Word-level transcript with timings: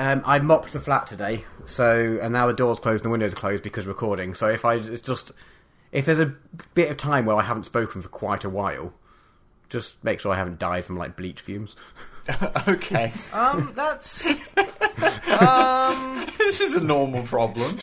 Um, 0.00 0.22
I 0.24 0.38
mopped 0.38 0.72
the 0.72 0.80
flat 0.80 1.08
today, 1.08 1.44
so 1.66 2.18
and 2.22 2.32
now 2.32 2.46
the 2.46 2.52
doors 2.52 2.78
closed 2.78 3.02
and 3.04 3.06
the 3.06 3.10
windows 3.10 3.32
are 3.32 3.36
closed 3.36 3.64
because 3.64 3.86
recording. 3.86 4.32
So 4.32 4.48
if 4.48 4.64
I 4.64 4.74
it's 4.74 5.00
just 5.00 5.32
if 5.90 6.06
there's 6.06 6.20
a 6.20 6.34
bit 6.74 6.90
of 6.90 6.96
time 6.96 7.26
where 7.26 7.36
I 7.36 7.42
haven't 7.42 7.64
spoken 7.64 8.02
for 8.02 8.08
quite 8.08 8.44
a 8.44 8.48
while, 8.48 8.92
just 9.68 10.02
make 10.04 10.20
sure 10.20 10.32
I 10.32 10.36
haven't 10.36 10.60
died 10.60 10.84
from 10.84 10.98
like 10.98 11.16
bleach 11.16 11.40
fumes. 11.40 11.74
okay. 12.68 13.12
Um, 13.32 13.72
that's. 13.74 14.26
um, 15.40 16.26
this 16.38 16.60
is 16.60 16.74
a 16.74 16.84
normal 16.84 17.24
problem. 17.24 17.76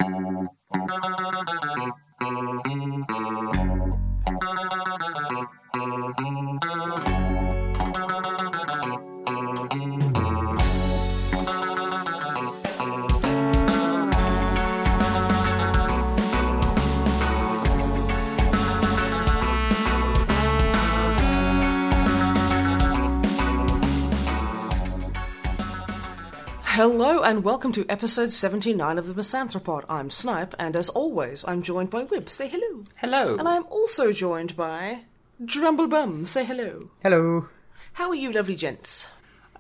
Hello 26.76 27.24
and 27.24 27.42
welcome 27.46 27.72
to 27.72 27.86
episode 27.88 28.34
79 28.34 28.98
of 28.98 29.08
the 29.08 29.14
Misanthropod. 29.14 29.86
I'm 29.88 30.10
Snipe, 30.10 30.54
and 30.60 30.76
as 30.76 30.90
always, 30.90 31.46
I'm 31.48 31.64
joined 31.64 31.90
by 31.90 32.04
Wib. 32.04 32.30
Say 32.30 32.50
hello. 32.50 32.84
Hello. 32.96 33.38
And 33.38 33.48
I'm 33.48 33.66
also 33.68 34.12
joined 34.12 34.58
by 34.58 35.04
Drumblebum. 35.42 36.26
Say 36.26 36.44
hello. 36.44 36.90
Hello. 37.02 37.48
How 37.94 38.10
are 38.10 38.16
you, 38.16 38.30
lovely 38.34 38.58
gents? 38.58 39.08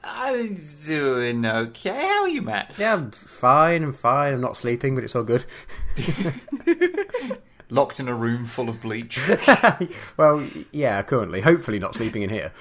I'm 0.04 0.60
doing 0.86 1.46
okay. 1.46 2.06
How 2.06 2.24
are 2.24 2.28
you, 2.28 2.42
Matt? 2.42 2.76
Yeah, 2.78 2.96
I'm 2.96 3.12
fine. 3.12 3.82
I'm 3.82 3.94
fine. 3.94 4.34
I'm 4.34 4.42
not 4.42 4.58
sleeping, 4.58 4.94
but 4.94 5.06
it's 5.06 5.16
all 5.16 5.24
good. 5.24 5.46
Locked 7.70 8.02
in 8.02 8.10
a 8.10 8.14
room 8.14 8.44
full 8.44 8.68
of 8.68 8.82
bleach. 8.82 9.22
well, 10.18 10.46
yeah, 10.74 11.02
currently. 11.02 11.40
Hopefully, 11.40 11.80
not 11.80 11.96
sleeping 11.96 12.24
in 12.24 12.30
here. 12.30 12.52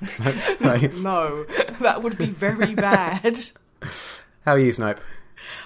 No, 0.60 1.44
that 1.80 2.02
would 2.02 2.16
be 2.16 2.26
very 2.26 2.74
bad. 2.74 3.50
How 4.44 4.52
are 4.52 4.58
you, 4.58 4.72
Snipe? 4.72 5.00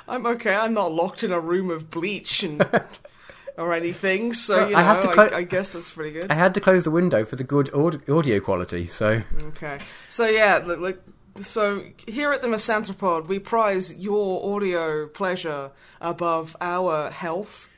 I'm 0.09 0.27
okay. 0.27 0.55
I'm 0.55 0.75
not 0.75 0.93
locked 0.93 1.25
in 1.25 1.33
a 1.33 1.41
room 1.41 1.71
of 1.71 1.91
bleach 1.91 2.43
and 2.43 2.67
or 3.57 3.73
anything. 3.75 4.35
So 4.35 4.69
you 4.69 4.77
I 4.77 4.83
have 4.83 5.01
to 5.01 5.11
I, 5.11 5.15
clo- 5.15 5.31
I 5.33 5.43
guess 5.43 5.73
that's 5.73 5.91
pretty 5.91 6.13
good. 6.13 6.31
I 6.31 6.35
had 6.35 6.55
to 6.55 6.61
close 6.61 6.85
the 6.85 6.91
window 6.91 7.25
for 7.25 7.37
the 7.37 7.45
good 7.45 7.73
audio 7.75 8.41
quality, 8.41 8.87
so 8.87 9.23
Okay. 9.43 9.79
So 10.09 10.27
yeah, 10.27 10.59
like 10.59 11.01
so 11.37 11.85
here 12.07 12.33
at 12.33 12.43
the 12.43 12.49
Misanthropod, 12.49 13.27
we 13.27 13.39
prize 13.39 13.97
your 13.97 14.55
audio 14.55 15.07
pleasure 15.07 15.71
above 16.01 16.57
our 16.61 17.11
health. 17.11 17.69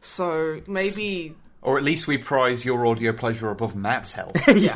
So 0.00 0.60
maybe 0.66 1.36
or 1.62 1.76
at 1.76 1.84
least 1.84 2.06
we 2.06 2.16
prize 2.18 2.64
your 2.64 2.86
audio 2.86 3.12
pleasure 3.12 3.50
above 3.50 3.74
Matt's 3.76 4.14
health. 4.14 4.36
Yeah, 4.56 4.74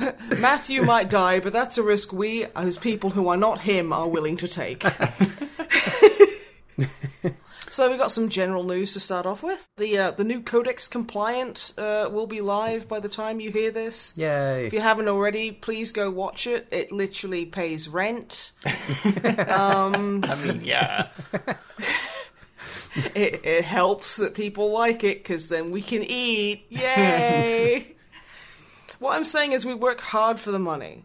Matthew 0.40 0.82
might 0.82 1.08
die, 1.10 1.40
but 1.40 1.52
that's 1.52 1.78
a 1.78 1.82
risk 1.82 2.12
we, 2.12 2.46
as 2.56 2.76
people 2.76 3.10
who 3.10 3.28
are 3.28 3.36
not 3.36 3.60
him, 3.60 3.92
are 3.92 4.08
willing 4.08 4.36
to 4.38 4.48
take. 4.48 4.84
so 7.70 7.88
we've 7.88 7.98
got 7.98 8.10
some 8.10 8.28
general 8.28 8.62
news 8.64 8.92
to 8.94 9.00
start 9.00 9.26
off 9.26 9.42
with. 9.42 9.66
The 9.76 9.98
uh, 9.98 10.10
the 10.12 10.24
new 10.24 10.40
Codex 10.42 10.88
Compliant 10.88 11.72
uh, 11.78 12.08
will 12.10 12.26
be 12.26 12.40
live 12.40 12.88
by 12.88 13.00
the 13.00 13.08
time 13.08 13.40
you 13.40 13.50
hear 13.50 13.70
this. 13.70 14.12
yay. 14.16 14.66
If 14.66 14.72
you 14.72 14.80
haven't 14.80 15.08
already, 15.08 15.52
please 15.52 15.92
go 15.92 16.10
watch 16.10 16.46
it. 16.46 16.66
It 16.70 16.92
literally 16.92 17.46
pays 17.46 17.88
rent. 17.88 18.52
um, 19.48 20.24
I 20.24 20.34
mean, 20.44 20.60
yeah. 20.64 21.08
it, 23.14 23.44
it 23.44 23.64
helps 23.64 24.16
that 24.16 24.34
people 24.34 24.70
like 24.70 25.04
it 25.04 25.22
because 25.22 25.48
then 25.48 25.70
we 25.70 25.82
can 25.82 26.02
eat. 26.02 26.66
Yay! 26.68 27.94
what 28.98 29.16
I'm 29.16 29.24
saying 29.24 29.52
is 29.52 29.64
we 29.66 29.74
work 29.74 30.00
hard 30.00 30.38
for 30.38 30.50
the 30.50 30.58
money, 30.58 31.04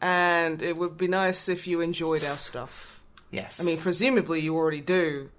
and 0.00 0.62
it 0.62 0.76
would 0.76 0.96
be 0.96 1.08
nice 1.08 1.48
if 1.48 1.66
you 1.66 1.80
enjoyed 1.80 2.24
our 2.24 2.38
stuff. 2.38 3.00
Yes. 3.30 3.60
I 3.60 3.64
mean, 3.64 3.78
presumably 3.78 4.40
you 4.40 4.56
already 4.56 4.80
do. 4.80 5.30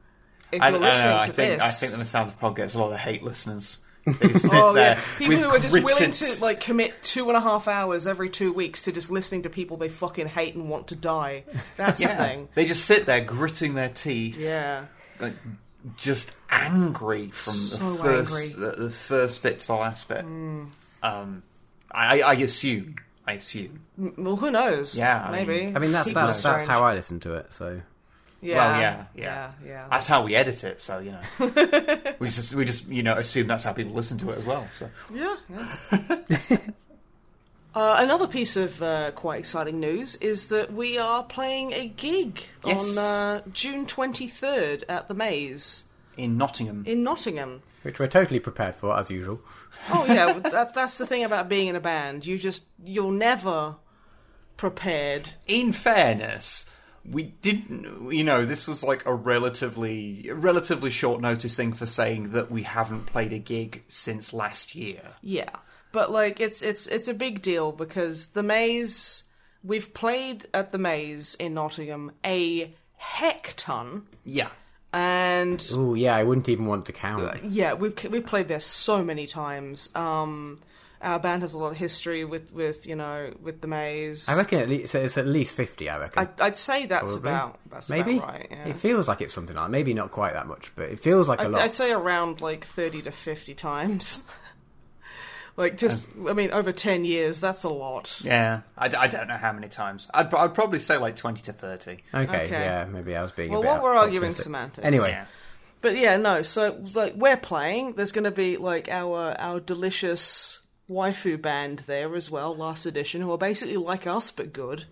If 0.52 0.62
I, 0.62 0.70
you're 0.70 0.78
I 0.80 0.82
listening 0.82 1.10
know, 1.10 1.20
I 1.20 1.26
to 1.26 1.34
think 1.34 1.60
this, 1.60 1.64
I 1.64 1.70
think 1.72 1.92
the 1.92 1.98
Misanthropod 1.98 2.56
gets 2.56 2.74
a 2.76 2.80
lot 2.80 2.92
of 2.94 3.00
hate 3.00 3.24
listeners. 3.24 3.80
They 4.22 4.32
sit 4.36 4.54
oh 4.54 4.72
there 4.72 4.94
yeah, 4.96 5.02
people 5.18 5.36
who 5.36 5.50
are 5.50 5.60
just 5.60 5.74
willing 5.84 6.12
to 6.12 6.38
like 6.42 6.62
commit 6.62 7.04
two 7.04 7.28
and 7.28 7.36
a 7.36 7.42
half 7.42 7.68
hours 7.68 8.08
every 8.08 8.30
two 8.30 8.54
weeks 8.54 8.84
to 8.84 8.94
just 8.94 9.12
listening 9.12 9.42
to 9.42 9.50
people 9.50 9.76
they 9.76 9.90
fucking 9.90 10.28
hate 10.28 10.56
and 10.56 10.70
want 10.70 10.88
to 10.88 10.96
die. 10.96 11.44
That's 11.76 12.00
the 12.00 12.08
thing. 12.08 12.48
They 12.56 12.64
just 12.64 12.86
sit 12.86 13.06
there 13.06 13.20
gritting 13.20 13.74
their 13.74 13.90
teeth, 13.90 14.38
Yeah. 14.38 14.86
like, 15.20 15.34
just 15.96 16.32
angry 16.50 17.30
from 17.30 17.54
So 17.54 17.94
the 17.94 18.04
first. 18.04 18.60
The, 18.60 18.72
the 18.72 18.90
first 18.90 19.44
bit 19.44 19.60
to 19.62 19.68
the 19.68 19.76
last 19.76 20.08
bit. 20.08 20.20
Um, 20.24 21.44
I, 21.92 22.22
I 22.22 22.34
assume. 22.34 22.96
I 23.26 23.34
assume. 23.34 23.82
Well, 23.98 24.36
who 24.36 24.52
knows? 24.52 24.96
Yeah, 24.98 25.24
I 25.24 25.32
maybe. 25.32 25.66
mean- 25.66 25.76
I 25.78 25.80
mean, 25.80 25.92
that's 25.92 26.10
that's, 26.14 26.42
that's 26.42 26.66
how 26.66 26.84
I 26.84 26.94
listen 26.94 27.20
to 27.22 27.34
it. 27.34 27.54
So 27.54 27.82
Yeah, 28.42 28.56
Well, 28.56 28.80
yeah, 28.82 29.06
yeah. 29.16 29.24
yeah, 29.24 29.52
yeah. 29.68 29.88
That's 29.90 30.08
how 30.08 30.24
we 30.24 30.36
edit 30.36 30.64
it, 30.64 30.80
so 30.82 31.00
you 31.00 31.12
know. 31.12 31.22
we 32.20 32.30
just 32.30 32.54
we 32.54 32.66
just 32.66 32.88
you 32.88 33.04
know 33.04 33.16
assume 33.16 33.48
that's 33.48 33.64
how 33.64 33.74
people 33.74 33.94
listen 33.94 34.18
to 34.20 34.30
it 34.32 34.38
as 34.38 34.46
well. 34.46 34.68
So 34.74 34.90
Yeah, 35.14 35.36
yeah. 35.50 36.58
uh, 37.78 37.98
another 38.00 38.28
piece 38.28 38.56
of 38.58 38.82
uh, 38.82 39.12
quite 39.12 39.40
exciting 39.40 39.80
news 39.80 40.16
is 40.18 40.48
that 40.50 40.74
we 40.74 40.98
are 40.98 41.24
playing 41.24 41.74
a 41.74 41.88
gig 41.88 42.42
Yes. 42.66 42.82
on 42.92 42.98
uh, 42.98 43.42
June 43.54 43.86
23rd 43.86 44.84
at 44.90 45.08
the 45.08 45.14
Maze 45.14 45.84
in 46.18 46.38
Nottingham, 46.38 46.84
in 46.88 47.04
Nottingham. 47.04 47.62
which 47.84 48.00
we're 48.00 48.08
totally 48.08 48.40
prepared 48.40 48.74
for 48.76 48.98
as 48.98 49.10
usual. 49.12 49.40
Oh 49.90 50.06
yeah, 50.08 50.26
well, 50.26 50.40
that's 50.40 50.74
that's 50.74 50.98
the 50.98 51.06
thing 51.06 51.24
about 51.24 51.48
being 51.48 51.68
in 51.68 51.76
a 51.76 51.80
band. 51.80 52.26
You 52.26 52.38
just 52.40 52.66
you're 52.84 53.12
never 53.12 53.76
prepared. 54.58 55.30
in 55.48 55.72
fairness, 55.72 56.66
we 57.10 57.24
didn't. 57.42 58.12
You 58.12 58.24
know, 58.24 58.44
this 58.44 58.68
was 58.68 58.84
like 58.84 59.06
a 59.06 59.14
relatively 59.14 60.30
relatively 60.34 60.90
short 60.90 61.22
notice 61.22 61.56
thing 61.56 61.74
for 61.74 61.86
saying 61.86 62.32
that 62.32 62.50
we 62.52 62.64
haven't 62.64 63.06
played 63.06 63.32
a 63.32 63.38
gig 63.40 63.84
since 63.88 64.34
last 64.34 64.76
year. 64.76 65.02
Yeah, 65.22 65.52
but 65.98 66.12
like 66.12 66.40
it's 66.40 66.62
it's 66.62 66.86
it's 66.86 67.08
a 67.08 67.14
big 67.14 67.42
deal 67.42 67.72
because 67.72 68.28
the 68.30 68.44
Maze. 68.44 69.24
We've 69.64 69.92
played 69.94 70.46
at 70.54 70.72
the 70.72 70.78
Maze 70.78 71.36
in 71.40 71.56
Nottingham 71.56 72.12
a 72.24 72.72
heck 72.96 73.54
ton, 73.58 74.04
Yeah. 74.24 74.50
and 74.94 75.60
Oh 75.74 75.96
yeah, 75.96 76.16
I 76.16 76.24
wouldn't 76.24 76.48
even 76.50 76.68
want 76.68 76.86
to 76.86 76.94
count. 76.94 77.44
yeah, 77.44 77.74
we've 77.74 77.96
we've 78.12 78.26
played 78.26 78.48
there 78.48 78.60
so 78.60 79.04
many 79.04 79.26
times. 79.28 79.90
Um, 79.96 80.62
our 81.02 81.20
band 81.20 81.42
has 81.42 81.54
a 81.54 81.60
lot 81.60 81.72
of 81.72 81.78
history 81.78 82.24
with 82.24 82.54
with 82.54 82.86
you 82.88 82.96
know 82.96 83.34
with 83.42 83.62
the 83.62 83.68
Maze. 83.68 84.30
I 84.30 84.36
reckon 84.38 84.60
at 84.60 84.70
least 84.70 84.96
it's 84.96 85.18
at 85.18 85.28
least 85.28 85.54
fifty. 85.56 85.90
I 85.90 85.98
reckon. 86.00 86.28
I, 86.40 86.46
I'd 86.46 86.58
say 86.58 86.86
that's 86.86 87.14
Probably. 87.14 87.30
about 87.32 87.60
that's 87.70 87.90
Maybe 87.90 88.18
about 88.18 88.30
right. 88.30 88.48
Yeah. 88.50 88.68
it 88.70 88.76
feels 88.78 89.08
like 89.08 89.22
it's 89.22 89.34
something 89.34 89.56
like 89.56 89.70
maybe 89.72 89.94
not 89.94 90.12
quite 90.12 90.34
that 90.34 90.48
much, 90.48 90.72
but 90.76 90.90
it 90.90 91.00
feels 91.00 91.28
like 91.28 91.40
a 91.42 91.46
I'd, 91.46 91.52
lot. 91.52 91.62
I'd 91.64 91.74
say 91.74 91.92
around 91.92 92.42
like 92.42 92.64
thirty 92.66 93.02
to 93.02 93.12
fifty 93.12 93.54
times. 93.56 94.24
like 95.58 95.76
just, 95.78 96.08
I 96.30 96.34
mean, 96.34 96.52
over 96.52 96.72
ten 96.72 97.04
years, 97.04 97.42
that's 97.42 97.64
a 97.66 97.70
lot. 97.70 98.20
Yeah. 98.24 98.62
I, 98.78 98.86
I 98.86 99.08
don't 99.08 99.28
know 99.28 99.36
how 99.38 99.52
many 99.52 99.68
times. 99.68 100.08
I'd, 100.14 100.34
I'd 100.34 100.54
probably 100.54 100.80
say 100.80 100.98
like 100.98 101.16
twenty 101.18 101.42
to 101.44 101.52
thirty. 101.54 102.04
okay, 102.14 102.46
Okay. 102.46 102.50
yeah, 102.50 102.86
maybe 102.86 103.16
I 103.16 103.22
was 103.22 103.32
being. 103.34 103.52
Well, 103.52 103.60
a 103.60 103.64
bit 103.64 103.72
what 103.72 103.84
we're 103.84 103.96
arguing 103.96 104.18
optimistic. 104.24 104.44
semantics. 104.44 104.86
Anyway, 104.86 105.10
Yeah. 105.10 105.26
But 105.82 105.98
yeah, 105.98 106.18
no. 106.18 106.42
So 106.42 106.82
like 106.96 107.16
we're 107.16 107.38
playing. 107.38 107.94
There's 107.94 108.12
going 108.12 108.24
to 108.24 108.32
be 108.32 108.58
like 108.58 108.88
our 108.90 109.36
our 109.40 109.60
delicious 109.60 110.60
waifu 110.90 111.42
band 111.42 111.80
there 111.88 112.16
as 112.16 112.32
well, 112.32 112.56
last 112.56 112.86
edition, 112.86 113.22
who 113.22 113.32
are 113.32 113.38
basically 113.38 113.78
like 113.78 114.08
us 114.08 114.32
but 114.32 114.54
good. 114.54 114.86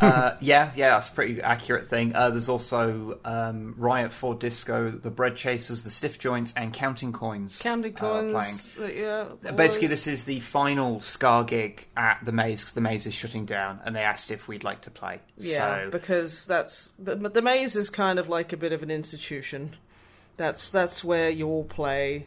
Uh, 0.00 0.36
yeah, 0.40 0.70
yeah, 0.76 0.90
that's 0.90 1.08
a 1.08 1.12
pretty 1.12 1.40
accurate 1.40 1.88
thing. 1.88 2.14
Uh, 2.14 2.30
there's 2.30 2.48
also 2.48 3.18
um, 3.24 3.74
Riot 3.76 4.12
for 4.12 4.34
Disco, 4.34 4.90
the 4.90 5.10
Bread 5.10 5.36
Chasers, 5.36 5.84
the 5.84 5.90
Stiff 5.90 6.18
Joints, 6.18 6.52
and 6.56 6.72
Counting 6.72 7.12
Coins. 7.12 7.58
Uh, 7.96 8.32
playing. 8.32 8.32
Coins, 8.32 8.78
uh, 8.78 8.86
yeah. 8.86 9.52
Basically, 9.52 9.88
this 9.88 10.06
is 10.06 10.24
the 10.24 10.40
final 10.40 11.00
Ska 11.00 11.44
gig 11.46 11.86
at 11.96 12.18
the 12.24 12.32
Maze 12.32 12.60
because 12.60 12.74
the 12.74 12.80
Maze 12.80 13.06
is 13.06 13.14
shutting 13.14 13.46
down, 13.46 13.80
and 13.84 13.94
they 13.94 14.02
asked 14.02 14.30
if 14.30 14.48
we'd 14.48 14.64
like 14.64 14.82
to 14.82 14.90
play. 14.90 15.20
Yeah, 15.38 15.84
so, 15.84 15.90
because 15.90 16.46
that's 16.46 16.92
the, 16.98 17.16
the 17.16 17.42
maze 17.42 17.76
is 17.76 17.90
kind 17.90 18.18
of 18.18 18.28
like 18.28 18.52
a 18.52 18.56
bit 18.56 18.72
of 18.72 18.82
an 18.82 18.90
institution. 18.90 19.76
That's 20.36 20.70
that's 20.70 21.02
where 21.02 21.30
you 21.30 21.48
all 21.48 21.64
play. 21.64 22.26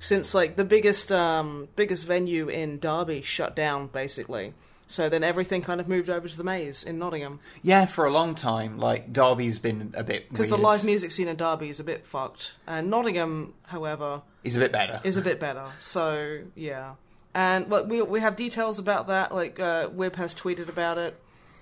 Since 0.00 0.34
like 0.34 0.56
the 0.56 0.64
biggest 0.64 1.10
um 1.12 1.68
biggest 1.76 2.04
venue 2.04 2.48
in 2.48 2.78
Derby 2.78 3.22
shut 3.22 3.56
down 3.56 3.86
basically. 3.88 4.54
So 4.86 5.08
then 5.08 5.24
everything 5.24 5.62
kind 5.62 5.80
of 5.80 5.88
moved 5.88 6.10
over 6.10 6.28
to 6.28 6.36
the 6.36 6.44
maze 6.44 6.84
in 6.84 6.98
Nottingham 6.98 7.40
yeah, 7.62 7.86
for 7.86 8.04
a 8.04 8.12
long 8.12 8.34
time, 8.34 8.78
like 8.78 9.12
Derby's 9.12 9.58
been 9.58 9.94
a 9.96 10.04
bit 10.04 10.28
because 10.28 10.48
the 10.48 10.58
live 10.58 10.84
music 10.84 11.10
scene 11.10 11.28
in 11.28 11.36
Derby 11.36 11.68
is 11.70 11.80
a 11.80 11.84
bit 11.84 12.06
fucked, 12.06 12.52
and 12.66 12.90
Nottingham, 12.90 13.54
however, 13.64 14.22
is 14.42 14.56
a 14.56 14.58
bit 14.58 14.72
better. 14.72 15.00
is 15.04 15.16
a 15.16 15.22
bit 15.22 15.40
better. 15.40 15.64
So 15.80 16.40
yeah, 16.54 16.94
and 17.34 17.68
but 17.68 17.88
we 17.88 18.02
we 18.02 18.20
have 18.20 18.36
details 18.36 18.78
about 18.78 19.06
that. 19.06 19.34
Like 19.34 19.58
uh, 19.58 19.88
Wib 19.88 20.16
has 20.16 20.34
tweeted 20.34 20.68
about 20.68 20.98
it. 20.98 21.18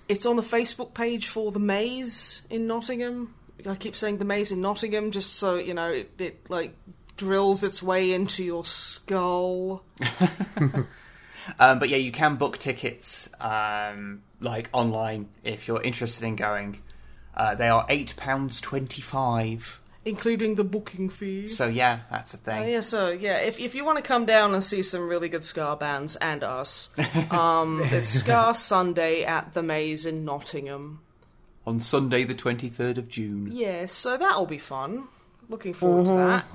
it's 0.09 0.25
on 0.25 0.35
the 0.35 0.43
Facebook 0.43 0.93
page 0.93 1.27
for 1.27 1.51
the 1.51 1.59
Maze 1.59 2.43
in 2.49 2.67
Nottingham. 2.67 3.33
I 3.65 3.75
keep 3.75 3.95
saying 3.95 4.17
the 4.17 4.25
Maze 4.25 4.51
in 4.51 4.59
Nottingham, 4.59 5.11
just 5.11 5.35
so 5.35 5.55
you 5.55 5.73
know 5.73 5.89
it, 5.89 6.11
it 6.19 6.49
like 6.49 6.75
drills 7.15 7.63
its 7.63 7.81
way 7.81 8.11
into 8.11 8.43
your 8.43 8.65
skull. 8.65 9.83
Um, 11.59 11.79
but 11.79 11.89
yeah, 11.89 11.97
you 11.97 12.11
can 12.11 12.35
book 12.35 12.57
tickets 12.57 13.29
um, 13.41 14.23
like 14.39 14.69
online 14.73 15.29
if 15.43 15.67
you're 15.67 15.81
interested 15.81 16.23
in 16.25 16.35
going. 16.35 16.81
Uh, 17.35 17.55
they 17.55 17.69
are 17.69 17.85
eight 17.89 18.15
pounds 18.15 18.61
twenty-five. 18.61 19.79
including 20.05 20.55
the 20.55 20.63
booking 20.63 21.09
fee. 21.09 21.47
So 21.47 21.67
yeah, 21.67 21.99
that's 22.11 22.33
the 22.33 22.37
Uh, 22.37 22.55
thing. 22.55 22.73
yeah, 22.73 22.81
so 22.81 23.09
yeah, 23.09 23.37
if 23.37 23.59
if 23.59 23.73
you 23.73 23.85
want 23.85 23.97
to 23.97 24.03
come 24.03 24.25
down 24.25 24.53
and 24.53 24.63
see 24.63 24.83
some 24.83 25.07
really 25.07 25.29
good 25.29 25.43
Ska 25.43 25.77
bands 25.79 26.15
and 26.17 26.43
us, 26.43 26.89
um, 27.31 27.81
it's 27.85 28.09
Ska 28.09 28.53
Sunday 28.55 29.23
at 29.23 29.53
the 29.53 29.63
Maze 29.63 30.05
in 30.05 30.25
Nottingham. 30.25 30.99
On 31.65 31.79
Sunday, 31.79 32.23
the 32.25 32.33
twenty-third 32.35 32.97
of 32.97 33.07
June. 33.07 33.49
Yeah, 33.51 33.85
so 33.87 34.17
that'll 34.17 34.45
be 34.45 34.57
fun. 34.57 35.07
Looking 35.49 35.73
forward 35.73 36.05
to 36.05 36.11
that. 36.11 36.45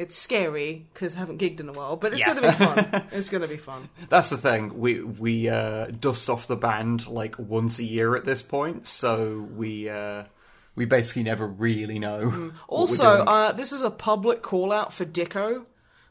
It's 0.00 0.16
scary 0.16 0.86
because 0.94 1.14
I 1.14 1.18
haven't 1.18 1.38
gigged 1.40 1.60
in 1.60 1.68
a 1.68 1.72
while, 1.72 1.96
but 1.96 2.14
it's 2.14 2.20
Yeah. 2.20 2.32
gonna 2.34 2.48
be 2.48 2.54
fun. 2.64 3.04
it's 3.12 3.28
gonna 3.28 3.46
be 3.46 3.58
fun. 3.58 3.90
That's 4.08 4.30
the 4.30 4.38
thing. 4.38 4.78
We 4.80 5.02
we 5.02 5.48
uh, 5.50 5.88
dust 5.88 6.30
off 6.30 6.46
the 6.46 6.56
band 6.56 7.06
like 7.06 7.38
once 7.38 7.78
a 7.78 7.84
year 7.84 8.16
at 8.16 8.24
this 8.24 8.40
point, 8.40 8.86
so 8.86 9.46
we 9.54 9.90
uh, 9.90 10.24
we 10.74 10.86
basically 10.86 11.24
never 11.24 11.46
really 11.46 11.98
know. 11.98 12.30
Mm. 12.30 12.52
Also, 12.66 13.24
uh, 13.24 13.52
this 13.52 13.72
is 13.72 13.82
a 13.82 13.90
public 13.90 14.40
call 14.40 14.72
out 14.72 14.94
for 14.94 15.04
Dicko 15.04 15.66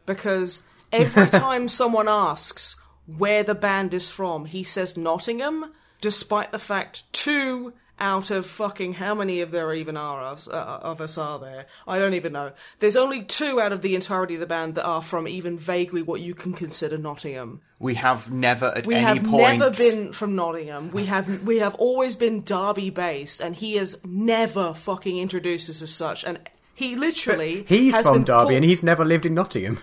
because 0.06 0.62
every 0.92 1.28
time 1.46 1.68
someone 1.68 2.08
asks 2.08 2.76
where 3.08 3.42
the 3.42 3.56
band 3.56 3.96
is 3.96 4.08
from, 4.12 4.46
he 4.46 4.64
says 4.64 4.96
Nottingham, 4.98 5.74
despite 6.00 6.52
the 6.52 6.60
fact 6.60 7.12
two 7.12 7.74
out 8.00 8.32
of 8.32 8.46
fucking 8.46 8.94
how 8.94 9.14
many 9.16 9.42
of 9.42 9.52
there 9.52 9.74
even 9.74 9.98
are 9.98 10.24
us, 10.24 10.48
uh, 10.48 10.80
of 10.82 11.02
us 11.02 11.18
are 11.18 11.38
there? 11.40 11.66
I 11.88 12.00
don't 12.00 12.14
even 12.14 12.34
know. 12.34 12.52
There's 12.80 12.96
only 12.96 13.24
two 13.24 13.60
out 13.60 13.72
of 13.74 13.82
the 13.82 13.96
entirety 13.96 14.36
of 14.36 14.40
the 14.40 14.46
band 14.46 14.76
that 14.76 14.86
are 14.86 15.02
from 15.02 15.28
even 15.28 15.58
vaguely 15.60 16.02
what 16.02 16.22
you 16.22 16.34
can 16.34 16.54
consider 16.54 16.98
Nottingham. 16.98 17.62
we 17.80 17.96
have 17.96 18.32
never 18.32 18.68
at 18.76 18.88
We 18.88 18.96
any 18.96 19.20
point. 19.20 19.32
We 19.32 19.42
have 19.42 19.60
point 19.60 19.60
never 19.60 19.72
been 19.72 20.14
from 20.14 20.36
Nottingham. 20.36 20.92
We 20.92 21.06
have 21.06 21.44
we 21.44 21.60
have 21.60 21.76
always 21.76 22.16
been 22.16 22.44
Derby 22.44 22.90
based, 22.90 23.42
and 23.42 23.56
he 23.56 23.76
has 23.76 23.98
never 24.06 24.74
fucking 24.74 25.18
introduced 25.18 25.70
us 25.70 25.82
as 25.82 25.94
such. 25.94 26.24
And 26.24 26.40
he 26.74 26.96
literally 26.96 27.66
He's 27.68 27.94
has 27.96 28.06
from 28.06 28.18
been 28.20 28.24
Derby 28.26 28.40
pulled- 28.46 28.54
and 28.54 28.66
he's 28.66 28.84
never 28.84 29.04
lived 29.06 29.26
in 29.26 29.34
Nottingham. 29.34 29.80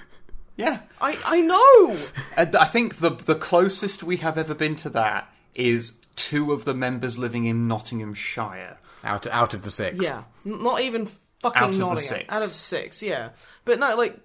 Yeah, 0.56 0.80
I 1.00 1.18
I 1.26 1.40
know. 1.42 1.96
I 2.36 2.64
think 2.64 3.00
the 3.00 3.10
the 3.10 3.34
closest 3.34 4.02
we 4.02 4.16
have 4.18 4.38
ever 4.38 4.54
been 4.54 4.74
to 4.76 4.88
that 4.90 5.30
is 5.54 5.92
two 6.16 6.52
of 6.52 6.64
the 6.64 6.74
members 6.74 7.18
living 7.18 7.44
in 7.44 7.68
Nottinghamshire. 7.68 8.78
Out 9.04 9.26
out 9.28 9.54
of 9.54 9.62
the 9.62 9.70
six. 9.70 10.04
Yeah, 10.04 10.24
not 10.44 10.80
even 10.80 11.08
fucking 11.40 11.62
Out 11.62 11.70
of 11.70 11.96
the 11.96 12.02
six. 12.02 12.24
Out 12.28 12.42
of 12.42 12.54
six, 12.54 13.02
yeah. 13.02 13.30
But 13.64 13.78
no, 13.78 13.94
like, 13.94 14.18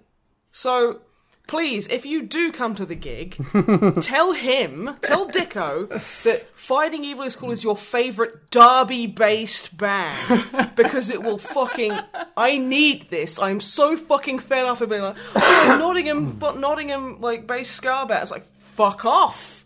so 0.50 1.02
please, 1.46 1.86
if 1.88 2.06
you 2.06 2.22
do 2.22 2.50
come 2.50 2.74
to 2.74 2.86
the 2.86 2.94
gig, 2.94 3.36
tell 4.02 4.32
him, 4.32 4.96
tell 5.02 5.28
Dicko 5.28 5.88
that 6.22 6.48
Fighting 6.54 7.04
Evil 7.04 7.24
is 7.24 7.36
Cool 7.36 7.52
is 7.52 7.62
your 7.62 7.76
favourite 7.76 8.50
Derby-based 8.50 9.76
band 9.76 10.72
because 10.76 11.10
it 11.10 11.22
will 11.22 11.38
fucking. 11.38 11.96
I 12.36 12.58
need 12.58 13.08
this. 13.08 13.38
I'm 13.38 13.60
so 13.60 13.96
fucking 13.96 14.40
fed 14.40 14.64
up 14.64 14.80
of 14.80 14.88
being 14.88 15.02
like, 15.02 15.16
oh, 15.36 15.76
Nottingham, 15.78 16.32
but 16.32 16.58
Nottingham 16.58 17.20
like 17.20 17.46
based 17.46 17.76
ska 17.76 18.06
band. 18.08 18.22
It's 18.22 18.30
like 18.30 18.46
fuck 18.74 19.04
off. 19.04 19.61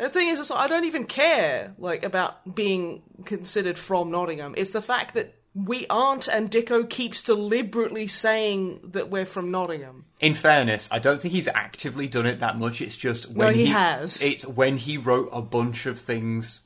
The 0.00 0.08
thing 0.08 0.28
is, 0.28 0.40
it's 0.40 0.50
I 0.50 0.66
don't 0.66 0.84
even 0.84 1.04
care 1.04 1.74
like 1.78 2.04
about 2.04 2.54
being 2.54 3.02
considered 3.26 3.78
from 3.78 4.10
Nottingham. 4.10 4.54
It's 4.56 4.70
the 4.70 4.80
fact 4.80 5.12
that 5.14 5.34
we 5.54 5.86
aren't, 5.88 6.26
and 6.26 6.50
Dicko 6.50 6.88
keeps 6.88 7.22
deliberately 7.22 8.06
saying 8.06 8.80
that 8.92 9.10
we're 9.10 9.26
from 9.26 9.50
Nottingham. 9.50 10.06
In 10.20 10.34
fairness, 10.34 10.88
I 10.90 11.00
don't 11.00 11.20
think 11.20 11.32
he's 11.32 11.48
actively 11.48 12.06
done 12.06 12.24
it 12.24 12.40
that 12.40 12.56
much. 12.56 12.80
It's 12.80 12.96
just 12.96 13.34
when 13.34 13.54
he 13.54 13.66
has. 13.66 14.22
It's 14.22 14.46
when 14.46 14.78
he 14.78 14.96
wrote 14.96 15.28
a 15.32 15.42
bunch 15.42 15.84
of 15.84 16.00
things 16.00 16.60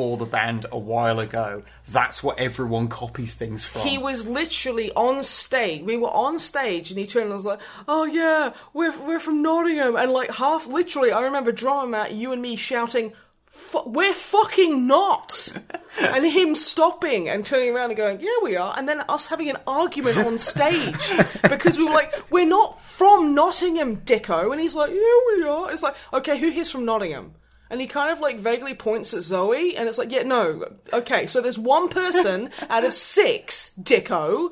for 0.00 0.16
the 0.16 0.24
band 0.24 0.64
a 0.72 0.78
while 0.78 1.20
ago. 1.20 1.62
That's 1.86 2.22
what 2.22 2.38
everyone 2.38 2.88
copies 2.88 3.34
things 3.34 3.66
from. 3.66 3.82
He 3.82 3.98
was 3.98 4.26
literally 4.26 4.90
on 4.92 5.22
stage. 5.22 5.82
We 5.82 5.98
were 5.98 6.08
on 6.08 6.38
stage, 6.38 6.90
and 6.90 6.98
he 6.98 7.06
turned 7.06 7.26
and 7.26 7.34
was 7.34 7.44
like, 7.44 7.58
"Oh 7.86 8.04
yeah, 8.06 8.54
we're 8.72 8.96
we're 8.98 9.18
from 9.20 9.42
Nottingham," 9.42 9.96
and 9.96 10.10
like 10.10 10.30
half 10.30 10.66
literally, 10.66 11.12
I 11.12 11.20
remember 11.20 11.52
drummer 11.52 11.86
Matt, 11.90 12.12
you 12.14 12.32
and 12.32 12.40
me 12.40 12.56
shouting. 12.56 13.12
"Fu- 13.50 13.82
We're 13.84 14.14
fucking 14.14 14.86
not, 14.86 15.52
and 16.00 16.24
him 16.24 16.54
stopping 16.54 17.28
and 17.28 17.44
turning 17.44 17.74
around 17.76 17.90
and 17.90 17.96
going, 17.98 18.20
"Yeah, 18.20 18.38
we 18.42 18.56
are," 18.56 18.72
and 18.78 18.88
then 18.88 19.02
us 19.06 19.26
having 19.28 19.50
an 19.50 19.58
argument 19.66 20.16
on 20.16 20.38
stage 20.38 20.94
because 21.42 21.76
we 21.76 21.84
were 21.84 21.90
like, 21.90 22.14
"We're 22.30 22.46
not 22.46 22.82
from 22.84 23.34
Nottingham, 23.34 23.98
Dicko," 23.98 24.50
and 24.50 24.62
he's 24.62 24.74
like, 24.74 24.92
"Yeah, 24.92 25.18
we 25.36 25.46
are." 25.46 25.70
It's 25.70 25.82
like, 25.82 25.96
okay, 26.14 26.38
who 26.38 26.48
here's 26.48 26.70
from 26.70 26.86
Nottingham? 26.86 27.34
And 27.70 27.80
he 27.80 27.86
kind 27.86 28.10
of 28.10 28.18
like 28.18 28.40
vaguely 28.40 28.74
points 28.74 29.14
at 29.14 29.22
Zoe, 29.22 29.76
and 29.76 29.88
it's 29.88 29.96
like, 29.96 30.10
yeah, 30.10 30.24
no, 30.24 30.66
okay. 30.92 31.28
So 31.28 31.40
there's 31.40 31.58
one 31.58 31.88
person 31.88 32.50
out 32.68 32.84
of 32.84 32.94
six, 32.94 33.72
Dicko, 33.80 34.50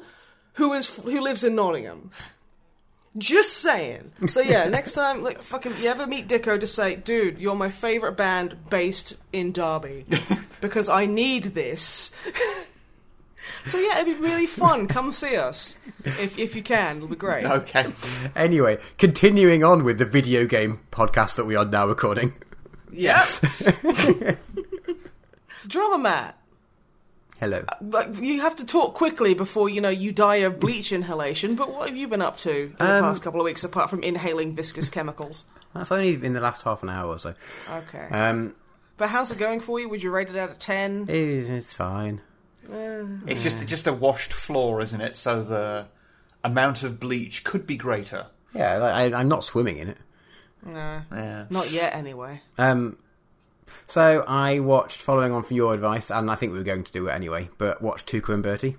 who 0.55 0.73
is 0.73 0.87
who 0.87 1.21
lives 1.21 1.43
in 1.43 1.57
Nottingham. 1.57 2.13
Just 3.17 3.55
saying. 3.55 4.13
So 4.29 4.41
yeah, 4.41 4.65
next 4.69 4.93
time, 4.93 5.25
like 5.25 5.43
fucking, 5.43 5.73
you 5.81 5.89
ever 5.89 6.07
meet 6.07 6.29
Dicko, 6.29 6.61
just 6.61 6.77
say, 6.77 6.95
dude, 6.95 7.41
you're 7.41 7.57
my 7.57 7.71
favorite 7.71 8.13
band 8.17 8.57
based 8.71 9.15
in 9.33 9.51
Derby 9.51 10.05
because 10.61 10.89
I 10.89 11.07
need 11.07 11.55
this. 11.55 12.13
so 13.67 13.79
yeah, 13.79 13.99
it'd 13.99 14.15
be 14.15 14.23
really 14.23 14.47
fun. 14.47 14.87
Come 14.87 15.11
see 15.11 15.37
us 15.37 15.77
if 16.05 16.39
if 16.39 16.55
you 16.55 16.63
can. 16.63 16.99
It'll 16.99 17.09
be 17.09 17.17
great. 17.17 17.45
okay. 17.45 17.87
Anyway, 18.37 18.79
continuing 18.99 19.65
on 19.65 19.83
with 19.83 19.99
the 19.99 20.05
video 20.05 20.47
game 20.47 20.81
podcast 20.93 21.35
that 21.35 21.47
we 21.47 21.57
are 21.57 21.65
now 21.65 21.89
recording. 21.89 22.35
Yeah. 22.93 23.25
Drummer 25.67 25.99
Matt. 25.99 26.35
Hello. 27.41 27.63
like 27.81 28.17
you 28.21 28.41
have 28.41 28.57
to 28.57 28.67
talk 28.67 28.95
quickly 28.95 29.33
before 29.33 29.69
you 29.69 29.81
know 29.81 29.89
you 29.91 30.11
die 30.11 30.37
of 30.37 30.59
bleach 30.59 30.91
inhalation. 30.93 31.55
But 31.55 31.73
what 31.73 31.89
have 31.89 31.97
you 31.97 32.09
been 32.09 32.23
up 32.23 32.37
to 32.39 32.51
in 32.65 32.73
the 32.79 32.95
Um, 32.97 33.05
past 33.05 33.23
couple 33.23 33.41
of 33.41 33.45
weeks 33.45 33.63
apart 33.63 33.91
from 33.91 34.03
inhaling 34.03 34.57
viscous 34.57 34.91
chemicals? 34.91 35.45
That's 35.75 35.93
only 35.93 36.15
in 36.15 36.33
the 36.33 36.41
last 36.41 36.63
half 36.63 36.83
an 36.83 36.89
hour 36.91 37.09
or 37.11 37.19
so. 37.19 37.35
Okay, 37.71 38.09
Um, 38.11 38.57
but 38.97 39.09
how's 39.11 39.31
it 39.31 39.39
going 39.39 39.61
for 39.61 39.79
you? 39.79 39.89
Would 39.89 40.03
you 40.03 40.11
rate 40.11 40.29
it 40.31 40.37
out 40.37 40.51
of 40.51 40.59
ten? 40.59 41.07
it- 41.09 41.49
it's 41.51 41.73
fine. 41.73 42.23
It's 43.27 43.43
just 43.43 43.65
just 43.67 43.87
a 43.87 43.93
washed 43.93 44.33
floor, 44.33 44.81
isn't 44.81 45.01
it? 45.01 45.15
So 45.17 45.43
the 45.45 45.87
amount 46.45 46.83
of 46.83 46.99
bleach 46.99 47.45
could 47.45 47.67
be 47.67 47.77
greater. 47.77 48.27
Yeah, 48.53 48.79
like, 48.79 48.93
I, 49.15 49.19
I'm 49.21 49.29
not 49.29 49.45
swimming 49.45 49.79
in 49.79 49.89
it. 49.89 49.99
No, 50.65 51.03
Yeah. 51.13 51.45
not 51.51 51.71
yet. 51.71 51.95
Anyway, 51.95 52.43
Um, 52.59 52.97
so 53.87 54.25
I 54.27 54.59
watched, 54.59 55.01
following 55.01 55.33
on 55.33 55.43
from 55.43 55.57
your 55.57 55.73
advice, 55.75 56.11
and 56.11 56.31
I 56.31 56.35
think 56.35 56.53
we 56.53 56.59
were 56.59 56.65
going 56.65 56.85
to 56.85 56.93
do 56.93 57.09
it 57.09 57.13
anyway, 57.13 57.49
but 57.59 57.81
watched 57.83 58.07
Tuca 58.11 58.35
and 58.35 58.43
Bertie. 58.43 58.77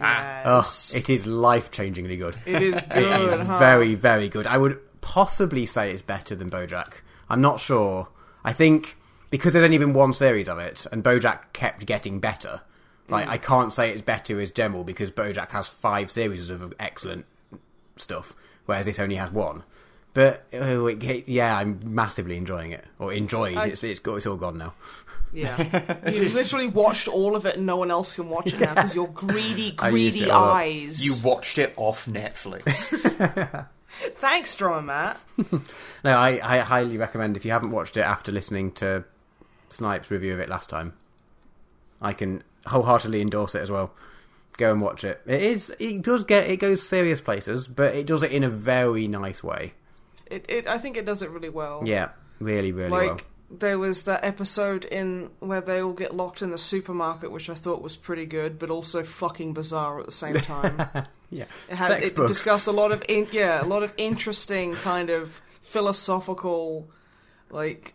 Oh, 0.00 0.66
it 0.94 1.08
is 1.08 1.26
life 1.26 1.70
changingly 1.70 2.18
good. 2.18 2.36
it 2.46 2.62
is 2.62 2.74
It 2.90 3.02
is 3.04 3.34
huh? 3.34 3.58
very, 3.58 3.94
very 3.94 4.28
good. 4.28 4.46
I 4.46 4.58
would 4.58 4.78
possibly 5.00 5.66
say 5.66 5.92
it's 5.92 6.02
better 6.02 6.34
than 6.34 6.50
Bojack. 6.50 6.94
I'm 7.28 7.40
not 7.40 7.60
sure. 7.60 8.08
I 8.44 8.52
think 8.52 8.96
because 9.30 9.52
there's 9.52 9.64
only 9.64 9.78
been 9.78 9.92
one 9.94 10.12
series 10.12 10.48
of 10.48 10.58
it, 10.58 10.86
and 10.92 11.02
Bojack 11.02 11.52
kept 11.52 11.86
getting 11.86 12.20
better. 12.20 12.60
Like 13.08 13.28
I 13.28 13.36
can't 13.36 13.72
say 13.72 13.90
it's 13.90 14.00
better 14.02 14.40
as 14.40 14.50
general 14.50 14.82
because 14.82 15.10
Bojack 15.10 15.50
has 15.50 15.66
five 15.68 16.10
series 16.10 16.48
of 16.50 16.72
excellent 16.80 17.26
stuff, 17.96 18.34
whereas 18.64 18.86
this 18.86 18.98
only 18.98 19.16
has 19.16 19.30
one. 19.30 19.62
But 20.14 20.44
oh, 20.54 20.86
it, 20.86 21.28
yeah, 21.28 21.56
I'm 21.56 21.80
massively 21.84 22.36
enjoying 22.36 22.70
it, 22.72 22.84
or 22.98 23.12
enjoyed. 23.12 23.56
I- 23.56 23.66
it's 23.66 23.84
it's 23.84 24.00
go- 24.00 24.16
it's 24.16 24.26
all 24.26 24.36
gone 24.36 24.56
now. 24.58 24.74
Yeah, 25.32 25.96
you've 26.12 26.34
literally 26.34 26.68
watched 26.68 27.08
all 27.08 27.34
of 27.34 27.44
it, 27.44 27.56
and 27.56 27.66
no 27.66 27.76
one 27.76 27.90
else 27.90 28.14
can 28.14 28.28
watch 28.28 28.46
it 28.52 28.60
now 28.60 28.72
because 28.74 28.94
your 28.94 29.08
greedy, 29.08 29.72
greedy 29.72 30.22
it 30.22 30.30
all 30.30 30.44
up. 30.50 30.54
eyes. 30.54 31.04
You 31.04 31.14
watched 31.28 31.58
it 31.58 31.74
off 31.76 32.06
Netflix. 32.06 33.66
Thanks, 34.18 34.54
Drummer 34.54 34.82
Matt. 34.82 35.20
No, 36.04 36.16
I, 36.16 36.40
I 36.42 36.58
highly 36.58 36.96
recommend 36.98 37.36
if 37.36 37.44
you 37.44 37.50
haven't 37.50 37.70
watched 37.70 37.96
it 37.96 38.02
after 38.02 38.30
listening 38.30 38.70
to 38.72 39.04
Snipes' 39.68 40.10
review 40.10 40.34
of 40.34 40.38
it 40.40 40.48
last 40.48 40.70
time. 40.70 40.92
I 42.00 42.12
can 42.12 42.44
wholeheartedly 42.66 43.20
endorse 43.20 43.54
it 43.56 43.62
as 43.62 43.70
well. 43.72 43.92
Go 44.56 44.70
and 44.70 44.80
watch 44.80 45.02
it. 45.02 45.20
It 45.26 45.42
is 45.42 45.72
it 45.80 46.02
does 46.02 46.22
get 46.22 46.48
it 46.48 46.58
goes 46.58 46.86
serious 46.88 47.20
places, 47.20 47.66
but 47.66 47.94
it 47.96 48.06
does 48.06 48.22
it 48.22 48.30
in 48.30 48.44
a 48.44 48.48
very 48.48 49.08
nice 49.08 49.42
way. 49.42 49.74
It, 50.30 50.46
it, 50.48 50.66
I 50.66 50.78
think 50.78 50.96
it 50.96 51.04
does 51.04 51.22
it 51.22 51.30
really 51.30 51.48
well. 51.48 51.82
Yeah, 51.84 52.10
really, 52.40 52.72
really 52.72 52.90
like 52.90 53.06
well. 53.08 53.20
there 53.50 53.78
was 53.78 54.04
that 54.04 54.24
episode 54.24 54.84
in 54.86 55.30
where 55.40 55.60
they 55.60 55.80
all 55.82 55.92
get 55.92 56.14
locked 56.14 56.42
in 56.42 56.50
the 56.50 56.58
supermarket, 56.58 57.30
which 57.30 57.50
I 57.50 57.54
thought 57.54 57.82
was 57.82 57.96
pretty 57.96 58.26
good, 58.26 58.58
but 58.58 58.70
also 58.70 59.02
fucking 59.02 59.52
bizarre 59.52 60.00
at 60.00 60.06
the 60.06 60.12
same 60.12 60.34
time. 60.40 60.78
Yeah, 61.30 61.44
It, 61.68 61.76
had, 61.76 62.02
it 62.02 62.16
discussed 62.16 62.66
a 62.66 62.72
lot 62.72 62.92
of 62.92 63.02
in, 63.08 63.26
yeah, 63.32 63.62
a 63.62 63.66
lot 63.66 63.82
of 63.82 63.92
interesting 63.96 64.74
kind 64.74 65.10
of 65.10 65.40
philosophical, 65.62 66.88
like 67.50 67.94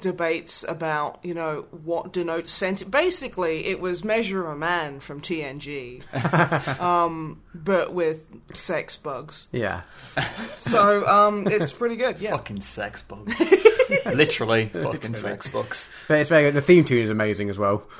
debates 0.00 0.64
about 0.66 1.18
you 1.22 1.34
know 1.34 1.66
what 1.70 2.12
denotes 2.12 2.50
sentient. 2.50 2.90
Basically, 2.90 3.66
it 3.66 3.80
was 3.80 4.04
Measure 4.04 4.44
of 4.46 4.52
a 4.54 4.56
Man 4.56 5.00
from 5.00 5.20
TNG, 5.20 6.02
um, 6.80 7.42
but 7.54 7.92
with 7.92 8.20
sex 8.56 8.96
bugs. 8.96 9.48
Yeah. 9.52 9.82
So 10.56 11.06
um, 11.06 11.46
it's 11.46 11.72
pretty 11.72 11.96
good. 11.96 12.20
Yeah. 12.20 12.32
Fucking 12.32 12.60
sex 12.60 13.02
bugs. 13.02 13.34
Literally, 14.06 14.66
fucking 14.68 15.14
sex 15.14 15.46
bugs. 15.46 15.88
But 16.08 16.20
it's 16.20 16.28
very 16.30 16.44
good. 16.44 16.54
The 16.54 16.62
theme 16.62 16.84
tune 16.84 17.02
is 17.02 17.10
amazing 17.10 17.50
as 17.50 17.58
well. 17.58 17.86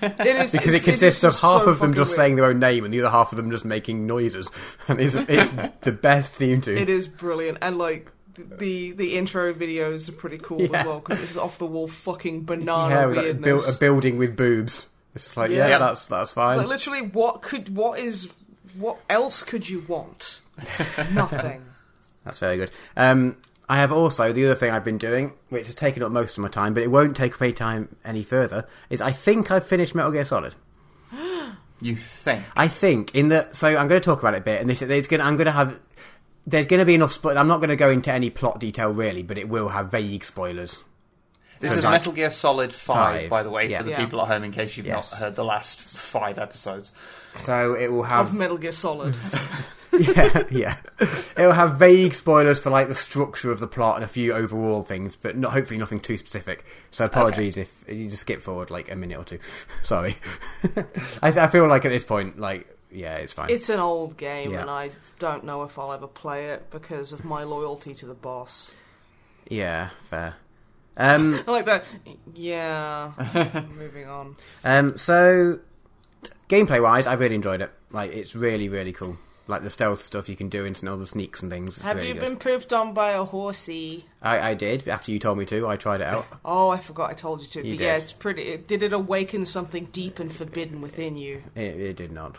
It 0.00 0.26
is 0.36 0.52
Because 0.52 0.72
it 0.72 0.84
consists 0.84 1.24
is 1.24 1.24
of 1.24 1.32
half 1.40 1.64
so 1.64 1.70
of 1.70 1.80
them 1.80 1.92
just 1.92 2.10
weird. 2.10 2.16
saying 2.16 2.36
their 2.36 2.44
own 2.44 2.60
name 2.60 2.84
and 2.84 2.94
the 2.94 3.00
other 3.00 3.10
half 3.10 3.32
of 3.32 3.36
them 3.36 3.50
just 3.50 3.64
making 3.64 4.06
noises. 4.06 4.48
And 4.86 5.00
it's, 5.00 5.16
it's 5.16 5.50
the 5.80 5.90
best 5.90 6.34
theme 6.34 6.60
tune. 6.60 6.78
It 6.78 6.88
is 6.88 7.08
brilliant, 7.08 7.58
and 7.60 7.76
like 7.76 8.12
the 8.38 8.92
the 8.92 9.16
intro 9.16 9.52
videos 9.54 10.08
are 10.08 10.12
pretty 10.12 10.38
cool 10.38 10.62
Yeah. 10.62 10.80
as 10.80 10.86
well 10.86 11.00
because 11.00 11.20
it's 11.20 11.36
off 11.36 11.58
the 11.58 11.66
wall 11.66 11.88
fucking 11.88 12.44
banana 12.44 12.88
yeah, 12.94 13.06
with 13.06 13.16
like, 13.16 13.24
weirdness. 13.26 13.44
build, 13.66 13.76
a 13.76 13.78
building 13.78 14.18
with 14.18 14.36
boobs. 14.36 14.86
It's 15.14 15.24
just 15.24 15.36
like, 15.36 15.50
yeah, 15.50 15.68
Yeah. 15.68 15.78
that's 15.78 16.06
that's 16.06 16.24
It's 16.30 16.32
fine. 16.32 16.58
like 16.58 16.66
literally, 16.66 17.02
what 17.02 17.42
could 17.42 17.74
what 17.74 17.98
is 17.98 18.32
what 18.78 18.98
else 19.08 19.42
could 19.42 19.68
you 19.68 19.84
want? 19.88 20.40
Nothing. 21.12 21.62
That's 22.24 22.38
very 22.38 22.56
good. 22.56 22.70
Um, 22.96 23.36
I 23.68 23.76
have 23.78 23.90
also 23.92 24.32
the 24.32 24.44
other 24.44 24.54
thing 24.54 24.70
I've 24.70 24.84
been 24.84 24.98
doing, 24.98 25.32
which 25.48 25.66
has 25.66 25.74
taken 25.74 26.02
up 26.02 26.12
most 26.12 26.36
of 26.38 26.42
my 26.42 26.48
time, 26.48 26.72
but 26.74 26.82
it 26.82 26.90
won't 26.90 27.16
take 27.16 27.34
up 27.34 27.42
any 27.42 27.52
time 27.52 27.96
any 28.04 28.22
further. 28.22 28.66
Is 28.90 29.00
I 29.00 29.12
think 29.12 29.50
I've 29.50 29.66
finished 29.66 29.94
Metal 29.94 30.12
Gear 30.12 30.24
Solid. 30.24 30.54
You 31.78 31.94
think? 31.96 32.42
I 32.56 32.68
think 32.68 33.14
in 33.14 33.28
the 33.28 33.48
so 33.52 33.68
I'm 33.68 33.86
going 33.86 34.00
to 34.00 34.04
talk 34.04 34.20
about 34.20 34.32
it 34.32 34.38
a 34.38 34.40
bit, 34.40 34.62
and 34.62 34.70
this 34.70 34.80
there's 34.80 35.06
going 35.06 35.20
I'm 35.20 35.36
going 35.36 35.44
to 35.44 35.52
have 35.52 35.78
there's 36.46 36.66
going 36.66 36.80
to 36.80 36.86
be 36.86 36.94
enough. 36.94 37.20
Spo- 37.20 37.36
I'm 37.36 37.48
not 37.48 37.58
going 37.58 37.70
to 37.70 37.76
go 37.76 37.90
into 37.90 38.12
any 38.12 38.30
plot 38.30 38.60
detail 38.60 38.90
really, 38.90 39.22
but 39.22 39.38
it 39.38 39.48
will 39.48 39.68
have 39.70 39.90
vague 39.90 40.24
spoilers. 40.24 40.84
This 41.58 41.74
is 41.74 41.84
like- 41.84 42.00
Metal 42.00 42.12
Gear 42.12 42.30
Solid 42.30 42.74
5, 42.74 42.96
Five, 43.22 43.30
by 43.30 43.42
the 43.42 43.48
way, 43.50 43.68
yeah. 43.68 43.78
for 43.78 43.84
the 43.84 43.90
Yeah. 43.90 43.98
people 44.04 44.20
at 44.20 44.28
home, 44.28 44.44
in 44.44 44.52
case 44.52 44.76
you've 44.76 44.86
Yes. 44.86 45.12
not 45.12 45.20
heard 45.20 45.36
the 45.36 45.44
last 45.44 45.80
five 45.80 46.38
episodes. 46.38 46.92
So 47.36 47.74
it 47.74 47.88
will 47.88 48.02
of 48.02 48.08
have 48.08 48.34
Metal 48.34 48.58
Gear 48.58 48.72
Solid. 48.72 49.14
yeah, 49.98 50.42
yeah. 50.50 50.76
It'll 51.38 51.52
have 51.52 51.76
vague 51.76 52.12
spoilers 52.12 52.58
for 52.60 52.68
like 52.68 52.88
the 52.88 52.94
structure 52.94 53.50
of 53.50 53.58
the 53.60 53.66
plot 53.66 53.96
and 53.96 54.04
a 54.04 54.08
few 54.08 54.34
overall 54.34 54.82
things, 54.82 55.16
but 55.16 55.36
not 55.36 55.52
hopefully 55.52 55.78
nothing 55.78 56.00
too 56.00 56.18
specific. 56.18 56.66
So 56.90 57.06
apologies 57.06 57.56
if 57.56 57.72
you 57.88 58.06
just 58.10 58.22
skip 58.22 58.42
forward 58.42 58.70
like 58.70 58.90
a 58.90 58.96
minute 58.96 59.18
or 59.18 59.24
two. 59.24 59.38
Sorry. 59.82 60.16
I, 61.22 61.28
I 61.28 61.46
feel 61.48 61.66
like 61.66 61.86
at 61.86 61.90
this 61.90 62.04
point, 62.04 62.38
like 62.38 62.75
yeah, 62.90 63.16
it's 63.16 63.32
fine. 63.32 63.50
It's 63.50 63.68
an 63.68 63.80
old 63.80 64.16
game, 64.16 64.52
Yeah. 64.52 64.60
and 64.62 64.70
I 64.70 64.90
don't 65.18 65.44
know 65.44 65.62
if 65.64 65.78
I'll 65.78 65.92
ever 65.92 66.06
play 66.06 66.50
it 66.50 66.70
because 66.70 67.12
of 67.12 67.24
my 67.24 67.42
loyalty 67.44 67.94
to 67.94 68.06
the 68.06 68.14
boss. 68.14 68.72
Yeah, 69.48 69.90
fair. 70.10 70.34
Um, 70.96 71.42
I 71.46 71.50
like 71.50 71.66
that. 71.66 71.84
Yeah. 72.34 73.12
Moving 73.76 74.08
on. 74.08 74.36
um, 74.64 74.96
so 74.98 75.60
gameplay 76.48 76.82
wise, 76.82 77.06
I 77.06 77.14
really 77.14 77.34
enjoyed 77.34 77.60
it. 77.60 77.70
Like 77.90 78.12
it's 78.12 78.34
really, 78.34 78.68
really 78.68 78.92
cool. 78.92 79.18
Like 79.48 79.62
the 79.62 79.70
stealth 79.70 80.02
stuff 80.02 80.28
you 80.28 80.34
can 80.34 80.48
do 80.48 80.64
and 80.64 80.76
all 80.88 80.96
the 80.96 81.06
sneaks 81.06 81.40
and 81.40 81.52
things. 81.52 81.78
Have 81.78 81.96
really 81.96 82.08
you 82.08 82.14
good. 82.14 82.22
been 82.24 82.36
pooped 82.36 82.72
on 82.72 82.94
by 82.94 83.12
a 83.12 83.22
horsey? 83.24 84.04
I, 84.20 84.50
I 84.50 84.54
did 84.54 84.88
after 84.88 85.12
you 85.12 85.20
told 85.20 85.38
me 85.38 85.44
to. 85.44 85.68
I 85.68 85.76
tried 85.76 86.00
it 86.00 86.06
out. 86.08 86.26
Oh, 86.44 86.70
I 86.70 86.78
forgot 86.78 87.10
I 87.10 87.14
told 87.14 87.42
you 87.42 87.46
to. 87.48 87.64
You 87.64 87.76
but 87.76 87.84
yeah, 87.84 87.94
it's 87.96 88.12
pretty. 88.12 88.42
It, 88.42 88.66
did 88.66 88.82
it 88.82 88.92
awaken 88.92 89.44
something 89.44 89.84
deep 89.92 90.18
and 90.18 90.32
forbidden 90.32 90.80
within 90.80 91.16
you? 91.16 91.44
It, 91.54 91.78
it 91.78 91.96
did 91.96 92.10
not. 92.10 92.38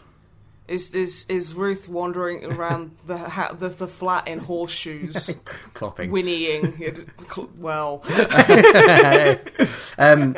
Is 0.67 0.93
is 0.93 1.25
is 1.29 1.53
Ruth 1.53 1.87
wandering 1.87 2.43
around 2.43 2.91
the 3.07 3.17
ha- 3.17 3.53
the, 3.57 3.69
the 3.69 3.87
flat 3.87 4.27
in 4.27 4.39
horseshoes, 4.39 5.29
Clopping. 5.73 6.09
whinnying? 6.09 7.09
Well, 7.57 8.03
um, 9.97 10.35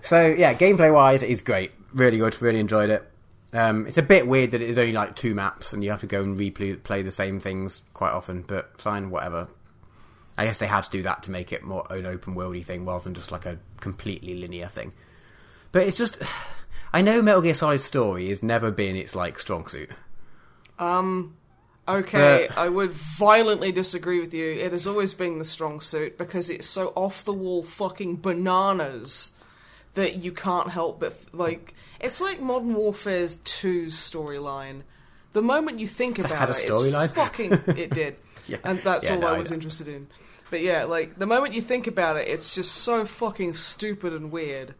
so 0.00 0.26
yeah, 0.26 0.54
gameplay 0.54 0.92
wise, 0.92 1.22
it's 1.22 1.42
great. 1.42 1.70
Really 1.94 2.18
good. 2.18 2.40
Really 2.42 2.58
enjoyed 2.58 2.90
it. 2.90 3.08
Um, 3.52 3.86
it's 3.86 3.98
a 3.98 4.02
bit 4.02 4.26
weird 4.26 4.52
that 4.52 4.62
it 4.62 4.70
is 4.70 4.78
only 4.78 4.92
like 4.92 5.14
two 5.14 5.34
maps 5.34 5.72
and 5.74 5.84
you 5.84 5.90
have 5.90 6.00
to 6.00 6.06
go 6.06 6.22
and 6.22 6.38
replay 6.40 7.04
the 7.04 7.12
same 7.12 7.38
things 7.38 7.82
quite 7.92 8.12
often, 8.12 8.42
but 8.46 8.80
fine, 8.80 9.10
whatever. 9.10 9.46
I 10.38 10.46
guess 10.46 10.58
they 10.58 10.66
had 10.66 10.84
to 10.84 10.90
do 10.90 11.02
that 11.02 11.22
to 11.24 11.30
make 11.30 11.52
it 11.52 11.62
more 11.62 11.86
an 11.90 12.06
open 12.06 12.34
worldy 12.34 12.64
thing 12.64 12.86
rather 12.86 13.04
than 13.04 13.12
just 13.12 13.30
like 13.30 13.44
a 13.44 13.58
completely 13.80 14.34
linear 14.34 14.68
thing. 14.68 14.94
But 15.70 15.86
it's 15.86 15.98
just, 15.98 16.22
I 16.92 17.02
know 17.02 17.22
Metal 17.22 17.40
Gear 17.40 17.54
Solid 17.54 17.80
story 17.80 18.28
has 18.28 18.42
never 18.42 18.70
been 18.70 18.96
its 18.96 19.14
like 19.14 19.38
strong 19.38 19.66
suit. 19.66 19.90
um, 20.78 21.34
okay, 21.88 22.46
But- 22.48 22.58
I 22.58 22.68
would 22.68 22.92
violently 22.92 23.72
disagree 23.72 24.20
with 24.20 24.34
you. 24.34 24.50
It 24.52 24.72
has 24.72 24.86
always 24.86 25.14
been 25.14 25.38
the 25.38 25.44
strong 25.44 25.80
suit 25.80 26.18
because 26.18 26.50
it's 26.50 26.66
so 26.66 26.88
off 26.94 27.24
the 27.24 27.32
wall, 27.32 27.62
fucking 27.62 28.16
bananas 28.16 29.32
that 29.94 30.16
you 30.16 30.32
can't 30.32 30.70
help 30.70 31.00
but 31.00 31.18
like. 31.32 31.74
It's 32.00 32.20
like 32.20 32.40
Modern 32.40 32.74
Warfare's 32.74 33.36
two 33.44 33.86
storyline. 33.86 34.82
The 35.34 35.42
moment 35.42 35.78
you 35.78 35.86
think 35.86 36.18
about 36.18 36.32
had 36.36 36.48
a 36.48 36.52
it, 36.52 36.68
storyline? 36.68 37.04
it's 37.04 37.14
fucking. 37.14 37.52
It 37.76 37.90
did. 37.90 38.16
Yeah. 38.48 38.56
and 38.64 38.80
that's 38.80 39.04
Yeah, 39.04 39.14
all 39.14 39.20
no, 39.20 39.26
I 39.28 39.34
I 39.34 39.38
was 39.38 39.50
know. 39.50 39.54
interested 39.54 39.86
in. 39.86 40.08
But 40.50 40.62
yeah, 40.62 40.82
like 40.82 41.16
the 41.16 41.26
moment 41.26 41.54
you 41.54 41.62
think 41.62 41.86
about 41.86 42.16
it, 42.16 42.26
it's 42.26 42.52
just 42.56 42.72
so 42.72 43.04
fucking 43.06 43.54
stupid 43.54 44.12
and 44.12 44.32
weird. 44.32 44.74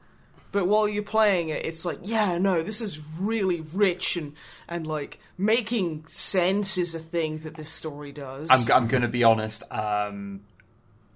But 0.53 0.69
while 0.69 0.87
you're 0.87 1.03
playing 1.03 1.49
it, 1.49 1.65
it's 1.65 1.85
like, 1.85 1.99
yeah, 2.03 2.39
no, 2.39 2.63
this 2.63 2.81
is 2.81 3.01
really 3.19 3.63
rich 3.63 4.17
and 4.17 4.35
and 4.69 4.87
like 4.87 5.19
making 5.39 6.05
sense 6.07 6.79
is 6.79 6.95
a 6.95 6.99
thing 6.99 7.41
that 7.41 7.57
this 7.57 7.71
story 7.71 8.13
does. 8.13 8.51
I'm, 8.51 8.71
I'm 8.73 8.89
going 8.89 9.03
to 9.03 9.09
be 9.09 9.25
honest. 9.25 9.63
Um, 9.71 10.43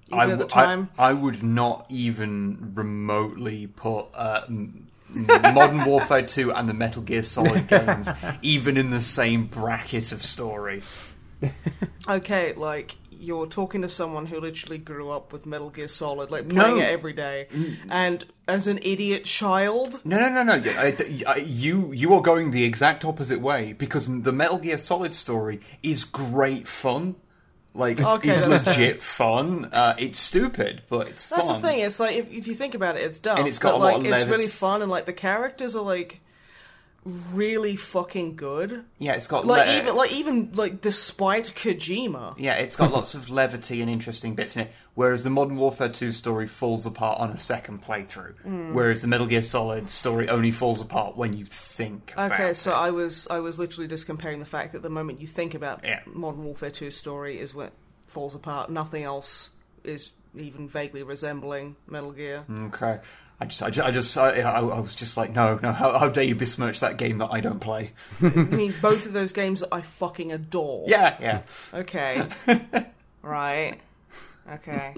Even 0.08 0.18
I, 0.18 0.32
at 0.32 0.38
the 0.38 0.46
time? 0.46 0.88
I 0.98 1.12
would 1.12 1.42
not 1.42 1.86
even 1.90 2.72
remotely 2.74 3.66
put 3.66 4.06
uh, 4.14 4.46
Modern 5.08 5.84
Warfare 5.84 6.22
2 6.22 6.52
and 6.52 6.68
the 6.68 6.74
Metal 6.74 7.02
Gear 7.02 7.22
Solid 7.22 7.68
games 7.68 8.08
even 8.42 8.76
in 8.76 8.90
the 8.90 9.00
same 9.00 9.46
bracket 9.46 10.12
of 10.12 10.24
story. 10.24 10.82
okay, 12.08 12.54
like 12.54 12.96
you're 13.18 13.46
talking 13.46 13.82
to 13.82 13.88
someone 13.88 14.26
who 14.26 14.40
literally 14.40 14.78
grew 14.78 15.10
up 15.10 15.32
with 15.32 15.46
Metal 15.46 15.70
Gear 15.70 15.88
Solid, 15.88 16.30
like 16.30 16.46
No. 16.46 16.62
playing 16.62 16.78
it 16.78 16.88
every 16.90 17.12
day, 17.12 17.48
and 17.88 18.24
as 18.48 18.66
an 18.66 18.78
idiot 18.82 19.24
child, 19.24 20.00
No, 20.04 20.18
no, 20.18 20.28
no, 20.28 20.42
no. 20.42 20.54
You- 20.54 20.70
I- 20.78 21.32
I- 21.32 21.36
You 21.38 21.92
you 21.92 22.14
are 22.14 22.22
going 22.22 22.50
the 22.50 22.64
exact 22.64 23.04
opposite 23.04 23.40
way 23.40 23.72
because 23.72 24.06
the 24.06 24.32
Metal 24.32 24.58
Gear 24.58 24.78
Solid 24.78 25.14
story 25.14 25.60
is 25.82 26.04
great 26.04 26.68
fun. 26.68 27.16
Like, 27.74 28.00
Okay, 28.00 28.30
it's 28.30 28.42
that's 28.42 28.66
legit 28.66 29.02
fun. 29.02 29.66
Uh, 29.72 29.94
it's 29.98 30.18
stupid, 30.18 30.82
but 30.88 31.08
it's 31.08 31.24
fun. 31.24 31.38
That's 31.40 31.52
the 31.52 31.60
thing. 31.60 31.80
It's 31.80 32.00
like 32.00 32.16
if, 32.16 32.30
if 32.32 32.46
you 32.46 32.54
think 32.54 32.74
about 32.74 32.96
it, 32.96 33.02
it's 33.02 33.18
dumb. 33.18 33.36
And 33.38 33.46
it's 33.46 33.58
got 33.58 33.72
but, 33.72 33.76
a 33.76 33.78
lot 33.78 33.86
like 34.02 34.06
of 34.12 34.18
it's 34.18 34.30
really 34.30 34.46
fun, 34.46 34.80
and 34.80 34.90
like 34.90 35.04
the 35.04 35.12
characters 35.12 35.76
are 35.76 35.82
like 35.84 36.20
really 37.32 37.76
fucking 37.76 38.36
good. 38.36 38.84
Yeah, 38.98 39.12
it's 39.12 39.26
got 39.26 39.46
Like 39.46 39.68
le- 39.68 39.76
even 39.78 39.94
like 39.96 40.12
even 40.12 40.50
like 40.54 40.80
despite 40.80 41.54
Kojima, 41.54 42.34
Yeah, 42.38 42.54
it's 42.54 42.74
got 42.76 42.90
lots 42.92 43.14
of 43.14 43.30
levity 43.30 43.80
and 43.80 43.88
interesting 43.90 44.34
bits 44.34 44.56
in 44.56 44.62
it. 44.62 44.72
Whereas 44.94 45.22
the 45.22 45.30
Modern 45.30 45.56
Warfare 45.56 45.88
2 45.90 46.10
story 46.12 46.46
falls 46.48 46.86
apart 46.86 47.20
on 47.20 47.30
a 47.30 47.38
second 47.38 47.84
playthrough. 47.84 48.38
Hmm. 48.40 48.74
Whereas 48.74 49.02
the 49.02 49.08
Metal 49.08 49.26
Gear 49.26 49.42
Solid 49.42 49.90
story 49.90 50.28
only 50.28 50.50
falls 50.50 50.80
apart 50.80 51.16
when 51.16 51.32
you 51.36 51.44
think 51.44 52.12
about 52.14 52.32
Okay, 52.32 52.50
it. 52.50 52.56
so 52.56 52.72
I 52.72 52.90
was 52.90 53.28
I 53.30 53.38
was 53.38 53.58
literally 53.58 53.88
just 53.88 54.06
comparing 54.06 54.40
the 54.40 54.46
fact 54.46 54.72
that 54.72 54.82
the 54.82 54.90
moment 54.90 55.20
you 55.20 55.26
think 55.26 55.54
about 55.54 55.84
Yeah. 55.84 56.00
Modern 56.06 56.44
Warfare 56.44 56.70
2 56.70 56.90
story 56.90 57.38
is 57.38 57.54
what 57.54 57.72
falls 58.08 58.34
apart. 58.34 58.70
Nothing 58.70 59.04
else 59.04 59.50
is 59.84 60.10
even 60.34 60.68
vaguely 60.68 61.02
resembling 61.02 61.76
Metal 61.86 62.12
Gear. 62.12 62.44
Okay. 62.50 62.98
I 63.38 63.44
just, 63.44 63.62
I 63.62 63.68
just, 63.70 63.86
I, 63.86 63.90
just, 63.90 64.16
I, 64.16 64.30
I 64.40 64.60
I 64.60 64.80
was 64.80 64.96
just 64.96 65.16
like, 65.18 65.34
no, 65.34 65.58
no, 65.62 65.70
how, 65.72 65.98
how 65.98 66.08
dare 66.08 66.24
you 66.24 66.34
besmirch 66.34 66.80
that 66.80 66.96
game 66.96 67.18
that 67.18 67.28
I 67.30 67.40
don't 67.40 67.60
play? 67.60 67.92
I 68.22 68.28
mean, 68.28 68.74
both 68.80 69.04
of 69.04 69.12
those 69.12 69.32
games 69.32 69.62
I 69.70 69.82
fucking 69.82 70.32
adore. 70.32 70.84
Yeah, 70.88 71.16
yeah. 71.20 71.42
Okay. 71.74 72.26
right. 73.22 73.78
Okay. 74.50 74.94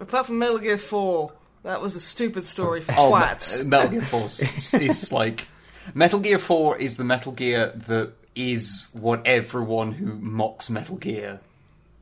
Apart 0.00 0.26
from 0.26 0.38
Metal 0.38 0.58
Gear 0.58 0.78
4, 0.78 1.32
that 1.64 1.82
was 1.82 1.94
a 1.94 2.00
stupid 2.00 2.46
story 2.46 2.80
for 2.80 2.92
Oh, 2.96 3.12
twats. 3.12 3.58
Me- 3.62 3.68
Metal 3.68 3.90
Gear 3.90 4.02
4 4.02 4.20
is, 4.24 4.74
is 4.74 5.12
like. 5.12 5.46
Metal 5.94 6.20
Gear 6.20 6.38
4 6.38 6.78
is 6.78 6.96
the 6.96 7.04
Metal 7.04 7.32
Gear 7.32 7.72
that 7.86 8.12
is 8.34 8.86
what 8.92 9.26
everyone 9.26 9.92
who 9.92 10.14
mocks 10.16 10.70
Metal 10.70 10.96
Gear 10.96 11.40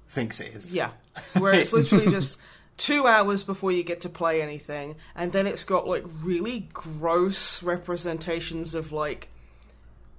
thinks 0.08 0.38
it 0.40 0.54
is. 0.54 0.72
Yeah. 0.72 0.90
Where 1.36 1.52
it's 1.54 1.72
literally 1.72 2.06
just 2.10 2.38
two 2.78 3.06
hours 3.06 3.42
before 3.42 3.70
you 3.72 3.82
get 3.82 4.00
to 4.02 4.08
play 4.08 4.40
anything, 4.40 4.96
and 5.14 5.32
then 5.32 5.46
it's 5.46 5.64
got 5.64 5.86
like 5.86 6.04
really 6.22 6.68
gross 6.72 7.62
representations 7.62 8.74
of 8.74 8.90
like 8.92 9.28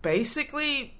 basically 0.01 0.93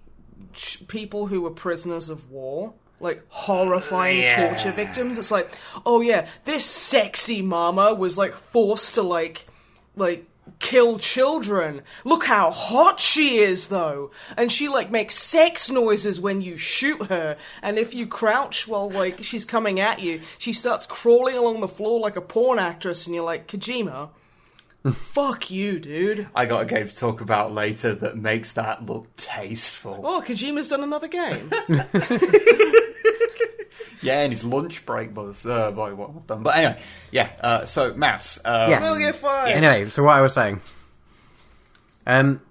ch- 0.54 0.88
people 0.88 1.28
who 1.28 1.42
were 1.42 1.52
prisoners 1.52 2.10
of 2.10 2.32
war. 2.32 2.74
Like 3.02 3.24
horrifying 3.30 4.18
Yeah. 4.24 4.50
torture 4.50 4.72
victims. 4.74 5.18
It's 5.18 5.32
like, 5.32 5.50
oh 5.86 6.02
yeah, 6.02 6.28
this 6.44 6.66
sexy 6.66 7.42
mama 7.42 7.94
was 7.94 8.18
like 8.18 8.34
forced 8.52 8.96
to 8.96 9.02
like, 9.04 9.48
like 9.96 10.26
kill 10.60 10.98
children. 10.98 11.82
Look 12.04 12.26
how 12.26 12.52
hot 12.52 13.00
she 13.00 13.40
is, 13.40 13.68
though. 13.68 14.12
And 14.36 14.52
she, 14.52 14.68
like, 14.68 14.90
makes 14.92 15.16
sex 15.16 15.70
noises 15.70 16.20
when 16.20 16.42
you 16.42 16.58
shoot 16.58 17.08
her. 17.08 17.38
And 17.62 17.78
if 17.78 17.94
you 17.94 18.08
crouch 18.08 18.68
while, 18.68 18.90
like, 18.90 19.24
she's 19.24 19.46
coming 19.46 19.80
at 19.80 20.00
you, 20.00 20.22
she 20.38 20.54
starts 20.54 20.86
crawling 20.86 21.38
along 21.38 21.62
the 21.62 21.68
floor 21.68 22.00
like 22.00 22.16
a 22.16 22.22
porn 22.22 22.60
actress, 22.60 23.06
and 23.06 23.16
you're 23.16 23.24
like, 23.24 23.48
Kojima. 23.48 24.10
Fuck 24.94 25.52
you, 25.52 25.80
dude. 25.80 26.28
I 26.36 26.46
got 26.46 26.62
a 26.62 26.66
game 26.66 26.88
to 26.88 26.96
talk 26.96 27.22
about 27.22 27.54
later 27.54 27.94
that 27.96 28.18
makes 28.18 28.54
that 28.54 28.86
look 28.86 29.16
tasteful. 29.16 30.02
Oh, 30.04 30.22
Kojima's 30.26 30.68
done 30.70 30.84
another 30.84 31.08
game. 31.08 31.52
Yeah, 34.02 34.22
and 34.22 34.32
his 34.32 34.46
lunch 34.46 34.86
break 34.86 35.16
was 35.16 35.46
uh, 35.46 35.72
by 35.72 35.92
what 35.92 36.12
I've 36.12 36.26
done. 36.28 36.42
But 36.44 36.56
anyway, 36.56 36.82
yeah. 37.12 37.32
Uh, 37.42 37.66
so 37.66 37.94
Mouse. 37.94 38.40
Uh, 38.46 38.68
Yes. 38.70 38.82
Metal 38.82 38.98
Gear 38.98 39.12
5. 39.14 39.48
Anyway, 39.56 39.90
so 39.90 40.04
what 40.04 40.14
I 40.16 40.22
was 40.22 40.34
saying. 40.34 40.62
Um, 42.08 42.42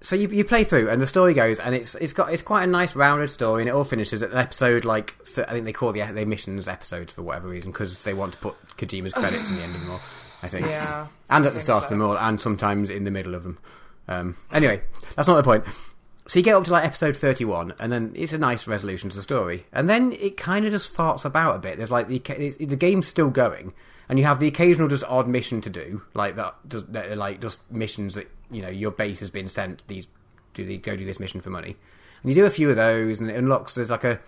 so 0.00 0.14
you 0.14 0.28
you 0.28 0.44
play 0.44 0.62
through, 0.64 0.90
and 0.90 1.02
the 1.02 1.06
story 1.08 1.34
goes, 1.34 1.58
and 1.58 1.74
it's 1.74 1.96
it's 1.96 2.12
got 2.12 2.32
it's 2.32 2.42
quite 2.42 2.62
a 2.62 2.66
nice 2.68 2.94
rounded 2.94 3.28
story, 3.30 3.62
and 3.62 3.68
it 3.68 3.72
all 3.72 3.82
finishes 3.84 4.22
at 4.22 4.30
an 4.30 4.38
episode 4.38 4.84
like 4.84 5.14
th- 5.34 5.46
I 5.48 5.52
think 5.52 5.64
they 5.64 5.72
call 5.72 5.92
the 5.92 6.02
the 6.02 6.24
missions 6.24 6.68
episodes 6.68 7.12
for 7.12 7.22
whatever 7.22 7.48
reason 7.48 7.72
because 7.72 8.02
they 8.04 8.14
want 8.14 8.34
to 8.34 8.38
put 8.38 8.54
Kojima's 8.76 9.12
credits 9.12 9.50
in 9.50 9.56
the 9.56 9.62
end 9.62 9.74
of 9.74 9.80
them 9.80 9.90
all. 9.90 10.00
I 10.42 10.48
think. 10.48 10.66
Yeah, 10.66 11.06
and 11.30 11.46
at 11.46 11.54
the 11.54 11.60
start 11.60 11.82
so. 11.82 11.84
of 11.86 11.90
them 11.90 12.02
all, 12.02 12.18
and 12.18 12.40
sometimes 12.40 12.90
in 12.90 13.04
the 13.04 13.10
middle 13.10 13.34
of 13.34 13.44
them. 13.44 13.58
Um, 14.08 14.36
anyway, 14.52 14.82
that's 15.14 15.28
not 15.28 15.36
the 15.36 15.42
point. 15.42 15.64
So 16.26 16.38
you 16.38 16.44
get 16.44 16.54
up 16.54 16.64
to 16.64 16.70
like 16.70 16.84
episode 16.84 17.16
thirty-one, 17.16 17.74
and 17.78 17.92
then 17.92 18.12
it's 18.14 18.32
a 18.32 18.38
nice 18.38 18.66
resolution 18.66 19.10
to 19.10 19.16
the 19.16 19.22
story, 19.22 19.66
and 19.72 19.88
then 19.88 20.12
it 20.12 20.36
kind 20.36 20.64
of 20.64 20.72
just 20.72 20.94
farts 20.94 21.24
about 21.24 21.56
a 21.56 21.58
bit. 21.58 21.76
There's 21.76 21.90
like 21.90 22.08
the 22.08 22.18
the 22.58 22.76
game's 22.76 23.08
still 23.08 23.30
going, 23.30 23.72
and 24.08 24.18
you 24.18 24.24
have 24.24 24.38
the 24.38 24.48
occasional 24.48 24.88
just 24.88 25.04
odd 25.04 25.28
mission 25.28 25.60
to 25.62 25.70
do, 25.70 26.02
like 26.14 26.36
that, 26.36 26.54
just, 26.68 26.88
like 26.90 27.40
just 27.40 27.58
missions 27.70 28.14
that 28.14 28.30
you 28.50 28.62
know 28.62 28.68
your 28.68 28.90
base 28.90 29.20
has 29.20 29.30
been 29.30 29.48
sent. 29.48 29.86
These 29.88 30.06
do 30.54 30.64
these 30.64 30.80
go 30.80 30.96
do 30.96 31.04
this 31.04 31.18
mission 31.18 31.40
for 31.40 31.50
money, 31.50 31.76
and 32.22 32.30
you 32.30 32.34
do 32.34 32.46
a 32.46 32.50
few 32.50 32.70
of 32.70 32.76
those, 32.76 33.20
and 33.20 33.30
it 33.30 33.36
unlocks. 33.36 33.74
There's 33.74 33.90
like 33.90 34.04
a 34.04 34.20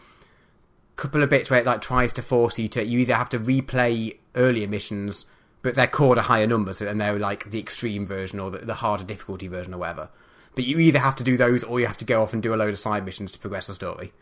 couple 0.97 1.23
of 1.23 1.31
bits 1.31 1.51
where 1.51 1.61
it 1.61 1.67
like 1.67 1.81
tries 1.81 2.13
to 2.13 2.23
force 2.23 2.59
you 2.59 2.69
to 2.69 2.85
you 2.85 3.01
either 3.01 3.15
have 3.15 3.29
to 3.29 3.39
replay 3.39 4.17
earlier 4.37 4.69
missions 4.69 5.27
but 5.65 5.75
they're 5.75 5.87
called 5.87 6.19
a 6.19 6.23
higher 6.23 6.47
number 6.47 6.75
so 6.75 6.87
and 6.87 7.01
they're 7.01 7.19
like 7.19 7.51
the 7.51 7.59
extreme 7.59 8.05
version 8.07 8.39
or 8.39 8.51
the, 8.51 8.59
the 8.59 8.75
harder 8.75 9.03
difficulty 9.03 9.49
version 9.49 9.73
or 9.73 9.79
whatever. 9.79 10.11
But 10.55 10.65
you 10.65 10.79
either 10.79 10.99
have 10.99 11.17
to 11.17 11.25
do 11.25 11.39
those 11.39 11.65
or 11.65 11.81
you 11.81 11.87
have 11.87 11.97
to 11.97 12.05
go 12.05 12.23
off 12.23 12.35
and 12.35 12.43
do 12.43 12.55
a 12.55 12.57
load 12.57 12.75
of 12.75 12.79
side 12.79 13.05
missions 13.05 13.33
to 13.33 13.39
progress 13.39 13.67
the 13.67 13.75
story. 13.75 14.13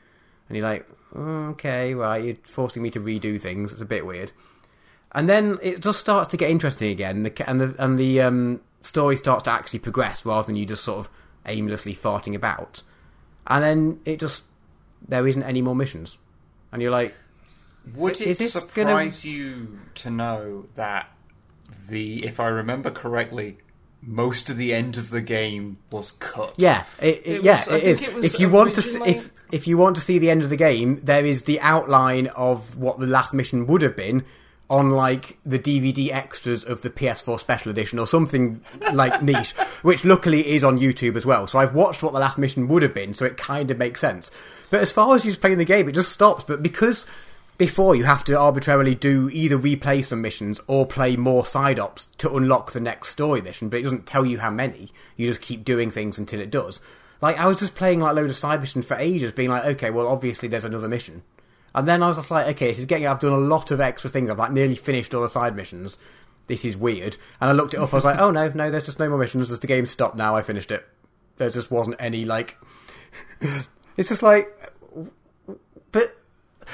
And 0.48 0.56
you're 0.56 0.66
like 0.66 0.88
"Mm, 1.12 1.50
okay 1.50 1.94
right 1.94 2.24
you're 2.24 2.36
forcing 2.44 2.80
me 2.80 2.90
to 2.90 3.00
redo 3.00 3.40
things. 3.40 3.72
It's 3.72 3.80
a 3.80 3.84
bit 3.84 4.06
weird. 4.06 4.30
And 5.10 5.28
then 5.28 5.58
it 5.60 5.82
just 5.82 5.98
starts 5.98 6.28
to 6.28 6.36
get 6.36 6.48
interesting 6.48 6.90
again. 6.90 7.24
The, 7.24 7.50
and 7.50 7.60
the 7.60 7.74
and 7.76 7.98
the 7.98 8.20
um, 8.20 8.60
story 8.80 9.16
starts 9.16 9.42
to 9.42 9.50
actually 9.50 9.80
progress 9.80 10.24
rather 10.24 10.46
than 10.46 10.54
you 10.54 10.64
just 10.64 10.84
sort 10.84 11.00
of 11.00 11.10
aimlessly 11.44 11.92
farting 11.92 12.36
about. 12.36 12.84
And 13.48 13.64
then 13.64 14.00
it 14.04 14.20
just 14.20 14.44
there 15.08 15.26
isn't 15.26 15.42
any 15.42 15.60
more 15.60 15.74
missions. 15.74 16.18
And 16.70 16.80
you're 16.80 16.92
like 16.92 17.16
Would 17.96 18.20
it 18.20 18.36
surprise 18.36 19.24
you 19.24 19.80
to 19.96 20.08
know 20.08 20.66
that 20.76 21.08
the, 21.88 22.24
if 22.24 22.40
I 22.40 22.46
remember 22.48 22.90
correctly, 22.90 23.58
most 24.00 24.50
of 24.50 24.56
the 24.56 24.74
end 24.74 24.96
of 24.96 25.10
the 25.10 25.20
game 25.20 25.78
was 25.90 26.12
cut? 26.12 26.54
Yeah, 26.56 26.84
it, 27.00 27.22
it, 27.24 27.26
It 27.36 27.42
yeah, 27.42 27.58
was- 27.58 27.68
it 27.68 27.82
is. 27.84 28.00
it 28.00 28.14
was 28.14 28.24
if 28.24 28.40
you 28.40 28.48
want 28.48 28.74
to, 28.74 28.82
see, 28.82 29.00
if 29.04 29.30
if 29.52 29.66
you 29.68 29.76
want 29.78 29.96
to 29.96 30.02
see 30.02 30.18
the 30.18 30.30
end 30.30 30.42
of 30.42 30.50
the 30.50 30.56
game, 30.56 31.00
there 31.02 31.24
is 31.24 31.42
the 31.42 31.60
outline 31.60 32.26
of 32.28 32.76
what 32.76 32.98
the 32.98 33.06
last 33.06 33.32
mission 33.34 33.66
would 33.66 33.82
have 33.82 33.94
been 33.96 34.24
on 34.70 34.90
like 34.90 35.36
the 35.44 35.58
DVD 35.58 36.10
extras 36.10 36.64
of 36.64 36.80
the 36.80 36.88
PS4 36.88 37.38
Special 37.38 37.70
Edition 37.70 37.98
or 37.98 38.06
something 38.06 38.62
like 38.94 39.22
niche, 39.30 39.52
which 39.82 40.02
luckily 40.04 40.48
is 40.48 40.64
on 40.64 40.78
YouTube 40.78 41.14
as 41.14 41.26
well. 41.26 41.46
So 41.46 41.58
I've 41.58 41.74
watched 41.74 42.02
what 42.02 42.14
the 42.14 42.20
last 42.20 42.38
mission 42.38 42.68
would 42.68 42.82
have 42.82 42.94
been, 42.94 43.12
so 43.12 43.26
it 43.26 43.36
kind 43.36 43.70
of 43.70 43.76
makes 43.76 44.00
sense. 44.00 44.30
But 44.70 44.80
as 44.80 44.90
far 44.90 45.14
as 45.14 45.26
you 45.26 45.30
just 45.30 45.42
playing 45.42 45.58
the 45.58 45.66
game, 45.66 45.88
it 45.90 45.92
just 45.92 46.10
stops. 46.12 46.42
But 46.44 46.62
because 46.62 47.04
before 47.62 47.94
you 47.94 48.02
have 48.02 48.24
to 48.24 48.36
arbitrarily 48.36 48.92
do 48.92 49.30
either 49.32 49.56
replay 49.56 50.04
some 50.04 50.20
missions 50.20 50.60
or 50.66 50.84
play 50.84 51.14
more 51.14 51.46
side 51.46 51.78
ops 51.78 52.08
to 52.18 52.34
unlock 52.34 52.72
the 52.72 52.80
next 52.80 53.10
story 53.10 53.40
mission, 53.40 53.68
but 53.68 53.78
it 53.78 53.84
doesn't 53.84 54.04
tell 54.04 54.26
you 54.26 54.40
how 54.40 54.50
many. 54.50 54.90
You 55.16 55.28
just 55.28 55.40
keep 55.40 55.64
doing 55.64 55.88
things 55.88 56.18
until 56.18 56.40
it 56.40 56.50
does. 56.50 56.80
Like 57.20 57.38
I 57.38 57.46
was 57.46 57.60
just 57.60 57.76
playing 57.76 58.00
like 58.00 58.10
a 58.10 58.14
load 58.14 58.30
of 58.30 58.34
side 58.34 58.60
missions 58.60 58.84
for 58.84 58.96
ages, 58.96 59.30
being 59.30 59.50
like, 59.50 59.64
okay, 59.64 59.90
well 59.90 60.08
obviously 60.08 60.48
there's 60.48 60.64
another 60.64 60.88
mission. 60.88 61.22
And 61.72 61.86
then 61.86 62.02
I 62.02 62.08
was 62.08 62.16
just 62.16 62.32
like, 62.32 62.48
okay, 62.48 62.66
this 62.66 62.80
is 62.80 62.86
getting. 62.86 63.06
I've 63.06 63.20
done 63.20 63.30
a 63.30 63.36
lot 63.36 63.70
of 63.70 63.80
extra 63.80 64.10
things. 64.10 64.28
I've 64.28 64.38
like 64.38 64.50
nearly 64.50 64.74
finished 64.74 65.14
all 65.14 65.22
the 65.22 65.28
side 65.28 65.54
missions. 65.54 65.98
This 66.48 66.64
is 66.64 66.76
weird. 66.76 67.16
And 67.40 67.48
I 67.48 67.52
looked 67.52 67.74
it 67.74 67.80
up. 67.80 67.92
I 67.92 67.96
was 67.96 68.04
like, 68.04 68.18
oh 68.18 68.32
no, 68.32 68.48
no, 68.48 68.72
there's 68.72 68.82
just 68.82 68.98
no 68.98 69.08
more 69.08 69.18
missions. 69.18 69.50
Just 69.50 69.60
the 69.60 69.68
game 69.68 69.86
stopped 69.86 70.16
now. 70.16 70.34
I 70.34 70.42
finished 70.42 70.72
it. 70.72 70.84
There 71.36 71.48
just 71.48 71.70
wasn't 71.70 71.94
any 72.00 72.24
like. 72.24 72.58
it's 73.96 74.08
just 74.08 74.24
like, 74.24 74.48
but 75.92 76.06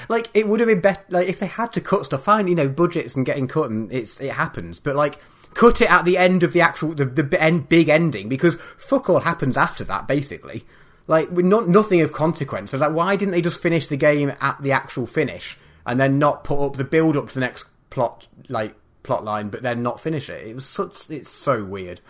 like 0.09 0.29
it 0.35 0.49
would 0.49 0.61
have 0.61 0.69
been 0.69 0.81
better. 0.81 1.05
Like 1.09 1.29
if 1.29 1.41
they 1.41 1.47
had 1.47 1.73
to 1.75 1.81
cut 1.81 2.05
stuff, 2.05 2.25
fine. 2.25 2.49
You 2.49 2.55
know, 2.55 2.69
budgets 2.69 3.17
and 3.17 3.27
getting 3.27 3.49
cut, 3.49 3.71
and 3.71 3.93
it's 3.93 4.21
it 4.21 4.33
happens. 4.33 4.79
But 4.79 4.97
like. 4.97 5.21
Cut 5.55 5.81
it 5.81 5.91
at 5.91 6.05
the 6.05 6.19
end 6.19 6.43
of 6.43 6.53
the 6.53 6.61
actual 6.61 6.95
the 6.95 7.07
the 7.07 7.43
end, 7.43 7.71
big 7.71 7.89
ending 7.89 8.29
because 8.29 8.57
fuck 8.77 9.09
all 9.09 9.21
happens 9.21 9.57
after 9.57 9.83
that 9.85 10.07
basically 10.07 10.65
like 11.09 11.33
not 11.33 11.69
nothing 11.69 12.03
of 12.03 12.13
consequence. 12.13 12.73
Like, 12.73 12.93
why 12.93 13.17
didn't 13.17 13.33
they 13.33 13.43
just 13.43 13.61
finish 13.61 13.89
the 13.89 13.97
game 13.97 14.33
at 14.41 14.63
the 14.63 14.73
actual 14.73 15.07
finish 15.07 15.59
and 15.85 15.99
then 15.99 16.19
not 16.19 16.45
put 16.45 16.65
up 16.65 16.77
the 16.77 16.85
build 16.85 17.17
up 17.17 17.29
to 17.29 17.35
the 17.35 17.41
next 17.41 17.65
plot 17.91 18.29
like 18.49 18.77
plot 19.03 19.25
line, 19.25 19.49
but 19.49 19.63
then 19.63 19.83
not 19.83 20.01
finish 20.01 20.31
it? 20.31 20.47
It 20.47 20.55
was 20.55 20.67
such 20.67 21.11
it's 21.11 21.31
so 21.31 21.65
weird. 21.65 22.01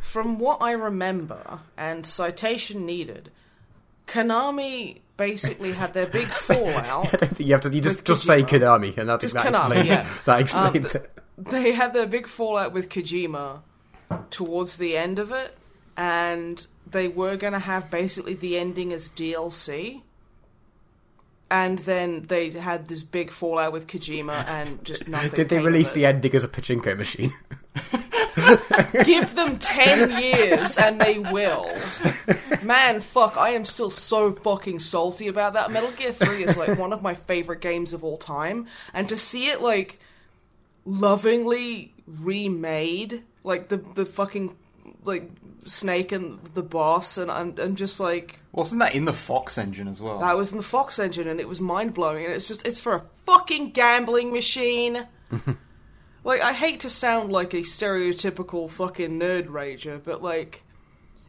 From 0.00 0.38
what 0.38 0.62
I 0.62 0.72
remember, 0.72 1.60
and 1.76 2.06
citation 2.06 2.86
needed, 2.86 3.30
Konami 4.08 5.00
basically 5.16 5.72
had 5.72 5.94
their 5.94 6.06
big 6.06 6.26
fallout. 6.26 7.06
I 7.14 7.16
don't 7.16 7.36
think 7.36 7.48
you 7.48 7.52
have 7.54 7.60
to. 7.62 7.70
You 7.74 7.80
just 7.80 8.04
just 8.04 8.24
say. 8.24 8.42
Konami, 8.42 8.96
and 8.98 9.08
that's 9.08 9.22
Just 9.22 9.34
that 9.34 9.46
Konami, 9.46 9.70
explains 9.78 9.88
yeah. 9.88 10.08
that 10.26 10.34
Um, 10.36 10.40
explains 10.42 10.92
th- 10.92 11.04
it. 11.04 11.18
they 11.38 11.72
had 11.72 11.92
their 11.92 12.06
big 12.06 12.26
fallout 12.28 12.72
with 12.72 12.88
Kojima 12.88 13.60
towards 14.30 14.76
the 14.76 14.96
end 14.96 15.18
of 15.18 15.32
it, 15.32 15.56
and 15.96 16.66
they 16.90 17.08
were 17.08 17.36
going 17.36 17.52
to 17.54 17.58
have 17.58 17.90
basically 17.90 18.34
the 18.34 18.56
ending 18.58 18.92
as 18.92 19.08
DLC. 19.08 20.02
And 21.54 21.78
then 21.78 22.22
they 22.26 22.50
had 22.50 22.88
this 22.88 23.04
big 23.04 23.30
fallout 23.30 23.72
with 23.72 23.86
Kojima, 23.86 24.44
and 24.48 24.84
just 24.84 25.06
nothing. 25.08 25.30
Did 25.30 25.50
they 25.50 25.60
release 25.60 25.92
the 25.92 26.04
ending 26.04 26.34
as 26.34 26.42
a 26.42 26.48
pachinko 26.48 26.98
machine? 26.98 27.32
Give 29.04 29.32
them 29.36 29.60
ten 29.60 30.20
years, 30.20 30.76
and 30.76 31.00
they 31.00 31.20
will. 31.20 31.72
Man, 32.60 33.00
fuck! 33.00 33.36
I 33.36 33.50
am 33.50 33.64
still 33.64 33.88
so 33.88 34.32
fucking 34.32 34.80
salty 34.80 35.28
about 35.28 35.52
that. 35.52 35.70
Metal 35.70 35.92
Gear 35.92 36.12
Three 36.12 36.42
is 36.42 36.56
like 36.56 36.76
one 36.76 36.92
of 36.92 37.02
my 37.02 37.14
favorite 37.14 37.60
games 37.60 37.92
of 37.92 38.02
all 38.02 38.16
time, 38.16 38.66
and 38.92 39.08
to 39.08 39.16
see 39.16 39.46
it 39.46 39.62
like 39.62 40.00
lovingly 40.84 41.92
remade, 42.08 43.22
like 43.44 43.68
the 43.68 43.76
the 43.76 44.06
fucking 44.06 44.56
like 45.04 45.30
Snake 45.66 46.12
and 46.12 46.38
the 46.54 46.62
boss, 46.62 47.18
and 47.18 47.30
I'm 47.30 47.54
I'm 47.58 47.76
just 47.76 48.00
like 48.00 48.38
Wasn't 48.52 48.80
that 48.80 48.94
in 48.94 49.04
the 49.04 49.12
Fox 49.12 49.58
engine 49.58 49.88
as 49.88 50.00
well? 50.00 50.18
that 50.20 50.36
was 50.36 50.52
in 50.52 50.58
the 50.58 50.64
Fox 50.64 50.98
engine, 50.98 51.28
and 51.28 51.40
it 51.40 51.48
was 51.48 51.60
mind 51.60 51.94
blowing. 51.94 52.24
And 52.24 52.34
it's 52.34 52.48
just 52.48 52.66
it's 52.66 52.80
for 52.80 52.94
a 52.94 53.04
fucking 53.26 53.70
gambling 53.70 54.32
machine. 54.32 55.06
like 56.24 56.42
I 56.42 56.52
hate 56.52 56.80
to 56.80 56.90
sound 56.90 57.32
like 57.32 57.54
a 57.54 57.58
stereotypical 57.58 58.70
fucking 58.70 59.18
nerd 59.18 59.46
rager, 59.46 60.00
but 60.02 60.22
like 60.22 60.64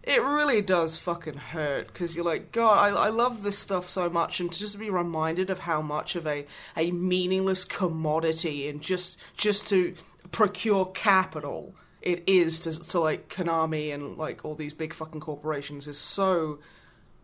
it 0.04 0.22
really 0.22 0.62
does 0.62 0.98
fucking 1.00 1.38
hurt 1.38 1.88
because 1.88 2.16
you're 2.16 2.26
like, 2.26 2.52
God, 2.52 2.94
I, 2.94 3.08
I 3.08 3.10
love 3.10 3.42
this 3.42 3.58
stuff 3.58 3.90
so 3.90 4.08
much, 4.08 4.40
and 4.40 4.52
to 4.52 4.60
just 4.60 4.78
be 4.78 4.90
reminded 4.90 5.50
of 5.50 5.60
how 5.60 5.82
much 5.82 6.16
of 6.16 6.28
a 6.28 6.46
a 6.78 6.92
meaningless 6.92 7.66
commodity 7.66 8.68
and 8.68 8.82
just 8.82 9.18
just 9.36 9.68
to 9.68 9.96
procure 10.32 10.86
capital 10.88 11.76
it 12.06 12.24
is 12.28 12.60
to, 12.62 12.80
to 12.92 13.00
like 13.00 13.30
Konami 13.30 13.94
and 13.94 14.18
like 14.18 14.46
all 14.46 14.56
these 14.56 14.74
big 14.74 14.94
fucking 14.94 15.20
corporations 15.20 15.88
is 15.88 15.98
so 15.98 16.60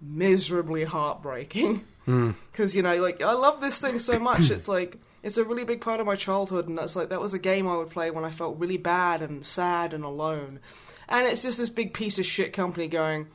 miserably 0.01 0.83
heartbreaking. 0.83 1.85
Hmm. 2.05 2.31
Because 2.51 2.75
you 2.75 2.81
know, 2.81 2.95
like 3.01 3.21
I 3.21 3.33
love 3.33 3.61
this 3.61 3.79
thing 3.79 3.99
so 3.99 4.19
much. 4.19 4.49
it's 4.49 4.67
like 4.67 4.97
it's 5.23 5.37
a 5.37 5.43
really 5.43 5.63
big 5.63 5.81
part 5.81 5.99
of 5.99 6.07
my 6.07 6.15
childhood, 6.15 6.67
and 6.67 6.77
that's 6.77 6.95
like 6.95 7.09
that 7.09 7.21
was 7.21 7.33
a 7.33 7.39
game 7.39 7.67
I 7.67 7.77
would 7.77 7.91
play 7.91 8.09
when 8.09 8.25
I 8.25 8.31
felt 8.31 8.57
really 8.57 8.77
bad 8.77 9.21
and 9.21 9.45
sad 9.45 9.93
and 9.93 10.03
alone. 10.03 10.59
And 11.07 11.27
it's 11.27 11.43
just 11.43 11.59
this 11.59 11.69
big 11.69 11.93
piece 11.93 12.17
of 12.19 12.25
shit 12.25 12.53
company 12.53 12.87
going, 12.87 13.27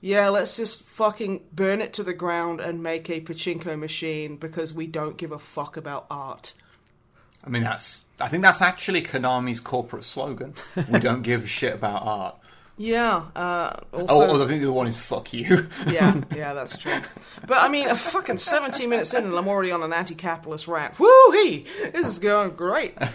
yeah, 0.00 0.28
let's 0.28 0.56
just 0.56 0.82
fucking 0.82 1.42
burn 1.52 1.80
it 1.80 1.94
to 1.94 2.02
the 2.02 2.12
ground 2.12 2.60
and 2.60 2.82
make 2.82 3.08
a 3.08 3.20
pachinko 3.20 3.78
machine 3.78 4.36
because 4.36 4.74
we 4.74 4.86
don't 4.86 5.16
give 5.16 5.32
a 5.32 5.38
fuck 5.38 5.76
about 5.76 6.06
art. 6.10 6.52
I 7.44 7.48
mean, 7.48 7.64
that's. 7.64 8.04
I 8.20 8.28
think 8.28 8.42
that's 8.42 8.62
actually 8.62 9.02
Konami's 9.02 9.60
corporate 9.60 10.04
slogan. 10.04 10.54
We 10.90 11.00
don't 11.00 11.22
give 11.22 11.44
a 11.44 11.46
shit 11.46 11.74
about 11.74 12.02
art. 12.04 12.36
Yeah. 12.78 13.24
Uh, 13.36 13.76
also, 13.92 14.06
oh, 14.08 14.44
I 14.44 14.48
think 14.48 14.60
the 14.60 14.66
other 14.66 14.72
one 14.72 14.86
is 14.86 14.96
"fuck 14.96 15.32
you." 15.32 15.68
yeah, 15.88 16.20
yeah, 16.34 16.54
that's 16.54 16.78
true. 16.78 17.00
But 17.46 17.58
I 17.58 17.68
mean, 17.68 17.88
a 17.88 17.96
fucking 17.96 18.38
17 18.38 18.88
minutes 18.88 19.12
in, 19.14 19.24
and 19.24 19.34
I'm 19.34 19.48
already 19.48 19.72
on 19.72 19.82
an 19.82 19.92
anti-capitalist 19.92 20.68
rant. 20.68 20.98
Woo 20.98 21.30
hee! 21.32 21.66
This 21.92 22.06
is 22.06 22.18
going 22.18 22.50
great. 22.50 22.96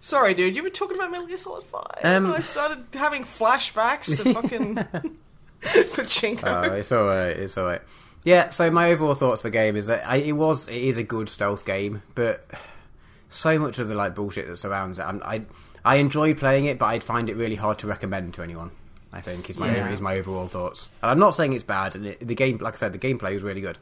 Sorry, 0.00 0.34
dude. 0.34 0.54
You 0.54 0.62
were 0.62 0.70
talking 0.70 0.96
about 0.96 1.10
Metal 1.10 1.26
Gear 1.26 1.38
Solid 1.38 1.64
Five. 1.64 2.04
Um, 2.04 2.32
I 2.32 2.40
started 2.40 2.84
having 2.92 3.24
flashbacks 3.24 4.22
to 4.22 4.34
fucking 4.34 4.74
Pachinko. 5.62 6.70
Oh, 6.70 6.74
it's 6.74 6.92
alright. 6.92 7.36
It's 7.36 7.56
alright. 7.56 7.82
Yeah. 8.26 8.50
So 8.50 8.70
my 8.70 8.90
overall 8.90 9.14
thoughts 9.14 9.40
for 9.42 9.48
the 9.48 9.52
game 9.52 9.76
is 9.76 9.86
that 9.86 10.06
I, 10.06 10.16
it 10.16 10.32
was 10.32 10.68
it 10.68 10.74
is 10.76 10.98
a 10.98 11.02
good 11.02 11.28
stealth 11.28 11.64
game, 11.64 12.02
but 12.14 12.44
so 13.28 13.58
much 13.58 13.78
of 13.78 13.88
the 13.88 13.94
like 13.94 14.14
bullshit 14.14 14.46
that 14.48 14.56
surrounds 14.56 14.98
it, 14.98 15.02
I'm, 15.02 15.22
I 15.24 15.42
I 15.84 15.96
enjoy 15.96 16.34
playing 16.34 16.64
it, 16.66 16.78
but 16.78 16.86
I'd 16.86 17.04
find 17.04 17.30
it 17.30 17.36
really 17.36 17.54
hard 17.54 17.78
to 17.78 17.86
recommend 17.86 18.34
to 18.34 18.42
anyone. 18.42 18.72
I 19.12 19.20
think 19.20 19.48
is 19.48 19.56
my 19.56 19.74
Yeah. 19.74 19.88
is 19.90 20.00
my 20.00 20.18
overall 20.18 20.48
thoughts. 20.48 20.90
And 21.02 21.10
I'm 21.10 21.18
not 21.20 21.30
saying 21.36 21.52
it's 21.52 21.62
bad, 21.64 21.94
and 21.94 22.06
it, 22.06 22.20
the 22.20 22.34
game, 22.34 22.58
like 22.58 22.74
I 22.74 22.76
said, 22.76 22.92
the 22.92 22.98
gameplay 22.98 23.32
is 23.34 23.42
really 23.42 23.60
good. 23.60 23.78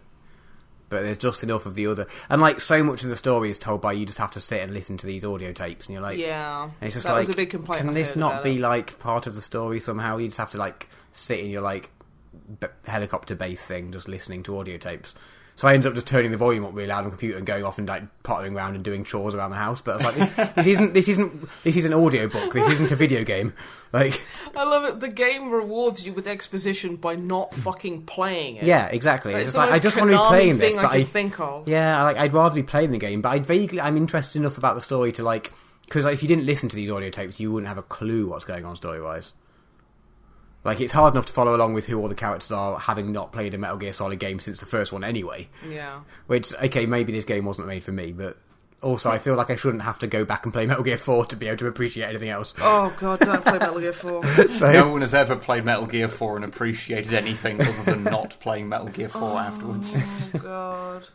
But 0.91 1.03
there's 1.03 1.17
just 1.19 1.43
enough 1.43 1.65
of 1.65 1.75
the 1.75 1.87
other, 1.87 2.07
and 2.29 2.41
like 2.43 2.61
so 2.61 2.85
much 2.85 3.03
of 3.03 3.09
the 3.09 3.17
story 3.17 3.51
is 3.51 3.59
told 3.59 3.81
by 3.81 3.93
you 3.95 4.05
just 4.05 4.19
have 4.19 4.31
to 4.33 4.41
sit 4.41 4.61
and 4.61 4.75
listen 4.75 4.99
to 4.99 5.07
these 5.07 5.25
audio 5.25 5.53
tapes, 5.53 5.87
and 5.87 5.95
you're 5.95 6.03
like, 6.03 6.19
yeah, 6.19 6.69
it's 6.83 6.95
just 6.95 7.07
that 7.07 7.15
like, 7.15 7.27
was 7.27 7.35
a 7.35 7.37
big 7.37 7.51
complaint. 7.51 7.81
can 7.81 7.89
I 7.89 7.95
this 7.95 8.15
not 8.15 8.45
be 8.45 8.57
it. 8.57 8.61
like 8.61 8.99
part 8.99 9.27
of 9.27 9.35
the 9.35 9.41
story 9.41 9.81
somehow? 9.81 10.19
You 10.19 10.27
just 10.29 10.37
have 10.39 10.51
to 10.51 10.59
like 10.59 10.89
sit 11.11 11.41
and 11.41 11.51
you're 11.51 11.63
like 11.63 11.91
b- 12.61 12.67
helicopter 12.87 13.35
base 13.35 13.65
thing, 13.67 13.93
just 13.93 14.09
listening 14.09 14.43
to 14.45 14.59
audio 14.59 14.77
tapes. 14.79 15.15
So 15.57 15.69
I 15.69 15.75
ended 15.75 15.87
up 15.87 15.95
just 15.95 16.09
turning 16.09 16.33
the 16.33 16.37
volume 16.37 16.65
up 16.65 16.75
really 16.75 16.89
loud 16.89 16.99
on 16.99 17.05
the 17.05 17.11
computer 17.11 17.37
and 17.39 17.47
going 17.47 17.63
off 17.63 17.79
and 17.79 17.87
like 17.87 18.03
pottering 18.25 18.57
around 18.57 18.75
and 18.75 18.83
doing 18.83 19.05
chores 19.05 19.37
around 19.37 19.51
the 19.51 19.57
house. 19.57 19.81
But 19.81 19.93
I 19.93 19.97
was 19.97 20.05
like, 20.07 20.17
this, 20.17 20.53
this 20.55 20.67
isn't 20.67 20.95
this 20.95 21.09
isn't 21.09 21.49
this 21.63 21.77
is 21.77 21.85
an 21.85 21.95
audio 21.95 22.27
book. 22.27 22.53
This 22.53 22.67
isn't 22.69 22.91
a 22.91 22.97
video 22.97 23.23
game. 23.23 23.55
Like, 23.93 24.27
I 24.57 24.65
love 24.65 24.85
it. 24.85 24.99
The 24.99 25.09
game 25.09 25.51
rewards 25.51 26.05
you 26.05 26.13
with 26.13 26.27
exposition 26.27 26.97
by 26.97 27.15
not 27.15 27.55
fucking 27.55 28.07
playing 28.07 28.57
it. 28.57 28.65
yeah, 28.65 28.87
exactly. 28.87 29.33
Like, 29.33 29.45
It's, 29.45 29.53
the 29.53 29.59
like 29.59 29.71
I 29.71 29.79
just 29.79 29.97
want 29.97 30.11
to 30.11 30.17
be 30.17 30.19
Konami 30.19 30.29
playing 30.29 30.59
this, 30.59 30.75
but 30.75 30.87
I 30.87 30.97
I 30.97 31.05
think 31.05 31.39
of. 31.39 31.69
Yeah, 31.69 32.01
I, 32.01 32.03
like 32.03 32.17
I'd 32.17 32.33
rather 32.33 32.57
be 32.57 32.65
playing 32.65 32.91
the 32.91 32.99
game, 32.99 33.23
but 33.23 33.29
I'd 33.29 33.47
vaguely 33.47 33.81
I'm 33.81 33.97
interested 33.97 34.41
enough 34.41 34.59
about 34.59 34.75
the 34.75 34.81
story 34.81 35.13
to 35.13 35.23
like 35.23 35.53
because 35.87 36.05
like, 36.05 36.15
if 36.15 36.23
you 36.23 36.29
didn't 36.29 36.47
listen 36.47 36.69
to 36.71 36.75
these 36.75 36.91
audio 36.91 37.11
tapes, 37.11 37.39
you 37.39 37.53
wouldn't 37.53 37.69
have 37.69 37.79
a 37.79 37.83
clue 37.83 38.27
what's 38.27 38.45
going 38.45 38.65
on 38.65 38.75
story 38.75 39.01
wise. 39.01 39.33
Like 40.65 40.81
it's 40.81 40.93
hard 40.93 41.15
enough 41.15 41.27
to 41.27 41.33
follow 41.33 41.55
along 41.55 41.75
with 41.75 41.87
who 41.87 42.01
all 42.01 42.09
the 42.09 42.15
characters 42.15 42.51
are, 42.51 42.79
having 42.79 43.13
not 43.13 43.33
played 43.33 43.53
a 43.55 43.59
Metal 43.59 43.77
Gear 43.77 43.93
Solid 43.93 44.19
game 44.19 44.41
since 44.41 44.61
the 44.61 44.67
first 44.67 44.93
one 44.93 45.05
anyway. 45.05 45.49
Yeah. 45.69 46.01
Which 46.27 46.55
okay, 46.55 46.87
maybe 46.87 47.13
this 47.13 47.25
game 47.25 47.45
wasn't 47.45 47.69
made 47.69 47.85
for 47.85 47.93
me, 47.93 48.13
but 48.13 48.39
also 48.81 49.11
I 49.11 49.19
feel 49.19 49.35
like 49.35 49.51
I 49.51 49.57
shouldn't 49.57 49.83
have 49.83 49.99
to 50.01 50.07
go 50.07 50.25
back 50.25 50.45
and 50.45 50.53
play 50.53 50.65
Metal 50.67 50.83
Gear 50.83 50.97
Four 50.99 51.27
to 51.27 51.37
be 51.37 51.49
able 51.49 51.59
to 51.59 51.67
appreciate 51.67 52.09
anything 52.09 52.31
else. 52.31 52.55
Oh 52.61 52.95
god, 52.99 53.21
don't 53.21 53.43
play 53.45 53.59
Metal 53.59 53.79
Gear 53.81 53.93
Four. 53.93 54.25
So 54.53 54.73
No 54.73 54.91
one 54.91 55.03
has 55.03 55.13
ever 55.15 55.37
played 55.37 55.65
Metal 55.65 55.87
Gear 55.87 56.09
4 56.09 56.37
and 56.37 56.45
appreciated 56.45 57.13
anything 57.13 57.61
other 57.61 57.83
than 57.85 58.05
not 58.05 58.39
playing 58.41 58.69
Metal 58.69 58.89
Gear 58.89 59.09
4 59.09 59.39
afterwards. 59.39 59.99
Oh 59.99 60.39
god. 60.39 61.09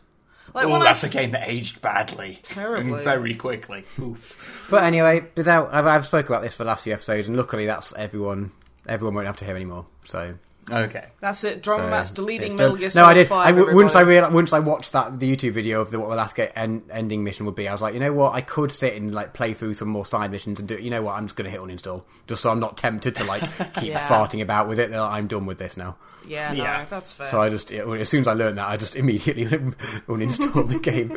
Like 0.54 0.66
Oh, 0.66 0.82
that's 0.82 1.04
I, 1.04 1.08
a 1.08 1.10
game 1.10 1.30
that 1.32 1.48
aged 1.48 1.80
badly. 1.80 2.40
Terribly. 2.42 2.92
And 2.94 3.02
very 3.04 3.34
quickly. 3.34 3.84
Oof. 4.00 4.66
But 4.70 4.82
anyway, 4.84 5.26
without 5.36 5.72
I've, 5.72 5.86
I've 5.86 6.06
spoke 6.06 6.28
about 6.28 6.42
this 6.42 6.54
for 6.54 6.64
the 6.64 6.68
last 6.68 6.84
few 6.84 6.92
episodes, 6.92 7.28
and 7.28 7.36
luckily 7.36 7.66
that's 7.66 7.92
everyone. 7.94 8.50
Everyone 8.90 9.14
won't 9.14 9.26
have 9.26 9.36
to 9.36 9.44
hear 9.46 9.56
anymore. 9.56 9.86
So 10.04 10.34
Okay. 10.70 11.06
That's 11.20 11.42
it. 11.42 11.62
Drama 11.62 11.84
So, 11.84 11.90
Matt's 11.90 12.10
deleting 12.10 12.46
it's 12.48 12.54
Metal 12.54 12.72
done. 12.76 12.78
Gear 12.80 12.90
No, 12.94 13.04
I 13.06 13.14
did. 13.14 13.26
5. 13.28 13.46
I, 13.46 13.50
w- 13.58 13.74
once 13.74 13.96
I 13.96 14.02
everybody. 14.02 14.26
real 14.26 14.34
once 14.36 14.52
I 14.52 14.58
watched 14.60 14.92
that 14.92 15.18
the 15.18 15.34
YouTube 15.34 15.52
video 15.52 15.80
of 15.80 15.90
the, 15.90 15.98
what 15.98 16.10
the 16.10 16.14
last 16.16 16.36
ga- 16.36 16.52
en- 16.54 16.82
ending 16.92 17.24
mission 17.24 17.44
would 17.46 17.56
be, 17.56 17.66
I 17.66 17.72
was 17.72 17.82
like, 17.82 17.94
you 17.94 17.98
know 17.98 18.12
what? 18.12 18.34
I 18.34 18.40
could 18.40 18.70
sit 18.70 18.94
and 18.94 19.12
like 19.12 19.32
play 19.32 19.52
through 19.52 19.74
some 19.74 19.88
more 19.88 20.04
side 20.04 20.30
missions 20.30 20.60
and 20.60 20.68
do. 20.68 20.76
You 20.76 20.90
know 20.90 21.02
what? 21.02 21.14
I'm 21.16 21.26
just 21.26 21.34
going 21.34 21.46
to 21.46 21.50
hit 21.50 21.60
uninstall, 21.60 22.02
just 22.28 22.42
so 22.42 22.50
I'm 22.50 22.60
not 22.60 22.76
tempted 22.76 23.14
to 23.16 23.24
like 23.24 23.42
keep 23.74 23.90
Yeah. 23.90 24.06
farting 24.06 24.42
about 24.42 24.68
with 24.68 24.78
it. 24.78 24.90
That 24.90 25.00
I'm 25.00 25.26
done 25.26 25.46
with 25.46 25.58
this 25.58 25.76
now. 25.76 25.96
Yeah, 26.28 26.52
no, 26.52 26.62
Yeah. 26.62 26.84
that's 26.84 27.12
fair. 27.12 27.26
So 27.26 27.40
I 27.40 27.48
just 27.48 27.72
as 27.72 28.08
soon 28.08 28.20
as 28.20 28.28
I 28.28 28.34
learned 28.34 28.58
that, 28.58 28.68
I 28.68 28.76
just 28.76 28.94
immediately 29.02 29.46
uninstalled 30.08 30.68
the 30.68 30.78
game. 30.78 31.16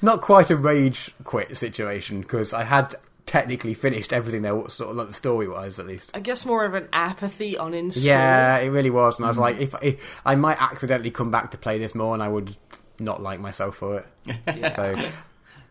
Not 0.00 0.20
quite 0.22 0.50
a 0.50 0.56
rage 0.56 1.14
quit 1.24 1.56
situation 1.56 2.20
because 2.20 2.52
I 2.54 2.64
had 2.64 2.94
technically 3.26 3.74
finished 3.74 4.12
everything 4.12 4.42
there, 4.42 4.54
what 4.54 4.70
sort 4.72 4.90
of 4.90 4.96
like 4.96 5.08
the 5.08 5.12
story 5.12 5.48
wise 5.48 5.78
at 5.78 5.86
least. 5.86 6.10
I 6.14 6.20
guess 6.20 6.46
more 6.46 6.64
of 6.64 6.74
an 6.74 6.88
apathy 6.92 7.54
uninstall. 7.54 8.04
Yeah, 8.04 8.56
it 8.58 8.68
really 8.70 8.90
was, 8.90 9.18
and 9.18 9.26
I 9.26 9.28
was 9.28 9.36
Mm. 9.36 9.40
like, 9.40 9.58
if, 9.60 9.74
if 9.82 10.20
I 10.24 10.34
might 10.36 10.60
accidentally 10.62 11.10
come 11.10 11.30
back 11.30 11.50
to 11.50 11.58
play 11.58 11.78
this 11.78 11.94
more, 11.94 12.14
and 12.14 12.22
I 12.22 12.28
would 12.28 12.56
not 12.98 13.22
like 13.22 13.40
myself 13.40 13.76
for 13.76 13.98
it. 13.98 14.06
So, 14.76 15.10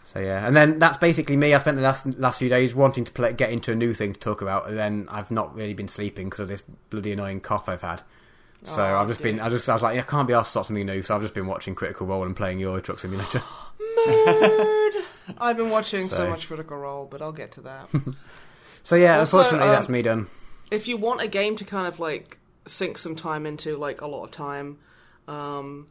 so 0.03 0.19
yeah, 0.19 0.45
and 0.45 0.55
then 0.55 0.77
that's 0.79 0.97
basically 0.97 1.35
me. 1.35 1.53
I 1.53 1.57
spent 1.57 1.77
the 1.77 1.83
last 1.83 2.05
last 2.19 2.37
few 2.39 2.49
days 2.49 2.75
wanting 2.75 3.05
to 3.05 3.11
play, 3.11 3.33
get 3.33 3.49
into 3.49 3.71
a 3.71 3.75
new 3.75 3.93
thing 3.93 4.13
to 4.13 4.19
talk 4.19 4.41
about, 4.41 4.67
and 4.69 4.77
then 4.77 5.07
I've 5.09 5.31
not 5.31 5.55
really 5.55 5.73
been 5.73 5.87
sleeping 5.87 6.27
because 6.27 6.41
of 6.41 6.47
this 6.47 6.61
bloody 6.91 7.11
annoying 7.13 7.39
cough 7.41 7.67
I've 7.67 7.81
had. 7.81 8.03
So 8.63 8.81
Oh, 8.83 8.95
I've 8.97 9.07
just 9.07 9.21
been, 9.21 9.39
I 9.39 9.49
just, 9.49 9.67
I 9.69 9.73
was 9.73 9.81
like, 9.83 9.97
I 9.97 10.01
can't 10.01 10.27
be 10.27 10.33
asked 10.33 10.47
to 10.49 10.51
start 10.51 10.65
something 10.67 10.85
new. 10.85 11.01
So 11.03 11.15
I've 11.15 11.21
just 11.21 11.33
been 11.35 11.45
watching 11.47 11.73
Critical 11.75 12.05
Role 12.07 12.23
and 12.25 12.35
playing 12.35 12.59
Euro 12.59 12.81
Truck 12.81 12.99
Simulator. 12.99 13.41
Mood. 14.07 15.04
I've 15.37 15.57
been 15.57 15.69
watching 15.69 16.01
so, 16.03 16.15
So- 16.17 16.29
much 16.29 16.47
Critical 16.47 16.77
Role, 16.77 17.07
but 17.09 17.21
I'll 17.21 17.31
get 17.31 17.51
to 17.53 17.61
that. 17.61 17.89
So 18.83 18.95
yeah, 18.95 19.17
Also, 19.17 19.39
unfortunately, 19.39 19.69
um, 19.69 19.73
that's 19.73 19.89
me 19.89 20.03
done. 20.03 20.27
if 20.69 20.87
you 20.87 20.95
want 20.95 21.19
a 21.19 21.27
game 21.27 21.55
to 21.55 21.65
kind 21.65 21.87
of 21.87 21.99
like 21.99 22.37
sink 22.67 22.99
some 22.99 23.15
time 23.15 23.47
into, 23.47 23.75
like 23.77 24.01
a 24.01 24.05
lot 24.05 24.25
of 24.25 24.29
time, 24.29 24.77
um, 25.27 25.87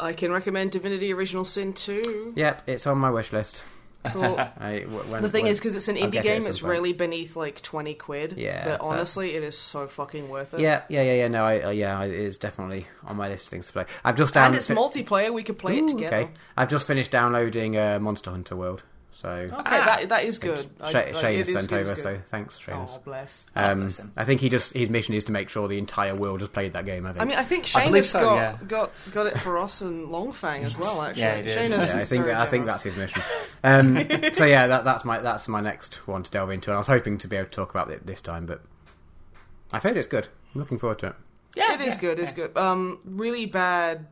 I 0.00 0.12
can 0.12 0.32
recommend 0.32 0.72
Divinity 0.72 1.12
Original 1.12 1.44
Sin 1.44 1.72
2. 1.72 2.32
Yep, 2.34 2.62
it's 2.66 2.84
on 2.88 2.98
my 2.98 3.10
wish 3.10 3.32
list. 3.32 3.62
Cool. 4.04 4.38
I, 4.60 4.80
when, 4.88 5.22
the 5.22 5.30
thing 5.30 5.44
when- 5.44 5.52
is, 5.52 5.58
because 5.58 5.76
it's 5.76 5.88
an 5.88 5.96
indie 5.96 6.10
get 6.12 6.24
it 6.24 6.28
game, 6.28 6.46
it's 6.46 6.58
point. 6.60 6.70
really 6.70 6.92
beneath 6.92 7.36
like 7.36 7.62
20 7.62 7.94
quid. 7.94 8.34
Yeah, 8.36 8.64
But 8.64 8.80
honestly, 8.80 9.34
it 9.34 9.42
is 9.42 9.56
so 9.56 9.86
fucking 9.86 10.28
worth 10.28 10.54
it. 10.54 10.60
Yeah, 10.60 10.82
yeah, 10.88 11.02
yeah, 11.02 11.14
yeah. 11.14 11.28
No, 11.28 11.44
I, 11.44 11.60
uh, 11.62 11.70
yeah, 11.70 12.02
it 12.02 12.12
is 12.12 12.38
definitely 12.38 12.86
on 13.06 13.16
my 13.16 13.28
list 13.28 13.44
of 13.44 13.50
things 13.50 13.66
to 13.68 13.72
play. 13.72 13.84
I've 14.04 14.16
just 14.16 14.36
And 14.36 14.52
down- 14.52 14.54
it's 14.56 14.68
multiplayer, 14.68 15.32
we 15.32 15.42
could 15.44 15.58
play 15.58 15.78
it 15.78 15.88
together. 15.88 16.16
Okay, 16.16 16.30
I've 16.56 16.68
just 16.68 16.86
finished 16.86 17.10
downloading 17.10 17.76
uh, 17.76 17.98
Monster 18.00 18.30
Hunter 18.30 18.56
World. 18.56 18.82
So 19.14 19.28
Okay, 19.28 19.50
Ah. 19.54 19.84
that 19.98 20.08
that 20.08 20.24
is 20.24 20.38
good. 20.38 20.66
I- 20.80 20.90
Sha- 20.90 20.98
like, 21.00 21.14
Shane 21.16 21.40
it 21.40 21.48
is- 21.48 21.54
sent 21.54 21.70
it 21.70 21.80
is 21.82 21.88
over. 21.90 21.94
good. 21.94 22.02
So 22.02 22.20
thanks, 22.30 22.58
Shane. 22.58 22.74
Oh, 22.88 23.00
bless. 23.04 23.44
Um, 23.54 23.80
bless 23.80 23.98
him. 23.98 24.12
I 24.16 24.24
think 24.24 24.40
he 24.40 24.48
just 24.48 24.72
his 24.72 24.88
mission 24.88 25.14
is 25.14 25.24
to 25.24 25.32
make 25.32 25.50
sure 25.50 25.68
the 25.68 25.76
entire 25.78 26.14
world 26.14 26.40
has 26.40 26.48
played 26.48 26.72
that 26.72 26.86
game. 26.86 27.04
I 27.04 27.10
think. 27.12 27.22
I 27.22 27.24
mean, 27.26 27.38
I 27.38 27.44
think 27.44 27.64
I 27.64 27.66
Shane 27.66 27.84
believe 27.88 28.04
has 28.04 28.10
so, 28.10 28.20
got, 28.20 28.34
yeah. 28.36 28.56
got 28.66 28.90
got 29.12 29.26
it 29.26 29.38
for 29.38 29.58
us 29.58 29.82
and 29.82 30.08
Longfang 30.08 30.64
as 30.64 30.78
well. 30.78 31.02
Actually, 31.02 31.22
Yeah, 31.22 31.36
he 31.36 31.42
did. 31.42 31.54
Shane 31.54 31.72
is 31.72 31.92
yeah, 31.94 32.00
I 32.00 32.04
think 32.04 32.24
very 32.24 32.36
I 32.36 32.46
think 32.46 32.64
that's 32.66 32.82
his 32.84 32.96
mission. 32.96 33.22
Um, 33.62 33.96
so 34.32 34.44
yeah, 34.46 34.66
that, 34.66 34.84
that's 34.84 35.04
my 35.04 35.18
that's 35.18 35.46
my 35.46 35.60
next 35.60 36.06
one 36.08 36.22
to 36.22 36.30
delve 36.30 36.50
into, 36.50 36.70
and 36.70 36.76
I 36.76 36.78
was 36.78 36.86
hoping 36.86 37.18
to 37.18 37.28
be 37.28 37.36
able 37.36 37.46
to 37.46 37.50
talk 37.52 37.70
about 37.70 37.90
it 37.90 38.06
this 38.06 38.20
time, 38.22 38.46
but 38.46 38.62
I've 39.72 39.82
heard 39.82 39.96
it's 39.96 40.08
good. 40.08 40.28
I'm 40.54 40.60
looking 40.60 40.78
forward 40.78 40.98
to 41.00 41.08
it. 41.08 41.14
Yeah, 41.54 41.74
it 41.74 41.82
is 41.82 41.96
good. 41.98 42.18
It's 42.18 42.32
good. 42.32 42.56
Um, 42.56 42.98
really 43.04 43.44
bad, 43.44 44.06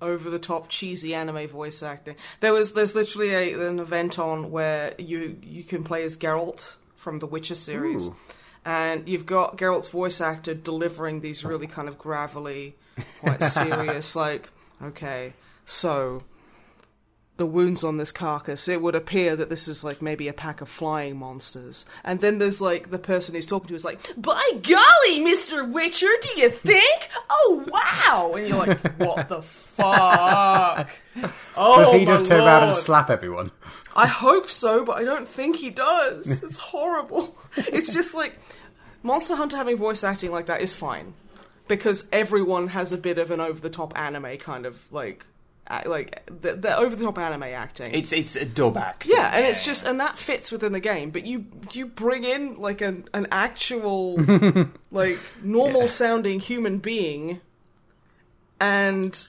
over 0.00 0.30
the 0.30 0.38
top, 0.38 0.68
cheesy 0.68 1.14
anime 1.14 1.48
voice 1.48 1.82
acting. 1.82 2.16
There 2.40 2.52
was 2.52 2.74
there's 2.74 2.94
literally 2.94 3.34
a, 3.34 3.68
an 3.68 3.78
event 3.78 4.18
on 4.18 4.50
where 4.50 4.94
you 4.98 5.36
you 5.42 5.64
can 5.64 5.84
play 5.84 6.02
as 6.04 6.16
Geralt 6.16 6.74
from 6.96 7.18
the 7.18 7.26
Witcher 7.26 7.54
series, 7.54 8.08
Ooh. 8.08 8.16
and 8.64 9.08
you've 9.08 9.26
got 9.26 9.56
Geralt's 9.56 9.88
voice 9.88 10.20
actor 10.20 10.54
delivering 10.54 11.20
these 11.20 11.44
really 11.44 11.66
kind 11.66 11.88
of 11.88 11.98
gravelly, 11.98 12.76
quite 13.20 13.42
serious, 13.44 14.14
like 14.16 14.50
okay, 14.82 15.34
so. 15.64 16.22
The 17.40 17.46
wounds 17.46 17.82
on 17.82 17.96
this 17.96 18.12
carcass, 18.12 18.68
it 18.68 18.82
would 18.82 18.94
appear 18.94 19.34
that 19.34 19.48
this 19.48 19.66
is 19.66 19.82
like 19.82 20.02
maybe 20.02 20.28
a 20.28 20.32
pack 20.34 20.60
of 20.60 20.68
flying 20.68 21.16
monsters. 21.16 21.86
And 22.04 22.20
then 22.20 22.36
there's 22.36 22.60
like 22.60 22.90
the 22.90 22.98
person 22.98 23.34
who's 23.34 23.46
talking 23.46 23.68
to 23.68 23.74
is 23.74 23.82
like, 23.82 23.98
By 24.14 24.42
golly, 24.62 25.24
Mr. 25.24 25.66
Witcher, 25.66 26.10
do 26.20 26.38
you 26.38 26.50
think? 26.50 27.08
Oh, 27.30 27.64
wow! 27.66 28.34
And 28.34 28.46
you're 28.46 28.58
like, 28.58 28.78
What 28.98 29.30
the 29.30 29.40
fuck? 29.40 30.90
Oh, 31.56 31.82
Does 31.82 31.94
he 31.94 32.02
oh, 32.02 32.04
just 32.04 32.26
turn 32.26 32.42
around 32.42 32.68
and 32.68 32.76
slap 32.76 33.08
everyone? 33.08 33.52
I 33.96 34.06
hope 34.06 34.50
so, 34.50 34.84
but 34.84 34.98
I 34.98 35.04
don't 35.04 35.26
think 35.26 35.56
he 35.56 35.70
does. 35.70 36.26
It's 36.42 36.58
horrible. 36.58 37.38
It's 37.56 37.90
just 37.94 38.12
like 38.12 38.38
Monster 39.02 39.34
Hunter 39.34 39.56
having 39.56 39.78
voice 39.78 40.04
acting 40.04 40.30
like 40.30 40.44
that 40.44 40.60
is 40.60 40.74
fine 40.74 41.14
because 41.68 42.04
everyone 42.12 42.68
has 42.68 42.92
a 42.92 42.98
bit 42.98 43.16
of 43.16 43.30
an 43.30 43.40
over 43.40 43.60
the 43.60 43.70
top 43.70 43.98
anime 43.98 44.36
kind 44.36 44.66
of 44.66 44.78
like 44.92 45.24
Uh, 45.70 45.82
like 45.86 46.26
the, 46.26 46.54
the 46.56 46.76
over 46.76 46.96
the 46.96 47.04
top 47.04 47.16
anime 47.16 47.44
acting. 47.44 47.94
It's 47.94 48.12
it's 48.12 48.34
a 48.34 48.44
dub 48.44 48.76
act. 48.76 49.06
yeah, 49.06 49.30
and 49.32 49.46
it's 49.46 49.64
just 49.64 49.86
and 49.86 50.00
that 50.00 50.18
fits 50.18 50.50
within 50.50 50.72
the 50.72 50.80
game, 50.80 51.10
but 51.10 51.24
you 51.24 51.46
you 51.70 51.86
bring 51.86 52.24
in 52.24 52.58
like 52.58 52.80
an 52.80 53.08
an 53.14 53.28
actual 53.30 54.16
like 54.90 55.18
normal 55.42 55.86
sounding 55.86 56.40
human 56.40 56.78
being 56.78 57.40
and 58.60 59.28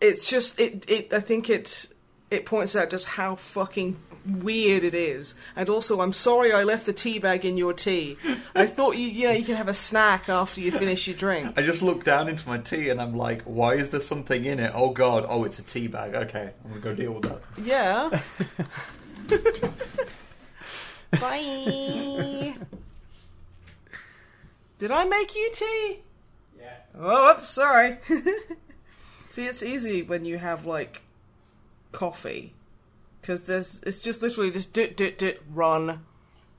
it's 0.00 0.28
just 0.28 0.58
it 0.60 0.88
it 0.88 1.12
I 1.12 1.20
think 1.20 1.50
it 1.50 1.86
it 2.30 2.46
points 2.46 2.76
out 2.76 2.90
just 2.90 3.06
how 3.06 3.34
fucking 3.36 3.96
weird 4.26 4.84
it 4.84 4.94
is. 4.94 5.34
And 5.56 5.68
also, 5.68 6.00
I'm 6.00 6.12
sorry 6.12 6.52
I 6.52 6.62
left 6.62 6.86
the 6.86 6.92
tea 6.92 7.18
bag 7.18 7.44
in 7.44 7.56
your 7.56 7.72
tea. 7.72 8.16
I 8.54 8.66
thought 8.66 8.96
you 8.96 9.06
you 9.06 9.26
know 9.26 9.32
you 9.32 9.44
could 9.44 9.56
have 9.56 9.68
a 9.68 9.74
snack 9.74 10.28
after 10.28 10.60
you 10.60 10.72
finish 10.72 11.06
your 11.06 11.16
drink. 11.16 11.54
I 11.56 11.62
just 11.62 11.82
look 11.82 12.04
down 12.04 12.28
into 12.28 12.46
my 12.48 12.58
tea 12.58 12.88
and 12.88 13.00
I'm 13.00 13.16
like, 13.16 13.42
why 13.42 13.74
is 13.74 13.90
there 13.90 14.00
something 14.00 14.44
in 14.44 14.60
it? 14.60 14.72
Oh 14.74 14.90
god, 14.90 15.26
oh 15.28 15.44
it's 15.44 15.58
a 15.58 15.62
tea 15.62 15.86
bag. 15.86 16.14
Okay, 16.14 16.52
I'm 16.64 16.70
gonna 16.70 16.80
go 16.80 16.94
deal 16.94 17.12
with 17.12 17.24
that. 17.24 17.40
Yeah. 17.62 18.20
Bye. 21.20 22.54
Did 24.78 24.90
I 24.90 25.04
make 25.04 25.34
you 25.34 25.50
tea? 25.52 26.00
Yes. 26.58 26.80
Oh, 26.98 27.32
oops, 27.32 27.48
sorry. 27.48 27.98
See, 29.30 29.46
it's 29.46 29.62
easy 29.62 30.02
when 30.02 30.24
you 30.24 30.38
have 30.38 30.66
like 30.66 31.02
coffee 31.92 32.52
because 33.24 33.46
there's 33.46 33.82
it's 33.84 34.00
just 34.00 34.20
literally 34.20 34.50
just 34.50 34.74
dit 34.74 34.94
dit 34.98 35.16
dit 35.16 35.40
run. 35.54 36.04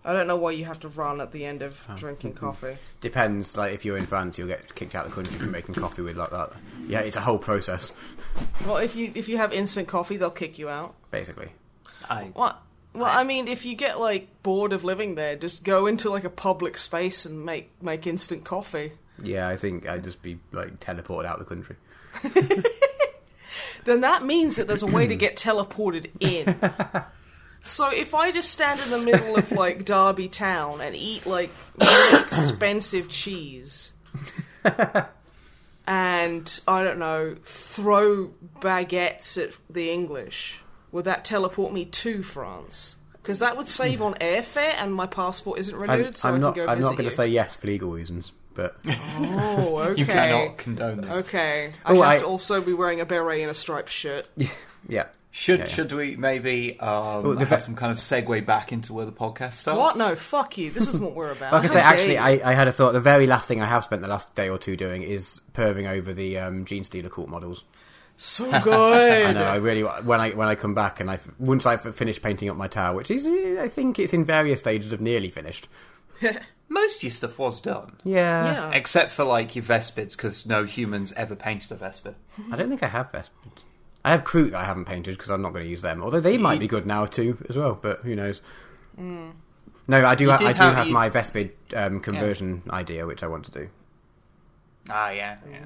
I 0.04 0.14
don't 0.14 0.26
know 0.28 0.36
why 0.36 0.52
you 0.52 0.66
have 0.66 0.80
to 0.80 0.88
run 0.88 1.22
at 1.22 1.32
the 1.32 1.46
end 1.46 1.62
of 1.62 1.80
Oh. 1.88 1.96
drinking 1.96 2.32
hmm. 2.32 2.38
coffee. 2.38 2.78
Depends. 3.02 3.56
Like 3.56 3.74
if 3.74 3.86
you're 3.86 3.98
in 3.98 4.08
France, 4.08 4.40
you'll 4.40 4.48
get 4.48 4.74
kicked 4.74 4.96
out 4.96 5.06
of 5.06 5.12
the 5.12 5.16
country 5.16 5.38
for 5.40 5.46
making 5.46 5.76
coffee 5.76 6.02
with 6.02 6.18
like 6.18 6.32
that. 6.32 6.54
Yeah, 6.88 7.02
it's 7.02 7.16
a 7.16 7.22
whole 7.22 7.38
process, 7.38 7.92
Well, 8.66 8.78
if 8.78 8.96
you 8.96 9.12
if 9.14 9.30
you 9.30 9.38
have 9.38 9.54
instant 9.54 9.88
coffee, 9.88 10.18
they'll 10.18 10.32
kick 10.32 10.58
you 10.58 10.68
out. 10.70 10.96
basically. 11.12 11.50
I, 12.10 12.26
What? 12.34 12.60
Well, 12.94 13.12
I 13.12 13.24
mean, 13.24 13.48
if 13.48 13.66
you 13.66 13.76
get 13.76 14.00
like 14.00 14.42
bored 14.42 14.74
of 14.74 14.84
living 14.84 15.16
there, 15.16 15.36
just 15.36 15.64
go 15.64 15.86
into 15.86 16.10
like 16.10 16.24
a 16.24 16.30
public 16.30 16.78
space 16.80 17.26
and 17.28 17.46
make 17.46 17.70
make 17.82 18.08
instant 18.08 18.44
coffee. 18.44 18.94
Yeah, 19.22 19.48
I 19.48 19.56
think 19.56 19.88
I'd 19.88 20.04
just 20.04 20.22
be 20.24 20.40
like 20.52 20.80
teleported 20.80 21.26
out 21.26 21.40
of 21.40 21.48
the 21.48 21.56
country. 21.56 21.76
Then 23.86 24.02
that 24.02 24.26
means 24.26 24.58
that 24.58 24.68
there's 24.68 24.84
a 24.84 24.88
way 24.88 25.08
to 25.08 25.16
get 25.26 25.38
teleported 25.38 26.10
in. 26.20 26.60
So 27.66 27.90
if 27.90 28.14
I 28.14 28.32
just 28.32 28.52
stand 28.52 28.80
in 28.80 28.92
the 28.92 29.00
middle 29.00 29.36
of 29.36 29.52
like 29.52 29.86
Derby 29.86 30.28
town 30.28 30.82
and 30.82 30.96
eat 30.96 31.26
like 31.26 31.50
really 31.80 32.24
expensive 32.24 33.10
cheese, 33.10 33.94
and 35.88 36.60
I 36.68 36.84
don't 36.84 37.00
know, 37.00 37.36
throw 37.44 38.32
baguettes 38.60 39.42
at 39.42 39.56
the 39.68 39.90
English, 39.90 40.60
would 40.92 41.06
that 41.06 41.26
teleport 41.26 41.74
me 41.74 41.86
to 41.86 42.22
France? 42.22 42.98
Because 43.14 43.40
that 43.40 43.58
would 43.58 43.68
save 43.68 44.00
on 44.04 44.14
airfare, 44.16 44.76
and 44.78 44.94
my 44.94 45.08
passport 45.08 45.58
isn't 45.58 45.76
renewed, 45.76 46.06
I'm, 46.06 46.14
so 46.14 46.30
I'm 46.30 46.36
I 46.36 46.38
not. 46.38 46.56
go 46.56 46.68
I'm 46.68 46.78
visit 46.78 46.92
not 46.92 46.98
going 46.98 47.10
to 47.10 47.16
say 47.16 47.28
yes 47.28 47.56
for 47.56 47.66
legal 47.66 47.92
reasons, 47.92 48.32
but 48.56 48.76
Oh, 48.88 49.78
okay. 49.92 50.00
you 50.00 50.06
cannot 50.08 50.58
condone 50.58 51.02
this. 51.02 51.18
Okay, 51.18 51.72
I 51.86 51.92
Oh, 51.92 52.02
have 52.02 52.04
I- 52.04 52.20
to 52.20 52.26
also 52.26 52.62
be 52.62 52.74
wearing 52.74 53.02
a 53.02 53.06
beret 53.06 53.42
and 53.42 53.52
a 53.52 53.54
striped 53.54 53.90
shirt. 53.90 54.28
yeah. 54.90 55.06
Should 55.32 55.60
Yeah, 55.60 55.66
yeah. 55.66 55.72
should 55.74 55.92
we 55.92 56.16
maybe 56.16 56.80
um, 56.80 57.24
Well, 57.24 57.34
the 57.34 57.46
have 57.46 57.60
ve- 57.60 57.66
some 57.66 57.76
kind 57.76 57.92
of 57.92 57.98
segue 57.98 58.46
back 58.46 58.72
into 58.72 58.94
where 58.94 59.06
the 59.06 59.12
podcast 59.12 59.56
starts? 59.56 59.78
What? 59.78 59.98
No, 59.98 60.16
fuck 60.16 60.58
you. 60.58 60.72
This 60.72 60.88
is 60.88 60.98
what 60.98 61.14
we're 61.14 61.32
about. 61.34 61.52
Like 61.52 61.66
I 61.66 61.68
say, 61.74 61.80
actually. 61.82 62.18
I, 62.18 62.40
I 62.52 62.54
had 62.54 62.70
a 62.70 62.72
thought. 62.72 62.94
The 62.94 63.02
very 63.02 63.28
last 63.28 63.46
thing 63.50 63.62
I 63.62 63.66
have 63.66 63.84
spent 63.84 64.02
the 64.02 64.08
last 64.08 64.34
day 64.34 64.48
or 64.48 64.58
two 64.58 64.78
doing 64.78 65.04
is 65.04 65.42
perving 65.54 65.90
over 65.90 66.14
the 66.14 66.38
um, 66.40 66.64
Genestealer 66.64 67.12
Cult 67.12 67.28
models. 67.28 67.66
so 68.16 68.46
good. 68.62 68.74
I 69.28 69.34
know. 69.34 69.44
I 69.44 69.58
really 69.58 69.82
when 69.84 70.22
I 70.22 70.30
when 70.32 70.48
I 70.48 70.56
come 70.56 70.74
back 70.74 71.02
and 71.02 71.12
I 71.12 71.20
once 71.38 71.66
I've 71.66 71.94
finished 71.94 72.22
painting 72.22 72.50
up 72.50 72.56
my 72.56 72.70
tower, 72.70 72.96
which 72.96 73.12
is 73.12 73.28
I 73.60 73.68
think 73.68 74.00
it's 74.00 74.14
in 74.14 74.24
various 74.24 74.62
stages 74.62 74.94
of 74.94 75.02
nearly 75.02 75.32
finished. 75.32 75.68
Most 76.68 76.98
of 76.98 77.04
your 77.04 77.12
stuff 77.12 77.38
was 77.38 77.62
done, 77.62 77.98
Yeah. 78.04 78.46
yeah. 78.46 78.72
except 78.72 79.12
for 79.12 79.24
like 79.24 79.56
your 79.56 79.64
Vespids, 79.64 80.12
because 80.18 80.46
no 80.46 80.64
humans 80.64 81.14
ever 81.14 81.36
painted 81.36 81.72
a 81.72 81.76
Vespid. 81.76 82.16
I 82.52 82.56
don't 82.56 82.70
think 82.70 82.82
I 82.84 82.88
have 82.88 83.12
Vespid. 83.12 83.52
I 84.04 84.12
have 84.12 84.24
Kroot 84.24 84.52
that 84.52 84.62
I 84.62 84.66
haven't 84.66 84.86
painted 84.86 85.16
because 85.16 85.30
I'm 85.32 85.42
not 85.42 85.54
going 85.54 85.66
to 85.66 85.70
use 85.70 85.82
them. 85.82 86.02
Although 86.04 86.20
they 86.20 86.38
might 86.38 86.60
be 86.60 86.68
good 86.68 86.86
now 86.86 87.06
too 87.06 87.44
as 87.50 87.58
well, 87.58 87.78
but 87.82 88.00
who 88.02 88.16
knows? 88.16 88.42
No, 88.98 89.34
I 89.90 90.16
do. 90.16 90.26
You 90.26 90.30
Ha- 90.32 90.38
did 90.38 90.48
I 90.48 90.54
do 90.54 90.60
have- 90.64 90.76
have 90.76 90.88
you- 90.88 90.94
my 90.94 91.10
Vespid 91.10 91.52
um, 91.76 92.00
conversion 92.00 92.62
idea, 92.70 93.06
which 93.06 93.24
I 93.24 93.28
want 93.28 93.46
to 93.46 93.52
do. 93.52 93.70
Ah, 94.90 95.10
yeah, 95.12 95.38
yeah. 95.52 95.66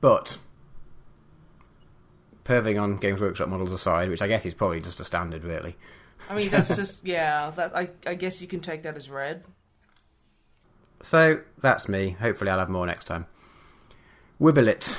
But 0.00 0.38
perving 2.44 2.80
on 2.80 2.96
Games 2.96 3.20
Workshop 3.20 3.48
models 3.48 3.72
aside, 3.72 4.08
which 4.08 4.22
I 4.22 4.28
guess 4.28 4.46
is 4.46 4.54
probably 4.54 4.80
just 4.80 5.00
a 5.00 5.04
standard, 5.04 5.44
really. 5.44 5.76
I 6.28 6.34
mean, 6.34 6.50
that's 6.50 6.74
just 6.76 7.06
yeah. 7.06 7.50
That 7.54 7.76
I 7.76 7.90
I 8.06 8.14
guess 8.14 8.40
you 8.40 8.48
can 8.48 8.60
take 8.60 8.82
that 8.82 8.96
as 8.96 9.08
read. 9.08 9.44
So 11.02 11.40
that's 11.60 11.88
me. 11.88 12.10
Hopefully, 12.20 12.50
I'll 12.50 12.58
have 12.58 12.68
more 12.68 12.86
next 12.86 13.04
time. 13.04 13.26
Wibbelit. 14.40 14.96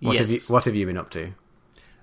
What 0.00 0.16
have 0.16 0.28
you 0.30 0.34
Yes. 0.36 0.48
What 0.48 0.64
have 0.64 0.74
you 0.74 0.86
been 0.86 0.96
up 0.96 1.10
to? 1.10 1.32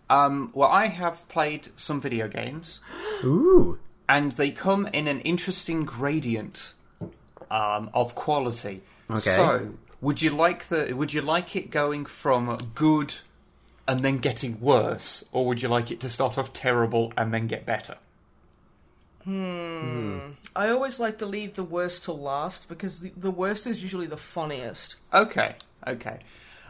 Um, 0.09 0.51
well, 0.53 0.69
I 0.69 0.87
have 0.87 1.27
played 1.27 1.69
some 1.75 1.99
video 1.99 2.27
games, 2.27 2.79
Ooh, 3.23 3.77
and 4.07 4.31
they 4.33 4.51
come 4.51 4.87
in 4.87 5.07
an 5.07 5.19
interesting 5.21 5.83
gradient 5.83 6.73
um, 7.51 7.89
of 7.93 8.15
quality. 8.15 8.83
Okay. 9.09 9.19
So, 9.19 9.73
would 9.99 10.21
you 10.21 10.29
like 10.29 10.69
the? 10.69 10.93
Would 10.93 11.13
you 11.13 11.21
like 11.21 11.55
it 11.55 11.71
going 11.71 12.05
from 12.05 12.71
good 12.75 13.15
and 13.87 14.01
then 14.01 14.17
getting 14.17 14.59
worse, 14.59 15.25
or 15.31 15.45
would 15.45 15.61
you 15.61 15.67
like 15.67 15.91
it 15.91 15.99
to 16.01 16.09
start 16.09 16.37
off 16.37 16.53
terrible 16.53 17.11
and 17.17 17.33
then 17.33 17.47
get 17.47 17.65
better? 17.65 17.95
I 19.27 20.69
always 20.69 20.99
like 20.99 21.17
to 21.19 21.25
leave 21.25 21.55
the 21.55 21.63
worst 21.63 22.05
to 22.05 22.13
last 22.13 22.69
because 22.69 23.01
the, 23.01 23.11
the 23.17 23.31
worst 23.31 23.67
is 23.67 23.83
usually 23.83 24.07
the 24.07 24.17
funniest. 24.17 24.95
Okay, 25.13 25.55
okay. 25.85 26.19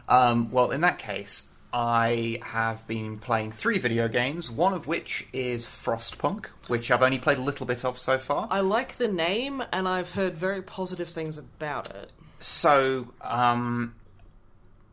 Um, 0.08 0.50
well, 0.50 0.70
in 0.70 0.80
that 0.80 0.98
case, 0.98 1.44
I 1.72 2.40
have 2.42 2.86
been 2.86 3.18
playing 3.18 3.52
three 3.52 3.78
video 3.78 4.08
games, 4.08 4.50
one 4.50 4.72
of 4.72 4.86
which 4.86 5.26
is 5.32 5.66
Frostpunk, 5.66 6.46
which 6.66 6.90
I've 6.90 7.02
only 7.02 7.18
played 7.18 7.38
a 7.38 7.42
little 7.42 7.66
bit 7.66 7.84
of 7.84 7.98
so 7.98 8.18
far. 8.18 8.48
I 8.50 8.60
like 8.60 8.96
the 8.96 9.08
name, 9.08 9.62
and 9.72 9.86
I've 9.86 10.12
heard 10.12 10.34
very 10.34 10.62
positive 10.62 11.08
things 11.08 11.36
about 11.36 11.94
it. 11.94 12.10
So, 12.40 13.12
um, 13.20 13.94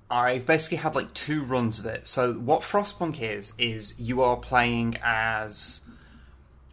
I've 0.09 0.45
basically 0.45 0.77
had 0.77 0.95
like 0.95 1.13
two 1.13 1.43
runs 1.43 1.79
of 1.79 1.85
it. 1.85 2.07
So, 2.07 2.33
what 2.33 2.61
Frostpunk 2.61 3.21
is, 3.21 3.53
is 3.57 3.97
you 3.97 4.21
are 4.21 4.35
playing 4.35 4.97
as 5.01 5.79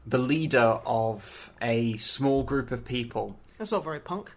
the 0.07 0.19
leader 0.19 0.81
of 0.87 1.53
a 1.63 1.97
small 1.97 2.43
group 2.43 2.71
of 2.71 2.85
people. 2.85 3.39
That's 3.59 3.73
not 3.73 3.85
very 3.85 4.01
punk. 4.01 4.31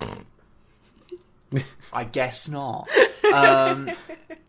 I 1.92 2.04
guess 2.04 2.48
not. 2.48 2.88
Um, 3.32 3.90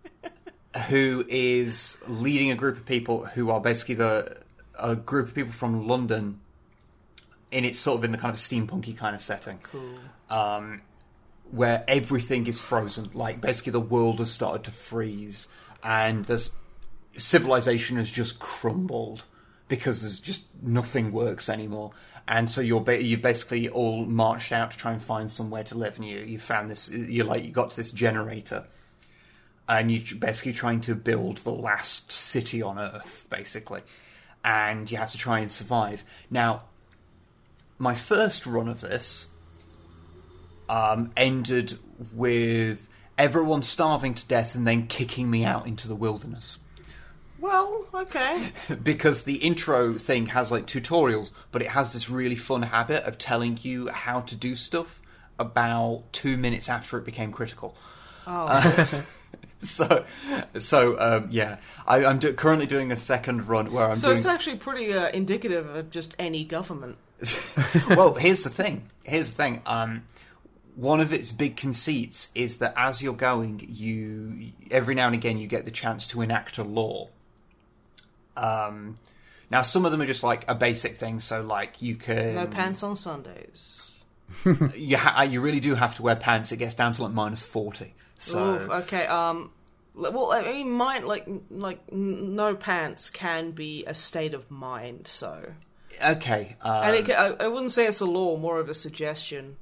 who 0.90 1.26
is 1.30 1.98
leading 2.08 2.52
a 2.52 2.56
group 2.56 2.78
of 2.78 2.86
people 2.86 3.26
who 3.26 3.50
are 3.50 3.62
basically 3.62 3.96
the 3.96 4.38
a 4.78 4.96
group 4.96 5.30
of 5.30 5.34
people 5.36 5.54
from 5.54 5.88
London. 5.88 6.40
In 7.52 7.64
it's 7.64 7.80
sort 7.80 8.00
of 8.00 8.04
in 8.04 8.12
the 8.12 8.18
kind 8.18 8.34
of 8.34 8.40
steampunky 8.40 8.98
kind 8.98 9.16
of 9.16 9.22
setting, 9.22 9.60
Cool. 9.64 9.96
um, 10.30 10.82
where 11.52 11.86
everything 11.88 12.48
is 12.48 12.60
frozen. 12.60 13.12
Like 13.14 13.40
basically, 13.40 13.72
the 13.72 13.80
world 13.80 14.20
has 14.20 14.32
started 14.32 14.64
to 14.66 14.72
freeze, 14.72 15.48
and 15.82 16.26
there's 16.26 16.52
civilization 17.18 17.96
has 17.98 18.10
just 18.10 18.40
crumbled 18.40 19.24
because 19.68 20.02
there's 20.02 20.20
just 20.20 20.44
nothing 20.62 21.12
works 21.12 21.50
anymore. 21.50 21.92
And 22.28 22.50
so 22.50 22.62
you're 22.62 22.82
ba- 22.82 23.04
you've 23.04 23.22
basically 23.22 23.70
all 23.70 24.06
marched 24.06 24.52
out 24.52 24.72
to 24.72 24.78
try 24.78 24.92
and 24.92 25.02
find 25.02 25.30
somewhere 25.30 25.64
to 25.66 25.76
live, 25.76 25.98
and 25.98 26.08
you 26.08 26.20
you 26.20 26.40
found 26.40 26.72
this. 26.72 26.90
You 26.90 27.24
like 27.24 27.44
you 27.44 27.52
got 27.52 27.72
to 27.72 27.78
this 27.78 27.92
generator, 27.92 28.66
and 29.70 29.92
you're 29.92 30.18
basically 30.18 30.54
trying 30.54 30.82
to 30.82 30.96
build 30.96 31.40
the 31.40 31.52
last 31.52 32.12
city 32.12 32.62
on 32.64 32.80
Earth, 32.80 33.28
basically, 33.30 33.82
and 34.44 34.90
you 34.90 34.98
have 34.98 35.12
to 35.12 35.18
try 35.20 35.40
and 35.40 35.52
survive. 35.52 36.04
Now, 36.32 36.64
my 37.78 37.94
first 37.94 38.48
run 38.48 38.68
of 38.68 38.82
this 38.82 39.28
um, 40.68 41.12
ended 41.16 41.78
with 42.12 42.88
everyone 43.20 43.62
starving 43.62 44.16
to 44.16 44.26
death 44.26 44.56
and 44.56 44.66
then 44.66 44.88
kicking 44.88 45.30
me 45.30 45.46
out 45.46 45.68
into 45.68 45.88
the 45.88 45.96
wilderness 45.96 46.58
Well, 47.40 47.86
okay. 47.94 48.52
because 48.84 49.24
the 49.24 49.36
intro 49.36 49.96
thing 49.96 50.28
has 50.28 50.52
like 50.52 50.66
tutorials, 50.66 51.32
but 51.52 51.62
it 51.62 51.70
has 51.70 51.94
this 51.94 52.10
really 52.10 52.36
fun 52.36 52.64
habit 52.64 53.04
of 53.04 53.18
telling 53.18 53.60
you 53.62 53.90
how 53.90 54.22
to 54.22 54.36
do 54.36 54.56
stuff 54.56 55.02
about 55.38 56.04
two 56.12 56.38
minutes 56.38 56.70
after 56.70 56.98
it 56.98 57.06
became 57.06 57.32
critical. 57.32 57.76
Oh, 58.26 59.04
So, 59.66 60.06
so 60.60 61.00
um, 61.00 61.28
yeah, 61.32 61.58
I, 61.88 62.06
I'm 62.06 62.20
do- 62.20 62.34
currently 62.34 62.68
doing 62.68 62.92
a 62.92 62.96
second 62.96 63.48
run 63.48 63.72
where 63.72 63.90
I'm 63.90 63.96
so 63.96 64.10
doing. 64.10 64.18
it's 64.18 64.26
actually 64.26 64.58
pretty 64.58 64.94
uh, 64.94 65.10
indicative 65.10 65.68
of 65.74 65.90
just 65.90 66.16
any 66.20 66.44
government. 66.44 66.98
well, 67.90 68.14
here's 68.14 68.44
the 68.44 68.50
thing. 68.50 68.90
Here's 69.04 69.32
the 69.32 69.36
thing. 69.36 69.62
Um, 69.66 70.04
one 70.76 71.00
of 71.00 71.14
its 71.14 71.32
big 71.32 71.58
conceits 71.58 72.30
is 72.36 72.58
that 72.58 72.74
as 72.78 73.02
you're 73.02 73.14
going, 73.14 73.66
you 73.68 74.52
every 74.70 74.94
now 74.94 75.08
and 75.08 75.16
again 75.16 75.38
you 75.38 75.48
get 75.48 75.66
the 75.66 75.72
chance 75.72 76.08
to 76.10 76.22
enact 76.22 76.58
a 76.58 76.64
law. 76.64 77.10
Um, 78.38 78.98
now, 79.50 79.62
some 79.62 79.86
of 79.86 79.92
them 79.92 80.02
are 80.02 80.06
just 80.06 80.24
like 80.24 80.46
a 80.48 80.56
basic 80.56 80.98
thing. 80.98 81.20
So, 81.20 81.42
like 81.42 81.82
you 81.82 81.96
can 81.96 82.36
No 82.36 82.48
pants 82.48 82.84
on 82.84 82.96
Sundays. 82.96 84.04
You 84.76 84.98
ha- 84.98 85.22
you 85.22 85.40
really 85.40 85.60
do 85.60 85.76
have 85.76 85.96
to 85.96 86.02
wear 86.02 86.16
pants. 86.16 86.52
It 86.52 86.58
gets 86.58 86.74
down 86.74 86.94
to 86.94 87.04
like 87.04 87.14
minus 87.14 87.44
forty. 87.44 87.94
So 88.18 88.40
Ooh, 88.40 88.72
okay. 88.74 89.06
Um. 89.06 89.52
Well, 89.94 90.32
I 90.34 90.42
mean, 90.42 90.72
mine 90.72 91.06
like 91.08 91.28
like 91.50 91.80
n- 91.92 92.36
no 92.36 92.56
pants 92.56 93.10
can 93.10 93.52
be 93.52 93.84
a 93.86 93.94
state 93.94 94.34
of 94.34 94.50
mind. 94.52 95.08
So, 95.08 95.54
okay, 96.04 96.58
uh, 96.62 96.82
and 96.84 96.96
it, 96.96 97.06
ca- 97.06 97.36
I, 97.40 97.46
I 97.46 97.48
wouldn't 97.48 97.72
say 97.72 97.86
it's 97.88 98.02
a 98.02 98.06
law, 98.06 98.36
more 98.38 98.60
of 98.60 98.68
a 98.68 98.74
suggestion. 98.74 99.56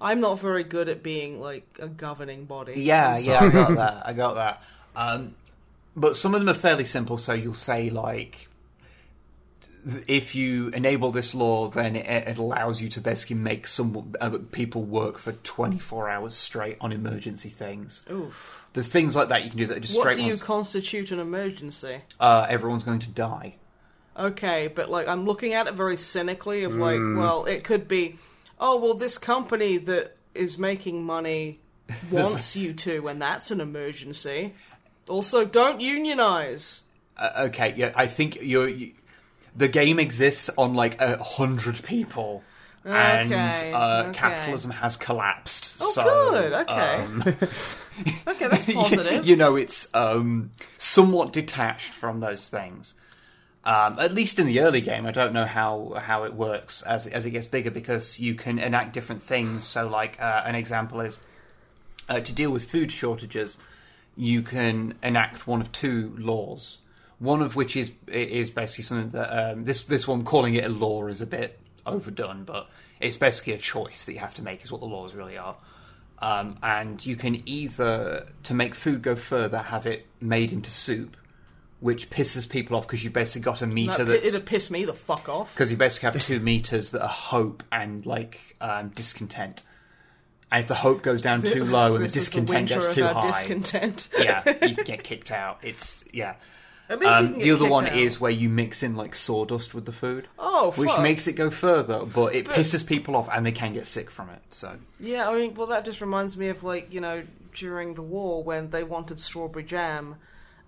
I'm 0.00 0.20
not 0.20 0.38
very 0.38 0.64
good 0.64 0.88
at 0.88 1.02
being 1.02 1.40
like 1.40 1.78
a 1.80 1.88
governing 1.88 2.44
body. 2.44 2.74
Yeah, 2.82 3.14
I'm 3.16 3.24
yeah. 3.24 3.44
I 3.44 3.48
got 3.48 3.76
that. 3.76 4.02
I 4.06 4.12
got 4.12 4.34
that. 4.34 4.62
Um, 4.96 5.34
but 5.96 6.16
some 6.16 6.34
of 6.34 6.40
them 6.40 6.48
are 6.48 6.58
fairly 6.58 6.84
simple. 6.84 7.18
So 7.18 7.32
you'll 7.32 7.54
say 7.54 7.90
like 7.90 8.48
if 10.06 10.34
you 10.34 10.68
enable 10.68 11.10
this 11.10 11.34
law, 11.34 11.68
then 11.68 11.94
it, 11.96 12.06
it 12.28 12.38
allows 12.38 12.80
you 12.80 12.88
to 12.88 13.00
basically 13.00 13.36
make 13.36 13.66
some 13.66 14.14
uh, 14.20 14.38
people 14.50 14.82
work 14.82 15.18
for 15.18 15.32
24 15.32 16.08
hours 16.08 16.34
straight 16.34 16.78
on 16.80 16.90
emergency 16.90 17.50
things. 17.50 18.02
Oof. 18.10 18.64
There's 18.72 18.88
things 18.88 19.14
like 19.14 19.28
that 19.28 19.44
you 19.44 19.50
can 19.50 19.58
do 19.58 19.66
that 19.66 19.76
are 19.76 19.80
just 19.80 19.94
What 19.96 20.04
straight 20.04 20.16
do 20.16 20.22
you 20.22 20.28
ones. 20.28 20.42
constitute 20.42 21.12
an 21.12 21.18
emergency? 21.18 22.00
uh, 22.18 22.46
everyone's 22.48 22.82
going 22.82 23.00
to 23.00 23.10
die. 23.10 23.56
Okay, 24.16 24.68
but 24.68 24.88
like 24.88 25.06
I'm 25.08 25.26
looking 25.26 25.52
at 25.54 25.66
it 25.66 25.74
very 25.74 25.96
cynically 25.96 26.62
of 26.64 26.74
like, 26.74 27.00
well, 27.00 27.44
it 27.46 27.64
could 27.64 27.86
be, 27.88 28.16
oh 28.60 28.78
well, 28.78 28.94
this 28.94 29.18
company 29.18 29.76
that 29.76 30.16
is 30.34 30.56
making 30.56 31.04
money 31.04 31.58
wants 32.10 32.54
you 32.56 32.72
to, 32.74 33.08
and 33.08 33.20
that's 33.20 33.50
an 33.50 33.60
emergency. 33.60 34.54
Also, 35.08 35.44
don't 35.44 35.80
unionize. 35.80 36.82
Uh, 37.16 37.30
okay, 37.46 37.74
yeah, 37.76 37.92
I 37.94 38.06
think 38.06 38.38
you're. 38.42 38.68
You, 38.68 38.92
the 39.56 39.68
game 39.68 40.00
exists 40.00 40.50
on 40.58 40.74
like 40.74 41.00
a 41.00 41.22
hundred 41.22 41.82
people, 41.84 42.42
and 42.84 43.32
uh, 43.32 44.04
okay. 44.06 44.18
capitalism 44.18 44.70
has 44.72 44.96
collapsed. 44.96 45.74
Oh, 45.80 45.92
so, 45.92 46.30
good, 46.30 46.52
okay. 46.52 46.96
um, 47.04 47.36
Okay, 48.26 48.48
that's 48.48 48.64
positive. 48.72 49.26
you 49.26 49.36
know, 49.36 49.56
it's 49.56 49.88
um, 49.94 50.50
somewhat 50.78 51.32
detached 51.32 51.92
from 51.92 52.20
those 52.20 52.48
things. 52.48 52.94
Um, 53.64 53.98
at 53.98 54.12
least 54.12 54.38
in 54.38 54.46
the 54.46 54.60
early 54.60 54.82
game, 54.82 55.06
I 55.06 55.10
don't 55.10 55.32
know 55.32 55.46
how 55.46 55.94
how 55.98 56.24
it 56.24 56.34
works 56.34 56.82
as 56.82 57.06
as 57.06 57.24
it 57.24 57.30
gets 57.30 57.46
bigger 57.46 57.70
because 57.70 58.20
you 58.20 58.34
can 58.34 58.58
enact 58.58 58.92
different 58.92 59.22
things. 59.22 59.64
So, 59.64 59.88
like 59.88 60.20
uh, 60.20 60.42
an 60.44 60.54
example 60.54 61.00
is 61.00 61.16
uh, 62.08 62.20
to 62.20 62.34
deal 62.34 62.50
with 62.50 62.70
food 62.70 62.92
shortages, 62.92 63.56
you 64.16 64.42
can 64.42 64.94
enact 65.02 65.46
one 65.46 65.60
of 65.60 65.72
two 65.72 66.14
laws. 66.18 66.78
One 67.18 67.42
of 67.42 67.56
which 67.56 67.76
is 67.76 67.92
is 68.08 68.50
basically 68.50 68.84
something 68.84 69.10
that 69.10 69.52
um, 69.52 69.64
this 69.64 69.82
this 69.82 70.06
one 70.06 70.24
calling 70.24 70.54
it 70.54 70.64
a 70.64 70.68
law 70.68 71.06
is 71.06 71.20
a 71.20 71.26
bit 71.26 71.58
overdone, 71.86 72.44
but 72.44 72.68
it's 73.00 73.16
basically 73.16 73.52
a 73.52 73.58
choice 73.58 74.04
that 74.06 74.12
you 74.12 74.18
have 74.18 74.34
to 74.34 74.42
make. 74.42 74.62
Is 74.62 74.72
what 74.72 74.80
the 74.80 74.86
laws 74.86 75.14
really 75.14 75.38
are. 75.38 75.56
Um, 76.20 76.58
and 76.62 77.04
you 77.04 77.16
can 77.16 77.42
either 77.46 78.26
to 78.44 78.54
make 78.54 78.74
food 78.74 79.02
go 79.02 79.16
further, 79.16 79.58
have 79.58 79.86
it 79.86 80.06
made 80.20 80.52
into 80.52 80.70
soup, 80.70 81.16
which 81.80 82.08
pisses 82.08 82.48
people 82.48 82.76
off 82.76 82.86
because 82.86 83.04
you've 83.04 83.12
basically 83.12 83.42
got 83.42 83.62
a 83.62 83.66
meter 83.66 84.04
That, 84.04 84.22
that's 84.22 84.28
it'd 84.28 84.46
piss 84.46 84.70
me 84.70 84.84
the 84.84 84.94
fuck 84.94 85.28
off. 85.28 85.52
because 85.54 85.70
you 85.70 85.76
basically 85.76 86.10
have 86.12 86.22
two 86.22 86.40
meters 86.40 86.92
that 86.92 87.02
are 87.02 87.08
hope 87.08 87.62
and 87.70 88.06
like 88.06 88.56
um, 88.60 88.88
discontent. 88.90 89.62
And 90.54 90.62
if 90.62 90.68
the 90.68 90.74
hope 90.76 91.02
goes 91.02 91.20
down 91.20 91.42
too 91.42 91.64
low 91.78 91.96
and 91.96 92.04
the 92.04 92.08
discontent 92.08 92.70
winter 92.70 92.74
gets 92.76 92.94
too 92.94 93.04
high, 93.04 93.20
Discontent. 93.32 94.08
yeah, 94.16 94.66
you 94.66 94.76
get 94.84 95.02
kicked 95.02 95.30
out. 95.32 95.58
It's 95.62 96.04
yeah. 96.12 96.34
At 96.88 97.00
least 97.00 97.10
you 97.10 97.26
Um, 97.34 97.38
the 97.40 97.50
other 97.50 97.66
one 97.68 97.86
out. 97.86 97.96
is 97.96 98.20
where 98.20 98.30
you 98.30 98.48
mix 98.48 98.82
in 98.82 98.94
like 98.94 99.14
sawdust 99.16 99.74
with 99.74 99.84
the 99.86 99.92
food, 99.92 100.28
oh, 100.38 100.70
which 100.76 100.90
makes 101.00 101.26
it 101.26 101.32
go 101.32 101.50
further, 101.50 102.04
but 102.04 102.34
it 102.34 102.44
But- 102.46 102.54
pisses 102.56 102.86
people 102.86 103.16
off 103.16 103.28
and 103.32 103.44
they 103.44 103.52
can 103.52 103.72
get 103.72 103.86
sick 103.86 104.10
from 104.10 104.28
it. 104.30 104.42
So 104.50 104.76
Yeah, 105.00 105.28
I 105.28 105.34
mean, 105.34 105.54
well, 105.54 105.66
that 105.68 105.84
just 105.84 106.00
reminds 106.00 106.36
me 106.36 106.48
of 106.48 106.62
like 106.62 106.92
you 106.92 107.00
know 107.00 107.24
during 107.54 107.94
the 107.94 108.02
war 108.02 108.42
when 108.44 108.70
they 108.70 108.84
wanted 108.84 109.18
strawberry 109.18 109.64
jam, 109.64 110.16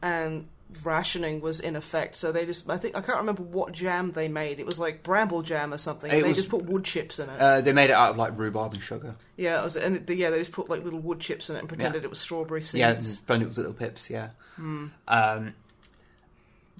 and 0.02 0.48
rationing 0.84 1.40
was 1.40 1.60
in 1.60 1.76
effect. 1.76 2.14
So 2.16 2.32
they 2.32 2.44
just, 2.44 2.68
I 2.68 2.76
think, 2.76 2.96
I 2.96 3.00
can't 3.00 3.18
remember 3.18 3.42
what 3.42 3.72
jam 3.72 4.10
they 4.12 4.28
made. 4.28 4.58
It 4.58 4.66
was 4.66 4.78
like 4.80 5.02
bramble 5.02 5.42
jam 5.42 5.72
or 5.72 5.78
something. 5.78 6.10
It 6.10 6.22
they 6.22 6.28
was- 6.28 6.36
just 6.36 6.48
put 6.48 6.64
wood 6.64 6.84
chips 6.84 7.18
in 7.18 7.30
it. 7.30 7.40
uh, 7.40 7.60
they 7.60 7.72
made 7.72 7.90
it 7.90 7.94
out 7.94 8.10
of 8.10 8.16
like 8.16 8.36
rhubarb 8.38 8.72
and 8.74 8.82
sugar. 8.82 9.14
yeah, 9.36 9.60
it 9.60 9.64
was, 9.64 9.76
and 9.76 9.96
it, 10.08 10.16
yeah, 10.16 10.30
they 10.30 10.38
just 10.38 10.52
put 10.52 10.68
like 10.68 10.82
little 10.84 10.98
wood 11.00 11.20
chips 11.20 11.48
in 11.50 11.56
it 11.56 11.60
and 11.60 11.68
pretended 11.68 12.02
it 12.04 12.10
was 12.10 12.18
strawberry 12.18 12.60
Yeah, 12.72 12.98
seeds. 12.98 13.20
and 13.28 13.42
it 13.42 13.46
with 13.48 13.56
little 13.58 13.72
pips. 13.74 14.10
Yeah. 14.10 14.30
Hmm. 14.56 14.86
Um, 15.08 15.54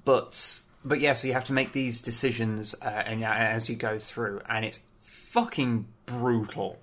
but 0.05 0.61
but 0.85 1.01
yeah, 1.01 1.15
so 1.15 1.27
you 1.27 1.33
have 1.35 1.45
to 1.47 1.53
make 1.53 1.73
these 1.73 2.01
decisions, 2.01 2.75
uh, 2.81 2.85
and 2.87 3.25
uh, 3.25 3.27
as 3.29 3.69
you 3.69 3.77
go 3.77 3.99
through, 3.99 4.41
and 4.49 4.65
it's 4.65 4.81
fucking 5.03 5.87
brutal. 6.07 6.79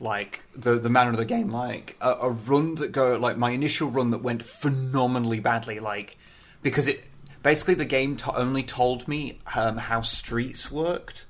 Like 0.00 0.44
the 0.54 0.78
the 0.78 0.88
manner 0.88 1.10
of 1.10 1.16
the 1.16 1.24
game, 1.24 1.50
like 1.50 1.96
a, 2.00 2.10
a 2.12 2.30
run 2.30 2.76
that 2.76 2.92
go 2.92 3.16
like 3.18 3.36
my 3.36 3.50
initial 3.50 3.90
run 3.90 4.10
that 4.12 4.22
went 4.22 4.44
phenomenally 4.44 5.40
badly, 5.40 5.80
like 5.80 6.16
because 6.62 6.86
it 6.86 7.04
basically 7.42 7.74
the 7.74 7.84
game 7.84 8.16
to 8.16 8.34
only 8.36 8.62
told 8.62 9.08
me 9.08 9.38
um, 9.54 9.76
how 9.76 10.00
streets 10.00 10.70
worked 10.70 11.24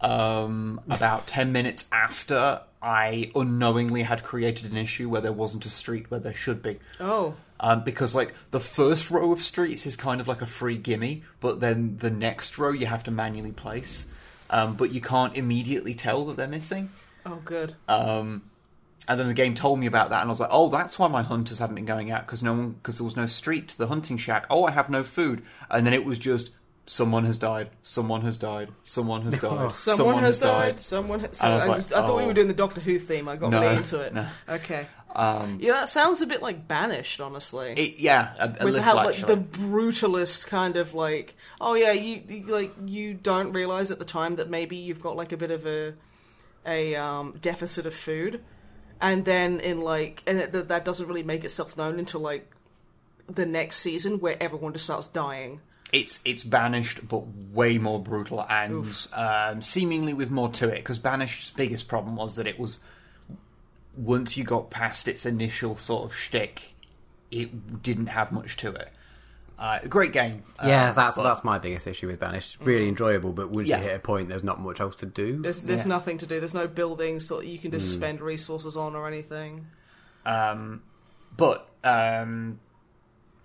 um, 0.00 0.80
about 0.90 1.26
10 1.26 1.52
minutes 1.52 1.86
after 1.92 2.60
I 2.82 3.30
unknowingly 3.34 4.02
had 4.02 4.24
created 4.24 4.70
an 4.70 4.76
issue 4.76 5.08
where 5.08 5.20
there 5.20 5.32
wasn't 5.32 5.64
a 5.64 5.70
street 5.70 6.10
where 6.10 6.20
there 6.20 6.34
should 6.34 6.62
be. 6.62 6.80
Oh, 6.98 7.34
Um, 7.60 7.84
because, 7.84 8.12
like, 8.12 8.34
the 8.50 8.58
first 8.58 9.08
row 9.10 9.30
of 9.30 9.40
streets 9.40 9.86
is 9.86 9.94
kind 9.94 10.20
of 10.20 10.26
like 10.26 10.42
a 10.42 10.46
free 10.46 10.76
gimme, 10.76 11.22
but 11.38 11.60
then 11.60 11.98
the 11.98 12.10
next 12.10 12.58
row 12.58 12.72
you 12.72 12.86
have 12.86 13.04
to 13.04 13.12
manually 13.12 13.52
place. 13.52 14.08
Um, 14.50 14.74
but 14.74 14.90
you 14.90 15.00
can't 15.00 15.36
immediately 15.36 15.94
tell 15.94 16.26
that 16.26 16.36
they're 16.36 16.48
missing. 16.48 16.90
oh, 17.24 17.40
good. 17.44 17.74
Um, 17.88 18.42
and 19.08 19.18
then 19.18 19.26
the 19.26 19.34
game 19.34 19.54
told 19.54 19.78
me 19.80 19.86
about 19.86 20.10
that, 20.10 20.20
and 20.20 20.28
I 20.28 20.32
was 20.32 20.40
like, 20.40 20.50
"Oh, 20.52 20.68
that's 20.68 20.98
why 20.98 21.08
my 21.08 21.22
hunters 21.22 21.58
haven't 21.58 21.74
been 21.74 21.84
going 21.84 22.10
out 22.10 22.26
because 22.26 22.42
no 22.42 22.52
one, 22.52 22.70
because 22.72 22.98
there 22.98 23.04
was 23.04 23.16
no 23.16 23.26
street 23.26 23.68
to 23.68 23.78
the 23.78 23.88
hunting 23.88 24.16
shack. 24.16 24.46
Oh, 24.48 24.64
I 24.64 24.70
have 24.70 24.88
no 24.90 25.02
food." 25.02 25.42
And 25.70 25.84
then 25.84 25.92
it 25.92 26.04
was 26.04 26.18
just, 26.18 26.50
"Someone 26.86 27.24
has 27.24 27.36
died. 27.36 27.70
Someone 27.82 28.22
has 28.22 28.36
died. 28.36 28.68
Someone 28.82 29.22
has 29.22 29.38
died. 29.40 29.70
Someone, 29.72 30.22
has 30.22 30.38
died. 30.38 30.78
Someone. 30.80 31.20
Has, 31.20 31.40
And 31.40 31.52
I 31.52 31.56
was 31.56 31.64
I, 31.64 31.68
like, 31.68 32.04
I 32.04 32.06
thought 32.06 32.16
we 32.16 32.22
oh. 32.22 32.26
were 32.28 32.34
doing 32.34 32.48
the 32.48 32.54
Doctor 32.54 32.80
Who 32.80 32.98
theme. 33.00 33.28
I 33.28 33.36
got 33.36 33.50
No, 33.50 33.60
really 33.60 33.76
into 33.76 34.00
it. 34.00 34.14
no. 34.14 34.26
Okay. 34.48 34.86
Um, 35.14 35.58
Yeah, 35.60 35.72
that 35.72 35.88
sounds 35.90 36.22
a 36.22 36.26
bit 36.26 36.40
like 36.40 36.66
Banished, 36.66 37.20
honestly. 37.20 37.74
it, 37.76 37.98
yeah, 37.98 38.32
a, 38.38 38.62
a 38.62 38.64
with 38.64 38.76
how 38.78 38.94
like 38.96 39.26
the 39.26 39.36
brutalist 39.36 40.46
kind 40.46 40.76
of 40.76 40.94
like 40.94 41.36
oh 41.60 41.74
yeah 41.74 41.92
you, 41.92 42.22
you 42.26 42.46
like 42.46 42.72
you 42.86 43.12
don't 43.12 43.52
realize 43.52 43.90
at 43.90 43.98
the 43.98 44.06
time 44.06 44.36
that 44.36 44.48
maybe 44.48 44.76
you've 44.76 45.02
got 45.02 45.14
like 45.14 45.32
a 45.32 45.36
bit 45.36 45.50
of 45.50 45.66
a 45.66 45.92
a 46.64 46.94
um, 46.94 47.36
deficit 47.42 47.84
of 47.84 47.92
food 47.92 48.42
and 49.02 49.26
then 49.26 49.60
in 49.60 49.80
like 49.82 50.22
and 50.26 50.38
it, 50.38 50.52
that- 50.52 50.84
doesn't 50.86 51.06
really 51.06 51.22
make 51.22 51.44
itself 51.44 51.76
known 51.76 51.98
until 51.98 52.20
like 52.20 52.50
the 53.28 53.44
next 53.44 53.76
season 53.78 54.18
where 54.20 54.42
everyone 54.42 54.72
just 54.72 54.84
starts 54.84 55.06
dying 55.08 55.60
It's 55.92 56.20
it's 56.24 56.42
banished, 56.44 57.06
but 57.06 57.24
way 57.52 57.76
more 57.78 58.00
brutal 58.00 58.46
and 58.48 58.86
um, 59.12 59.60
seemingly 59.60 60.14
with 60.14 60.30
more 60.30 60.48
to 60.52 60.68
it. 60.68 60.76
Because 60.76 60.98
banished's 60.98 61.50
biggest 61.50 61.86
problem 61.86 62.16
was 62.16 62.36
that 62.36 62.46
it 62.46 62.58
was 62.58 62.78
once 63.94 64.36
you 64.38 64.44
got 64.44 64.70
past 64.70 65.06
its 65.06 65.26
initial 65.26 65.76
sort 65.76 66.04
of 66.10 66.16
shtick, 66.16 66.74
it 67.30 67.82
didn't 67.82 68.06
have 68.06 68.32
much 68.32 68.56
to 68.56 68.72
it. 68.72 68.88
Uh, 69.62 69.78
great 69.88 70.12
game. 70.12 70.42
Yeah, 70.64 70.90
uh, 70.90 70.92
that's 70.92 71.14
but- 71.16 71.22
that's 71.22 71.44
my 71.44 71.58
biggest 71.58 71.86
issue 71.86 72.08
with 72.08 72.18
Banished. 72.18 72.56
It's 72.56 72.66
really 72.66 72.88
enjoyable, 72.88 73.32
but 73.32 73.48
once 73.50 73.68
Yeah. 73.68 73.76
you 73.78 73.84
hit 73.84 73.96
a 73.96 73.98
point, 74.00 74.28
there's 74.28 74.42
not 74.42 74.60
much 74.60 74.80
else 74.80 74.96
to 74.96 75.06
do. 75.06 75.40
there's 75.40 75.60
there's 75.60 75.82
Yeah. 75.82 75.86
nothing 75.88 76.18
to 76.18 76.26
do 76.26 76.40
there's 76.40 76.52
no 76.54 76.66
buildings 76.66 77.28
that 77.28 77.46
you 77.46 77.58
can 77.60 77.70
just 77.70 77.92
spend 77.92 78.20
resources 78.20 78.76
on 78.76 78.96
or 78.96 79.06
anything 79.06 79.66
Um, 80.26 80.82
but 81.36 81.68
um, 81.84 82.58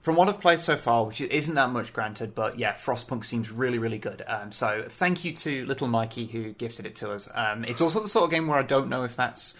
from 0.01 0.15
what 0.15 0.27
I've 0.30 0.39
played 0.39 0.60
so 0.60 0.75
far, 0.77 1.06
which 1.06 1.21
isn't 1.21 1.53
that 1.56 1.69
much, 1.69 1.91
granted, 1.93 2.34
but 2.34 2.58
yeah, 2.58 2.73
Frostpunk 2.73 3.23
seems 3.25 3.51
really, 3.51 3.77
really 3.77 3.97
good. 3.99 4.23
Um, 4.27 4.51
so 4.51 4.86
thank 4.89 5.23
you 5.25 5.34
to 5.36 5.65
Little 5.65 5.88
Mikey 5.88 6.25
who 6.27 6.53
gifted 6.53 6.86
it 6.88 6.95
to 6.97 7.12
us. 7.12 7.27
Um, 7.36 7.63
it's 7.65 7.82
also 7.82 7.99
the 8.01 8.08
sort 8.08 8.25
of 8.25 8.32
game 8.32 8.47
where 8.47 8.58
I 8.60 8.63
don't 8.63 8.89
know 8.89 9.03
if 9.03 9.15
that's. 9.15 9.56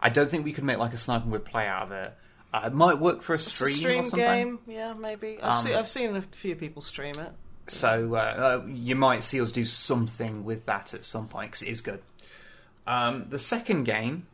I 0.00 0.08
don't 0.08 0.30
think 0.30 0.44
we 0.44 0.52
could 0.52 0.64
make 0.64 0.78
like 0.78 0.94
a 0.94 0.98
sniper 0.98 1.28
would 1.28 1.44
play 1.44 1.66
out 1.66 1.82
of 1.84 1.92
it. 1.92 2.16
Uh, 2.52 2.62
it 2.66 2.72
might 2.72 2.98
work 2.98 3.22
for 3.22 3.32
a 3.32 3.36
it's 3.36 3.46
a 3.46 3.50
stream, 3.50 3.76
stream 3.76 4.00
or 4.02 4.06
something. 4.06 4.18
game 4.18 4.58
yeah 4.66 4.92
maybe 4.92 5.38
I've, 5.40 5.58
Um, 5.58 5.64
seen, 5.64 5.76
I've 5.76 5.88
seen 5.88 6.16
a 6.16 6.22
few 6.22 6.56
people 6.56 6.82
stream 6.82 7.14
it 7.18 7.32
So 7.68 8.14
uh, 8.16 8.18
uh, 8.18 8.66
you 8.66 8.96
might 8.96 9.22
see 9.22 9.40
us 9.40 9.52
do 9.52 9.64
something 9.64 10.44
with 10.44 10.66
that 10.66 10.92
at 10.94 11.04
some 11.04 11.28
point 11.28 11.52
because 11.52 11.62
it 11.62 11.68
is 11.68 11.80
good. 11.80 12.02
Um, 12.86 13.26
the 13.28 13.38
second 13.38 13.84
game 13.84 14.26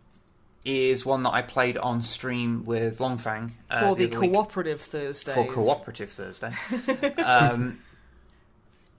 is 0.65 1.05
one 1.05 1.23
that 1.25 1.31
I 1.35 1.43
played 1.43 1.77
on 1.79 2.01
stream 2.03 2.65
with 2.65 2.99
Longfang 2.99 3.53
uh, 3.71 3.81
for 3.81 3.95
the, 3.97 4.07
week. 4.07 4.33
cooperative 4.33 4.81
Thursdays 4.81 5.35
for 5.35 5.45
Cooperative 5.47 6.11
Thursday, 6.11 6.53
um, 7.23 7.79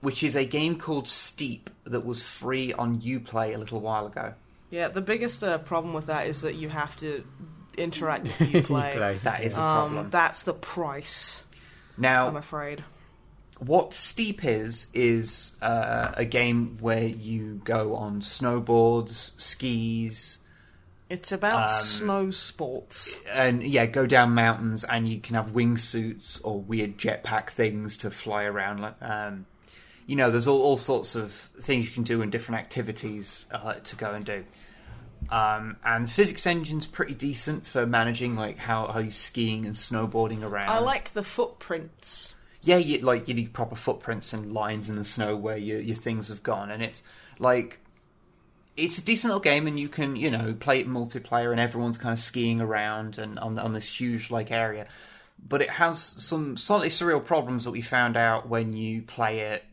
which 0.00 0.22
is 0.22 0.34
a 0.36 0.44
game 0.46 0.78
called 0.78 1.08
Steep 1.08 1.68
that 1.84 2.06
was 2.06 2.22
free 2.22 2.72
on 2.72 3.00
UPlay 3.00 3.54
a 3.54 3.58
little 3.58 3.80
while 3.80 4.06
ago. 4.06 4.34
Yeah, 4.70 4.88
the 4.88 5.00
biggest 5.02 5.42
uh, 5.42 5.58
problem 5.58 5.92
with 5.92 6.06
that 6.06 6.26
is 6.26 6.42
that 6.42 6.54
you 6.54 6.68
have 6.68 6.94
to 6.96 7.24
interact 7.78 8.24
with 8.24 8.38
Uplay. 8.38 8.92
Play. 8.96 9.20
That 9.22 9.42
is 9.44 9.56
a 9.56 9.60
um, 9.62 9.90
problem. 9.92 10.10
that's 10.10 10.42
the 10.42 10.54
price, 10.54 11.42
Now, 11.96 12.26
I'm 12.26 12.34
now, 12.34 12.38
afraid. 12.40 12.84
what 13.58 13.94
Steep 13.94 14.44
is 14.44 14.86
is 14.92 15.52
uh, 15.62 16.12
a 16.16 16.24
game 16.24 16.76
where 16.80 17.06
you 17.06 17.60
go 17.64 17.94
on 17.96 18.20
snowboards, 18.20 19.32
skis, 19.40 20.38
It's 21.10 21.32
about 21.32 21.70
Um, 21.70 21.76
snow 21.84 22.30
sports. 22.30 23.16
and 23.32 23.62
yeah, 23.62 23.86
go 23.86 24.06
down 24.06 24.34
mountains, 24.34 24.84
and 24.84 25.08
you 25.08 25.20
can 25.20 25.34
have 25.36 25.52
wingsuits 25.52 26.40
or 26.44 26.60
weird 26.60 26.98
jetpack 26.98 27.50
things 27.50 27.96
to 27.98 28.10
fly 28.10 28.44
around. 28.44 28.80
Like, 28.80 29.00
um, 29.02 29.46
you 30.06 30.16
know, 30.16 30.30
there's 30.30 30.46
all, 30.48 30.60
all 30.62 30.76
sorts 30.78 31.14
of 31.14 31.32
things 31.60 31.86
you 31.86 31.92
can 31.92 32.02
do 32.02 32.22
and 32.22 32.30
different 32.32 32.60
activities 32.60 33.46
uh, 33.52 33.74
to 33.74 33.96
go 33.96 34.12
and 34.12 34.24
do. 34.24 34.44
Um, 35.30 35.76
and 35.84 36.06
the 36.06 36.10
physics 36.10 36.46
engine's 36.46 36.86
pretty 36.86 37.14
decent 37.14 37.66
for 37.66 37.86
managing 37.86 38.34
like 38.34 38.56
how 38.58 38.86
how 38.88 39.00
you 39.00 39.10
skiing 39.10 39.66
and 39.66 39.74
snowboarding 39.74 40.42
around. 40.42 40.70
I 40.70 40.78
like 40.78 41.12
the 41.12 41.22
footprints. 41.22 42.34
yeah, 42.62 42.76
you 42.76 42.98
like 43.00 43.28
you 43.28 43.34
need 43.34 43.52
proper 43.52 43.76
footprints 43.76 44.32
and 44.32 44.52
lines 44.52 44.88
in 44.88 44.96
the 44.96 45.04
snow 45.04 45.36
where 45.36 45.58
your 45.58 45.80
your 45.80 45.96
things 45.96 46.28
have 46.28 46.42
gone, 46.42 46.70
and 46.70 46.82
it's 46.82 47.02
like 47.38 47.80
it's 48.76 48.96
a 48.96 49.02
decent 49.02 49.30
little 49.30 49.40
game, 49.40 49.66
and 49.66 49.78
you 49.78 49.88
can 49.88 50.16
you 50.16 50.30
know 50.30 50.54
play 50.58 50.80
it 50.80 50.88
multiplayer, 50.88 51.50
and 51.50 51.60
everyone's 51.60 51.98
kind 51.98 52.12
of 52.12 52.18
skiing 52.18 52.60
around 52.60 53.18
and 53.18 53.38
on 53.38 53.58
on 53.58 53.72
this 53.74 54.00
huge 54.00 54.30
like 54.30 54.50
area. 54.50 54.86
But 55.46 55.62
it 55.62 55.70
has 55.70 56.00
some 56.00 56.56
slightly 56.56 56.88
surreal 56.88 57.24
problems 57.24 57.64
that 57.64 57.70
we 57.70 57.82
found 57.82 58.16
out 58.16 58.48
when 58.48 58.72
you 58.72 59.02
play 59.02 59.40
it 59.40 59.64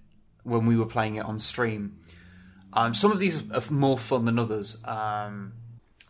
when 0.44 0.68
we 0.68 0.76
were 0.78 0.86
playing 0.86 1.16
it 1.16 1.26
on 1.26 1.40
stream. 1.40 1.98
Um, 2.76 2.94
some 2.94 3.12
of 3.12 3.20
these 3.20 3.50
are 3.52 3.64
more 3.70 3.98
fun 3.98 4.26
than 4.26 4.38
others. 4.38 4.78
Um, 4.86 5.54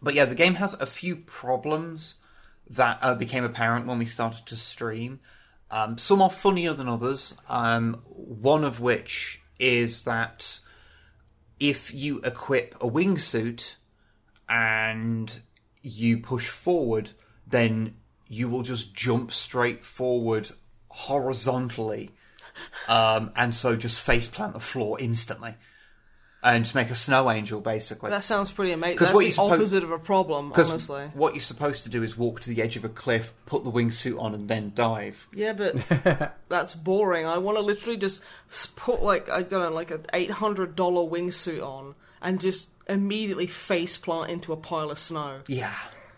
but 0.01 0.13
yeah, 0.13 0.25
the 0.25 0.35
game 0.35 0.55
has 0.55 0.73
a 0.73 0.85
few 0.85 1.15
problems 1.15 2.15
that 2.69 2.99
uh, 3.01 3.15
became 3.15 3.43
apparent 3.43 3.85
when 3.85 3.99
we 3.99 4.05
started 4.05 4.45
to 4.47 4.55
stream. 4.55 5.19
Um, 5.71 5.97
some 5.97 6.21
are 6.21 6.29
funnier 6.29 6.73
than 6.73 6.89
others. 6.89 7.35
Um, 7.47 8.01
one 8.07 8.63
of 8.63 8.79
which 8.79 9.41
is 9.59 10.01
that 10.03 10.59
if 11.59 11.93
you 11.93 12.19
equip 12.21 12.75
a 12.75 12.89
wingsuit 12.89 13.75
and 14.49 15.41
you 15.81 16.17
push 16.17 16.49
forward, 16.49 17.11
then 17.47 17.95
you 18.27 18.49
will 18.49 18.63
just 18.63 18.93
jump 18.93 19.31
straight 19.31 19.83
forward 19.85 20.49
horizontally, 20.89 22.11
um, 22.87 23.31
and 23.35 23.53
so 23.53 23.75
just 23.75 23.99
face 23.99 24.27
plant 24.27 24.53
the 24.53 24.59
floor 24.59 24.99
instantly, 24.99 25.55
and 26.45 26.63
just 26.63 26.75
make 26.75 26.89
a 26.91 26.95
snow 26.95 27.29
angel 27.29 27.59
basically. 27.59 28.11
That 28.11 28.23
sounds 28.23 28.51
pretty 28.51 28.71
amazing. 28.71 28.97
'Cause 28.99 29.07
That's 29.07 29.15
what 29.15 29.25
the 29.25 29.31
you're 29.31 29.53
opposite 29.53 29.83
of 29.83 29.91
a 29.91 29.99
problem, 29.99 30.49
Because 30.49 30.69
honestly. 30.69 31.09
what 31.13 31.33
you're 31.33 31.41
supposed 31.41 31.83
to 31.83 31.89
do 31.89 32.03
is 32.03 32.15
walk 32.15 32.39
to 32.41 32.49
the 32.49 32.61
edge 32.61 32.77
of 32.77 32.85
a 32.85 32.89
cliff, 32.89 33.33
put 33.45 33.63
the 33.63 33.71
wingsuit 33.71 34.17
on, 34.21 34.33
and 34.33 34.47
then 34.47 34.71
dive. 34.75 35.27
Yeah, 35.33 35.53
but 35.53 35.75
that's 36.49 36.73
boring. 36.75 37.25
I 37.25 37.37
want 37.39 37.57
to 37.57 37.61
literally 37.63 37.97
just 37.97 38.21
put 38.75 39.01
like 39.01 39.29
I 39.29 39.41
don't 39.41 39.61
know, 39.61 39.71
like 39.75 39.91
an 39.91 40.05
eight 40.13 40.31
hundred 40.31 40.75
dollar 40.75 41.01
wingsuit 41.09 41.61
on 41.65 41.95
and 42.21 42.39
just 42.39 42.69
immediately 42.87 43.47
face 43.47 43.97
plant 43.97 44.29
into 44.29 44.53
a 44.53 44.57
pile 44.57 44.91
of 44.91 44.99
snow 44.99 45.39
Yeah. 45.47 45.73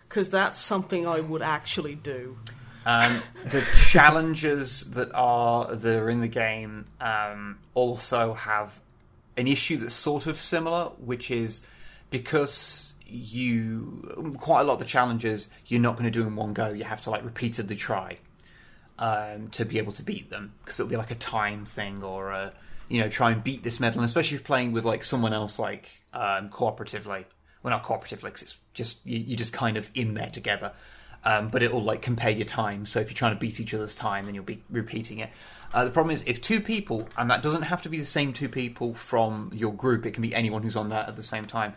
because 0.10 0.30
that's 0.30 0.60
something 0.60 1.08
I 1.08 1.22
would 1.22 1.42
actually 1.42 1.96
do. 1.96 2.38
Um, 2.86 3.22
the 3.46 3.64
challenges 4.12 4.86
that 4.92 5.10
are 5.14 5.76
that 5.76 6.00
are 6.00 6.10
in 6.10 6.22
the 6.22 6.28
game 6.28 6.86
um, 7.02 7.60
also 7.74 8.34
have 8.34 8.80
an 9.38 9.48
issue 9.48 9.78
that's 9.78 9.94
sort 9.94 10.28
of 10.28 10.42
similar, 10.42 10.86
which 10.98 11.32
is 11.32 11.62
because 12.10 12.94
you 13.06 14.36
quite 14.38 14.62
a 14.62 14.64
lot 14.64 14.74
of 14.74 14.80
the 14.80 14.86
challenges 14.86 15.50
you're 15.68 15.80
not 15.80 15.94
going 15.94 16.06
to 16.06 16.12
do 16.12 16.28
in 16.28 16.36
one 16.36 16.54
go. 16.54 16.70
You 16.70 16.84
have 16.84 17.02
to 17.04 17.10
like 17.10 17.24
repeatedly 17.24 17.76
try 17.76 18.18
um, 19.00 19.50
to 19.50 19.66
be 19.66 19.78
able 19.78 19.94
to 19.94 20.04
beat 20.04 20.30
them 20.30 20.54
because 20.64 20.80
it'll 20.80 20.90
be 20.90 20.98
like 20.98 21.12
a 21.12 21.16
time 21.16 21.66
thing 21.66 22.04
or 22.04 22.32
a 22.32 22.54
you 22.90 23.02
know 23.02 23.10
try 23.10 23.32
and 23.32 23.44
beat 23.44 23.64
this 23.64 23.80
medal, 23.80 24.00
and 24.00 24.06
especially 24.06 24.36
if 24.36 24.42
you're 24.42 24.46
playing 24.48 24.72
with 24.72 24.86
like 24.86 25.04
someone 25.04 25.34
else 25.34 25.60
like 25.60 25.90
um, 26.14 26.50
cooperatively. 26.50 27.26
Well, 27.64 27.72
not 27.72 27.84
cooperatively 27.84 28.24
because 28.24 28.42
it's 28.44 28.56
just 28.74 28.98
you, 29.06 29.20
you're 29.20 29.38
just 29.38 29.54
kind 29.54 29.78
of 29.78 29.90
in 29.94 30.14
there 30.14 30.30
together. 30.30 30.74
Um, 31.26 31.50
but 31.50 31.62
it'll 31.62 31.84
like 31.84 32.02
compare 32.02 32.30
your 32.30 32.46
time. 32.46 32.86
So 32.86 33.00
if 33.00 33.10
you're 33.10 33.16
trying 33.16 33.34
to 33.34 33.40
beat 33.40 33.60
each 33.60 33.74
other's 33.74 33.96
time, 33.96 34.26
then 34.26 34.36
you'll 34.36 34.46
be 34.46 34.64
repeating 34.70 35.18
it. 35.20 35.30
Uh, 35.74 35.84
the 35.86 35.92
problem 35.92 36.14
is 36.14 36.24
if 36.26 36.42
two 36.42 36.62
people, 36.62 37.08
and 37.18 37.30
that 37.30 37.44
doesn't 37.44 37.64
have 37.64 37.82
to 37.84 37.90
be 37.90 38.00
the 38.00 38.06
same 38.06 38.34
two 38.34 38.50
people 38.50 38.94
from 38.96 39.52
your 39.54 39.74
group. 39.74 40.06
It 40.06 40.12
can 40.12 40.22
be 40.22 40.34
anyone 40.34 40.64
who's 40.64 40.76
on 40.78 40.90
that 40.90 41.08
at 41.10 41.16
the 41.16 41.24
same 41.24 41.46
time. 41.46 41.74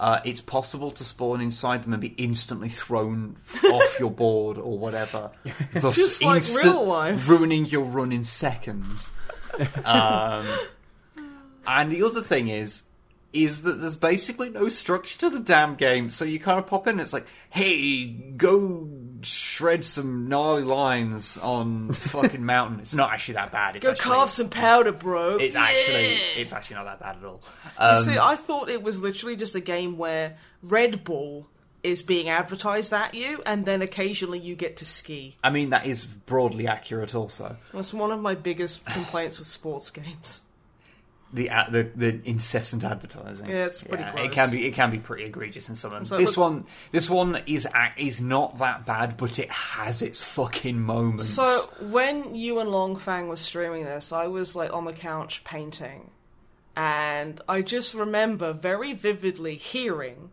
Uh, 0.00 0.18
it's 0.24 0.40
possible 0.40 0.90
to 0.90 1.04
spawn 1.04 1.40
inside 1.40 1.84
them 1.84 1.92
and 1.92 2.02
be 2.02 2.14
instantly 2.16 2.68
thrown 2.68 3.36
off 3.64 4.00
your 4.00 4.10
board 4.10 4.58
or 4.58 4.76
whatever, 4.76 5.30
thus 5.74 5.94
Just 5.94 6.22
like 6.22 6.38
instant- 6.38 6.64
real 6.64 6.84
life. 6.84 7.28
ruining 7.28 7.66
your 7.66 7.84
run 7.84 8.10
in 8.12 8.24
seconds. 8.24 9.10
Um, 9.84 10.48
and 11.64 11.92
the 11.92 12.02
other 12.02 12.22
thing 12.22 12.48
is, 12.48 12.82
is 13.34 13.62
that 13.62 13.80
there's 13.80 13.96
basically 13.96 14.48
no 14.48 14.68
structure 14.68 15.18
to 15.18 15.30
the 15.30 15.40
damn 15.40 15.74
game. 15.74 16.08
So 16.08 16.24
you 16.24 16.38
kind 16.38 16.58
of 16.58 16.66
pop 16.66 16.86
in 16.86 16.92
and 16.92 17.00
it's 17.00 17.12
like, 17.12 17.26
hey, 17.50 18.06
go 18.06 18.88
shred 19.22 19.84
some 19.84 20.28
gnarly 20.28 20.62
lines 20.62 21.36
on 21.38 21.92
fucking 21.92 22.44
mountain. 22.44 22.78
It's 22.80 22.94
not 22.94 23.12
actually 23.12 23.34
that 23.34 23.50
bad. 23.50 23.76
It's 23.76 23.84
Go 23.84 23.90
actually, 23.92 24.04
carve 24.14 24.30
some 24.30 24.48
powder, 24.50 24.92
bro. 24.92 25.36
It's 25.36 25.54
Yeah! 25.56 25.62
actually, 25.64 26.18
it's 26.36 26.52
actually 26.52 26.76
not 26.76 26.84
that 26.84 27.00
bad 27.00 27.16
at 27.16 27.24
all. 27.24 27.42
You 27.64 27.70
Um, 27.78 27.96
See, 28.04 28.18
I 28.18 28.36
thought 28.36 28.70
it 28.70 28.82
was 28.82 29.02
literally 29.02 29.36
just 29.36 29.54
a 29.54 29.60
game 29.60 29.98
where 29.98 30.36
Red 30.62 31.02
Bull 31.04 31.48
is 31.82 32.02
being 32.02 32.28
advertised 32.30 32.92
at 32.94 33.14
you, 33.14 33.42
and 33.44 33.66
then 33.66 33.82
occasionally 33.82 34.38
you 34.38 34.56
get 34.56 34.78
to 34.78 34.86
ski. 34.86 35.36
I 35.44 35.50
mean, 35.50 35.68
that 35.68 35.86
is 35.86 36.04
broadly 36.06 36.66
accurate. 36.66 37.14
Also, 37.14 37.56
That's 37.74 37.92
one 37.92 38.10
of 38.10 38.20
my 38.20 38.34
biggest 38.34 38.86
complaints 38.86 39.38
with 39.38 39.48
sports 39.48 39.90
games. 39.90 40.42
The 41.34 41.48
a- 41.48 41.66
the, 41.68 41.82
the 41.94 42.20
incessant 42.24 42.84
advertising. 42.84 43.50
Yeah, 43.50 43.66
it's 43.66 43.82
pretty 43.82 44.04
It 44.04 44.32
can 44.32 44.50
be 44.50 44.66
it 44.66 44.72
can 44.74 44.90
be 44.90 44.98
pretty 44.98 45.24
egregious 45.24 45.68
in 45.68 45.74
some 45.74 45.92
of 45.92 45.98
them. 45.98 46.04
So 46.06 46.16
this 46.16 46.36
look- 46.36 46.46
one 46.50 46.66
this 46.92 47.10
one 47.10 47.42
is 47.46 47.66
a- 47.66 47.92
is 47.96 48.20
not 48.20 48.58
that 48.58 48.86
bad, 48.86 49.16
but 49.16 49.38
it 49.38 49.50
has 49.50 50.00
its 50.00 50.22
fucking 50.22 50.80
moments. 50.80 51.28
So 51.28 51.44
when 51.80 52.34
you 52.34 52.60
and 52.60 52.70
Longfang 52.70 53.28
were 53.28 53.36
streaming 53.36 53.84
this, 53.84 54.12
I 54.12 54.28
was 54.28 54.54
like 54.54 54.72
on 54.72 54.84
the 54.84 54.92
couch 54.92 55.42
painting, 55.44 56.10
and 56.76 57.40
I 57.48 57.62
just 57.62 57.92
remember 57.94 58.52
very 58.52 58.92
vividly 58.94 59.56
hearing. 59.56 60.30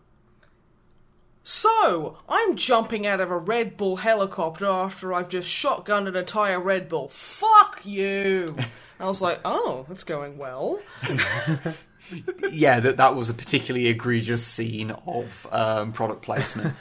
So 1.44 2.20
I'm 2.30 2.56
jumping 2.56 3.08
out 3.08 3.20
of 3.20 3.32
a 3.32 3.38
Red 3.38 3.76
Bull 3.76 3.96
helicopter 3.96 4.68
after 4.68 5.12
I've 5.12 5.30
just 5.30 5.50
shotgunned 5.50 6.08
an 6.08 6.16
entire 6.16 6.60
Red 6.60 6.88
Bull. 6.88 7.10
Fuck 7.10 7.82
you! 7.84 8.56
I 9.02 9.08
was 9.08 9.22
like, 9.22 9.40
oh, 9.44 9.86
that's 9.88 10.04
going 10.04 10.38
well. 10.38 10.80
yeah, 12.52 12.80
that 12.80 12.98
that 12.98 13.16
was 13.16 13.30
a 13.30 13.34
particularly 13.34 13.88
egregious 13.88 14.46
scene 14.46 14.92
of 14.92 15.48
um, 15.52 15.94
product 15.94 16.22
placement. 16.22 16.74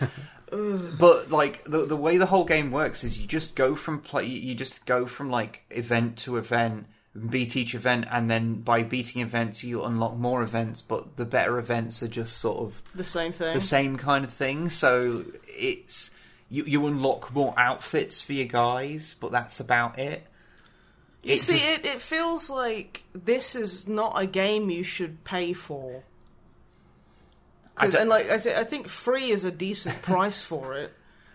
but 0.98 1.30
like 1.30 1.62
the 1.64 1.86
the 1.86 1.96
way 1.96 2.16
the 2.16 2.26
whole 2.26 2.44
game 2.44 2.70
works 2.72 3.04
is 3.04 3.18
you 3.20 3.26
just 3.26 3.54
go 3.54 3.76
from 3.76 4.00
play 4.00 4.24
you 4.26 4.52
just 4.52 4.84
go 4.84 5.06
from 5.06 5.30
like 5.30 5.62
event 5.70 6.16
to 6.16 6.36
event 6.38 6.86
beat 7.28 7.54
each 7.56 7.72
event 7.72 8.04
and 8.10 8.28
then 8.28 8.54
by 8.60 8.82
beating 8.82 9.22
events 9.22 9.62
you 9.62 9.84
unlock 9.84 10.16
more 10.16 10.42
events 10.42 10.82
but 10.82 11.16
the 11.16 11.24
better 11.24 11.56
events 11.56 12.02
are 12.02 12.08
just 12.08 12.36
sort 12.38 12.58
of 12.58 12.82
The 12.96 13.04
same 13.04 13.30
thing. 13.30 13.54
the 13.54 13.60
same 13.60 13.96
kind 13.96 14.24
of 14.24 14.32
thing 14.32 14.70
so 14.70 15.24
it's 15.46 16.10
you 16.48 16.64
you 16.64 16.84
unlock 16.84 17.32
more 17.32 17.54
outfits 17.56 18.20
for 18.20 18.32
your 18.32 18.46
guys 18.48 19.14
but 19.20 19.30
that's 19.30 19.60
about 19.60 20.00
it 20.00 20.26
You 21.22 21.34
It 21.34 21.40
see, 21.40 21.58
just- 21.58 21.66
it, 21.68 21.84
it 21.86 22.00
feels 22.00 22.48
like 22.50 23.04
this 23.14 23.54
is 23.54 23.86
not 23.86 24.20
a 24.20 24.26
game 24.26 24.70
you 24.70 24.82
should 24.82 25.22
pay 25.24 25.52
for. 25.52 26.02
And 27.76 28.08
like 28.10 28.30
I, 28.30 28.36
th- 28.36 28.56
I 28.56 28.64
think 28.64 28.88
free 28.88 29.30
is 29.30 29.44
a 29.44 29.50
decent 29.50 30.02
price 30.02 30.44
for 30.44 30.74
it. 30.76 30.92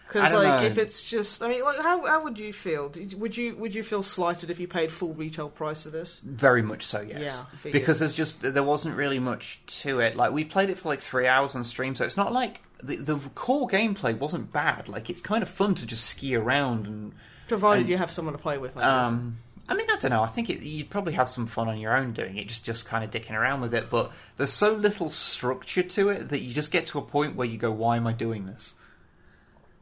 Because 0.07 0.33
like 0.33 0.61
know. 0.61 0.67
if 0.67 0.77
it's 0.77 1.01
just, 1.09 1.41
I 1.41 1.47
mean, 1.47 1.63
like 1.63 1.79
how 1.79 2.05
how 2.05 2.23
would 2.23 2.37
you 2.37 2.53
feel? 2.53 2.89
Did, 2.89 3.19
would 3.19 3.35
you 3.35 3.55
would 3.55 3.73
you 3.73 3.81
feel 3.81 4.03
slighted 4.03 4.51
if 4.51 4.59
you 4.59 4.67
paid 4.67 4.91
full 4.91 5.13
retail 5.15 5.49
price 5.49 5.81
for 5.83 5.89
this? 5.89 6.19
Very 6.19 6.61
much 6.61 6.85
so, 6.85 7.01
yes. 7.01 7.43
Yeah, 7.63 7.71
because 7.71 7.97
there's 7.97 8.13
just 8.13 8.41
there 8.41 8.61
wasn't 8.63 8.95
really 8.97 9.17
much 9.17 9.61
to 9.81 9.99
it. 10.01 10.15
Like 10.15 10.31
we 10.31 10.43
played 10.45 10.69
it 10.69 10.77
for 10.77 10.89
like 10.89 10.99
three 10.99 11.25
hours 11.27 11.55
on 11.55 11.63
stream, 11.63 11.95
so 11.95 12.05
it's 12.05 12.17
not 12.17 12.31
like 12.31 12.61
the 12.83 12.97
the 12.97 13.17
core 13.33 13.67
gameplay 13.67 14.15
wasn't 14.15 14.53
bad. 14.53 14.87
Like 14.87 15.09
it's 15.09 15.21
kind 15.21 15.41
of 15.41 15.49
fun 15.49 15.73
to 15.75 15.85
just 15.87 16.05
ski 16.05 16.35
around 16.35 16.85
and. 16.85 17.13
Provided 17.47 17.81
And- 17.81 17.89
you 17.89 17.97
have 17.97 18.11
someone 18.11 18.33
to 18.33 18.39
play 18.41 18.59
with. 18.59 18.75
Guess. 18.75 18.83
Um, 18.83 19.37
I 19.67 19.73
mean, 19.73 19.87
I 19.89 19.97
don't 19.97 20.11
know. 20.11 20.21
I 20.21 20.27
think 20.27 20.49
it, 20.49 20.61
you'd 20.61 20.89
probably 20.89 21.13
have 21.13 21.29
some 21.29 21.47
fun 21.47 21.67
on 21.67 21.79
your 21.79 21.95
own 21.95 22.13
doing 22.13 22.37
it, 22.37 22.47
just 22.47 22.63
just 22.63 22.85
kind 22.85 23.03
of 23.03 23.09
dicking 23.09 23.33
around 23.33 23.61
with 23.61 23.73
it. 23.73 23.89
But 23.89 24.11
there's 24.37 24.53
so 24.53 24.73
little 24.73 25.09
structure 25.09 25.83
to 25.83 26.09
it 26.09 26.29
that 26.29 26.41
you 26.41 26.53
just 26.53 26.71
get 26.71 26.85
to 26.87 26.99
a 26.99 27.01
point 27.01 27.35
where 27.35 27.47
you 27.47 27.57
go, 27.57 27.71
"Why 27.71 27.97
am 27.97 28.05
I 28.05 28.13
doing 28.13 28.45
this?" 28.45 28.75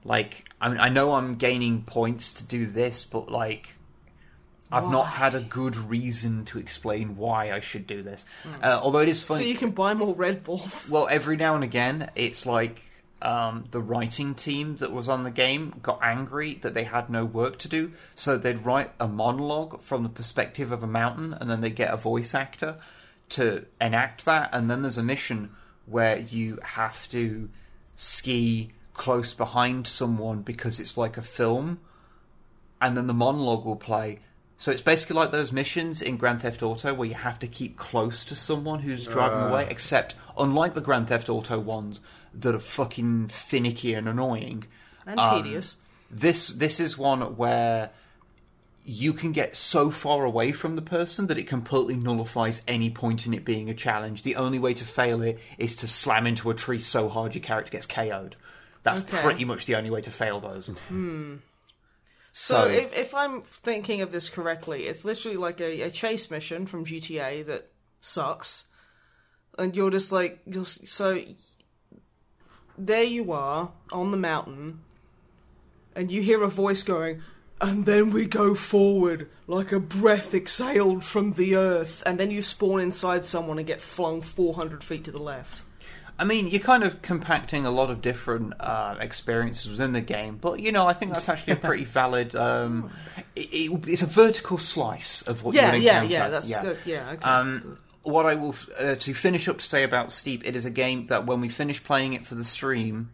Like, 0.05 0.45
I 0.59 0.69
mean, 0.69 0.79
I 0.79 0.89
know 0.89 1.13
I'm 1.13 1.35
gaining 1.35 1.83
points 1.83 2.33
to 2.33 2.43
do 2.43 2.65
this, 2.65 3.05
but 3.05 3.31
like, 3.31 3.75
I've 4.71 4.89
not 4.89 5.07
had 5.07 5.35
a 5.35 5.39
good 5.39 5.75
reason 5.75 6.45
to 6.45 6.59
explain 6.59 7.15
why 7.15 7.51
I 7.51 7.59
should 7.59 7.85
do 7.85 8.01
this. 8.03 8.25
Uh, 8.61 8.79
although 8.81 8.99
it 8.99 9.09
is 9.09 9.21
fun 9.21 9.37
so 9.37 9.43
you 9.43 9.55
can 9.55 9.71
buy 9.71 9.93
more 9.93 10.15
Red 10.15 10.43
Bulls. 10.43 10.89
Well, 10.91 11.07
every 11.09 11.37
now 11.37 11.55
and 11.55 11.63
again, 11.63 12.09
it's 12.15 12.45
like 12.45 12.83
um, 13.23 13.65
the 13.71 13.81
writing 13.81 14.35
team 14.35 14.75
that 14.77 14.91
was 14.91 15.07
on 15.07 15.23
the 15.23 15.31
game 15.31 15.75
got 15.81 15.99
angry 16.03 16.55
that 16.55 16.73
they 16.73 16.83
had 16.83 17.09
no 17.09 17.23
work 17.25 17.57
to 17.59 17.67
do, 17.69 17.91
so 18.15 18.37
they'd 18.37 18.65
write 18.65 18.91
a 18.99 19.07
monologue 19.07 19.81
from 19.81 20.03
the 20.03 20.09
perspective 20.09 20.71
of 20.71 20.83
a 20.83 20.87
mountain, 20.87 21.33
and 21.33 21.49
then 21.49 21.61
they 21.61 21.69
get 21.69 21.93
a 21.93 21.97
voice 21.97 22.35
actor 22.35 22.75
to 23.29 23.65
enact 23.79 24.25
that, 24.25 24.49
and 24.53 24.69
then 24.69 24.81
there's 24.81 24.97
a 24.97 25.03
mission 25.03 25.49
where 25.85 26.19
you 26.19 26.59
have 26.63 27.07
to 27.09 27.49
ski 27.95 28.71
close 28.93 29.33
behind 29.33 29.87
someone 29.87 30.41
because 30.41 30.79
it's 30.79 30.97
like 30.97 31.17
a 31.17 31.21
film, 31.21 31.79
and 32.81 32.95
then 32.97 33.07
the 33.07 33.13
monologue 33.13 33.65
will 33.65 33.75
play. 33.75 34.19
So 34.57 34.71
it's 34.71 34.81
basically 34.81 35.15
like 35.15 35.31
those 35.31 35.51
missions 35.51 36.01
in 36.01 36.15
Grand 36.17 36.41
Theft 36.41 36.61
Auto 36.61 36.93
where 36.93 37.07
you 37.07 37.15
have 37.15 37.39
to 37.39 37.47
keep 37.47 37.75
close 37.75 38.23
to 38.25 38.35
someone 38.35 38.79
who's 38.79 39.05
driving 39.07 39.39
Uh. 39.39 39.47
away, 39.49 39.67
except 39.69 40.15
unlike 40.37 40.73
the 40.73 40.81
Grand 40.81 41.07
Theft 41.07 41.27
Auto 41.29 41.59
ones 41.59 42.01
that 42.33 42.55
are 42.55 42.59
fucking 42.59 43.27
finicky 43.29 43.93
and 43.93 44.07
annoying. 44.09 44.65
and 45.05 45.19
um, 45.19 45.43
tedious. 45.43 45.77
This 46.09 46.47
this 46.49 46.79
is 46.79 46.97
one 46.97 47.21
where 47.37 47.89
you 48.85 49.13
can 49.13 49.31
get 49.31 49.55
so 49.55 49.89
far 49.89 50.25
away 50.25 50.51
from 50.51 50.75
the 50.75 50.81
person 50.81 51.27
that 51.27 51.37
it 51.37 51.47
completely 51.47 51.95
nullifies 51.95 52.61
any 52.67 52.89
point 52.89 53.25
in 53.25 53.33
it 53.33 53.45
being 53.45 53.69
a 53.69 53.73
challenge. 53.73 54.23
The 54.23 54.35
only 54.35 54.59
way 54.59 54.73
to 54.73 54.83
fail 54.83 55.21
it 55.21 55.39
is 55.57 55.77
to 55.77 55.87
slam 55.87 56.27
into 56.27 56.49
a 56.49 56.53
tree 56.53 56.79
so 56.79 57.07
hard 57.07 57.33
your 57.33 57.41
character 57.43 57.71
gets 57.71 57.85
KO'd. 57.87 58.35
That's 58.83 58.99
Okay. 59.01 59.21
pretty 59.21 59.45
much 59.45 59.65
the 59.65 59.75
only 59.75 59.89
way 59.89 60.01
to 60.01 60.11
fail 60.11 60.41
those. 60.41 60.65
So, 62.35 62.63
So- 62.63 62.67
if, 62.67 62.93
if 62.93 63.15
I'm 63.15 63.41
thinking 63.43 64.01
of 64.01 64.11
this 64.11 64.27
correctly, 64.27 64.87
it's 64.87 65.05
literally 65.05 65.37
like 65.37 65.61
a, 65.61 65.81
a 65.83 65.89
chase 65.91 66.29
mission 66.29 66.65
from 66.65 66.85
GTA 66.85 67.45
that 67.45 67.69
sucks, 68.01 68.65
and 69.57 69.75
you're 69.75 69.91
just 69.91 70.11
like, 70.11 70.41
you're, 70.45 70.65
so 70.65 71.21
there 72.77 73.03
you 73.03 73.31
are 73.31 73.71
on 73.91 74.11
the 74.11 74.17
mountain, 74.17 74.79
and 75.95 76.09
you 76.11 76.21
hear 76.21 76.43
a 76.43 76.49
voice 76.49 76.83
going, 76.83 77.21
and 77.61 77.85
then 77.85 78.09
we 78.11 78.25
go 78.25 78.55
forward 78.55 79.29
like 79.47 79.71
a 79.71 79.79
breath 79.79 80.33
exhaled 80.33 81.03
from 81.03 81.33
the 81.33 81.55
earth, 81.55 82.01
and 82.05 82.19
then 82.19 82.31
you 82.31 82.41
spawn 82.41 82.79
inside 82.79 83.25
someone 83.25 83.57
and 83.57 83.67
get 83.67 83.81
flung 83.81 84.21
400 84.21 84.83
feet 84.83 85.03
to 85.05 85.11
the 85.11 85.21
left. 85.21 85.61
I 86.19 86.25
mean, 86.25 86.47
you're 86.47 86.59
kind 86.61 86.83
of 86.83 87.01
compacting 87.01 87.65
a 87.65 87.71
lot 87.71 87.89
of 87.89 87.99
different 88.01 88.53
uh, 88.59 88.95
experiences 88.99 89.71
within 89.71 89.93
the 89.93 90.01
game, 90.01 90.37
but 90.39 90.59
you 90.59 90.71
know, 90.71 90.85
I 90.87 90.93
think 90.93 91.11
that's 91.11 91.27
actually 91.27 91.53
a 91.53 91.55
pretty 91.67 91.85
valid. 91.85 92.35
Um, 92.35 92.91
it, 93.35 93.49
it- 93.51 93.87
it's 93.87 94.03
a 94.03 94.07
vertical 94.07 94.57
slice 94.59 95.23
of 95.23 95.43
what 95.43 95.55
Yeah, 95.55 95.67
you 95.67 95.71
would 95.73 95.81
yeah, 95.83 96.03
encounter. 96.03 96.13
yeah, 96.13 96.29
that's 96.29 96.57
good. 96.61 96.77
Yeah, 96.85 97.09
okay. 97.13 97.23
Um, 97.29 97.79
what 98.03 98.25
I 98.25 98.35
will 98.35 98.55
uh, 98.79 98.95
to 98.95 99.13
finish 99.13 99.47
up 99.47 99.57
to 99.59 99.65
say 99.65 99.83
about 99.83 100.11
Steep, 100.11 100.45
it 100.45 100.55
is 100.55 100.65
a 100.65 100.69
game 100.69 101.05
that 101.05 101.25
when 101.25 101.41
we 101.41 101.49
finished 101.49 101.83
playing 101.83 102.13
it 102.13 102.25
for 102.25 102.35
the 102.35 102.43
stream, 102.43 103.11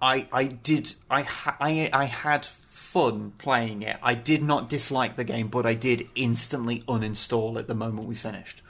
I 0.00 0.28
I 0.32 0.44
did 0.44 0.94
I 1.10 1.22
ha- 1.22 1.56
I 1.60 1.90
I 1.92 2.04
had 2.04 2.46
fun 2.46 3.32
playing 3.38 3.82
it. 3.82 3.96
I 4.02 4.14
did 4.14 4.42
not 4.42 4.68
dislike 4.68 5.16
the 5.16 5.24
game, 5.24 5.48
but 5.48 5.66
I 5.66 5.74
did 5.74 6.08
instantly 6.14 6.80
uninstall 6.88 7.58
it 7.58 7.66
the 7.66 7.74
moment 7.74 8.06
we 8.08 8.14
finished. 8.14 8.62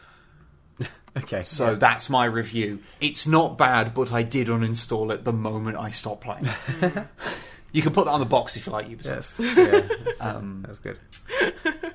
Okay. 1.16 1.44
So 1.44 1.74
that's 1.76 2.10
my 2.10 2.26
review. 2.26 2.80
It's 3.00 3.26
not 3.26 3.56
bad, 3.56 3.94
but 3.94 4.12
I 4.12 4.22
did 4.22 4.48
uninstall 4.48 5.10
it 5.10 5.24
the 5.24 5.32
moment 5.32 5.78
I 5.78 5.90
stopped 5.90 6.22
playing. 6.22 6.46
you 7.72 7.80
can 7.80 7.94
put 7.94 8.04
that 8.04 8.10
on 8.10 8.20
the 8.20 8.26
box 8.26 8.54
if 8.58 8.66
you 8.66 8.72
like, 8.72 8.86
Ubisoft. 8.86 9.32
Yes. 9.38 9.56
Yeah. 9.56 10.12
Um, 10.20 10.64
That's 10.66 10.78
good. 10.78 10.98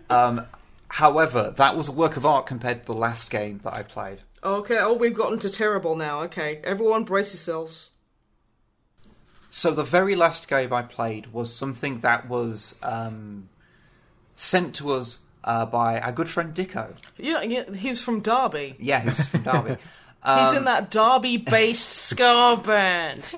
um, 0.10 0.46
however, 0.92 1.54
that 1.58 1.76
was 1.76 1.88
a 1.88 1.92
work 1.92 2.18
of 2.18 2.26
art 2.26 2.46
compared 2.46 2.82
to 2.82 2.86
the 2.86 2.98
last 2.98 3.30
game 3.30 3.60
that 3.64 3.74
I 3.74 3.84
played. 3.84 4.20
okay, 4.44 4.78
oh, 4.80 4.94
we've 4.94 5.14
gotten 5.16 5.40
to 5.40 5.50
terrible 5.50 5.96
now. 5.96 6.24
Okay, 6.24 6.60
everyone 6.64 7.04
brace 7.04 7.34
yourselves. 7.34 7.90
So 9.50 9.72
the 9.72 9.84
very 9.84 10.16
last 10.16 10.48
game 10.48 10.72
I 10.72 10.82
played 10.82 11.34
was 11.34 11.54
something 11.54 12.00
that 12.02 12.30
was 12.30 12.76
um, 12.82 13.50
sent 14.38 14.76
to 14.76 14.94
us 14.94 15.20
uh, 15.44 15.66
by 15.66 16.00
our 16.00 16.12
good 16.14 16.30
friend 16.30 16.54
Dicko. 16.56 16.96
Yeah, 17.18 17.42
yeah, 17.42 17.72
he 17.74 17.90
was 17.90 18.02
from 18.02 18.22
Derby. 18.22 18.76
Yeah, 18.80 19.02
he's 19.02 19.26
from 19.26 19.44
Derby. 19.44 19.78
He's 20.24 20.50
Um, 20.50 20.58
in 20.58 20.66
that 20.66 20.92
Derby-based 20.92 21.92
ska 22.10 22.62
band. 22.64 23.34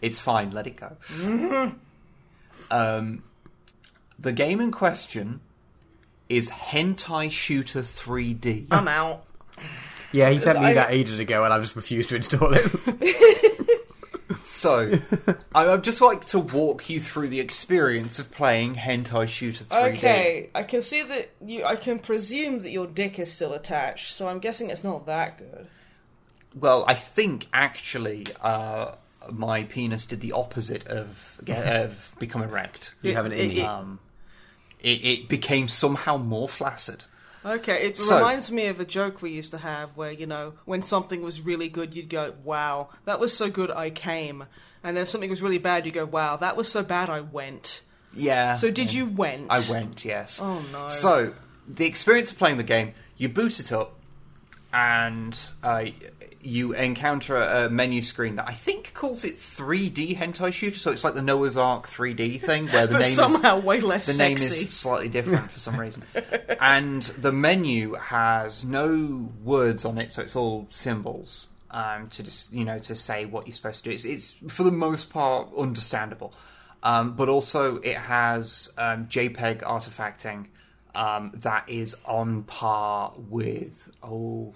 It's 0.00 0.18
fine, 0.18 0.52
let 0.52 0.66
it 0.66 0.76
go. 0.76 0.96
um, 2.70 3.22
the 4.18 4.32
game 4.32 4.60
in 4.62 4.70
question 4.70 5.40
is 6.28 6.50
Hentai 6.50 7.30
Shooter 7.30 7.80
3D. 7.82 8.66
I'm 8.70 8.88
out. 8.88 9.24
Yeah, 10.12 10.30
he 10.30 10.38
sent 10.38 10.58
me 10.60 10.66
I- 10.66 10.74
that 10.74 10.90
ages 10.90 11.18
ago, 11.20 11.44
and 11.44 11.52
I've 11.52 11.62
just 11.62 11.76
refused 11.76 12.08
to 12.10 12.16
install 12.16 12.50
it. 12.54 13.64
So, 14.44 14.92
I 15.54 15.66
would 15.68 15.84
just 15.84 16.00
like 16.00 16.24
to 16.26 16.40
walk 16.40 16.90
you 16.90 16.98
through 17.00 17.28
the 17.28 17.38
experience 17.38 18.18
of 18.18 18.30
playing 18.32 18.74
Hentai 18.74 19.28
Shooter 19.28 19.62
3D. 19.64 19.96
Okay, 19.96 20.50
I 20.54 20.64
can 20.64 20.82
see 20.82 21.02
that 21.02 21.30
you. 21.44 21.64
I 21.64 21.76
can 21.76 21.98
presume 22.00 22.58
that 22.60 22.70
your 22.70 22.86
dick 22.88 23.18
is 23.20 23.32
still 23.32 23.52
attached, 23.54 24.14
so 24.14 24.26
I'm 24.26 24.40
guessing 24.40 24.70
it's 24.70 24.82
not 24.82 25.06
that 25.06 25.38
good. 25.38 25.68
Well, 26.58 26.84
I 26.88 26.94
think 26.94 27.46
actually 27.52 28.26
uh, 28.42 28.96
my 29.30 29.62
penis 29.62 30.06
did 30.06 30.20
the 30.20 30.32
opposite 30.32 30.86
of, 30.88 31.40
of 31.46 32.14
become 32.18 32.42
erect. 32.42 32.94
you 33.02 33.14
have 33.14 33.26
an 33.26 33.32
It- 33.32 33.52
innie. 33.52 33.64
Um, 33.64 34.00
it, 34.80 35.04
it 35.04 35.28
became 35.28 35.68
somehow 35.68 36.16
more 36.16 36.48
flaccid. 36.48 37.04
Okay, 37.44 37.86
it 37.86 37.98
So- 37.98 38.16
reminds 38.16 38.50
me 38.50 38.66
of 38.66 38.80
a 38.80 38.84
joke 38.84 39.22
we 39.22 39.30
used 39.30 39.52
to 39.52 39.58
have 39.58 39.90
where, 39.96 40.10
you 40.10 40.26
know, 40.26 40.54
when 40.64 40.82
something 40.82 41.22
was 41.22 41.40
really 41.40 41.68
good, 41.68 41.94
you'd 41.94 42.08
go, 42.08 42.34
wow, 42.44 42.88
that 43.04 43.20
was 43.20 43.34
so 43.36 43.48
good, 43.48 43.70
I 43.70 43.90
came. 43.90 44.44
And 44.82 44.96
then 44.96 45.02
if 45.04 45.08
something 45.08 45.30
was 45.30 45.40
really 45.42 45.58
bad, 45.58 45.86
you 45.86 45.92
go, 45.92 46.04
wow, 46.04 46.36
that 46.36 46.56
was 46.56 46.70
so 46.70 46.82
bad, 46.82 47.08
I 47.10 47.20
went. 47.20 47.82
Yeah. 48.14 48.54
So 48.56 48.70
did 48.70 48.92
you 48.92 49.06
went? 49.06 49.46
I 49.50 49.60
went, 49.70 50.04
yes. 50.04 50.40
Oh, 50.42 50.62
no. 50.72 50.88
So, 50.88 51.34
the 51.66 51.86
experience 51.86 52.32
of 52.32 52.38
playing 52.38 52.56
the 52.56 52.62
game, 52.64 52.94
you 53.16 53.28
boot 53.28 53.60
it 53.60 53.70
up, 53.72 53.94
and 54.72 55.38
uh, 55.62 55.86
you 56.42 56.72
encounter 56.72 57.36
a 57.36 57.68
menu 57.68 58.02
screen 58.02 58.36
that 58.36 58.48
I 58.48 58.52
think 58.52 58.92
calls 58.94 59.24
it 59.24 59.38
3D 59.38 60.16
Hentai 60.16 60.52
Shooter. 60.52 60.78
So 60.78 60.90
it's 60.92 61.04
like 61.04 61.14
the 61.14 61.22
Noah's 61.22 61.56
Ark 61.56 61.88
3D 61.88 62.40
thing, 62.40 62.68
where 62.68 62.86
the 62.86 62.94
but 62.94 62.98
name 63.00 63.10
is 63.10 63.16
somehow 63.16 63.58
way 63.58 63.80
less 63.80 64.06
the 64.06 64.12
sexy. 64.12 64.44
name 64.44 64.52
is 64.52 64.72
slightly 64.72 65.08
different 65.08 65.50
for 65.50 65.58
some 65.58 65.78
reason. 65.78 66.04
and 66.60 67.02
the 67.02 67.32
menu 67.32 67.94
has 67.94 68.64
no 68.64 69.30
words 69.42 69.84
on 69.84 69.98
it, 69.98 70.12
so 70.12 70.22
it's 70.22 70.36
all 70.36 70.68
symbols 70.70 71.48
um, 71.70 72.08
to 72.10 72.22
just 72.22 72.52
you 72.52 72.64
know 72.64 72.78
to 72.78 72.94
say 72.94 73.24
what 73.24 73.46
you're 73.46 73.54
supposed 73.54 73.84
to 73.84 73.90
do. 73.90 73.94
It's, 73.94 74.04
it's 74.04 74.34
for 74.48 74.62
the 74.62 74.72
most 74.72 75.10
part 75.10 75.48
understandable, 75.56 76.32
um, 76.82 77.14
but 77.14 77.28
also 77.28 77.76
it 77.76 77.96
has 77.96 78.70
um, 78.78 79.06
JPEG 79.06 79.62
artifacting 79.62 80.46
um, 80.94 81.32
that 81.34 81.68
is 81.68 81.96
on 82.04 82.44
par 82.44 83.12
with 83.16 83.90
oh. 84.02 84.54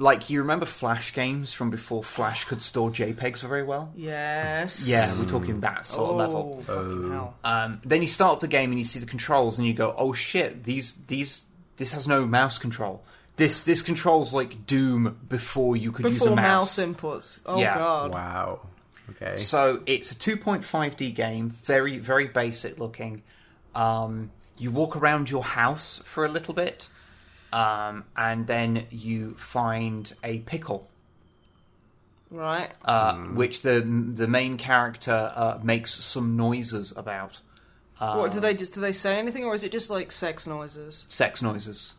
Like 0.00 0.30
you 0.30 0.40
remember 0.40 0.64
Flash 0.64 1.12
games 1.12 1.52
from 1.52 1.68
before 1.68 2.02
Flash 2.02 2.46
could 2.46 2.62
store 2.62 2.90
JPEGs 2.90 3.42
very 3.46 3.62
well? 3.62 3.92
Yes. 3.94 4.88
Yeah, 4.88 5.12
we're 5.18 5.28
talking 5.28 5.60
that 5.60 5.84
sort 5.84 6.08
oh, 6.08 6.12
of 6.12 6.16
level. 6.16 6.58
fucking 6.66 7.10
hell. 7.12 7.34
Um, 7.44 7.80
then 7.84 8.00
you 8.00 8.08
start 8.08 8.32
up 8.32 8.40
the 8.40 8.48
game 8.48 8.70
and 8.70 8.78
you 8.78 8.84
see 8.84 8.98
the 8.98 9.04
controls 9.04 9.58
and 9.58 9.66
you 9.66 9.74
go, 9.74 9.94
"Oh 9.98 10.14
shit! 10.14 10.64
These 10.64 10.94
these 11.06 11.44
this 11.76 11.92
has 11.92 12.08
no 12.08 12.26
mouse 12.26 12.56
control. 12.56 13.04
This 13.36 13.62
this 13.64 13.82
controls 13.82 14.32
like 14.32 14.64
Doom 14.66 15.18
before 15.28 15.76
you 15.76 15.92
could 15.92 16.06
use 16.06 16.14
Before 16.14 16.32
a 16.32 16.36
mouse." 16.36 16.78
mouse 16.78 16.86
inputs. 16.86 17.40
Oh, 17.44 17.60
Yeah. 17.60 17.74
God. 17.74 18.12
Wow. 18.12 18.60
Okay. 19.10 19.36
So 19.36 19.82
it's 19.84 20.12
a 20.12 20.14
2.5D 20.14 21.14
game, 21.14 21.50
very 21.50 21.98
very 21.98 22.26
basic 22.26 22.78
looking. 22.78 23.22
Um, 23.74 24.30
you 24.56 24.70
walk 24.70 24.96
around 24.96 25.30
your 25.30 25.44
house 25.44 26.00
for 26.04 26.24
a 26.24 26.28
little 26.28 26.54
bit, 26.54 26.88
um, 27.52 28.04
and 28.16 28.46
then 28.46 28.86
you 28.90 29.34
find 29.38 30.12
a 30.22 30.38
pickle. 30.40 30.88
Right. 32.32 32.70
uh, 32.84 33.14
which 33.16 33.62
the 33.62 33.80
the 33.80 34.28
main 34.28 34.56
character 34.56 35.32
uh, 35.34 35.58
makes 35.64 35.92
some 35.94 36.36
noises 36.36 36.92
about. 36.96 37.40
Uh, 37.98 38.14
what, 38.16 38.32
do 38.32 38.38
they 38.40 38.54
just, 38.54 38.72
do 38.74 38.80
they 38.80 38.92
say 38.92 39.18
anything, 39.18 39.44
or 39.44 39.54
is 39.54 39.64
it 39.64 39.72
just 39.72 39.90
like 39.90 40.12
sex 40.12 40.46
noises? 40.46 41.04
sex 41.08 41.42
noises. 41.42 41.94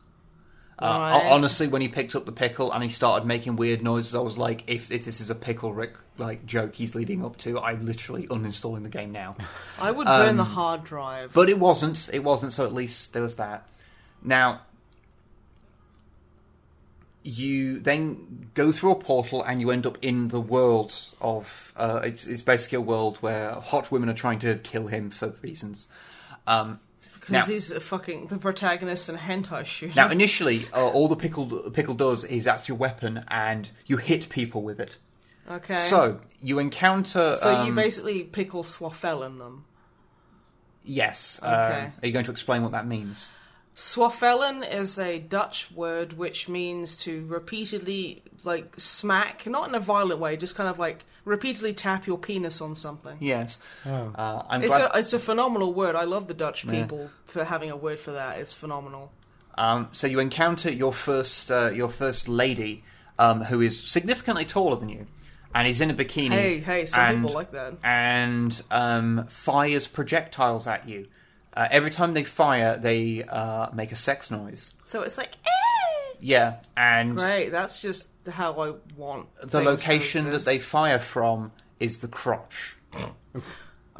Uh, 0.80 0.86
Right. 0.86 1.32
Honestly, 1.32 1.68
when 1.68 1.82
he 1.82 1.88
picked 1.89 2.16
up 2.16 2.26
the 2.26 2.32
pickle 2.32 2.72
and 2.72 2.82
he 2.82 2.89
started 2.89 3.28
making 3.28 3.56
weird 3.56 3.84
noises, 3.84 4.16
I 4.16 4.20
was 4.22 4.36
like, 4.38 4.64
if, 4.66 4.89
if 4.89 5.06
this 5.06 5.22
is 5.22 5.30
a 5.30 5.36
pickle 5.36 5.74
Rick 5.74 5.93
like 6.18 6.43
joke 6.45 6.74
he's 6.76 6.95
leading 6.95 7.24
up 7.24 7.38
to, 7.39 7.60
I'm 7.60 7.86
literally 7.86 8.26
uninstalling 8.28 8.82
the 8.84 8.89
game 8.89 9.12
now. 9.12 9.36
I 9.80 9.91
would 9.91 10.08
burn 10.08 10.30
Um, 10.30 10.38
the 10.38 10.43
hard 10.43 10.84
drive. 10.86 11.34
But 11.34 11.49
it 11.49 11.60
wasn't. 11.60 12.10
It 12.12 12.24
wasn't. 12.24 12.54
So 12.54 12.66
at 12.66 12.74
least 12.74 13.14
there 13.14 13.22
was 13.22 13.36
that. 13.36 13.68
Now, 14.24 14.62
you 17.24 17.80
then 17.80 18.49
go 18.55 18.72
through 18.72 18.91
a 18.91 18.95
portal 18.95 19.43
and 19.43 19.61
you 19.61 19.69
end 19.72 19.86
up 19.86 19.97
in 20.01 20.30
the 20.30 20.41
world 20.41 20.93
of. 21.22 21.72
Uh, 21.76 22.01
it's 22.03 22.26
it's 22.28 22.41
basically 22.41 22.78
a 22.78 22.82
world 22.82 23.17
where 23.17 23.53
hot 23.53 23.91
women 23.91 24.09
are 24.09 24.13
trying 24.13 24.39
to 24.39 24.55
kill 24.55 24.88
him 24.88 25.09
for 25.09 25.30
reasons. 25.41 25.88
Um, 26.47 26.80
Because 27.13 27.30
now- 27.32 27.45
he's 27.45 27.72
a 27.72 27.80
fucking 27.80 28.28
the 28.28 28.38
protagonist 28.38 29.07
in 29.07 29.15
a 29.15 29.19
hentai 29.19 29.65
shooter. 29.65 29.93
now, 29.95 30.09
initially, 30.19 30.65
uh, 30.74 30.88
all 30.88 31.07
the 31.07 31.15
pickle 31.15 31.69
pickle 31.72 31.93
does 31.93 32.24
is 32.24 32.45
that's 32.45 32.67
your 32.67 32.78
weapon, 32.78 33.24
and 33.28 33.69
you 33.86 33.97
hit 33.97 34.30
people 34.30 34.63
with 34.63 34.80
it. 34.80 34.97
okay. 35.49 35.78
So 35.78 36.22
you 36.41 36.57
encounter. 36.57 37.38
So 37.38 37.51
you 37.63 37.69
um, 37.69 37.76
basically 37.76 38.24
pickle 38.24 38.63
swaffel 38.63 39.24
in 39.26 39.38
them. 39.38 39.65
yes. 40.84 41.39
Okay. 41.43 41.47
Uh, 41.51 41.89
are 42.01 42.07
you 42.07 42.11
going 42.11 42.26
to 42.26 42.32
explain 42.32 42.63
what 42.63 42.72
that 42.72 42.88
means? 42.88 43.30
Swafellen 43.76 44.69
is 44.69 44.99
a 44.99 45.19
Dutch 45.19 45.72
word 45.74 46.13
which 46.13 46.49
means 46.49 46.95
to 46.97 47.26
repeatedly 47.28 48.22
like 48.43 48.74
smack, 48.78 49.45
not 49.47 49.69
in 49.69 49.76
a 49.76 49.80
violent 49.80 50.19
way, 50.19 50.36
just 50.38 50.55
kind 50.55 50.69
of 50.69 50.78
like 50.78 51.05
repeatedly 51.24 51.74
tap 51.74 52.05
your 52.05 52.17
penis 52.17 52.59
on 52.61 52.76
something. 52.76 53.17
Yes. 53.19 53.57
Oh. 53.86 54.13
Uh, 54.15 54.43
I'm 54.49 54.61
It's 54.63 54.69
glad. 54.76 54.91
a 54.93 54.99
it's 54.99 55.13
a 55.13 55.19
phenomenal 55.19 55.74
word. 55.74 55.95
I 55.95 56.03
love 56.03 56.28
the 56.28 56.34
Dutch 56.34 56.65
Yeah. 56.65 56.84
people 56.84 57.09
for 57.26 57.43
having 57.45 57.69
a 57.72 57.78
word 57.78 57.99
for 57.99 58.11
that. 58.11 58.39
It's 58.39 58.53
phenomenal. 58.53 59.11
Um, 59.57 59.89
so 59.91 60.07
you 60.07 60.19
encounter 60.19 60.72
your 60.72 60.93
first 60.93 61.51
uh, 61.51 61.69
your 61.74 61.89
first 61.89 62.28
lady, 62.28 62.84
um, 63.19 63.41
who 63.45 63.61
is 63.61 63.82
significantly 63.82 64.45
taller 64.45 64.76
than 64.76 64.89
you, 64.89 65.07
and 65.55 65.67
is 65.67 65.80
in 65.82 65.89
a 65.89 65.93
bikini. 65.93 66.32
Hey, 66.32 66.59
hey, 66.59 66.86
some 66.86 67.01
and, 67.05 67.22
people 67.22 67.36
like 67.36 67.51
that. 67.51 67.76
and 67.84 68.61
um, 68.69 69.28
fires 69.30 69.88
projectiles 69.88 70.67
at 70.67 70.88
you. 70.89 71.07
Uh, 71.54 71.68
every 71.70 71.91
time 71.91 72.14
they 72.14 72.24
fire, 72.24 72.78
they 72.78 73.24
uh, 73.24 73.70
make 73.74 73.91
a 73.91 73.95
sex 73.95 74.32
noise. 74.32 74.74
So 74.86 75.02
it's 75.02 75.18
like, 75.18 75.34
eh! 75.45 76.18
Yeah, 76.20 76.58
and 76.78 77.18
great. 77.18 77.49
That's 77.49 77.82
just 77.82 78.08
how 78.30 78.54
I 78.54 78.74
want 78.95 79.28
the 79.41 79.47
things 79.47 79.52
to 79.52 79.70
location 79.70 80.24
that 80.26 80.30
exist. 80.30 80.45
they 80.45 80.60
fire 80.60 80.99
from 80.99 81.52
is 81.80 81.99
the 81.99 82.08
crotch. 82.08 82.78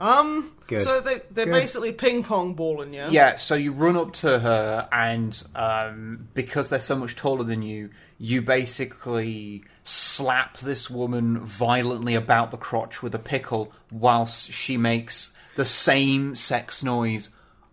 Um. 0.02 0.56
Good. 0.66 0.82
So 0.82 1.00
they 1.00 1.22
they're 1.30 1.46
Good. 1.46 1.52
basically 1.52 1.92
ping 1.92 2.24
pong 2.24 2.56
balling 2.56 2.96
you. 2.96 3.06
Yeah, 3.12 3.36
so 3.36 3.54
you 3.54 3.72
run 3.72 3.96
up 3.96 4.14
to 4.14 4.40
her, 4.40 4.90
and 4.92 5.44
um, 5.54 6.28
because 6.34 6.70
they're 6.70 6.80
so 6.80 6.96
much 6.96 7.16
taller 7.16 7.44
than 7.44 7.62
you, 7.62 7.92
you 8.18 8.42
basically 8.42 9.64
slap 9.84 10.58
this 10.58 10.90
woman 10.90 11.42
violently 11.46 12.16
about 12.16 12.50
the 12.50 12.58
crotch 12.58 13.04
with 13.04 13.14
a 13.14 13.20
pickle, 13.20 13.72
whilst 13.92 14.52
she 14.52 14.76
makes 14.76 15.34
the 15.56 15.66
same 15.66 16.36
sex 16.36 16.82
noise 16.82 17.30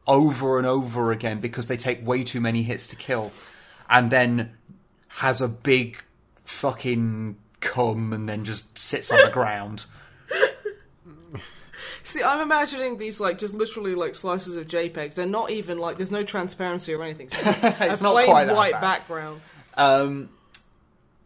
over 0.09 0.59
and 0.59 0.67
over 0.67 1.13
again 1.13 1.39
because 1.39 1.69
they 1.69 1.77
take 1.77 2.05
way 2.05 2.25
too 2.25 2.41
many 2.41 2.65
hits 2.65 2.89
to 2.89 2.97
kill, 2.97 3.31
and 3.89 4.11
then 4.11 4.53
has 5.09 5.41
a 5.41 5.49
big 5.49 6.03
fucking 6.45 7.37
cum 7.61 8.13
and 8.13 8.29
then 8.29 8.45
just 8.45 8.77
sits 8.79 9.11
on 9.13 9.25
the 9.25 9.31
ground. 9.31 9.85
See, 12.03 12.23
I'm 12.23 12.41
imagining 12.41 12.97
these 12.97 13.21
like 13.21 13.39
just 13.39 13.53
literally 13.55 13.95
like 13.95 14.15
slices 14.15 14.57
of 14.57 14.67
JPEGs. 14.67 15.15
They're 15.15 15.27
not 15.27 15.51
even 15.51 15.79
like 15.79 15.99
there's 15.99 16.11
no 16.11 16.25
transparency 16.25 16.95
or 16.95 17.03
anything. 17.03 17.29
So 17.29 17.39
It's 17.63 18.01
a 18.01 18.05
not 18.05 18.13
plain 18.13 18.27
quite 18.27 18.47
that 18.47 18.57
white 18.57 18.73
bad. 18.73 18.81
background. 18.81 19.41
Um, 19.77 20.31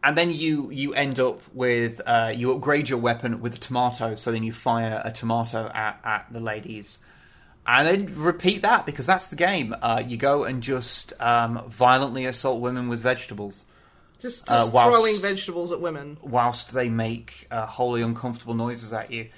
and 0.03 0.17
then 0.17 0.29
you 0.31 0.69
you 0.71 0.93
end 0.93 1.19
up 1.19 1.41
with 1.53 2.01
uh, 2.05 2.33
you 2.35 2.51
upgrade 2.51 2.89
your 2.89 2.99
weapon 2.99 3.39
with 3.39 3.55
a 3.55 3.59
tomato, 3.59 4.15
so 4.15 4.31
then 4.31 4.43
you 4.43 4.51
fire 4.51 5.01
a 5.05 5.11
tomato 5.11 5.71
at, 5.73 5.99
at 6.03 6.27
the 6.31 6.41
ladies, 6.41 6.97
and 7.65 7.87
then 7.87 8.15
repeat 8.19 8.61
that 8.63 8.85
because 8.85 9.05
that's 9.05 9.27
the 9.29 9.35
game. 9.35 9.75
Uh, 9.81 10.01
you 10.05 10.17
go 10.17 10.43
and 10.43 10.61
just 10.63 11.13
um, 11.21 11.63
violently 11.69 12.25
assault 12.25 12.61
women 12.61 12.89
with 12.89 12.99
vegetables, 12.99 13.65
Just, 14.19 14.49
Uh, 14.49 14.69
whilst- 14.71 14.95
throwing 14.95 15.21
vegetables 15.21 15.71
at 15.71 15.81
women. 15.81 16.17
whilst 16.21 16.73
they 16.73 16.89
make 16.89 17.47
uh, 17.51 17.65
wholly 17.65 18.01
uncomfortable 18.01 18.53
noises 18.53 18.91
at 18.93 19.11
you. 19.11 19.29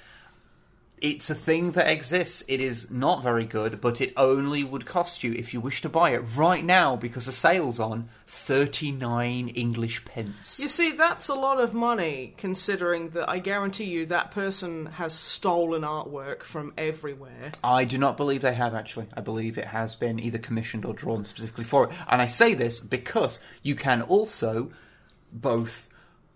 It's 1.06 1.30
a 1.30 1.36
thing 1.36 1.70
that 1.70 1.88
exists. 1.88 2.42
It 2.48 2.60
is 2.60 2.90
not 2.90 3.22
very 3.22 3.44
good, 3.44 3.80
but 3.80 4.00
it 4.00 4.12
only 4.16 4.64
would 4.64 4.86
cost 4.86 5.22
you 5.22 5.32
if 5.34 5.54
you 5.54 5.60
wish 5.60 5.80
to 5.82 5.88
buy 5.88 6.10
it 6.10 6.18
right 6.34 6.64
now 6.64 6.96
because 6.96 7.26
the 7.26 7.32
sale's 7.32 7.78
on 7.78 8.08
thirty 8.26 8.90
nine 8.90 9.46
English 9.50 10.04
pence. 10.04 10.58
You 10.58 10.68
see, 10.68 10.90
that's 10.90 11.28
a 11.28 11.34
lot 11.34 11.60
of 11.60 11.72
money 11.72 12.34
considering 12.36 13.10
that 13.10 13.30
I 13.30 13.38
guarantee 13.38 13.84
you 13.84 14.06
that 14.06 14.32
person 14.32 14.86
has 14.86 15.14
stolen 15.14 15.82
artwork 15.82 16.42
from 16.42 16.72
everywhere. 16.76 17.52
I 17.62 17.84
do 17.84 17.98
not 17.98 18.16
believe 18.16 18.42
they 18.42 18.54
have 18.54 18.74
actually. 18.74 19.06
I 19.16 19.20
believe 19.20 19.56
it 19.56 19.66
has 19.66 19.94
been 19.94 20.18
either 20.18 20.38
commissioned 20.38 20.84
or 20.84 20.92
drawn 20.92 21.22
specifically 21.22 21.62
for 21.62 21.84
it. 21.84 21.94
And 22.08 22.20
I 22.20 22.26
say 22.26 22.54
this 22.54 22.80
because 22.80 23.38
you 23.62 23.76
can 23.76 24.02
also 24.02 24.72
both 25.32 25.88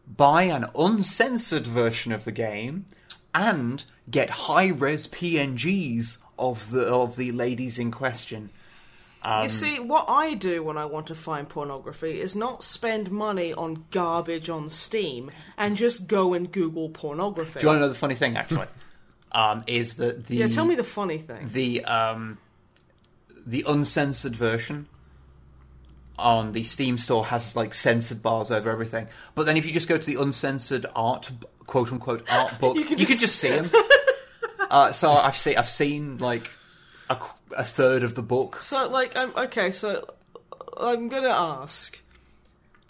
buy 0.07 0.45
an 0.45 0.67
uncensored 0.77 1.67
version 1.67 2.13
of 2.13 2.25
the 2.25 2.31
game 2.31 2.87
and 3.35 3.85
get 4.11 4.31
high-res 4.31 5.07
PNGs 5.09 6.19
of 6.39 6.71
the 6.71 6.87
of 6.87 7.17
the 7.17 7.33
ladies 7.33 7.79
in 7.79 7.91
question. 7.91 8.51
Um, 9.23 9.43
you 9.43 9.49
see, 9.51 9.79
what 9.79 10.07
I 10.09 10.33
do 10.33 10.63
when 10.63 10.79
I 10.79 10.87
want 10.87 11.09
to 11.09 11.15
find 11.15 11.47
pornography 11.47 12.19
is 12.19 12.35
not 12.35 12.65
spend 12.65 13.11
money 13.11 13.53
on 13.53 13.85
garbage 13.91 14.49
on 14.49 14.71
Steam 14.71 15.31
and 15.59 15.77
just 15.77 16.07
go 16.07 16.33
and 16.33 16.51
Google 16.51 16.89
pornography. 16.89 17.61
do 17.61 17.67
you 17.67 17.69
want 17.69 17.77
to 17.77 17.81
know 17.83 17.89
the 17.91 17.95
funny 17.95 18.15
thing 18.15 18.39
actually? 18.39 18.67
um, 19.33 19.63
is 19.67 19.97
that 19.97 20.27
the 20.27 20.37
yeah, 20.37 20.47
tell 20.49 20.65
me 20.65 20.75
the 20.75 20.83
funny 20.85 21.19
thing. 21.19 21.51
the 21.53 21.85
um, 21.85 22.39
the 23.47 23.63
uncensored 23.69 24.35
version 24.35 24.87
on 26.19 26.53
the 26.53 26.65
Steam 26.65 26.99
store 26.99 27.27
has 27.27 27.55
like 27.57 27.73
censored 27.75 28.23
bars 28.23 28.51
over 28.51 28.71
everything. 28.71 29.07
But 29.35 29.45
then 29.47 29.57
if 29.57 29.67
you 29.67 29.73
just 29.73 29.89
go 29.89 29.99
to 29.99 30.07
the 30.07 30.21
uncensored 30.21 30.87
art 30.97 31.31
quote 31.67 31.93
unquote 31.93 32.25
art 32.31 32.59
book, 32.61 32.75
You 32.77 32.83
you 32.83 32.89
can 32.89 32.97
can, 32.97 33.07
just- 33.07 33.21
just 33.21 33.37
see 33.37 33.49
them. 33.51 33.71
Uh, 34.71 34.93
so 34.93 35.13
I've 35.13 35.37
seen 35.37 35.59
I've 35.59 35.69
seen 35.69 36.17
like 36.19 36.51
a, 37.09 37.19
a 37.57 37.65
third 37.65 38.03
of 38.03 38.15
the 38.15 38.23
book. 38.23 38.63
So, 38.63 38.89
like, 38.89 39.17
I'm 39.17 39.35
okay. 39.37 39.73
So, 39.73 40.07
I'm 40.79 41.09
gonna 41.09 41.29
ask 41.29 42.01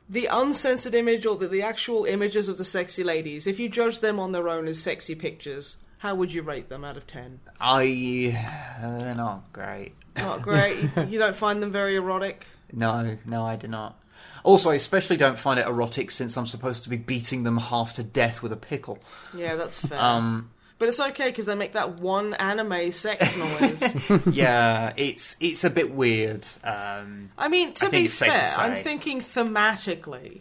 the 0.08 0.26
uncensored 0.26 0.94
image 0.94 1.24
or 1.24 1.36
the, 1.36 1.48
the 1.48 1.62
actual 1.62 2.04
images 2.04 2.48
of 2.48 2.58
the 2.58 2.64
sexy 2.64 3.02
ladies. 3.02 3.46
If 3.46 3.58
you 3.58 3.68
judge 3.68 4.00
them 4.00 4.20
on 4.20 4.32
their 4.32 4.48
own 4.48 4.68
as 4.68 4.80
sexy 4.80 5.14
pictures, 5.14 5.78
how 5.98 6.14
would 6.14 6.32
you 6.32 6.42
rate 6.42 6.68
them 6.68 6.84
out 6.84 6.96
of 6.96 7.06
ten? 7.06 7.40
I 7.60 8.36
uh, 8.82 8.98
they're 8.98 9.14
not 9.14 9.52
great. 9.52 9.94
Not 10.16 10.42
great. 10.42 10.78
you, 10.82 10.90
you 11.08 11.18
don't 11.18 11.36
find 11.36 11.62
them 11.62 11.72
very 11.72 11.96
erotic. 11.96 12.46
No, 12.72 13.16
no, 13.24 13.44
I 13.46 13.56
do 13.56 13.68
not. 13.68 13.98
Also, 14.44 14.70
I 14.70 14.74
especially 14.74 15.16
don't 15.16 15.38
find 15.38 15.58
it 15.58 15.66
erotic 15.66 16.10
since 16.10 16.36
I'm 16.36 16.46
supposed 16.46 16.84
to 16.84 16.90
be 16.90 16.96
beating 16.96 17.42
them 17.42 17.58
half 17.58 17.94
to 17.94 18.02
death 18.02 18.42
with 18.42 18.52
a 18.52 18.56
pickle. 18.56 18.98
Yeah, 19.34 19.56
that's 19.56 19.78
fair. 19.78 20.00
Um, 20.00 20.50
but 20.80 20.88
it's 20.88 20.98
okay 20.98 21.26
because 21.26 21.46
they 21.46 21.54
make 21.54 21.74
that 21.74 21.98
one 22.00 22.34
anime 22.34 22.90
sex 22.90 23.36
noise. 23.60 24.24
yeah, 24.34 24.92
it's 24.96 25.36
it's 25.38 25.62
a 25.62 25.70
bit 25.70 25.92
weird. 25.94 26.44
Um, 26.64 27.30
I 27.38 27.46
mean, 27.48 27.74
to 27.74 27.86
I 27.86 27.90
be 27.90 28.04
it's 28.06 28.14
safe 28.14 28.32
to 28.32 28.38
fair, 28.38 28.54
I'm 28.58 28.74
thinking 28.82 29.20
thematically. 29.20 30.40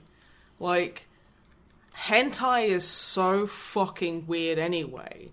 Like, 0.60 1.08
hentai 1.96 2.70
is 2.70 2.86
so 2.86 3.46
fucking 3.46 4.26
weird 4.28 4.58
anyway. 4.58 5.30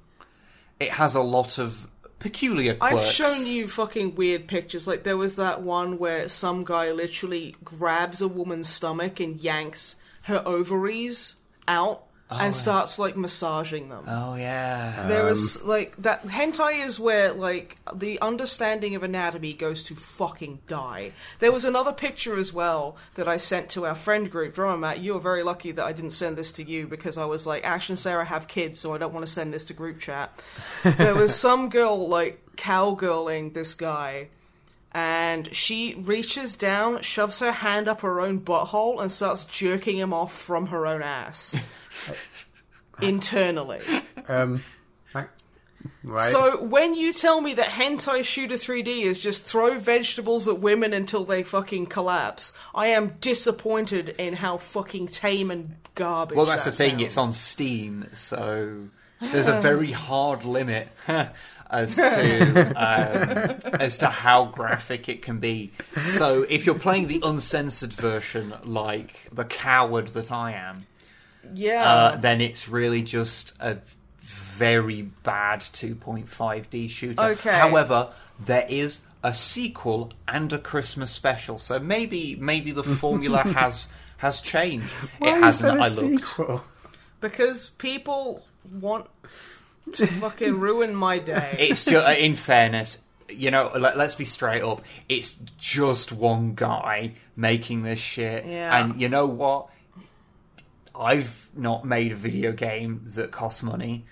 it 0.80 0.90
has 0.90 1.14
a 1.14 1.20
lot 1.22 1.58
of 1.58 1.86
peculiar 2.18 2.74
quirks. 2.74 2.94
I've 2.94 3.06
shown 3.06 3.46
you 3.46 3.68
fucking 3.68 4.16
weird 4.16 4.48
pictures. 4.48 4.88
Like 4.88 5.04
there 5.04 5.16
was 5.16 5.36
that 5.36 5.62
one 5.62 5.98
where 5.98 6.26
some 6.28 6.64
guy 6.64 6.90
literally 6.90 7.54
grabs 7.64 8.20
a 8.20 8.26
woman's 8.28 8.68
stomach 8.68 9.20
and 9.20 9.40
yanks 9.40 9.96
her 10.22 10.42
ovaries 10.44 11.36
out 11.68 12.05
and 12.28 12.48
oh. 12.48 12.56
starts 12.56 12.98
like 12.98 13.16
massaging 13.16 13.88
them. 13.88 14.04
Oh 14.08 14.34
yeah. 14.34 15.06
There 15.06 15.24
was 15.24 15.60
um, 15.62 15.68
like 15.68 15.96
that 15.98 16.26
hentai 16.26 16.84
is 16.84 16.98
where 16.98 17.32
like 17.32 17.76
the 17.94 18.20
understanding 18.20 18.96
of 18.96 19.04
anatomy 19.04 19.52
goes 19.52 19.82
to 19.84 19.94
fucking 19.94 20.60
die. 20.66 21.12
There 21.38 21.52
was 21.52 21.64
another 21.64 21.92
picture 21.92 22.36
as 22.36 22.52
well 22.52 22.96
that 23.14 23.28
I 23.28 23.36
sent 23.36 23.70
to 23.70 23.86
our 23.86 23.94
friend 23.94 24.28
group. 24.28 24.54
Drummer 24.54 24.76
Matt, 24.76 24.98
you 24.98 25.14
were 25.14 25.20
very 25.20 25.44
lucky 25.44 25.70
that 25.72 25.84
I 25.84 25.92
didn't 25.92 26.10
send 26.10 26.36
this 26.36 26.50
to 26.52 26.64
you 26.64 26.88
because 26.88 27.16
I 27.16 27.26
was 27.26 27.46
like, 27.46 27.64
Ash 27.64 27.88
and 27.88 27.98
Sarah 27.98 28.24
have 28.24 28.48
kids, 28.48 28.80
so 28.80 28.92
I 28.92 28.98
don't 28.98 29.14
want 29.14 29.24
to 29.24 29.32
send 29.32 29.54
this 29.54 29.66
to 29.66 29.72
group 29.72 30.00
chat. 30.00 30.42
there 30.82 31.14
was 31.14 31.34
some 31.34 31.68
girl 31.68 32.08
like 32.08 32.56
cowgirling 32.56 33.52
this 33.52 33.74
guy. 33.74 34.28
And 34.92 35.54
she 35.54 35.94
reaches 35.94 36.56
down, 36.56 37.02
shoves 37.02 37.40
her 37.40 37.52
hand 37.52 37.86
up 37.86 38.00
her 38.00 38.18
own 38.18 38.40
butthole, 38.40 38.98
and 39.00 39.12
starts 39.12 39.44
jerking 39.44 39.98
him 39.98 40.14
off 40.14 40.34
from 40.34 40.68
her 40.68 40.86
own 40.86 41.02
ass. 41.02 41.54
Internally. 43.00 43.80
Um, 44.26 44.62
right. 45.14 45.28
right. 46.02 46.32
So 46.32 46.62
when 46.62 46.94
you 46.94 47.12
tell 47.12 47.40
me 47.40 47.54
that 47.54 47.68
hentai 47.68 48.24
shooter 48.24 48.54
3D 48.54 49.02
is 49.02 49.20
just 49.20 49.44
throw 49.44 49.78
vegetables 49.78 50.48
at 50.48 50.60
women 50.60 50.92
until 50.92 51.24
they 51.24 51.42
fucking 51.42 51.86
collapse, 51.86 52.52
I 52.74 52.88
am 52.88 53.16
disappointed 53.20 54.10
in 54.18 54.34
how 54.34 54.56
fucking 54.58 55.08
tame 55.08 55.50
and 55.50 55.76
garbage. 55.94 56.36
well, 56.36 56.46
that's 56.46 56.64
the 56.64 56.70
that 56.70 56.76
thing. 56.76 57.00
It's 57.00 57.16
on. 57.16 57.32
Steam, 57.32 58.08
so 58.12 58.88
there's 59.20 59.48
a 59.48 59.60
very 59.60 59.92
hard 59.92 60.44
limit 60.44 60.88
as 61.70 61.96
to 61.96 62.70
um, 62.76 63.74
as 63.80 63.98
to 63.98 64.08
how 64.08 64.44
graphic 64.46 65.08
it 65.08 65.22
can 65.22 65.38
be. 65.38 65.72
So 66.16 66.46
if 66.48 66.64
you're 66.64 66.78
playing 66.78 67.08
the 67.08 67.20
uncensored 67.24 67.92
version, 67.92 68.54
like 68.64 69.28
the 69.32 69.44
coward 69.44 70.08
that 70.08 70.30
I 70.30 70.52
am, 70.52 70.86
Yeah. 71.54 71.82
uh, 71.84 72.16
then 72.16 72.40
it's 72.40 72.68
really 72.68 73.02
just 73.02 73.52
a 73.60 73.78
very 74.22 75.02
bad 75.02 75.60
2.5D 75.60 76.88
shooter. 76.90 77.22
Okay. 77.22 77.50
However, 77.52 78.10
there 78.44 78.66
is 78.68 79.00
a 79.22 79.34
sequel 79.34 80.12
and 80.28 80.52
a 80.52 80.58
Christmas 80.58 81.10
special, 81.10 81.58
so 81.58 81.78
maybe 81.78 82.36
maybe 82.36 82.70
the 82.72 82.82
formula 82.84 83.42
has 83.42 83.88
has 84.18 84.40
changed. 84.40 84.90
Why 85.18 85.28
it 85.28 85.36
is 85.38 85.42
hasn't. 85.44 85.74
there 85.74 85.78
a 85.78 85.84
I 85.84 85.88
looked. 85.88 86.24
sequel? 86.26 86.64
because 87.20 87.70
people 87.70 88.44
want 88.70 89.06
to 89.92 90.06
fucking 90.06 90.58
ruin 90.60 90.94
my 90.94 91.18
day. 91.18 91.56
It's 91.70 91.84
just 91.84 92.18
in 92.18 92.36
fairness. 92.36 92.98
You 93.28 93.50
know, 93.50 93.72
let, 93.76 93.96
let's 93.96 94.14
be 94.14 94.24
straight 94.24 94.62
up. 94.62 94.82
It's 95.08 95.36
just 95.58 96.12
one 96.12 96.54
guy 96.54 97.14
making 97.34 97.82
this 97.82 97.98
shit, 97.98 98.46
Yeah. 98.46 98.76
and 98.84 99.00
you 99.00 99.08
know 99.08 99.26
what? 99.26 99.68
I've 100.98 101.48
not 101.54 101.84
made 101.84 102.12
a 102.12 102.16
video 102.16 102.52
game 102.52 103.02
that 103.14 103.30
costs 103.30 103.62
money, 103.62 104.06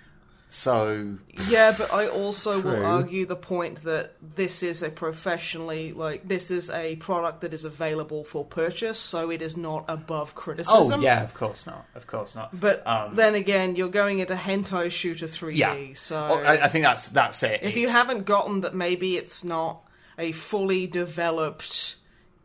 so 0.50 1.18
Yeah, 1.48 1.74
but 1.76 1.92
I 1.92 2.06
also 2.06 2.60
will 2.60 2.86
argue 2.86 3.26
the 3.26 3.34
point 3.36 3.82
that 3.84 4.14
this 4.36 4.62
is 4.62 4.82
a 4.84 4.90
professionally 4.90 5.92
like 5.92 6.28
this 6.28 6.50
is 6.52 6.70
a 6.70 6.94
product 6.96 7.40
that 7.40 7.52
is 7.52 7.64
available 7.64 8.22
for 8.22 8.44
purchase, 8.44 8.98
so 8.98 9.30
it 9.30 9.42
is 9.42 9.56
not 9.56 9.84
above 9.88 10.34
criticism. 10.36 11.00
Oh 11.00 11.02
yeah, 11.02 11.24
of 11.24 11.34
course 11.34 11.66
not. 11.66 11.86
Of 11.96 12.06
course 12.06 12.34
not. 12.36 12.58
But 12.58 12.86
Um, 12.86 13.16
then 13.16 13.34
again, 13.34 13.74
you're 13.74 13.88
going 13.88 14.20
into 14.20 14.34
hentai 14.36 14.90
shooter 14.92 15.26
3D, 15.26 15.56
yeah, 15.56 15.76
so 15.94 16.16
Oh, 16.16 16.38
I, 16.38 16.64
I 16.64 16.68
think 16.68 16.84
that's 16.84 17.08
that's 17.08 17.42
it. 17.42 17.60
if 17.62 17.76
you 17.76 17.88
haven't 17.88 18.24
gotten 18.24 18.60
that, 18.60 18.74
maybe 18.74 19.16
it's 19.16 19.42
not 19.42 19.80
a 20.18 20.30
fully 20.32 20.86
developed 20.86 21.96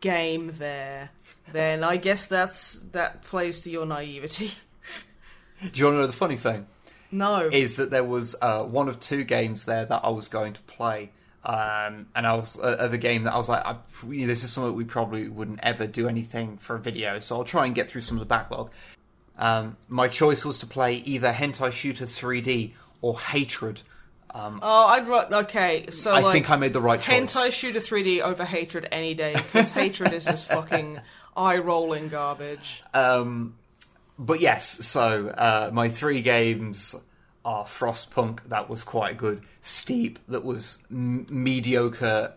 game 0.01 0.53
there, 0.57 1.09
then 1.51 1.83
I 1.83 1.97
guess 1.97 2.27
that's 2.27 2.73
that 2.91 3.23
plays 3.23 3.61
to 3.61 3.69
your 3.69 3.85
naivety. 3.85 4.51
Do 5.61 5.69
you 5.79 5.85
want 5.85 5.95
to 5.95 5.99
know 6.01 6.07
the 6.07 6.13
funny 6.13 6.37
thing? 6.37 6.67
No. 7.11 7.49
is 7.51 7.77
that 7.77 7.89
there 7.89 8.03
was 8.03 8.35
uh, 8.39 8.63
one 8.63 8.87
of 8.87 8.99
two 8.99 9.23
games 9.23 9.65
there 9.65 9.83
that 9.83 10.01
I 10.03 10.09
was 10.09 10.27
going 10.27 10.53
to 10.53 10.61
play, 10.61 11.11
um, 11.43 12.05
and 12.15 12.27
I 12.27 12.35
was 12.35 12.55
uh, 12.57 12.77
of 12.79 12.93
a 12.93 12.99
game 12.99 13.23
that 13.23 13.33
I 13.33 13.37
was 13.37 13.49
like, 13.49 13.65
I, 13.65 13.77
you 14.07 14.21
know, 14.21 14.27
this 14.27 14.43
is 14.43 14.51
something 14.51 14.75
we 14.75 14.83
probably 14.83 15.27
wouldn't 15.27 15.59
ever 15.63 15.87
do 15.87 16.07
anything 16.07 16.57
for 16.57 16.75
a 16.75 16.79
video, 16.79 17.19
so 17.19 17.37
I'll 17.37 17.43
try 17.43 17.65
and 17.65 17.73
get 17.73 17.89
through 17.89 18.01
some 18.01 18.17
of 18.17 18.19
the 18.19 18.27
backlog. 18.27 18.69
Um, 19.39 19.77
my 19.87 20.07
choice 20.07 20.45
was 20.45 20.59
to 20.59 20.67
play 20.67 20.97
either 20.97 21.31
Hentai 21.33 21.71
Shooter 21.71 22.05
3D 22.05 22.73
or 23.01 23.19
Hatred. 23.19 23.81
Um, 24.31 24.59
Oh, 24.61 24.87
I'd 24.87 25.07
okay. 25.33 25.87
So 25.89 26.13
I 26.13 26.19
like, 26.19 26.33
think 26.33 26.49
I 26.51 26.57
made 26.57 26.73
the 26.73 26.81
right 26.81 27.01
choice. 27.01 27.33
Hentai 27.33 27.51
Shooter 27.51 27.79
3D 27.79 28.21
over 28.21 28.45
Hatred 28.45 28.87
any 28.91 29.15
day 29.15 29.33
because 29.33 29.71
Hatred 29.71 30.13
is 30.13 30.25
just 30.25 30.49
fucking 30.49 30.99
eye 31.35 31.57
rolling 31.57 32.07
garbage. 32.09 32.83
Um, 32.93 33.55
but 34.17 34.39
yes, 34.39 34.85
so 34.85 35.29
uh, 35.29 35.69
my 35.73 35.89
three 35.89 36.21
games 36.21 36.95
are 37.45 37.65
Frostpunk, 37.65 38.39
that 38.49 38.69
was 38.69 38.83
quite 38.83 39.17
good. 39.17 39.41
Steep, 39.61 40.19
that 40.27 40.43
was 40.43 40.79
m- 40.91 41.25
mediocre. 41.29 42.33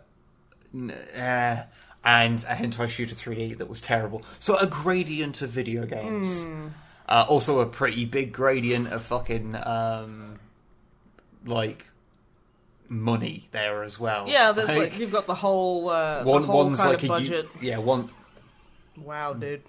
n- 0.72 0.90
eh, 1.14 1.62
and 2.05 2.38
a 2.45 2.55
Hentai 2.55 2.88
Shooter 2.88 3.14
3D 3.14 3.59
that 3.59 3.68
was 3.68 3.80
terrible. 3.80 4.22
So 4.38 4.57
a 4.57 4.66
gradient 4.66 5.40
of 5.43 5.51
video 5.51 5.86
games. 5.86 6.47
Uh, 7.09 7.24
also 7.28 7.61
a 7.61 7.66
pretty 7.66 8.05
big 8.05 8.32
gradient 8.32 8.88
of 8.88 9.05
fucking, 9.05 9.55
um, 9.57 10.38
like, 11.45 11.86
money 12.88 13.49
there 13.53 13.82
as 13.82 13.99
well. 13.99 14.24
Yeah, 14.28 14.53
there's 14.53 14.68
like 14.68 14.99
you've 14.99 15.12
got 15.12 15.26
the 15.26 15.34
whole 15.34 15.88
uh, 15.88 16.22
one, 16.24 16.43
the 16.43 16.49
whole 16.49 16.64
one's 16.64 16.78
kind 16.78 16.90
like 16.90 16.99
of 16.99 17.05
a 17.05 17.09
budget. 17.09 17.49
yeah 17.61 17.78
one 17.78 18.11
Wow, 18.97 19.34
hmm. 19.34 19.40
dude. 19.40 19.62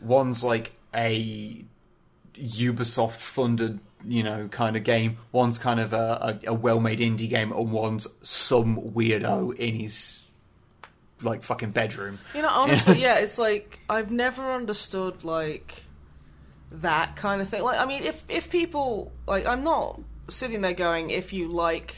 one's 0.00 0.42
like 0.42 0.72
a 0.94 1.64
Ubisoft 2.36 3.18
funded, 3.18 3.80
you 4.04 4.22
know, 4.22 4.48
kind 4.48 4.76
of 4.76 4.84
game. 4.84 5.18
One's 5.32 5.58
kind 5.58 5.80
of 5.80 5.92
a, 5.92 6.38
a, 6.44 6.50
a 6.50 6.54
well 6.54 6.80
made 6.80 7.00
indie 7.00 7.28
game, 7.28 7.52
and 7.52 7.70
one's 7.70 8.06
some 8.22 8.76
weirdo 8.92 9.54
in 9.56 9.74
his 9.74 10.22
like 11.22 11.42
fucking 11.42 11.70
bedroom. 11.70 12.18
You 12.34 12.42
know, 12.42 12.48
honestly, 12.48 13.00
yeah, 13.02 13.18
it's 13.18 13.38
like 13.38 13.80
I've 13.88 14.10
never 14.10 14.52
understood 14.52 15.24
like 15.24 15.84
that 16.72 17.16
kind 17.16 17.42
of 17.42 17.48
thing. 17.48 17.62
Like, 17.62 17.78
I 17.78 17.84
mean, 17.84 18.02
if 18.02 18.24
if 18.28 18.50
people 18.50 19.12
like, 19.26 19.46
I'm 19.46 19.64
not 19.64 20.00
sitting 20.28 20.60
there 20.60 20.72
going, 20.72 21.10
if 21.10 21.32
you 21.32 21.48
like 21.48 21.96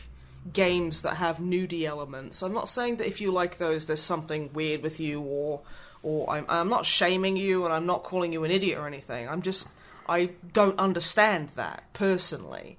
games 0.50 1.02
that 1.02 1.16
have 1.16 1.38
nudie 1.38 1.84
elements, 1.84 2.42
I'm 2.42 2.52
not 2.52 2.68
saying 2.68 2.96
that 2.96 3.06
if 3.06 3.20
you 3.20 3.30
like 3.30 3.58
those, 3.58 3.86
there's 3.86 4.02
something 4.02 4.52
weird 4.52 4.82
with 4.82 4.98
you, 5.00 5.20
or 5.20 5.60
or 6.02 6.30
I'm 6.30 6.46
I'm 6.48 6.68
not 6.68 6.86
shaming 6.86 7.36
you, 7.36 7.64
and 7.64 7.72
I'm 7.72 7.86
not 7.86 8.02
calling 8.02 8.32
you 8.32 8.44
an 8.44 8.50
idiot 8.50 8.78
or 8.78 8.86
anything. 8.86 9.28
I'm 9.28 9.42
just 9.42 9.68
I 10.08 10.30
don't 10.52 10.78
understand 10.78 11.50
that 11.56 11.84
personally. 11.92 12.78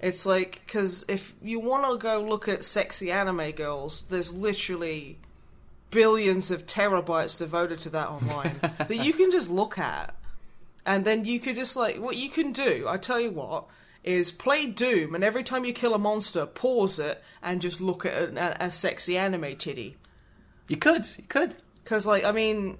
It's 0.00 0.26
like 0.26 0.60
because 0.66 1.04
if 1.08 1.34
you 1.40 1.58
want 1.58 1.90
to 1.90 1.98
go 1.98 2.20
look 2.20 2.48
at 2.48 2.64
sexy 2.64 3.10
anime 3.10 3.52
girls, 3.52 4.02
there's 4.10 4.34
literally 4.34 5.18
billions 5.90 6.50
of 6.50 6.66
terabytes 6.66 7.38
devoted 7.38 7.80
to 7.80 7.90
that 7.90 8.08
online 8.08 8.60
that 8.60 9.04
you 9.04 9.14
can 9.14 9.30
just 9.30 9.48
look 9.48 9.78
at, 9.78 10.14
and 10.84 11.04
then 11.04 11.24
you 11.24 11.40
could 11.40 11.56
just 11.56 11.76
like 11.76 11.98
what 11.98 12.16
you 12.16 12.28
can 12.28 12.52
do. 12.52 12.84
I 12.86 12.98
tell 12.98 13.18
you 13.18 13.30
what 13.30 13.64
is 14.06 14.30
play 14.30 14.66
Doom, 14.66 15.16
and 15.16 15.24
every 15.24 15.42
time 15.42 15.64
you 15.64 15.72
kill 15.72 15.92
a 15.92 15.98
monster, 15.98 16.46
pause 16.46 16.98
it 17.00 17.22
and 17.42 17.60
just 17.60 17.80
look 17.80 18.06
at 18.06 18.12
a, 18.14 18.66
a, 18.66 18.72
sexy 18.72 19.18
anime 19.18 19.56
titty. 19.56 19.96
You 20.68 20.76
could, 20.76 21.06
you 21.18 21.24
could. 21.28 21.56
Because, 21.82 22.06
like, 22.06 22.24
I 22.24 22.30
mean, 22.30 22.78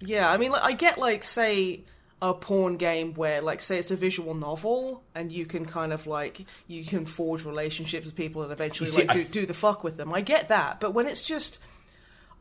yeah, 0.00 0.28
I 0.28 0.36
mean, 0.36 0.50
like, 0.50 0.64
I 0.64 0.72
get, 0.72 0.98
like, 0.98 1.24
say, 1.24 1.84
a 2.20 2.34
porn 2.34 2.76
game 2.76 3.14
where, 3.14 3.40
like, 3.40 3.62
say 3.62 3.78
it's 3.78 3.92
a 3.92 3.96
visual 3.96 4.34
novel, 4.34 5.04
and 5.14 5.30
you 5.30 5.46
can 5.46 5.64
kind 5.64 5.92
of, 5.92 6.08
like, 6.08 6.44
you 6.66 6.84
can 6.84 7.06
forge 7.06 7.44
relationships 7.44 8.04
with 8.04 8.16
people 8.16 8.42
and 8.42 8.50
eventually, 8.50 8.88
see, 8.88 9.04
like, 9.04 9.16
do, 9.16 9.24
do 9.24 9.46
the 9.46 9.54
fuck 9.54 9.84
with 9.84 9.96
them. 9.96 10.12
I 10.12 10.22
get 10.22 10.48
that. 10.48 10.80
But 10.80 10.92
when 10.92 11.06
it's 11.06 11.24
just, 11.24 11.60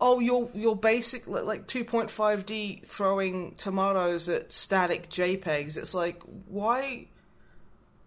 oh, 0.02 0.20
you're, 0.20 0.50
you're 0.56 0.76
basic, 0.76 1.28
like, 1.28 1.68
2.5D 1.68 2.86
throwing 2.88 3.54
tomatoes 3.58 4.28
at 4.28 4.52
static 4.52 5.10
JPEGs, 5.12 5.78
it's 5.78 5.94
like, 5.94 6.20
why. 6.48 7.10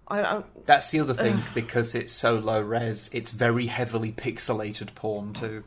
I 0.09 0.23
don't. 0.23 0.67
That's 0.67 0.91
the 0.91 1.01
other 1.01 1.15
thing 1.15 1.43
because 1.55 1.95
it's 1.95 2.13
so 2.13 2.37
low 2.37 2.61
res. 2.61 3.11
It's 3.13 3.31
very 3.31 3.67
heavily 3.67 4.13
pixelated 4.13 4.95
porn 4.95 5.33
too, 5.33 5.65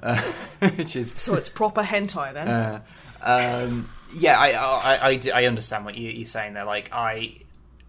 uh, 0.00 0.20
which 0.76 0.94
is 0.94 1.14
So 1.16 1.34
it's 1.34 1.48
proper 1.48 1.82
hentai 1.82 2.32
then? 2.34 2.48
Uh, 2.48 2.80
um, 3.22 3.88
yeah, 4.14 4.38
I, 4.38 4.50
I, 4.50 5.10
I, 5.10 5.20
I 5.42 5.46
understand 5.46 5.84
what 5.84 5.96
you, 5.96 6.08
you're 6.10 6.26
saying 6.26 6.54
there. 6.54 6.64
Like, 6.64 6.90
I, 6.92 7.36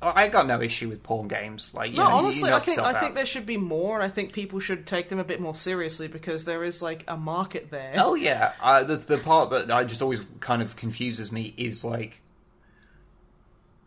I 0.01 0.27
got 0.27 0.47
no 0.47 0.61
issue 0.61 0.89
with 0.89 1.03
porn 1.03 1.27
games. 1.27 1.71
Like, 1.73 1.91
you 1.91 1.97
No, 1.97 2.05
know, 2.09 2.15
honestly, 2.17 2.51
I 2.51 2.59
think 2.59 2.79
I 2.79 2.99
think 2.99 3.13
there 3.15 3.25
should 3.25 3.45
be 3.45 3.57
more, 3.57 3.95
and 3.95 4.03
I 4.03 4.09
think 4.09 4.33
people 4.33 4.59
should 4.59 4.87
take 4.87 5.09
them 5.09 5.19
a 5.19 5.23
bit 5.23 5.39
more 5.39 5.53
seriously 5.55 6.07
because 6.07 6.45
there 6.45 6.63
is 6.63 6.81
like 6.81 7.03
a 7.07 7.17
market 7.17 7.69
there. 7.69 7.93
Oh 7.97 8.15
yeah, 8.15 8.53
uh, 8.61 8.83
the 8.83 8.97
the 8.97 9.17
part 9.19 9.51
that 9.51 9.71
I 9.71 9.83
just 9.83 10.01
always 10.01 10.21
kind 10.39 10.61
of 10.61 10.75
confuses 10.75 11.31
me 11.31 11.53
is 11.57 11.83
like 11.85 12.21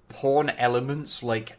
porn 0.08 0.50
elements 0.50 1.22
like 1.22 1.57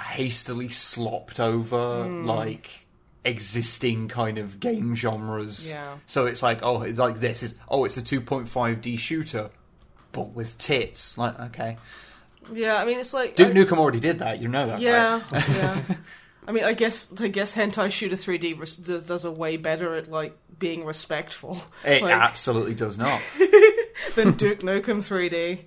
hastily 0.00 0.68
slopped 0.68 1.40
over 1.40 2.04
Hmm. 2.04 2.24
like 2.26 2.86
existing 3.24 4.08
kind 4.08 4.38
of 4.38 4.60
game 4.60 4.94
genres. 4.94 5.68
Yeah. 5.70 5.96
So 6.06 6.26
it's 6.26 6.42
like 6.42 6.60
oh, 6.62 6.82
it's 6.82 6.98
like 6.98 7.20
this 7.20 7.42
is 7.42 7.54
oh, 7.68 7.84
it's 7.84 7.96
a 7.96 8.02
2.5D 8.02 8.98
shooter, 8.98 9.50
but 10.12 10.28
with 10.30 10.56
tits. 10.58 11.18
Like 11.18 11.38
okay, 11.40 11.76
Yeah, 12.52 12.76
I 12.76 12.84
mean 12.84 12.98
it's 13.00 13.12
like 13.14 13.36
Duke 13.36 13.48
I- 13.48 13.52
Nukem 13.52 13.78
already 13.78 14.00
did 14.00 14.20
that. 14.20 14.40
You 14.40 14.48
know 14.48 14.66
that, 14.68 14.80
Yeah, 14.80 15.22
right? 15.32 15.48
yeah. 15.48 15.82
I 16.48 16.52
mean, 16.52 16.62
I 16.62 16.74
guess 16.74 17.12
I 17.20 17.26
guess 17.26 17.56
Hentai 17.56 17.90
Shooter 17.90 18.14
3D 18.14 18.56
res- 18.60 18.76
does, 18.76 19.02
does 19.02 19.24
a 19.24 19.32
way 19.32 19.56
better 19.56 19.94
at 19.96 20.08
like 20.08 20.38
being 20.60 20.84
respectful 20.84 21.60
It 21.84 22.02
like, 22.02 22.14
absolutely 22.14 22.74
does 22.74 22.96
not. 22.96 23.20
than 24.14 24.34
Duke 24.34 24.60
Nukem 24.60 24.98
3D. 25.02 25.62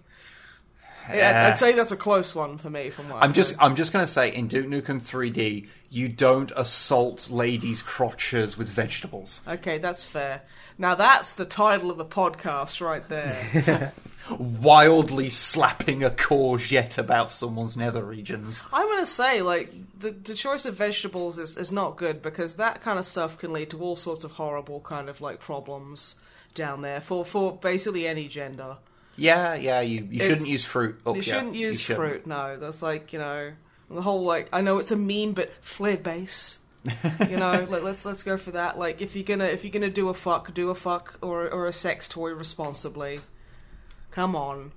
Yeah. 1.14 1.48
I'd 1.48 1.58
say 1.58 1.74
that's 1.74 1.92
a 1.92 1.98
close 1.98 2.36
one 2.36 2.58
for 2.58 2.70
me. 2.70 2.90
From 2.90 3.10
what 3.10 3.18
I'm 3.24 3.30
I've 3.30 3.36
just 3.36 3.52
heard. 3.52 3.60
I'm 3.62 3.76
just 3.76 3.92
gonna 3.94 4.08
say 4.08 4.34
in 4.34 4.48
Duke 4.48 4.68
Nukem 4.68 5.02
3D, 5.02 5.68
you 5.90 6.08
don't 6.10 6.52
assault 6.56 7.30
ladies' 7.30 7.82
crotches 7.82 8.58
with 8.58 8.70
vegetables. 8.70 9.42
okay. 9.48 9.78
That's 9.78 10.06
fair. 10.06 10.42
Now 10.78 10.96
that's 10.96 11.34
the 11.34 11.46
title 11.46 11.92
of 11.92 11.98
the 11.98 12.06
podcast 12.06 12.80
right 12.86 13.08
there. 13.10 13.94
Wildly 14.38 15.30
slapping 15.32 16.04
a 16.04 16.10
courgette 16.12 16.98
about 16.98 17.32
someone's 17.32 17.76
nether 17.76 18.04
regions. 18.04 18.64
I'm 18.72 18.88
gonna 18.88 19.06
say 19.06 19.42
like 19.42 19.74
the 20.00 20.12
the 20.12 20.36
choice 20.36 20.66
of 20.66 20.76
vegetables 20.76 21.38
is 21.40 21.58
is 21.58 21.72
not 21.72 21.98
good 21.98 22.22
because 22.22 22.56
that 22.58 22.82
kind 22.82 23.00
of 23.00 23.06
stuff 23.06 23.38
can 23.38 23.52
lead 23.52 23.72
to 23.72 23.82
all 23.82 23.96
sorts 23.96 24.24
of 24.24 24.32
horrible 24.34 24.82
kind 24.82 25.10
of 25.10 25.20
like 25.20 25.40
problems 25.40 26.16
down 26.54 26.82
there 26.82 27.02
for 27.02 27.26
for 27.26 27.58
basically 27.58 28.08
any 28.08 28.28
gender. 28.28 28.78
Yeah, 29.20 29.54
yeah, 29.56 29.82
you, 29.82 30.08
you 30.10 30.20
shouldn't 30.20 30.48
use 30.48 30.66
fruit. 30.66 31.00
Oh, 31.06 31.14
you 31.14 31.22
yeah, 31.22 31.34
shouldn't 31.34 31.56
use 31.56 31.80
shouldn't. 31.82 32.10
fruit. 32.12 32.28
No, 32.28 32.58
that's 32.58 32.82
like 32.82 33.14
you 33.14 33.20
know 33.20 33.52
the 33.90 34.02
whole 34.02 34.24
like 34.24 34.50
I 34.54 34.62
know 34.62 34.78
it's 34.80 34.92
a 34.92 34.96
meme, 34.96 35.34
but 35.34 35.52
flared 35.62 36.04
base. 36.04 36.60
you 37.30 37.36
know, 37.38 37.66
let, 37.70 37.84
let's 37.84 38.06
let's 38.06 38.24
go 38.24 38.38
for 38.38 38.52
that. 38.52 38.78
Like 38.80 39.02
if 39.02 39.16
you're 39.16 39.26
gonna 39.26 39.46
if 39.46 39.64
you're 39.64 39.72
gonna 39.72 39.90
do 39.90 40.10
a 40.10 40.14
fuck, 40.14 40.54
do 40.54 40.70
a 40.70 40.76
fuck 40.76 41.18
or 41.22 41.50
or 41.50 41.68
a 41.68 41.74
sex 41.74 42.08
toy 42.08 42.32
responsibly. 42.32 43.20
Come 44.12 44.36
on, 44.36 44.72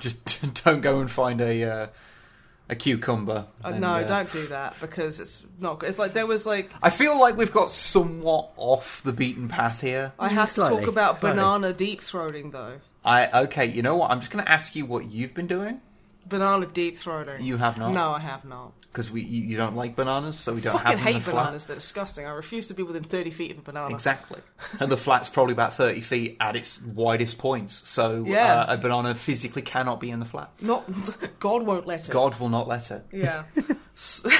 Just 0.00 0.18
don't 0.64 0.80
go 0.80 1.00
and 1.00 1.10
find 1.10 1.40
a 1.40 1.62
uh, 1.64 1.86
a 2.68 2.74
cucumber. 2.74 3.46
uh, 3.62 3.68
and, 3.68 3.80
no, 3.80 3.92
uh, 3.94 4.02
don't 4.04 4.32
do 4.32 4.46
that 4.48 4.74
because 4.80 5.20
it's 5.20 5.44
not. 5.60 5.78
good. 5.80 5.90
It's 5.90 5.98
like 5.98 6.14
there 6.14 6.26
was 6.26 6.46
like 6.46 6.70
I 6.82 6.90
feel 6.90 7.18
like 7.20 7.36
we've 7.36 7.52
got 7.52 7.70
somewhat 7.70 8.50
off 8.56 9.02
the 9.04 9.12
beaten 9.12 9.48
path 9.48 9.80
here. 9.80 10.12
I 10.18 10.28
have 10.28 10.48
to 10.48 10.54
Slightly, 10.54 10.78
talk 10.80 10.88
about 10.88 11.18
slightly. 11.20 11.36
banana 11.40 11.72
deep 11.72 12.00
throating 12.00 12.50
though. 12.52 12.80
I 13.04 13.42
okay, 13.42 13.66
you 13.66 13.82
know 13.82 13.96
what? 13.96 14.10
I'm 14.10 14.20
just 14.20 14.32
going 14.32 14.44
to 14.44 14.50
ask 14.50 14.74
you 14.74 14.86
what 14.86 15.10
you've 15.10 15.34
been 15.34 15.46
doing. 15.46 15.80
Banana 16.26 16.64
deep 16.66 16.96
throating. 16.96 17.42
You 17.42 17.58
have 17.58 17.76
not. 17.76 17.92
No, 17.92 18.12
I 18.12 18.20
have 18.20 18.46
not. 18.46 18.72
because 18.84 19.10
we 19.10 19.20
you, 19.20 19.42
you 19.42 19.56
don't 19.58 19.76
like 19.76 19.94
bananas, 19.94 20.38
so 20.38 20.54
we 20.54 20.62
don't 20.62 20.72
Fucking 20.72 20.86
have 20.86 20.98
them 20.98 21.06
in 21.08 21.14
hate 21.16 21.24
the 21.24 21.32
bananas. 21.32 21.66
They're 21.66 21.76
disgusting. 21.76 22.24
I 22.24 22.30
refuse 22.30 22.66
to 22.68 22.74
be 22.74 22.82
within 22.82 23.02
thirty 23.04 23.30
feet 23.30 23.50
of 23.50 23.58
a 23.58 23.60
banana. 23.60 23.94
Exactly, 23.94 24.40
and 24.80 24.90
the 24.90 24.96
flat's 24.96 25.28
probably 25.28 25.52
about 25.52 25.74
thirty 25.74 26.00
feet 26.00 26.38
at 26.40 26.56
its 26.56 26.80
widest 26.80 27.36
points, 27.36 27.86
so 27.86 28.24
Yeah. 28.26 28.60
uh, 28.62 28.74
a 28.74 28.78
banana 28.78 29.14
physically 29.14 29.60
cannot 29.60 30.00
be 30.00 30.10
in 30.10 30.18
the 30.18 30.24
flat. 30.24 30.48
Not 30.62 30.88
God 31.40 31.66
won't 31.66 31.86
let 31.86 32.08
it. 32.08 32.10
God 32.10 32.40
will 32.40 32.48
not 32.48 32.66
let 32.68 32.90
it. 32.90 33.04
Yeah. 33.12 33.42
S- 33.94 34.24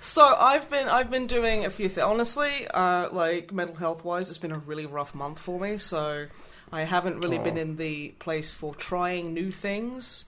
so 0.00 0.22
I've 0.36 0.70
been 0.70 0.88
I've 0.88 1.10
been 1.10 1.26
doing 1.26 1.64
a 1.64 1.70
few 1.70 1.88
things. 1.88 2.04
Honestly, 2.04 2.66
uh, 2.68 3.08
like 3.12 3.52
mental 3.52 3.76
health 3.76 4.04
wise, 4.04 4.28
it's 4.28 4.38
been 4.38 4.52
a 4.52 4.58
really 4.58 4.86
rough 4.86 5.14
month 5.14 5.38
for 5.38 5.58
me. 5.58 5.78
So 5.78 6.26
I 6.72 6.82
haven't 6.82 7.20
really 7.20 7.38
been 7.38 7.56
in 7.56 7.76
the 7.76 8.08
place 8.18 8.52
for 8.54 8.74
trying 8.74 9.32
new 9.32 9.50
things. 9.52 10.24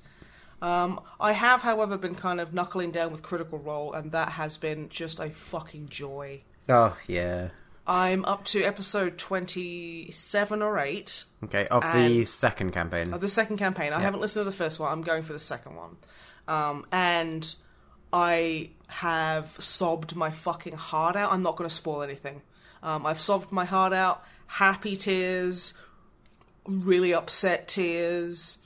Um, 0.62 1.00
I 1.20 1.32
have, 1.32 1.62
however, 1.62 1.96
been 1.96 2.14
kind 2.14 2.40
of 2.40 2.52
knuckling 2.54 2.90
down 2.90 3.12
with 3.12 3.22
Critical 3.22 3.58
Role, 3.58 3.92
and 3.92 4.12
that 4.12 4.30
has 4.30 4.56
been 4.56 4.88
just 4.88 5.20
a 5.20 5.30
fucking 5.30 5.88
joy. 5.88 6.40
Oh 6.68 6.96
yeah. 7.06 7.48
I'm 7.86 8.24
up 8.26 8.44
to 8.46 8.62
episode 8.64 9.16
27 9.16 10.60
or 10.62 10.78
8 10.78 11.24
Okay, 11.44 11.66
of 11.68 11.82
the 11.94 12.24
second 12.26 12.72
campaign. 12.72 13.14
of 13.14 13.20
the 13.22 13.28
second 13.28 13.56
campaign. 13.56 13.92
I 13.94 14.00
haven't 14.00 14.20
listened 14.20 14.42
to 14.44 14.50
the 14.50 14.56
first 14.56 14.78
one. 14.78 14.92
I'm 14.92 15.02
going 15.02 15.22
for 15.22 15.32
the 15.32 15.38
second 15.38 15.74
one. 15.76 15.96
Um, 16.46 16.86
and 16.92 17.54
I 18.12 18.70
have 18.88 19.56
sobbed 19.58 20.14
my 20.16 20.30
fucking 20.30 20.74
heart 20.74 21.16
out. 21.16 21.32
I'm 21.32 21.42
not 21.42 21.56
going 21.56 21.68
to 21.68 21.74
spoil 21.74 22.02
anything. 22.02 22.42
Um, 22.82 23.06
I've 23.06 23.20
sobbed 23.20 23.52
my 23.52 23.64
heart 23.64 23.92
out. 23.94 24.22
Happy 24.46 24.96
tears, 24.96 25.72
really 26.68 27.12
upset 27.12 27.68
tears. 27.68 28.58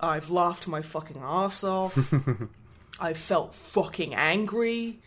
I've 0.00 0.30
laughed 0.30 0.66
my 0.66 0.82
fucking 0.82 1.20
ass 1.22 1.62
off. 1.62 1.96
I've 3.00 3.18
felt 3.18 3.54
fucking 3.54 4.14
angry 4.14 4.98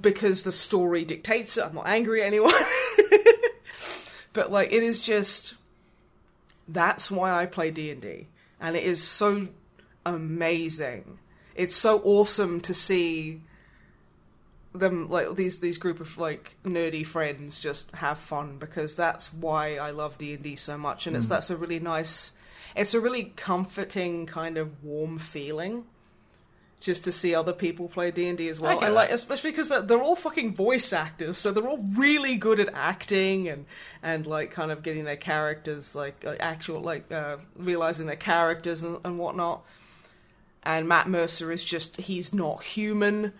because 0.00 0.42
the 0.42 0.52
story 0.52 1.04
dictates 1.04 1.56
it. 1.56 1.64
I'm 1.64 1.74
not 1.74 1.86
angry 1.86 2.22
at 2.22 2.26
anyone. 2.26 2.54
but 4.32 4.50
like 4.50 4.72
it 4.72 4.82
is 4.82 5.02
just 5.02 5.54
that's 6.68 7.10
why 7.10 7.32
I 7.32 7.46
play 7.46 7.70
D&D 7.70 8.26
and 8.60 8.76
it 8.76 8.82
is 8.84 9.02
so 9.02 9.48
amazing. 10.04 11.18
It's 11.54 11.76
so 11.76 12.00
awesome 12.04 12.60
to 12.62 12.74
see 12.74 13.40
them 14.74 15.08
like 15.08 15.34
these 15.34 15.60
these 15.60 15.78
group 15.78 16.00
of 16.00 16.18
like 16.18 16.56
nerdy 16.64 17.06
friends 17.06 17.58
just 17.58 17.90
have 17.96 18.18
fun 18.18 18.58
because 18.58 18.94
that's 18.94 19.32
why 19.32 19.76
I 19.76 19.90
love 19.90 20.18
D&D 20.18 20.56
so 20.56 20.76
much 20.76 21.06
and 21.06 21.16
it's 21.16 21.26
that's 21.26 21.50
a 21.50 21.56
really 21.56 21.80
nice 21.80 22.32
it's 22.76 22.92
a 22.92 23.00
really 23.00 23.32
comforting 23.36 24.26
kind 24.26 24.58
of 24.58 24.84
warm 24.84 25.18
feeling 25.18 25.84
just 26.80 27.04
to 27.04 27.12
see 27.12 27.34
other 27.34 27.52
people 27.52 27.88
play 27.88 28.10
D&D 28.10 28.48
as 28.48 28.60
well. 28.60 28.78
And 28.80 28.94
like 28.94 29.10
especially 29.10 29.50
because 29.50 29.68
they're, 29.68 29.82
they're 29.82 30.02
all 30.02 30.16
fucking 30.16 30.54
voice 30.54 30.92
actors, 30.92 31.36
so 31.36 31.50
they're 31.50 31.66
all 31.66 31.84
really 31.94 32.36
good 32.36 32.60
at 32.60 32.70
acting 32.72 33.48
and 33.48 33.66
and 34.02 34.26
like 34.26 34.50
kind 34.50 34.70
of 34.70 34.82
getting 34.82 35.04
their 35.04 35.16
characters 35.16 35.94
like, 35.94 36.22
like 36.22 36.40
actual 36.40 36.80
like 36.80 37.10
uh, 37.10 37.38
realizing 37.56 38.06
their 38.06 38.16
characters 38.16 38.82
and, 38.82 38.98
and 39.04 39.18
whatnot. 39.18 39.64
And 40.62 40.88
Matt 40.88 41.08
Mercer 41.08 41.50
is 41.50 41.64
just 41.64 41.96
he's 41.96 42.32
not 42.32 42.62
human. 42.62 43.32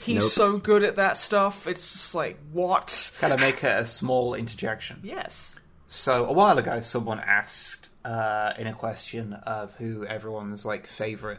He's 0.00 0.22
Nope. 0.22 0.30
so 0.30 0.58
good 0.58 0.82
at 0.82 0.96
that 0.96 1.16
stuff. 1.16 1.66
It's 1.66 1.92
just 1.92 2.14
like 2.14 2.38
what? 2.52 3.12
Can 3.20 3.32
I 3.32 3.36
make 3.36 3.62
a, 3.62 3.78
a 3.80 3.86
small 3.86 4.34
interjection? 4.34 5.00
Yes. 5.02 5.56
So 5.88 6.26
a 6.26 6.32
while 6.32 6.58
ago, 6.58 6.80
someone 6.82 7.18
asked 7.20 7.88
uh, 8.04 8.52
in 8.58 8.66
a 8.66 8.74
question 8.74 9.32
of 9.32 9.74
who 9.76 10.04
everyone's 10.04 10.64
like 10.66 10.86
favorite 10.86 11.38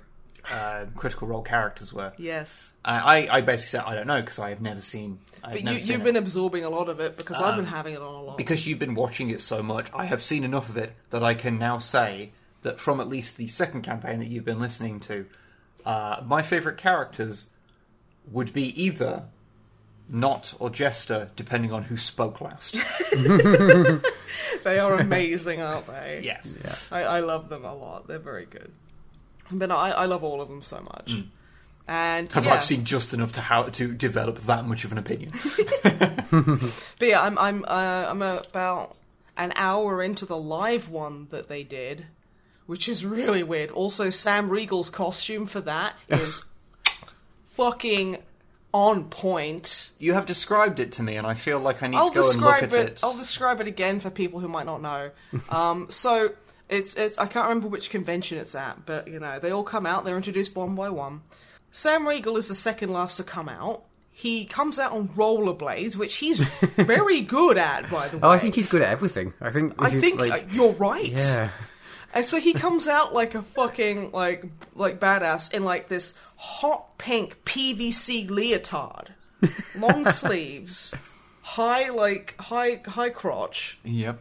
uh, 0.51 0.85
Critical 0.95 1.27
Role 1.27 1.41
characters 1.43 1.93
were. 1.93 2.13
Yes. 2.17 2.71
I, 2.83 2.97
I, 3.27 3.37
I 3.37 3.41
basically 3.41 3.69
said 3.69 3.83
I 3.85 3.93
don't 3.93 4.07
know 4.07 4.21
because 4.21 4.39
I 4.39 4.49
have 4.49 4.61
never 4.61 4.81
seen. 4.81 5.19
I've 5.43 5.53
But 5.53 5.63
never 5.65 5.75
you, 5.75 5.81
seen 5.81 5.91
you've 5.91 6.01
it. 6.01 6.03
been 6.05 6.15
absorbing 6.15 6.63
a 6.63 6.69
lot 6.69 6.89
of 6.89 6.99
it 6.99 7.17
because 7.17 7.37
I've 7.37 7.55
been 7.55 7.65
Um, 7.65 7.71
having 7.71 7.93
it 7.93 8.01
on 8.01 8.15
a 8.15 8.21
lot. 8.23 8.37
because 8.37 8.65
you've 8.65 8.79
been 8.79 8.95
watching 8.95 9.29
it 9.29 9.41
so 9.41 9.61
much. 9.61 9.87
I 9.93 10.05
have 10.05 10.23
seen 10.23 10.43
enough 10.43 10.69
of 10.69 10.77
it 10.77 10.93
that 11.11 11.23
I 11.23 11.33
can 11.35 11.59
now 11.59 11.77
say 11.77 12.31
that 12.63 12.79
from 12.79 12.99
at 12.99 13.07
least 13.07 13.37
the 13.37 13.47
second 13.47 13.83
campaign 13.83 14.19
that 14.19 14.27
you've 14.27 14.45
been 14.45 14.59
listening 14.59 14.99
to, 15.01 15.25
uh, 15.85 16.23
my 16.25 16.41
favorite 16.41 16.77
characters 16.77 17.47
would 18.31 18.53
be 18.53 18.81
either 18.81 19.23
Nott 20.07 20.53
or 20.59 20.69
Jester, 20.69 21.29
depending 21.35 21.71
on 21.71 21.83
who 21.83 21.97
spoke 21.97 22.41
last. 22.41 22.75
they 23.11 24.79
are 24.79 24.95
amazing, 24.95 25.61
aren't 25.61 25.87
they? 25.87 26.21
yes. 26.23 26.55
I, 26.91 27.03
I 27.03 27.19
love 27.19 27.49
them 27.49 27.65
a 27.65 27.75
lot. 27.75 28.07
They're 28.07 28.19
very 28.19 28.45
good. 28.45 28.71
But 29.51 29.69
no, 29.69 29.77
I, 29.77 29.89
I 29.89 30.05
love 30.05 30.23
all 30.23 30.41
of 30.41 30.49
them 30.49 30.61
so 30.61 30.81
much. 30.81 31.23
And 31.87 32.31
Have 32.33 32.45
yeah. 32.45 32.53
I've 32.53 32.63
seen 32.63 32.85
just 32.85 33.15
enough 33.15 33.31
to 33.33 33.41
how 33.41 33.63
to 33.63 33.93
develop 33.93 34.45
that 34.45 34.65
much 34.65 34.85
of 34.85 34.91
an 34.91 34.97
opinion. 34.97 35.33
But 36.31 37.07
yeah, 37.07 37.23
I'm 37.23 37.39
I'm 37.39 37.65
uh, 37.65 38.05
I'm 38.07 38.21
about 38.21 38.95
an 39.35 39.51
hour 39.55 40.03
into 40.03 40.27
the 40.27 40.37
live 40.37 40.89
one 40.89 41.27
that 41.31 41.47
they 41.47 41.63
did, 41.63 42.05
which 42.67 42.87
is 42.87 43.03
really 43.03 43.41
weird. 43.41 43.71
Also, 43.71 44.11
Sam 44.11 44.49
Riegel's 44.49 44.91
costume 44.91 45.47
for 45.47 45.61
that 45.61 45.95
is 46.09 46.43
fucking 47.59 48.17
on 48.73 49.05
point. 49.05 49.91
You 49.99 50.13
have 50.13 50.25
described 50.25 50.79
it 50.79 50.93
to 50.93 51.03
me, 51.03 51.17
and 51.17 51.27
I 51.27 51.33
feel 51.33 51.59
like 51.59 51.83
I 51.83 51.87
need 51.87 51.97
I'll 51.97 52.09
to 52.09 52.21
go 52.21 52.31
and 52.31 52.41
look 52.41 52.55
at 52.55 52.73
it, 52.73 52.73
it. 52.73 52.99
I'll 53.03 53.17
describe 53.17 53.59
it 53.61 53.67
again 53.67 53.99
for 53.99 54.09
people 54.09 54.39
who 54.39 54.47
might 54.47 54.65
not 54.65 54.81
know. 54.81 55.11
um, 55.49 55.89
so 55.89 56.33
it's 56.69 56.95
it's 56.95 57.17
I 57.17 57.25
can't 57.25 57.47
remember 57.47 57.67
which 57.67 57.89
convention 57.89 58.37
it's 58.37 58.55
at, 58.55 58.85
but 58.85 59.07
you 59.07 59.19
know 59.19 59.39
they 59.39 59.51
all 59.51 59.63
come 59.63 59.85
out. 59.85 60.05
They're 60.05 60.17
introduced 60.17 60.55
one 60.55 60.75
by 60.75 60.89
one. 60.89 61.21
Sam 61.71 62.07
Riegel 62.07 62.37
is 62.37 62.47
the 62.47 62.55
second 62.55 62.91
last 62.91 63.17
to 63.17 63.23
come 63.23 63.49
out. 63.49 63.83
He 64.11 64.45
comes 64.45 64.79
out 64.79 64.91
on 64.91 65.09
rollerblades, 65.09 65.95
which 65.95 66.17
he's 66.17 66.39
very 66.75 67.21
good 67.21 67.57
at, 67.57 67.89
by 67.89 68.09
the 68.09 68.17
way. 68.17 68.23
oh, 68.23 68.29
I 68.29 68.39
think 68.39 68.53
he's 68.53 68.67
good 68.67 68.81
at 68.81 68.91
everything. 68.91 69.33
I 69.39 69.51
think. 69.51 69.75
I 69.79 69.89
think 69.89 70.19
like, 70.19 70.43
uh, 70.43 70.47
you're 70.51 70.73
right. 70.73 71.11
yeah. 71.11 71.51
And 72.13 72.25
so 72.25 72.39
he 72.39 72.53
comes 72.53 72.87
out 72.87 73.13
like 73.13 73.35
a 73.35 73.41
fucking 73.41 74.11
like 74.11 74.43
like 74.75 74.99
badass 74.99 75.53
in 75.53 75.63
like 75.63 75.87
this 75.89 76.15
hot 76.37 76.97
pink 76.97 77.43
PVC 77.45 78.27
leotard, 78.29 79.09
long 79.77 80.05
sleeves, 80.07 80.93
high 81.41 81.89
like 81.89 82.35
high 82.39 82.81
high 82.85 83.09
crotch, 83.09 83.77
Yep. 83.83 84.19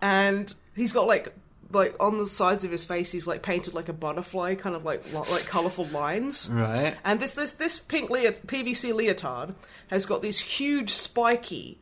and 0.00 0.54
he's 0.76 0.92
got 0.92 1.06
like 1.06 1.34
like 1.70 1.94
on 2.00 2.16
the 2.18 2.24
sides 2.26 2.64
of 2.64 2.70
his 2.70 2.86
face 2.86 3.12
he's 3.12 3.26
like 3.26 3.42
painted 3.42 3.74
like 3.74 3.88
a 3.88 3.92
butterfly, 3.92 4.54
kind 4.54 4.74
of 4.76 4.84
like 4.84 5.02
lo- 5.12 5.26
like 5.30 5.44
colorful 5.46 5.86
lines. 5.86 6.48
Right. 6.50 6.96
And 7.04 7.18
this 7.20 7.32
this 7.32 7.52
this 7.52 7.78
pink 7.80 8.10
leo- 8.10 8.30
PVC 8.32 8.92
leotard 8.94 9.54
has 9.88 10.06
got 10.06 10.22
these 10.22 10.38
huge 10.38 10.90
spiky 10.94 11.78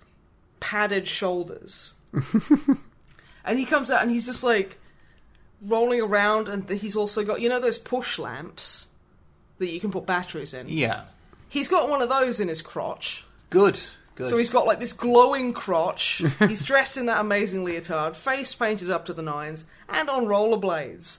padded 0.60 1.06
shoulders. 1.06 1.92
and 3.44 3.58
he 3.58 3.64
comes 3.64 3.90
out 3.90 4.02
and 4.02 4.10
he's 4.10 4.26
just 4.26 4.42
like 4.42 4.78
rolling 5.62 6.00
around 6.00 6.48
and 6.48 6.68
he's 6.68 6.96
also 6.96 7.24
got 7.24 7.40
you 7.40 7.48
know 7.48 7.60
those 7.60 7.78
push 7.78 8.18
lamps 8.18 8.88
that 9.58 9.70
you 9.70 9.80
can 9.80 9.90
put 9.90 10.06
batteries 10.06 10.54
in. 10.54 10.68
Yeah. 10.68 11.04
He's 11.48 11.68
got 11.68 11.88
one 11.88 12.02
of 12.02 12.08
those 12.08 12.40
in 12.40 12.48
his 12.48 12.60
crotch. 12.60 13.24
Good. 13.50 13.80
Good. 14.14 14.28
So 14.28 14.38
he's 14.38 14.50
got 14.50 14.66
like 14.66 14.80
this 14.80 14.92
glowing 14.92 15.52
crotch. 15.52 16.22
he's 16.40 16.62
dressed 16.62 16.96
in 16.96 17.06
that 17.06 17.20
amazing 17.20 17.64
leotard, 17.64 18.16
face 18.16 18.54
painted 18.54 18.90
up 18.90 19.06
to 19.06 19.12
the 19.12 19.22
nines, 19.22 19.64
and 19.88 20.08
on 20.08 20.24
rollerblades. 20.24 21.18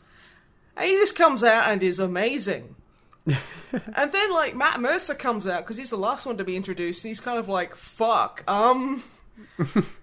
And 0.76 0.86
he 0.86 0.94
just 0.94 1.16
comes 1.16 1.44
out 1.44 1.70
and 1.70 1.82
is 1.82 2.00
amazing. 2.00 2.76
and 3.26 4.12
then 4.12 4.32
like 4.32 4.56
Matt 4.56 4.80
Mercer 4.80 5.14
comes 5.14 5.48
out 5.48 5.64
because 5.64 5.78
he's 5.78 5.90
the 5.90 5.98
last 5.98 6.26
one 6.26 6.38
to 6.38 6.44
be 6.44 6.56
introduced, 6.56 7.04
and 7.04 7.10
he's 7.10 7.20
kind 7.20 7.38
of 7.38 7.48
like, 7.48 7.76
"Fuck, 7.76 8.44
um." 8.48 9.04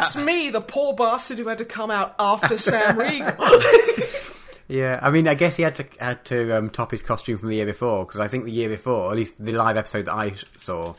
It's 0.00 0.16
me, 0.16 0.50
the 0.50 0.60
poor 0.60 0.94
bastard 0.94 1.38
who 1.38 1.48
had 1.48 1.58
to 1.58 1.64
come 1.64 1.90
out 1.90 2.14
after 2.18 2.56
Sam 2.58 2.98
Riegel. 2.98 3.34
Yeah, 4.68 4.98
I 5.02 5.10
mean, 5.10 5.28
I 5.28 5.34
guess 5.34 5.56
he 5.56 5.64
had 5.64 5.74
to 5.76 5.86
had 6.00 6.24
to 6.26 6.56
um, 6.56 6.70
top 6.70 6.92
his 6.92 7.02
costume 7.02 7.36
from 7.36 7.50
the 7.50 7.56
year 7.56 7.66
before 7.66 8.06
because 8.06 8.20
I 8.20 8.28
think 8.28 8.44
the 8.46 8.52
year 8.52 8.70
before, 8.70 9.10
at 9.10 9.16
least 9.16 9.34
the 9.38 9.52
live 9.52 9.76
episode 9.76 10.06
that 10.06 10.14
I 10.14 10.32
saw 10.56 10.94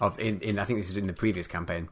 of 0.00 0.18
in, 0.18 0.40
in 0.40 0.58
I 0.58 0.64
think 0.64 0.78
this 0.78 0.88
is 0.88 0.96
in 0.96 1.08
the 1.08 1.12
previous 1.12 1.46
campaign, 1.46 1.88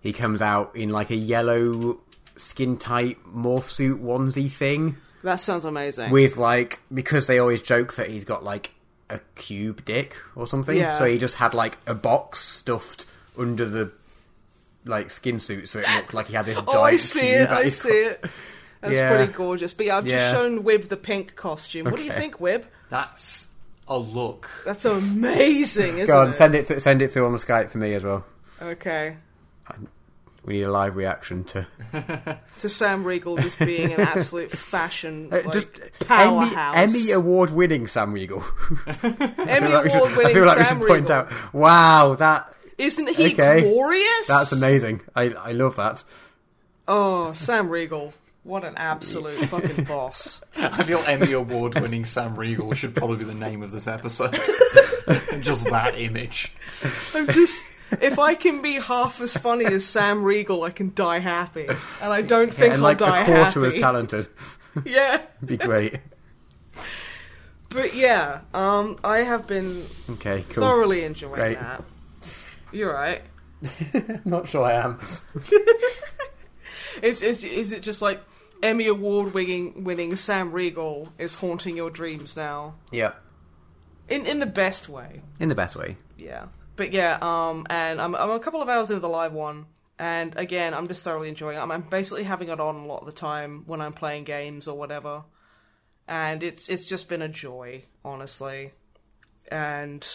he 0.00 0.12
comes 0.14 0.40
out 0.40 0.74
in 0.74 0.88
like 0.88 1.10
a 1.10 1.16
yellow 1.16 2.00
skin 2.36 2.78
tight 2.78 3.18
morph 3.26 3.68
suit 3.68 4.02
onesie 4.02 4.50
thing 4.50 4.96
that 5.22 5.38
sounds 5.40 5.66
amazing. 5.66 6.10
with 6.10 6.38
like 6.38 6.80
because 6.94 7.26
they 7.26 7.38
always 7.38 7.60
joke 7.60 7.96
that 7.96 8.08
he's 8.08 8.24
got 8.24 8.42
like 8.42 8.70
a 9.10 9.20
cube 9.34 9.84
dick 9.84 10.16
or 10.34 10.46
something, 10.46 10.78
Yeah. 10.78 10.96
so 10.98 11.04
he 11.04 11.18
just 11.18 11.34
had 11.34 11.52
like 11.52 11.76
a 11.86 11.94
box 11.94 12.38
stuffed 12.42 13.04
under 13.36 13.66
the 13.66 13.92
like 14.84 15.10
skin 15.10 15.38
suit, 15.38 15.68
so 15.68 15.78
it 15.80 15.86
looked 15.88 16.14
like 16.14 16.26
he 16.28 16.34
had 16.34 16.46
this 16.46 16.56
giant 16.56 16.68
oh, 16.74 16.82
I 16.82 16.96
see 16.96 17.20
it. 17.28 17.48
I 17.50 17.64
his 17.64 17.80
see 17.80 17.88
it. 17.90 18.24
That's 18.80 18.94
Yeah. 18.96 19.14
pretty 19.16 19.32
gorgeous. 19.32 19.72
But 19.72 19.86
yeah, 19.86 19.98
I've 19.98 20.06
just 20.06 20.32
shown 20.34 20.64
Wib 20.64 20.88
the 20.88 20.96
pink 20.96 21.36
costume. 21.36 21.84
What 21.86 21.96
do 21.96 22.04
you 22.04 22.12
think, 22.12 22.38
Wib? 22.38 22.64
That's 22.90 23.46
a 23.88 23.96
look. 23.98 24.50
That's 24.64 24.84
amazing, 24.84 25.98
isn't 25.98 26.06
Go 26.14 26.22
on, 26.22 26.30
it? 26.30 26.32
send 26.34 26.54
it 26.54 26.66
th- 26.68 26.80
send 26.80 27.00
it 27.02 27.12
through 27.12 27.26
on 27.26 27.32
the 27.32 27.38
Skype 27.38 27.70
for 27.70 27.78
me 27.78 27.94
as 27.94 28.02
well. 28.04 28.24
Okay. 28.60 29.16
We 30.44 30.54
need 30.54 30.62
a 30.62 30.70
live 30.72 30.96
reaction 30.96 31.44
to 31.44 31.66
To 32.60 32.68
Sam 32.68 33.04
Riegel 33.04 33.36
just 33.36 33.60
being 33.60 33.92
an 33.92 34.00
absolute 34.00 34.50
fashion 34.56 35.28
Uh, 35.30 35.36
like, 35.44 35.52
just 35.52 35.68
Emmy, 35.78 35.90
powerhouse. 36.04 36.76
Emmy 36.76 37.12
award 37.12 37.50
winning 37.50 37.86
Sam 37.86 38.12
Riegel. 38.12 38.42
Emmy 39.04 39.14
I 39.38 39.60
feel 39.60 39.70
like 39.70 39.84
we 39.84 39.90
should- 39.90 39.98
award 39.98 40.16
winning 40.16 40.26
I 40.26 40.34
feel 40.34 40.46
like 40.46 40.66
Sam 40.66 40.78
we 40.80 40.82
should 40.86 40.88
point 40.88 41.10
out. 41.10 41.54
Wow, 41.54 42.16
that 42.16 42.52
Isn't 42.82 43.08
he 43.10 43.32
Okay. 43.32 43.60
glorious? 43.62 44.26
that's 44.28 44.52
amazing. 44.52 45.00
I 45.14 45.30
I 45.30 45.52
love 45.52 45.76
that. 45.76 46.02
Oh, 46.88 47.32
Sam 47.34 47.68
Riegel. 47.68 48.12
What 48.44 48.64
an 48.64 48.74
absolute 48.76 49.34
fucking 49.48 49.84
boss. 49.84 50.42
I 50.56 50.82
feel 50.82 50.98
Emmy 51.06 51.30
Award 51.32 51.78
winning 51.78 52.04
Sam 52.04 52.34
Riegel 52.34 52.74
should 52.74 52.94
probably 52.94 53.18
be 53.18 53.24
the 53.24 53.34
name 53.34 53.62
of 53.62 53.70
this 53.70 53.86
episode. 53.86 54.32
Just 55.40 55.64
that 55.70 55.94
image. 55.96 56.52
I'm 57.14 57.26
just. 57.28 57.62
If 58.00 58.18
I 58.18 58.34
can 58.34 58.60
be 58.62 58.74
half 58.80 59.20
as 59.20 59.36
funny 59.36 59.66
as 59.66 59.84
Sam 59.86 60.24
Riegel, 60.24 60.62
I 60.64 60.70
can 60.70 60.92
die 60.94 61.18
happy. 61.20 61.66
And 61.68 62.12
I 62.12 62.22
don't 62.22 62.52
think 62.52 62.72
and 62.72 62.82
I'll 62.82 62.88
like 62.88 62.98
die 62.98 63.20
a 63.20 63.24
quarter 63.26 63.42
happy. 63.64 63.66
as 63.66 63.74
talented. 63.76 64.28
yeah. 64.84 65.20
Be 65.44 65.56
great. 65.56 65.98
But 67.68 67.94
yeah, 67.94 68.40
um, 68.52 68.98
I 69.04 69.18
have 69.18 69.46
been 69.46 69.86
Okay, 70.10 70.44
cool. 70.50 70.64
thoroughly 70.64 71.04
enjoying 71.04 71.34
Great. 71.34 71.58
that. 71.60 71.82
You're 72.72 72.92
right. 72.92 73.22
Not 74.24 74.48
sure 74.48 74.64
I 74.64 74.72
am. 74.72 74.98
Is 77.00 77.22
is 77.22 77.42
is 77.42 77.72
it 77.72 77.82
just 77.82 78.02
like 78.02 78.20
Emmy 78.62 78.86
Award 78.86 79.32
winning 79.34 79.84
winning 79.84 80.14
Sam 80.16 80.52
Riegel 80.52 81.12
is 81.18 81.36
haunting 81.36 81.76
your 81.76 81.90
dreams 81.90 82.36
now? 82.36 82.74
Yep. 82.90 83.20
In 84.08 84.26
in 84.26 84.40
the 84.40 84.46
best 84.46 84.88
way. 84.88 85.22
In 85.40 85.48
the 85.48 85.54
best 85.54 85.74
way. 85.74 85.96
Yeah. 86.18 86.46
But 86.76 86.92
yeah, 86.92 87.18
um 87.22 87.66
and 87.70 88.00
I'm 88.00 88.14
I'm 88.14 88.30
a 88.30 88.40
couple 88.40 88.60
of 88.60 88.68
hours 88.68 88.90
into 88.90 89.00
the 89.00 89.08
live 89.08 89.32
one 89.32 89.66
and 89.98 90.36
again 90.36 90.74
I'm 90.74 90.86
just 90.86 91.02
thoroughly 91.02 91.28
enjoying 91.28 91.56
it. 91.56 91.60
I'm, 91.60 91.70
I'm 91.70 91.82
basically 91.82 92.24
having 92.24 92.48
it 92.48 92.60
on 92.60 92.76
a 92.76 92.86
lot 92.86 93.00
of 93.00 93.06
the 93.06 93.12
time 93.12 93.64
when 93.66 93.80
I'm 93.80 93.92
playing 93.92 94.24
games 94.24 94.68
or 94.68 94.76
whatever. 94.76 95.24
And 96.06 96.42
it's 96.42 96.68
it's 96.68 96.86
just 96.86 97.08
been 97.08 97.22
a 97.22 97.28
joy, 97.28 97.84
honestly. 98.04 98.72
And 99.50 100.06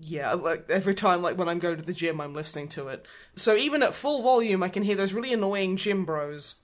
yeah, 0.00 0.32
like 0.34 0.68
every 0.70 0.94
time 0.94 1.22
like 1.22 1.36
when 1.36 1.48
I'm 1.48 1.58
going 1.58 1.76
to 1.76 1.82
the 1.82 1.92
gym 1.92 2.20
I'm 2.20 2.34
listening 2.34 2.68
to 2.70 2.88
it. 2.88 3.04
So 3.36 3.56
even 3.56 3.82
at 3.82 3.94
full 3.94 4.22
volume 4.22 4.62
I 4.62 4.68
can 4.68 4.82
hear 4.82 4.96
those 4.96 5.12
really 5.12 5.32
annoying 5.32 5.76
gym 5.76 6.04
bros 6.04 6.56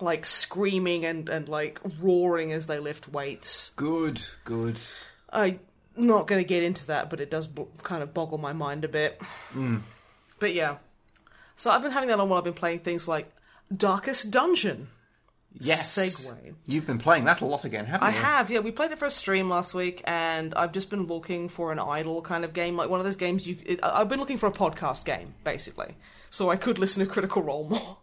like 0.00 0.24
screaming 0.24 1.04
and, 1.04 1.28
and 1.28 1.48
like 1.48 1.80
roaring 2.00 2.52
as 2.52 2.66
they 2.66 2.78
lift 2.78 3.08
weights. 3.08 3.70
Good, 3.76 4.22
good. 4.44 4.78
I'm 5.30 5.60
not 5.96 6.26
going 6.26 6.40
to 6.42 6.48
get 6.48 6.62
into 6.62 6.86
that, 6.86 7.10
but 7.10 7.20
it 7.20 7.30
does 7.30 7.46
b- 7.46 7.66
kind 7.82 8.02
of 8.02 8.14
boggle 8.14 8.38
my 8.38 8.52
mind 8.52 8.84
a 8.84 8.88
bit. 8.88 9.20
Hmm. 9.50 9.78
But 10.38 10.54
yeah. 10.54 10.76
So 11.56 11.70
I've 11.70 11.82
been 11.82 11.92
having 11.92 12.08
that 12.10 12.20
on 12.20 12.28
while 12.28 12.38
I've 12.38 12.44
been 12.44 12.54
playing 12.54 12.80
things 12.80 13.08
like 13.08 13.32
Darkest 13.74 14.30
Dungeon. 14.30 14.88
Yes. 15.52 15.96
Segue. 15.96 16.54
You've 16.66 16.86
been 16.86 16.98
playing 16.98 17.24
that 17.24 17.40
a 17.40 17.46
lot 17.46 17.64
again, 17.64 17.86
haven't 17.86 18.06
I 18.06 18.10
you? 18.10 18.16
I 18.16 18.20
have, 18.20 18.50
yeah. 18.50 18.60
We 18.60 18.70
played 18.70 18.92
it 18.92 18.98
for 18.98 19.06
a 19.06 19.10
stream 19.10 19.48
last 19.48 19.74
week, 19.74 20.02
and 20.04 20.54
I've 20.54 20.72
just 20.72 20.90
been 20.90 21.06
looking 21.06 21.48
for 21.48 21.72
an 21.72 21.78
idle 21.78 22.22
kind 22.22 22.44
of 22.44 22.52
game, 22.52 22.76
like 22.76 22.90
one 22.90 23.00
of 23.00 23.04
those 23.04 23.16
games 23.16 23.46
you. 23.46 23.56
It, 23.64 23.80
I've 23.82 24.08
been 24.08 24.20
looking 24.20 24.38
for 24.38 24.46
a 24.46 24.52
podcast 24.52 25.04
game, 25.04 25.34
basically, 25.44 25.96
so 26.30 26.50
I 26.50 26.56
could 26.56 26.78
listen 26.80 27.04
to 27.04 27.10
Critical 27.10 27.42
Role 27.42 27.68
more. 27.68 27.98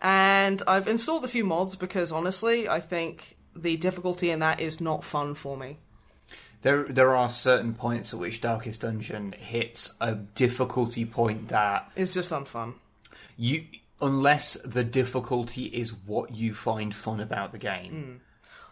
And 0.00 0.62
I've 0.66 0.88
installed 0.88 1.24
a 1.24 1.28
few 1.28 1.44
mods 1.44 1.76
because 1.76 2.10
honestly, 2.10 2.68
I 2.68 2.80
think 2.80 3.36
the 3.54 3.76
difficulty 3.76 4.30
in 4.30 4.40
that 4.40 4.60
is 4.60 4.80
not 4.80 5.04
fun 5.04 5.34
for 5.34 5.56
me. 5.56 5.78
There, 6.62 6.84
there 6.84 7.14
are 7.14 7.28
certain 7.28 7.74
points 7.74 8.12
at 8.12 8.20
which 8.20 8.40
Darkest 8.40 8.82
Dungeon 8.82 9.32
hits 9.32 9.94
a 10.00 10.14
difficulty 10.14 11.04
point 11.04 11.48
that 11.48 11.90
is 11.96 12.14
just 12.14 12.30
unfun. 12.30 12.74
you, 13.36 13.64
unless 14.02 14.54
the 14.64 14.84
difficulty 14.84 15.64
is 15.66 15.94
what 15.94 16.34
you 16.34 16.52
find 16.52 16.94
fun 16.94 17.20
about 17.20 17.52
the 17.52 17.58
Hmm. 17.58 17.62
game. 17.62 18.20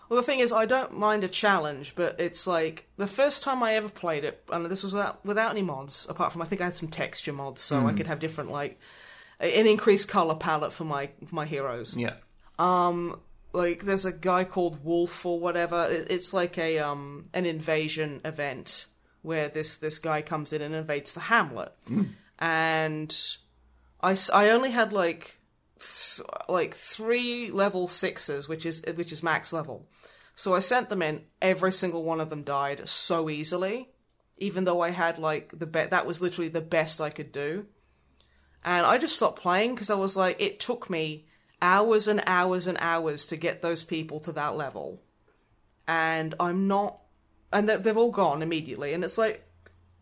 Well, 0.09 0.17
the 0.21 0.27
thing 0.27 0.41
is, 0.41 0.53
I 0.53 0.67
don't 0.67 0.99
mind 0.99 1.23
a 1.23 1.29
challenge, 1.29 1.93
but 1.95 2.17
it's 2.19 2.45
like 2.47 2.89
the 2.97 3.07
first 3.07 3.45
time 3.45 3.63
I 3.63 3.75
ever 3.77 3.89
played 3.89 4.25
it, 4.25 4.43
and 4.51 4.67
this 4.67 4.83
was 4.83 4.93
without 4.93 5.25
without 5.25 5.53
any 5.53 5.63
mods, 5.63 6.07
apart 6.11 6.33
from 6.33 6.43
I 6.43 6.47
think 6.47 6.61
I 6.61 6.65
had 6.65 6.75
some 6.75 6.89
texture 6.89 7.33
mods, 7.33 7.63
so 7.63 7.87
I 7.87 7.93
could 7.93 8.09
have 8.09 8.19
different 8.19 8.51
like 8.51 8.81
an 9.39 9.67
increased 9.69 10.09
color 10.09 10.35
palette 10.35 10.73
for 10.73 10.85
my 10.85 11.11
for 11.27 11.35
my 11.35 11.47
heroes. 11.47 11.97
Yeah, 11.97 12.15
Um, 12.59 13.21
Like 13.53 13.85
there's 13.85 14.05
a 14.05 14.13
guy 14.13 14.43
called 14.45 14.85
Wolf 14.85 15.25
or 15.25 15.39
whatever. 15.41 15.87
It's 15.89 16.33
like 16.35 16.59
a 16.59 16.81
um 16.81 17.25
an 17.33 17.47
invasion 17.47 18.21
event 18.25 18.87
where 19.23 19.49
this 19.49 19.79
this 19.79 20.01
guy 20.01 20.23
comes 20.23 20.53
in 20.53 20.61
and 20.61 20.75
invades 20.75 21.13
the 21.13 21.21
hamlet, 21.21 21.73
and 22.39 23.17
I 24.03 24.17
I 24.33 24.51
only 24.51 24.71
had 24.71 24.93
like 24.93 25.39
th- 25.79 26.27
like 26.49 26.75
three 26.75 27.51
level 27.51 27.89
sixes, 27.89 28.49
which 28.49 28.67
is 28.67 28.83
which 28.95 29.13
is 29.13 29.23
max 29.23 29.53
level. 29.53 29.89
So 30.35 30.55
I 30.55 30.61
sent 30.61 30.89
them 30.89 31.03
in. 31.03 31.23
Every 31.43 31.73
single 31.73 32.03
one 32.03 32.21
of 32.21 32.31
them 32.31 32.43
died 32.43 32.89
so 32.89 33.29
easily, 33.29 33.91
even 34.39 34.65
though 34.65 34.81
I 34.81 34.91
had 34.91 35.19
like 35.19 35.59
the 35.59 35.67
be- 35.67 35.87
that 35.87 36.07
was 36.07 36.21
literally 36.23 36.49
the 36.49 36.61
best 36.61 37.01
I 37.01 37.11
could 37.11 37.33
do. 37.33 37.67
And 38.65 38.85
I 38.85 38.99
just 38.99 39.17
stopped 39.17 39.41
playing 39.41 39.75
because 39.75 39.91
I 39.91 39.95
was 39.95 40.17
like, 40.17 40.41
it 40.41 40.61
took 40.61 40.91
me 40.91 41.27
hours 41.63 42.09
and 42.09 42.23
hours 42.27 42.67
and 42.67 42.77
hours 42.81 43.25
to 43.27 43.37
get 43.37 43.63
those 43.63 43.83
people 43.83 44.21
to 44.21 44.33
that 44.33 44.57
level, 44.57 45.03
and 45.87 46.35
I'm 46.41 46.67
not. 46.69 46.99
And 47.53 47.69
they- 47.69 47.77
they've 47.77 47.97
all 47.97 48.13
gone 48.13 48.43
immediately, 48.43 48.95
and 48.95 49.03
it's 49.05 49.19
like 49.19 49.45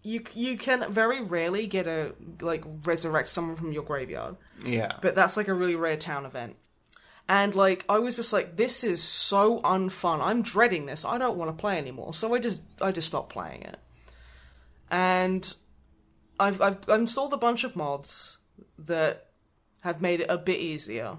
you 0.09 0.25
you 0.35 0.57
can 0.57 0.91
very 0.93 1.23
rarely 1.23 1.67
get 1.67 1.87
a 1.87 2.15
like 2.41 2.65
resurrect 2.85 3.29
someone 3.29 3.57
from 3.57 3.73
your 3.73 3.83
graveyard 3.83 4.37
yeah. 4.65 4.93
but 5.01 5.15
that's 5.15 5.37
like 5.37 5.49
a 5.49 5.55
really 5.55 5.77
rare 5.77 5.97
town 5.97 6.27
event. 6.27 6.57
And 7.29 7.55
like 7.55 7.85
I 7.89 7.99
was 7.99 8.17
just 8.17 8.33
like, 8.33 8.57
this 8.57 8.83
is 8.83 9.03
so 9.03 9.61
unfun. 9.61 10.21
I'm 10.21 10.43
dreading 10.43 10.87
this. 10.87 11.05
I 11.05 11.19
don't 11.19 11.37
want 11.37 11.51
to 11.51 11.61
play 11.61 11.77
anymore. 11.77 12.15
So 12.15 12.35
I 12.35 12.39
just 12.39 12.61
I 12.81 12.91
just 12.91 13.09
stopped 13.09 13.33
playing 13.33 13.63
it. 13.63 13.77
And 14.91 15.55
I've 16.41 16.61
I've 16.63 16.89
installed 16.89 17.35
a 17.35 17.37
bunch 17.37 17.65
of 17.65 17.77
mods 17.77 18.39
that 18.79 19.27
have 19.81 20.01
made 20.01 20.21
it 20.21 20.27
a 20.31 20.39
bit 20.39 20.59
easier, 20.59 21.19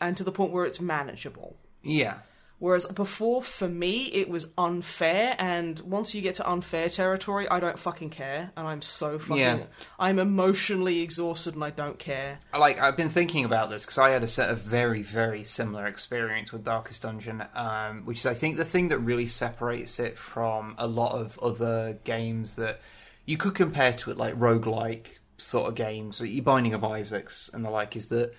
and 0.00 0.16
to 0.16 0.24
the 0.24 0.32
point 0.32 0.52
where 0.52 0.64
it's 0.64 0.80
manageable. 0.80 1.56
yeah. 1.82 2.18
Whereas 2.62 2.86
before, 2.86 3.42
for 3.42 3.66
me, 3.66 4.04
it 4.12 4.28
was 4.28 4.46
unfair, 4.56 5.34
and 5.40 5.80
once 5.80 6.14
you 6.14 6.22
get 6.22 6.36
to 6.36 6.48
unfair 6.48 6.88
territory, 6.88 7.48
I 7.48 7.58
don't 7.58 7.76
fucking 7.76 8.10
care, 8.10 8.52
and 8.56 8.68
I'm 8.68 8.82
so 8.82 9.18
fucking. 9.18 9.36
Yeah. 9.36 9.64
I'm 9.98 10.20
emotionally 10.20 11.00
exhausted, 11.00 11.56
and 11.56 11.64
I 11.64 11.70
don't 11.70 11.98
care. 11.98 12.38
like 12.56 12.78
I've 12.78 12.96
been 12.96 13.08
thinking 13.08 13.44
about 13.44 13.70
this 13.70 13.84
because 13.84 13.98
I 13.98 14.10
had 14.10 14.22
a 14.22 14.28
set 14.28 14.48
of 14.48 14.60
very 14.60 15.02
very 15.02 15.42
similar 15.42 15.88
experience 15.88 16.52
with 16.52 16.62
Darkest 16.62 17.02
Dungeon, 17.02 17.42
um, 17.56 18.02
which 18.04 18.20
is 18.20 18.26
I 18.26 18.34
think 18.34 18.58
the 18.58 18.64
thing 18.64 18.90
that 18.90 18.98
really 18.98 19.26
separates 19.26 19.98
it 19.98 20.16
from 20.16 20.76
a 20.78 20.86
lot 20.86 21.18
of 21.20 21.40
other 21.40 21.98
games 22.04 22.54
that 22.54 22.80
you 23.26 23.36
could 23.36 23.56
compare 23.56 23.92
to 23.94 24.12
it, 24.12 24.16
like 24.16 24.38
roguelike 24.38 25.06
sort 25.36 25.66
of 25.66 25.74
games, 25.74 26.20
like 26.20 26.44
Binding 26.44 26.74
of 26.74 26.84
Isaacs 26.84 27.50
and 27.52 27.64
the 27.64 27.70
like, 27.70 27.96
is 27.96 28.06
that 28.06 28.32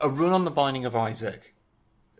a 0.00 0.08
run 0.08 0.32
on 0.32 0.46
the 0.46 0.50
Binding 0.50 0.86
of 0.86 0.96
Isaac 0.96 1.52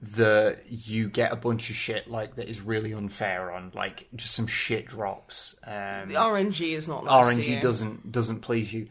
that 0.01 0.64
you 0.68 1.09
get 1.09 1.32
a 1.32 1.36
bunch 1.36 1.70
of 1.70 1.76
shit 1.76 2.09
like 2.09 2.36
that 2.36 2.49
is 2.49 2.61
really 2.61 2.92
unfair 2.92 3.53
on, 3.53 3.72
like 3.74 4.09
just 4.14 4.34
some 4.34 4.46
shit 4.46 4.86
drops. 4.86 5.57
Um, 5.64 6.09
The 6.09 6.14
RNG 6.14 6.72
is 6.76 6.86
not 6.88 7.05
nice 7.05 7.26
RNG 7.26 7.61
doesn't 7.61 8.12
doesn't 8.12 8.40
please 8.40 8.72
you. 8.72 8.88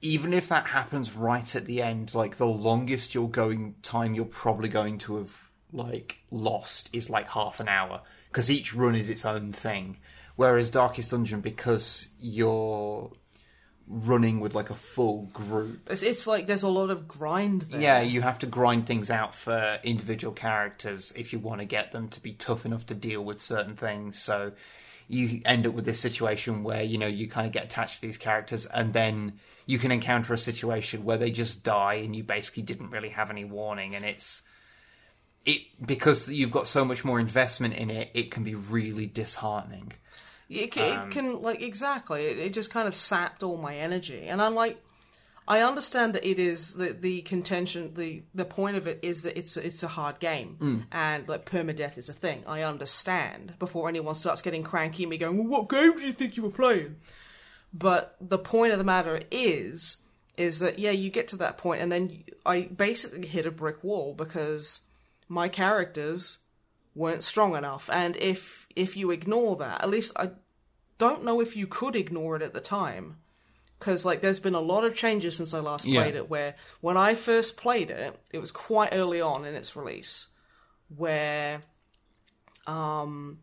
Even 0.00 0.32
if 0.32 0.48
that 0.48 0.66
happens 0.68 1.16
right 1.16 1.56
at 1.56 1.66
the 1.66 1.82
end, 1.82 2.14
like 2.14 2.36
the 2.36 2.46
longest 2.46 3.14
you're 3.14 3.28
going 3.28 3.74
time 3.82 4.14
you're 4.14 4.24
probably 4.24 4.68
going 4.68 4.98
to 4.98 5.16
have 5.16 5.36
like 5.72 6.18
lost 6.30 6.88
is 6.92 7.10
like 7.10 7.28
half 7.30 7.60
an 7.60 7.68
hour 7.68 8.02
because 8.30 8.50
each 8.50 8.74
run 8.74 8.94
is 8.94 9.10
its 9.10 9.24
own 9.24 9.52
thing. 9.52 9.98
Whereas 10.36 10.70
Darkest 10.70 11.10
Dungeon, 11.10 11.40
because 11.40 12.08
you're 12.20 13.10
running 13.88 14.38
with 14.40 14.54
like 14.54 14.70
a 14.70 14.74
full 14.74 15.22
group, 15.32 15.88
It's, 15.90 16.02
it's 16.02 16.26
like 16.26 16.46
there's 16.46 16.62
a 16.62 16.68
lot 16.68 16.90
of 16.90 17.08
grind 17.08 17.62
there. 17.62 17.80
yeah, 17.80 18.00
you 18.00 18.20
have 18.22 18.38
to 18.40 18.46
grind 18.46 18.86
things 18.86 19.10
out 19.10 19.34
for 19.34 19.78
individual 19.82 20.34
characters 20.34 21.12
if 21.16 21.32
you 21.32 21.38
want 21.38 21.60
to 21.60 21.64
get 21.64 21.92
them 21.92 22.08
to 22.10 22.20
be 22.20 22.32
tough 22.32 22.66
enough 22.66 22.86
to 22.86 22.94
deal 22.94 23.24
with 23.24 23.42
certain 23.42 23.76
things. 23.76 24.18
So 24.18 24.52
you 25.08 25.40
end 25.46 25.66
up 25.66 25.72
with 25.72 25.86
this 25.86 25.98
situation 25.98 26.62
where 26.62 26.82
you 26.82 26.98
know 26.98 27.06
you 27.06 27.28
kind 27.28 27.46
of 27.46 27.52
get 27.52 27.64
attached 27.64 27.96
to 27.96 28.02
these 28.02 28.18
characters, 28.18 28.66
and 28.66 28.92
then 28.92 29.38
you 29.64 29.78
can 29.78 29.90
encounter 29.90 30.34
a 30.34 30.38
situation 30.38 31.04
where 31.04 31.16
they 31.16 31.30
just 31.30 31.62
die, 31.62 31.94
and 31.94 32.14
you 32.14 32.22
basically 32.22 32.62
didn't 32.62 32.90
really 32.90 33.10
have 33.10 33.30
any 33.30 33.44
warning, 33.44 33.94
and 33.94 34.04
it's 34.04 34.42
it 35.46 35.62
because 35.84 36.28
you've 36.28 36.50
got 36.50 36.68
so 36.68 36.84
much 36.84 37.04
more 37.06 37.18
investment 37.18 37.72
in 37.74 37.90
it. 37.90 38.10
It 38.12 38.30
can 38.30 38.44
be 38.44 38.54
really 38.54 39.06
disheartening. 39.06 39.94
It, 40.48 40.72
can, 40.72 40.98
Um, 40.98 41.08
it 41.08 41.12
can 41.12 41.42
like 41.42 41.60
exactly. 41.62 42.24
It, 42.26 42.38
it 42.38 42.54
just 42.54 42.70
kind 42.70 42.88
of 42.88 42.96
sapped 42.96 43.42
all 43.42 43.56
my 43.58 43.76
energy, 43.76 44.26
and 44.28 44.40
I'm 44.40 44.54
like, 44.54 44.82
I 45.46 45.60
understand 45.60 46.14
that 46.14 46.26
it 46.26 46.38
is 46.38 46.74
the 46.74 46.90
the 46.92 47.20
contention. 47.22 47.94
the 47.94 48.22
The 48.34 48.44
point 48.44 48.76
of 48.76 48.86
it 48.86 48.98
is 49.02 49.22
that 49.22 49.36
it's 49.38 49.56
it's 49.56 49.82
a 49.82 49.88
hard 49.88 50.18
game, 50.20 50.56
Mm. 50.60 50.84
and 50.92 51.28
like 51.28 51.44
permadeath 51.44 51.98
is 51.98 52.08
a 52.08 52.14
thing. 52.14 52.44
I 52.46 52.62
understand 52.62 53.54
before 53.58 53.88
anyone 53.88 54.14
starts 54.14 54.42
getting 54.42 54.62
cranky 54.62 55.02
at 55.04 55.08
me, 55.08 55.18
going, 55.18 55.36
"Well, 55.38 55.46
what 55.60 55.68
game 55.68 55.96
do 55.96 56.02
you 56.02 56.12
think 56.12 56.36
you 56.36 56.42
were 56.42 56.50
playing?" 56.50 56.96
But 57.72 58.16
the 58.20 58.38
point 58.38 58.72
of 58.72 58.78
the 58.78 58.84
matter 58.84 59.20
is, 59.30 59.98
is 60.38 60.60
that 60.60 60.78
yeah, 60.78 60.90
you 60.92 61.10
get 61.10 61.28
to 61.28 61.36
that 61.36 61.58
point, 61.58 61.82
and 61.82 61.92
then 61.92 62.24
I 62.46 62.62
basically 62.62 63.26
hit 63.26 63.44
a 63.44 63.50
brick 63.50 63.84
wall 63.84 64.14
because 64.14 64.80
my 65.28 65.48
characters 65.48 66.38
weren't 66.98 67.22
strong 67.22 67.56
enough, 67.56 67.88
and 67.92 68.16
if 68.16 68.66
if 68.76 68.96
you 68.96 69.10
ignore 69.10 69.56
that, 69.56 69.82
at 69.82 69.88
least 69.90 70.12
I 70.16 70.30
don't 70.98 71.24
know 71.24 71.40
if 71.40 71.56
you 71.56 71.66
could 71.66 71.94
ignore 71.96 72.36
it 72.36 72.42
at 72.42 72.54
the 72.54 72.60
time, 72.60 73.16
because 73.78 74.04
like 74.04 74.20
there's 74.20 74.40
been 74.40 74.54
a 74.54 74.60
lot 74.60 74.84
of 74.84 74.94
changes 74.94 75.36
since 75.36 75.54
I 75.54 75.60
last 75.60 75.86
Yeah. 75.86 76.02
played 76.02 76.16
it. 76.16 76.28
Where 76.28 76.56
when 76.80 76.96
I 76.96 77.14
first 77.14 77.56
played 77.56 77.90
it, 77.90 78.18
it 78.32 78.38
was 78.38 78.50
quite 78.50 78.90
early 78.92 79.20
on 79.20 79.44
in 79.44 79.54
its 79.54 79.76
release, 79.76 80.26
where 80.96 81.60
um 82.66 83.38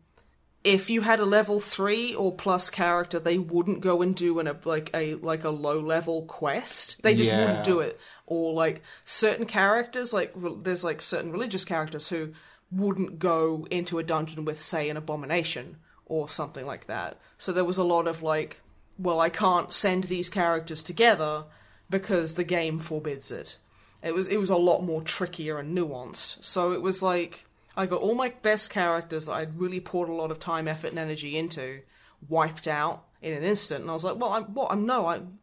if 0.64 0.90
you 0.90 1.00
had 1.02 1.20
a 1.20 1.24
level 1.24 1.60
three 1.60 2.12
or 2.14 2.34
plus 2.34 2.70
character, 2.70 3.20
they 3.20 3.38
wouldn't 3.38 3.80
go 3.80 4.02
and 4.02 4.16
do 4.16 4.40
an, 4.40 4.48
a 4.48 4.56
like 4.64 4.90
a 4.94 5.14
like 5.14 5.44
a 5.44 5.50
low 5.50 5.78
level 5.80 6.24
quest. 6.26 6.96
They 7.02 7.14
just 7.14 7.30
Yeah. 7.30 7.40
wouldn't 7.40 7.62
do 7.64 7.80
it. 7.80 7.98
Or 8.26 8.52
like 8.52 8.82
certain 9.04 9.46
characters, 9.46 10.12
like 10.12 10.32
re- 10.34 10.56
there's 10.60 10.82
like 10.82 11.00
certain 11.00 11.30
religious 11.30 11.64
characters 11.64 12.08
who 12.08 12.32
wouldn't 12.70 13.18
go 13.18 13.66
into 13.70 13.98
a 13.98 14.02
dungeon 14.02 14.44
with, 14.44 14.60
say, 14.60 14.88
an 14.88 14.96
abomination 14.96 15.76
or 16.04 16.28
something 16.28 16.66
like 16.66 16.86
that. 16.86 17.18
So 17.38 17.52
there 17.52 17.64
was 17.64 17.78
a 17.78 17.84
lot 17.84 18.06
of 18.06 18.22
like 18.22 18.60
well, 18.98 19.20
I 19.20 19.28
can't 19.28 19.72
send 19.72 20.04
these 20.04 20.28
characters 20.28 20.82
together 20.82 21.44
because 21.90 22.34
the 22.34 22.44
game 22.44 22.78
forbids 22.78 23.30
it. 23.30 23.58
It 24.02 24.14
was 24.14 24.28
it 24.28 24.38
was 24.38 24.50
a 24.50 24.56
lot 24.56 24.82
more 24.82 25.02
trickier 25.02 25.58
and 25.58 25.76
nuanced. 25.76 26.42
So 26.44 26.72
it 26.72 26.82
was 26.82 27.02
like 27.02 27.46
I 27.76 27.86
got 27.86 28.00
all 28.00 28.14
my 28.14 28.30
best 28.42 28.70
characters 28.70 29.26
that 29.26 29.32
I'd 29.32 29.58
really 29.58 29.80
poured 29.80 30.08
a 30.08 30.14
lot 30.14 30.30
of 30.30 30.40
time, 30.40 30.66
effort, 30.68 30.88
and 30.88 30.98
energy 30.98 31.36
into 31.36 31.80
wiped 32.28 32.66
out 32.66 33.04
in 33.20 33.34
an 33.34 33.42
instant, 33.42 33.82
and 33.82 33.90
I 33.90 33.94
was 33.94 34.04
like, 34.04 34.16
well, 34.16 34.32
I'm 34.32 34.44
what 34.54 34.70
I'm 34.70 34.86
no, 34.86 35.06
I'm 35.06 35.38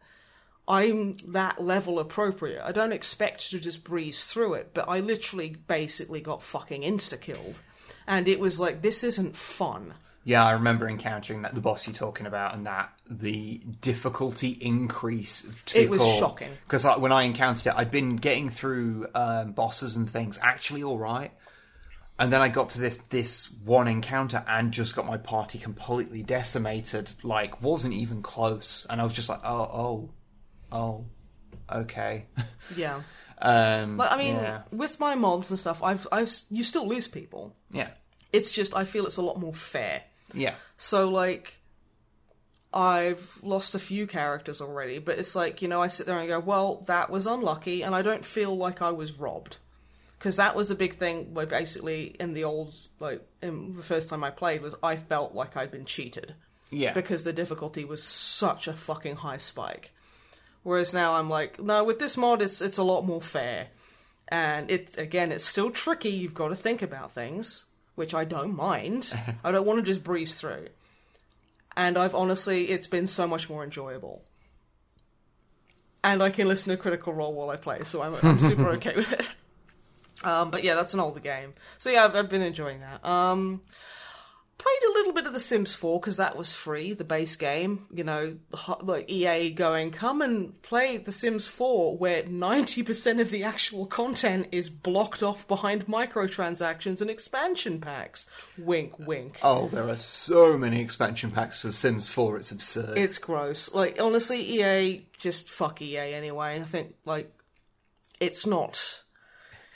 I'm 0.68 1.18
that 1.28 1.62
level 1.62 2.00
appropriate. 2.00 2.64
I 2.64 2.72
don't 2.72 2.94
expect 2.94 3.50
to 3.52 3.60
just 3.60 3.84
breeze 3.84 4.26
through 4.26 4.54
it, 4.54 4.72
but 4.74 4.88
I 4.88 5.00
literally 5.00 5.58
basically 5.68 6.22
got 6.22 6.42
fucking 6.42 6.84
insta 6.84 7.20
killed, 7.20 7.60
and 8.08 8.28
it 8.28 8.40
was 8.40 8.60
like 8.60 8.82
this 8.82 9.04
isn't 9.04 9.36
fun. 9.36 9.94
Yeah, 10.26 10.46
I 10.46 10.52
remember 10.52 10.88
encountering 10.88 11.42
that 11.42 11.54
the 11.54 11.60
boss 11.60 11.86
you're 11.86 11.94
talking 11.94 12.26
about, 12.28 12.54
and 12.54 12.66
that 12.66 12.94
the 13.10 13.62
difficulty 13.82 14.52
increase. 14.52 15.44
To 15.66 15.78
It 15.82 15.90
was 15.90 16.02
shocking. 16.18 16.50
because 16.66 16.86
when 16.98 17.12
I 17.12 17.24
encountered 17.24 17.68
it, 17.68 17.74
I'd 17.76 17.92
been 17.92 18.16
getting 18.16 18.50
through 18.50 19.08
um, 19.16 19.52
bosses 19.52 19.98
and 19.98 20.10
things 20.10 20.40
actually 20.42 20.82
all 20.82 20.98
right, 20.98 21.32
and 22.18 22.32
then 22.32 22.42
I 22.42 22.48
got 22.48 22.70
to 22.70 22.80
this 22.80 23.00
this 23.10 23.50
one 23.66 23.90
encounter 23.90 24.46
and 24.48 24.72
just 24.72 24.96
got 24.96 25.06
my 25.06 25.18
party 25.18 25.60
completely 25.60 26.24
decimated. 26.24 27.12
Like, 27.22 27.62
wasn't 27.62 27.96
even 27.96 28.22
close, 28.22 28.88
and 28.90 29.02
I 29.02 29.04
was 29.04 29.12
just 29.12 29.28
like, 29.28 29.42
oh, 29.44 29.70
oh, 29.74 30.10
oh, 30.74 31.06
okay. 31.72 32.26
Yeah, 32.76 33.02
um, 33.40 33.98
but 33.98 34.12
I 34.12 34.18
mean, 34.18 34.36
yeah, 34.36 34.62
with 34.72 35.00
my 35.00 35.16
mods 35.16 35.50
and 35.50 35.60
stuff, 35.60 35.84
I've 35.84 36.08
I've 36.12 36.32
you 36.50 36.64
still 36.64 36.88
lose 36.88 37.08
people. 37.08 37.56
yeah, 37.72 37.90
It's 38.32 38.52
just 38.52 38.76
I 38.76 38.86
feel 38.86 39.06
it's 39.06 39.18
a 39.18 39.22
lot 39.22 39.40
more 39.40 39.54
fair. 39.54 40.04
yeah. 40.34 40.56
So 40.78 41.10
like 41.10 41.60
I've 42.74 43.38
lost 43.44 43.76
a 43.76 43.80
few 43.80 44.08
characters 44.08 44.60
already, 44.62 44.98
but 44.98 45.20
it's 45.20 45.36
like, 45.36 45.62
you 45.62 45.68
know, 45.68 45.82
I 45.82 45.88
sit 45.88 46.08
there 46.08 46.18
and 46.18 46.28
go, 46.28 46.40
well, 46.40 46.84
that 46.88 47.10
was 47.10 47.28
unlucky 47.28 47.84
and 47.84 47.94
I 47.94 48.02
don't 48.02 48.26
feel 48.26 48.56
like 48.58 48.82
I 48.82 48.90
was 48.92 49.12
robbed. 49.20 49.58
Cuz 50.20 50.38
that 50.38 50.56
was 50.56 50.72
a 50.72 50.76
big 50.76 50.98
thing 50.98 51.34
where 51.34 51.46
basically 51.46 52.16
in 52.20 52.34
the 52.34 52.46
old 52.46 52.74
like 53.00 53.22
in 53.42 53.76
the 53.76 53.84
first 53.84 54.08
time 54.10 54.24
I 54.24 54.32
played 54.32 54.62
was 54.62 54.74
I 54.82 54.96
felt 54.96 55.36
like 55.36 55.58
I'd 55.58 55.70
been 55.70 55.86
cheated 55.86 56.34
Yeah, 56.72 56.94
because 56.94 57.26
the 57.26 57.34
difficulty 57.34 57.84
was 57.84 58.02
such 58.02 58.68
a 58.68 58.74
fucking 58.74 59.18
high 59.18 59.38
spike. 59.38 59.92
Whereas 60.64 60.94
now 60.94 61.14
I'm 61.14 61.30
like, 61.30 61.62
no, 61.62 61.84
with 61.84 62.00
this 62.00 62.18
mod 62.18 62.42
it's 62.42 62.62
it's 62.62 62.78
a 62.78 62.84
lot 62.84 63.06
more 63.06 63.22
fair. 63.22 63.68
And 64.30 64.72
it 64.72 64.98
again, 64.98 65.32
it's 65.32 65.46
still 65.46 65.70
tricky. 65.70 66.10
You've 66.10 66.34
got 66.34 66.48
to 66.48 66.56
think 66.56 66.82
about 66.82 67.14
things, 67.14 67.66
which 67.96 68.14
I 68.14 68.24
don't 68.24 68.56
mind. 68.56 69.14
I 69.44 69.52
don't 69.52 69.66
want 69.66 69.80
to 69.80 69.84
just 69.84 70.04
breeze 70.04 70.40
through. 70.40 70.68
And 71.76 71.98
I've 71.98 72.16
honestly, 72.16 72.70
it's 72.70 72.88
been 72.88 73.08
so 73.08 73.28
much 73.28 73.50
more 73.50 73.64
enjoyable. 73.64 74.24
And 76.04 76.22
I 76.22 76.30
can 76.30 76.48
listen 76.48 76.70
to 76.70 76.78
Critical 76.78 77.14
Role 77.14 77.34
while 77.34 77.50
I 77.50 77.56
play, 77.56 77.84
so 77.84 78.02
I'm, 78.02 78.16
I'm 78.22 78.40
super 78.40 78.68
okay 78.76 78.96
with 78.96 79.12
it. 79.14 79.30
Um, 80.24 80.52
but 80.52 80.64
yeah, 80.64 80.76
that's 80.76 80.94
an 80.94 81.00
older 81.00 81.20
game. 81.20 81.54
So 81.80 81.90
yeah, 81.90 82.06
I've, 82.06 82.16
I've 82.16 82.30
been 82.30 82.42
enjoying 82.42 82.82
that. 82.82 83.04
Um, 83.06 83.62
played 84.58 84.90
a 84.90 84.94
little 84.94 85.14
bit 85.14 85.26
of 85.28 85.34
The 85.34 85.40
Sims 85.40 85.76
4 85.76 86.00
because 86.00 86.18
that 86.18 86.38
was 86.38 86.54
free, 86.54 86.94
the 86.94 87.04
base 87.04 87.36
game. 87.36 87.86
You 87.92 88.04
know, 88.04 88.38
the 88.52 88.78
like 88.82 89.10
EA 89.10 89.52
going, 89.52 89.92
come 89.92 90.22
and 90.22 90.62
play 90.62 90.98
The 90.98 91.12
Sims 91.12 91.48
4, 91.48 91.98
where 91.98 92.24
90% 92.24 93.20
of 93.20 93.30
the 93.30 93.44
actual 93.44 93.86
content 93.86 94.48
is 94.52 94.70
blocked 94.70 95.22
off 95.22 95.48
behind 95.48 95.88
microtransactions 95.88 97.02
and 97.02 97.10
expansion 97.10 97.80
packs. 97.80 98.28
Wink, 98.58 98.98
wink. 99.00 99.40
Oh, 99.44 99.68
there 99.68 99.90
are 99.90 99.98
so 99.98 100.58
many 100.58 100.82
expansion 100.82 101.32
packs 101.32 101.62
for 101.62 101.72
Sims 101.72 102.10
4, 102.10 102.38
it's 102.38 102.52
absurd. 102.52 102.98
It's 102.98 103.18
gross. 103.18 103.74
Like 103.74 104.00
honestly, 104.00 104.40
EA 104.42 105.06
just 105.18 105.50
fuck 105.50 105.82
EA 105.82 106.14
anyway. 106.14 106.60
I 106.60 106.64
think 106.64 106.96
like 107.06 107.34
it's 108.20 108.46
not. 108.46 109.02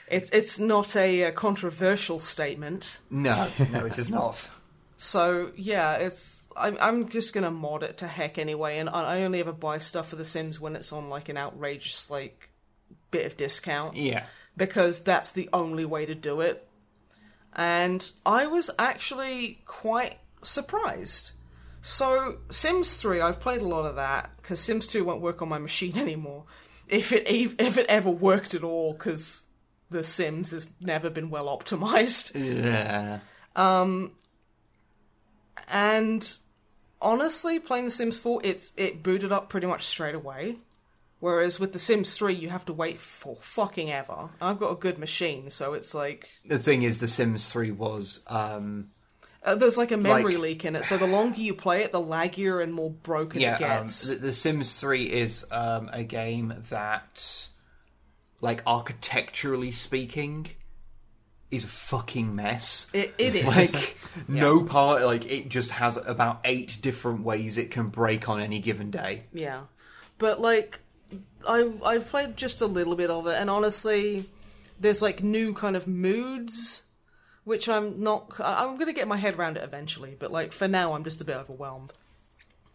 It's 0.09 0.29
it's 0.31 0.57
not 0.57 0.95
a, 0.95 1.25
uh 1.25 1.31
controversial 1.31 2.19
statement. 2.19 2.99
no, 3.09 3.49
no, 3.71 3.85
it 3.85 3.97
is 3.97 4.09
not. 4.09 4.47
So 4.97 5.51
yeah, 5.55 5.93
it's 5.93 6.43
I'm 6.55 6.77
I'm 6.81 7.09
just 7.09 7.33
gonna 7.33 7.51
mod 7.51 7.83
it 7.83 7.97
to 7.99 8.07
heck 8.07 8.37
anyway, 8.37 8.77
and 8.79 8.89
I 8.89 9.23
only 9.23 9.39
ever 9.39 9.51
buy 9.53 9.77
stuff 9.77 10.09
for 10.09 10.15
The 10.15 10.25
Sims 10.25 10.59
when 10.59 10.75
it's 10.75 10.91
on 10.91 11.09
like 11.09 11.29
an 11.29 11.37
outrageous 11.37 12.09
like 12.09 12.49
bit 13.11 13.25
of 13.25 13.37
discount 13.37 13.95
Yeah. 13.95 14.25
because 14.57 15.01
that's 15.03 15.31
the 15.31 15.49
only 15.53 15.85
way 15.85 16.05
to 16.05 16.15
do 16.15 16.41
it. 16.41 16.67
And 17.53 18.09
I 18.25 18.47
was 18.47 18.69
actually 18.77 19.61
quite 19.65 20.17
surprised. 20.43 21.31
So, 21.81 22.39
Sims 22.49 22.97
3, 22.97 23.21
I've 23.21 23.39
played 23.39 23.61
a 23.61 23.67
lot 23.67 23.85
of 23.85 23.95
that 23.95 24.31
because 24.37 24.59
Sims 24.59 24.87
2 24.87 25.05
won't 25.05 25.21
work 25.21 25.41
on 25.41 25.47
my 25.49 25.57
machine 25.57 25.97
anymore. 26.05 26.43
If 26.87 27.11
it 27.11 27.27
if 27.27 27.77
it 27.77 27.85
ever 27.87 28.09
worked 28.09 28.53
at 28.55 28.63
all, 28.63 28.93
because 28.93 29.45
The 29.91 30.03
Sims 30.03 30.51
has 30.51 30.71
never 30.81 31.09
been 31.09 31.29
well 31.29 31.45
optimized. 31.45 32.31
Yeah. 32.33 33.19
Um, 33.55 34.11
And 35.67 36.37
honestly, 37.01 37.59
playing 37.59 37.85
The 37.85 37.91
Sims 37.91 38.19
4, 38.19 38.41
it's 38.43 38.73
it 38.77 39.03
booted 39.03 39.31
up 39.31 39.49
pretty 39.49 39.67
much 39.67 39.85
straight 39.85 40.15
away. 40.15 40.57
Whereas 41.19 41.59
with 41.59 41.73
The 41.73 41.79
Sims 41.79 42.15
3, 42.15 42.33
you 42.35 42.49
have 42.49 42.65
to 42.65 42.73
wait 42.73 42.99
for 42.99 43.35
fucking 43.37 43.91
ever. 43.91 44.29
I've 44.39 44.59
got 44.59 44.71
a 44.71 44.75
good 44.75 44.99
machine, 44.99 45.49
so 45.49 45.73
it's 45.73 45.95
like 45.95 46.29
The 46.45 46.59
thing 46.59 46.83
is, 46.83 46.99
The 46.99 47.07
Sims 47.07 47.49
3 47.51 47.71
was. 47.71 48.21
Um, 48.27 48.91
Uh, 49.43 49.55
there's 49.55 49.77
like 49.77 49.91
a 49.91 49.97
memory 49.97 50.33
Like- 50.33 50.41
leak 50.41 50.65
in 50.65 50.75
it, 50.75 50.83
so 50.85 50.95
the 50.97 51.07
longer 51.07 51.39
you 51.41 51.53
play 51.55 51.81
it, 51.83 51.91
the 51.91 51.99
laggier 52.01 52.61
and 52.61 52.71
more 52.73 52.91
broken 52.91 53.41
yeah, 53.41 53.55
it 53.57 53.63
um, 53.63 53.81
gets. 53.83 54.07
the, 54.07 54.15
the 54.15 54.33
Sims 54.33 54.79
3 54.79 55.05
is 55.05 55.43
um, 55.51 55.89
a 55.91 56.03
game 56.03 56.53
that, 56.69 57.47
like, 58.39 58.61
architecturally 58.67 59.71
speaking, 59.71 60.49
is 61.49 61.63
a 61.63 61.67
fucking 61.67 62.35
mess. 62.35 62.89
it, 62.93 63.13
it 63.17 63.35
is. 63.35 63.45
Like, 63.45 63.97
no 64.27 64.63
part, 64.63 65.03
like, 65.03 65.25
it 65.25 65.49
just 65.49 65.71
has 65.71 65.97
about 65.97 66.41
eight 66.43 66.77
different 66.81 67.23
ways 67.23 67.57
it 67.57 67.71
can 67.71 67.87
break 67.87 68.27
on 68.27 68.41
any 68.41 68.59
given 68.59 68.91
day. 68.91 69.23
yeah, 69.31 69.61
but 70.17 70.41
like 70.41 70.79
I 71.47 71.71
I've 71.85 72.09
played 72.09 72.35
just 72.37 72.61
a 72.61 72.65
little 72.65 72.95
bit 72.95 73.09
of 73.09 73.27
it, 73.27 73.35
and 73.39 73.49
honestly, 73.49 74.29
there's 74.79 75.01
like 75.01 75.23
new 75.23 75.53
kind 75.53 75.75
of 75.75 75.87
moods, 75.87 76.83
which 77.43 77.69
I'm 77.69 78.01
not. 78.03 78.33
I'm 78.39 78.77
gonna 78.77 78.93
get 78.93 79.07
my 79.07 79.17
head 79.17 79.35
around 79.35 79.57
it 79.57 79.63
eventually, 79.63 80.15
but 80.17 80.31
like 80.31 80.51
for 80.51 80.67
now, 80.67 80.93
I'm 80.93 81.03
just 81.03 81.21
a 81.21 81.25
bit 81.25 81.37
overwhelmed. 81.37 81.93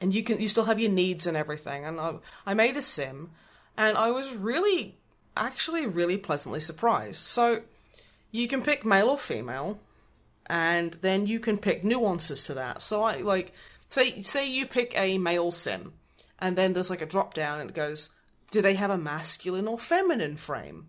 And 0.00 0.12
you 0.12 0.22
can 0.22 0.40
you 0.40 0.48
still 0.48 0.64
have 0.64 0.80
your 0.80 0.90
needs 0.90 1.26
and 1.26 1.36
everything, 1.36 1.84
and 1.84 2.00
I 2.00 2.14
I 2.46 2.54
made 2.54 2.76
a 2.76 2.82
sim, 2.82 3.30
and 3.76 3.96
I 3.96 4.10
was 4.10 4.32
really 4.32 4.98
actually 5.36 5.86
really 5.86 6.16
pleasantly 6.16 6.60
surprised. 6.60 7.22
So 7.22 7.62
you 8.32 8.48
can 8.48 8.62
pick 8.62 8.84
male 8.84 9.10
or 9.10 9.18
female, 9.18 9.78
and 10.46 10.94
then 11.02 11.26
you 11.26 11.38
can 11.38 11.58
pick 11.58 11.84
nuances 11.84 12.42
to 12.44 12.54
that. 12.54 12.82
So 12.82 13.04
I 13.04 13.18
like 13.18 13.52
say 13.88 14.22
say 14.22 14.48
you 14.48 14.66
pick 14.66 14.92
a 14.96 15.18
male 15.18 15.52
sim, 15.52 15.92
and 16.40 16.58
then 16.58 16.72
there's 16.72 16.90
like 16.90 17.02
a 17.02 17.06
drop 17.06 17.34
down 17.34 17.60
and 17.60 17.70
it 17.70 17.76
goes, 17.76 18.08
do 18.50 18.60
they 18.60 18.74
have 18.74 18.90
a 18.90 18.98
masculine 18.98 19.68
or 19.68 19.78
feminine 19.78 20.36
frame? 20.36 20.88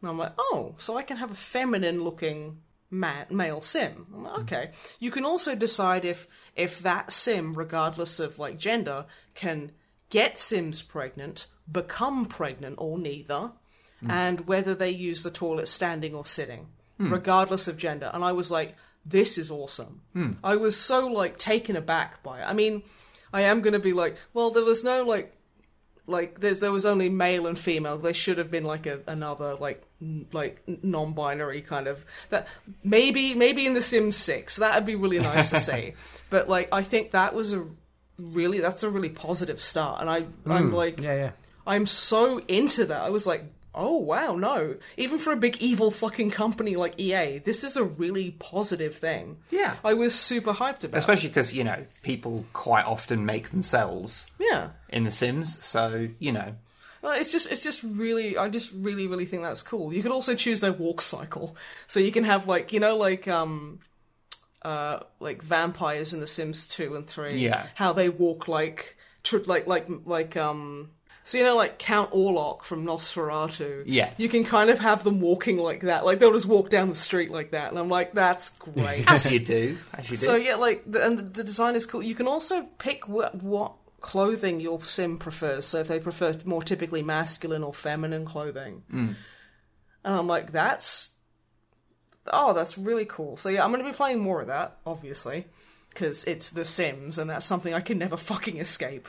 And 0.00 0.10
I'm 0.10 0.18
like, 0.18 0.32
oh, 0.38 0.76
so 0.78 0.96
I 0.96 1.02
can 1.02 1.16
have 1.16 1.30
a 1.30 1.34
feminine 1.34 2.04
looking 2.04 2.58
ma- 2.90 3.24
male 3.30 3.60
sim. 3.60 4.06
I'm 4.14 4.24
like, 4.24 4.38
okay. 4.40 4.70
You 5.00 5.10
can 5.10 5.24
also 5.24 5.54
decide 5.54 6.04
if 6.04 6.28
if 6.54 6.80
that 6.80 7.12
sim, 7.12 7.54
regardless 7.54 8.20
of 8.20 8.38
like 8.38 8.58
gender, 8.58 9.06
can 9.34 9.72
get 10.10 10.38
sims 10.38 10.82
pregnant, 10.82 11.46
become 11.70 12.26
pregnant, 12.26 12.76
or 12.78 12.98
neither, 12.98 13.52
Mm. 14.04 14.10
and 14.10 14.46
whether 14.46 14.74
they 14.74 14.90
use 14.90 15.22
the 15.22 15.30
toilet 15.30 15.66
standing 15.66 16.14
or 16.14 16.24
sitting, 16.24 16.68
mm. 17.00 17.10
regardless 17.10 17.66
of 17.66 17.76
gender. 17.76 18.10
And 18.14 18.24
I 18.24 18.32
was 18.32 18.50
like, 18.50 18.76
this 19.04 19.38
is 19.38 19.50
awesome. 19.50 20.02
Mm. 20.14 20.36
I 20.44 20.56
was 20.56 20.76
so 20.76 21.06
like 21.08 21.38
taken 21.38 21.74
aback 21.76 22.22
by 22.22 22.40
it. 22.40 22.44
I 22.44 22.52
mean, 22.52 22.82
I 23.32 23.42
am 23.42 23.60
going 23.60 23.72
to 23.72 23.78
be 23.78 23.92
like, 23.92 24.16
well, 24.32 24.50
there 24.50 24.64
was 24.64 24.84
no 24.84 25.02
like 25.04 25.34
like 26.08 26.40
there's 26.40 26.60
there 26.60 26.72
was 26.72 26.86
only 26.86 27.08
male 27.08 27.46
and 27.46 27.58
female. 27.58 27.98
There 27.98 28.14
should 28.14 28.38
have 28.38 28.50
been 28.50 28.64
like 28.64 28.86
a 28.86 29.00
another 29.06 29.54
like 29.54 29.84
n- 30.00 30.26
like 30.32 30.62
non-binary 30.66 31.62
kind 31.62 31.86
of 31.86 32.04
that 32.30 32.48
maybe 32.82 33.34
maybe 33.34 33.66
in 33.66 33.74
The 33.74 33.82
Sims 33.82 34.16
Six 34.16 34.56
that'd 34.56 34.86
be 34.86 34.96
really 34.96 35.18
nice 35.18 35.50
to 35.50 35.58
see. 35.60 35.94
But 36.30 36.48
like 36.48 36.68
I 36.72 36.82
think 36.82 37.12
that 37.12 37.34
was 37.34 37.52
a 37.54 37.66
really 38.18 38.60
that's 38.60 38.82
a 38.82 38.90
really 38.90 39.08
positive 39.08 39.60
start, 39.60 40.00
and 40.00 40.10
I 40.10 40.26
I'm 40.46 40.72
like 40.72 41.00
Yeah, 41.00 41.14
yeah. 41.14 41.30
I'm 41.66 41.86
so 41.86 42.40
into 42.48 42.86
that. 42.86 43.02
I 43.02 43.10
was 43.10 43.26
like. 43.26 43.44
Oh 43.80 43.96
wow, 43.96 44.34
no. 44.34 44.74
Even 44.96 45.18
for 45.20 45.32
a 45.32 45.36
big 45.36 45.58
evil 45.62 45.92
fucking 45.92 46.32
company 46.32 46.74
like 46.74 46.98
EA, 46.98 47.38
this 47.38 47.62
is 47.62 47.76
a 47.76 47.84
really 47.84 48.32
positive 48.32 48.96
thing. 48.96 49.36
Yeah. 49.50 49.76
I 49.84 49.94
was 49.94 50.16
super 50.16 50.52
hyped 50.52 50.82
about 50.82 50.96
it. 50.96 50.98
Especially 50.98 51.28
because, 51.28 51.52
you 51.54 51.62
know, 51.62 51.86
people 52.02 52.44
quite 52.52 52.84
often 52.86 53.24
make 53.24 53.50
themselves 53.50 54.32
Yeah. 54.40 54.70
in 54.88 55.04
The 55.04 55.12
Sims, 55.12 55.64
so, 55.64 56.08
you 56.18 56.32
know. 56.32 56.56
Well, 57.02 57.12
it's 57.12 57.30
just 57.30 57.52
it's 57.52 57.62
just 57.62 57.84
really 57.84 58.36
I 58.36 58.48
just 58.48 58.72
really 58.72 59.06
really 59.06 59.26
think 59.26 59.44
that's 59.44 59.62
cool. 59.62 59.92
You 59.92 60.02
could 60.02 60.10
also 60.10 60.34
choose 60.34 60.58
their 60.58 60.72
walk 60.72 61.00
cycle, 61.00 61.54
so 61.86 62.00
you 62.00 62.10
can 62.10 62.24
have 62.24 62.48
like 62.48 62.72
you 62.72 62.80
know 62.80 62.96
like 62.96 63.28
um 63.28 63.78
uh 64.62 64.98
like 65.20 65.40
vampires 65.40 66.12
in 66.12 66.18
The 66.18 66.26
Sims 66.26 66.66
two 66.66 66.96
and 66.96 67.06
three. 67.06 67.38
Yeah. 67.38 67.68
how 67.76 67.92
they 67.92 68.08
walk 68.08 68.48
like 68.48 68.96
tr- 69.22 69.38
like 69.46 69.68
like 69.68 69.86
like 70.04 70.36
um. 70.36 70.90
So 71.28 71.36
you 71.36 71.44
know, 71.44 71.56
like 71.56 71.78
Count 71.78 72.10
Orlok 72.12 72.62
from 72.62 72.86
Nosferatu. 72.86 73.82
Yeah. 73.84 74.14
You 74.16 74.30
can 74.30 74.44
kind 74.44 74.70
of 74.70 74.78
have 74.78 75.04
them 75.04 75.20
walking 75.20 75.58
like 75.58 75.82
that, 75.82 76.06
like 76.06 76.20
they'll 76.20 76.32
just 76.32 76.46
walk 76.46 76.70
down 76.70 76.88
the 76.88 76.94
street 76.94 77.30
like 77.30 77.50
that, 77.50 77.68
and 77.68 77.78
I'm 77.78 77.90
like, 77.90 78.14
that's 78.14 78.48
great. 78.48 79.04
As 79.06 79.30
you 79.30 79.38
do. 79.38 79.76
As 79.92 80.08
you 80.10 80.16
do. 80.16 80.24
So 80.24 80.36
yeah, 80.36 80.54
like 80.54 80.90
the, 80.90 81.04
and 81.04 81.18
the, 81.18 81.22
the 81.24 81.44
design 81.44 81.76
is 81.76 81.84
cool. 81.84 82.02
You 82.02 82.14
can 82.14 82.26
also 82.26 82.62
pick 82.78 83.06
what, 83.08 83.34
what 83.42 83.74
clothing 84.00 84.58
your 84.58 84.82
sim 84.84 85.18
prefers. 85.18 85.66
So 85.66 85.80
if 85.80 85.88
they 85.88 86.00
prefer 86.00 86.34
more 86.46 86.62
typically 86.62 87.02
masculine 87.02 87.62
or 87.62 87.74
feminine 87.74 88.24
clothing, 88.24 88.84
Mm. 88.90 89.14
and 90.06 90.14
I'm 90.14 90.26
like, 90.28 90.50
that's 90.50 91.10
oh, 92.32 92.54
that's 92.54 92.78
really 92.78 93.04
cool. 93.04 93.36
So 93.36 93.50
yeah, 93.50 93.64
I'm 93.64 93.70
going 93.70 93.84
to 93.84 93.90
be 93.90 93.94
playing 93.94 94.20
more 94.20 94.40
of 94.40 94.46
that, 94.46 94.78
obviously, 94.86 95.46
because 95.90 96.24
it's 96.24 96.48
The 96.48 96.64
Sims, 96.64 97.18
and 97.18 97.28
that's 97.28 97.44
something 97.44 97.74
I 97.74 97.80
can 97.82 97.98
never 97.98 98.16
fucking 98.16 98.56
escape. 98.56 99.08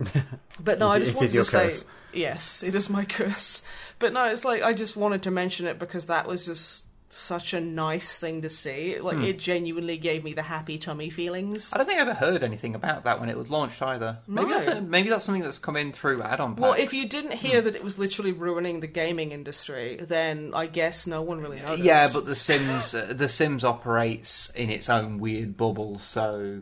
But 0.60 0.78
no, 0.78 0.88
I 0.88 0.98
just 0.98 1.14
wanted 1.14 1.32
to 1.32 1.44
say 1.44 1.64
curse. 1.66 1.84
yes, 2.12 2.62
it 2.64 2.74
is 2.74 2.90
my 2.90 3.04
curse. 3.18 3.62
But 3.98 4.12
no, 4.12 4.24
it's 4.24 4.44
like 4.44 4.62
I 4.62 4.72
just 4.72 4.96
wanted 4.96 5.22
to 5.22 5.30
mention 5.30 5.66
it 5.66 5.78
because 5.78 6.06
that 6.06 6.26
was 6.26 6.46
just 6.46 6.86
such 7.10 7.54
a 7.54 7.60
nice 7.60 8.18
thing 8.18 8.42
to 8.42 8.50
see. 8.50 9.00
Like 9.00 9.16
it 9.18 9.38
genuinely 9.38 9.96
gave 9.96 10.24
me 10.24 10.34
the 10.34 10.42
happy 10.42 10.76
tummy 10.78 11.08
feelings. 11.10 11.72
I 11.72 11.78
don't 11.78 11.86
think 11.86 11.98
I 11.98 12.02
ever 12.02 12.12
heard 12.12 12.42
anything 12.42 12.74
about 12.74 13.04
that 13.04 13.18
when 13.18 13.28
it 13.30 13.36
was 13.38 13.48
launched 13.50 13.80
either. 13.80 14.18
Maybe 14.26 14.48
No. 14.48 14.54
that's 14.54 14.66
a, 14.66 14.80
maybe 14.82 15.08
that's 15.08 15.24
something 15.24 15.42
that's 15.42 15.58
come 15.58 15.76
in 15.76 15.92
through 15.92 16.20
add-on 16.22 16.50
packs. 16.54 16.60
Well, 16.60 16.72
if 16.74 16.92
you 16.92 17.06
didn't 17.08 17.32
hear 17.34 17.62
that 17.62 17.74
it 17.74 17.82
was 17.82 17.98
literally 17.98 18.32
ruining 18.32 18.80
the 18.80 18.86
gaming 18.88 19.32
industry, 19.32 19.96
then 20.02 20.52
I 20.54 20.66
guess 20.66 21.06
no 21.06 21.22
one 21.22 21.40
really 21.40 21.60
noticed. 21.60 21.82
yeah, 21.82 22.10
but 22.12 22.26
The 22.26 22.36
Sims, 22.36 22.94
uh, 22.94 23.14
The 23.16 23.28
Sims 23.28 23.64
operates 23.64 24.50
in 24.50 24.68
its 24.68 24.90
own 24.90 25.18
weird 25.18 25.56
bubble, 25.56 25.98
so 25.98 26.60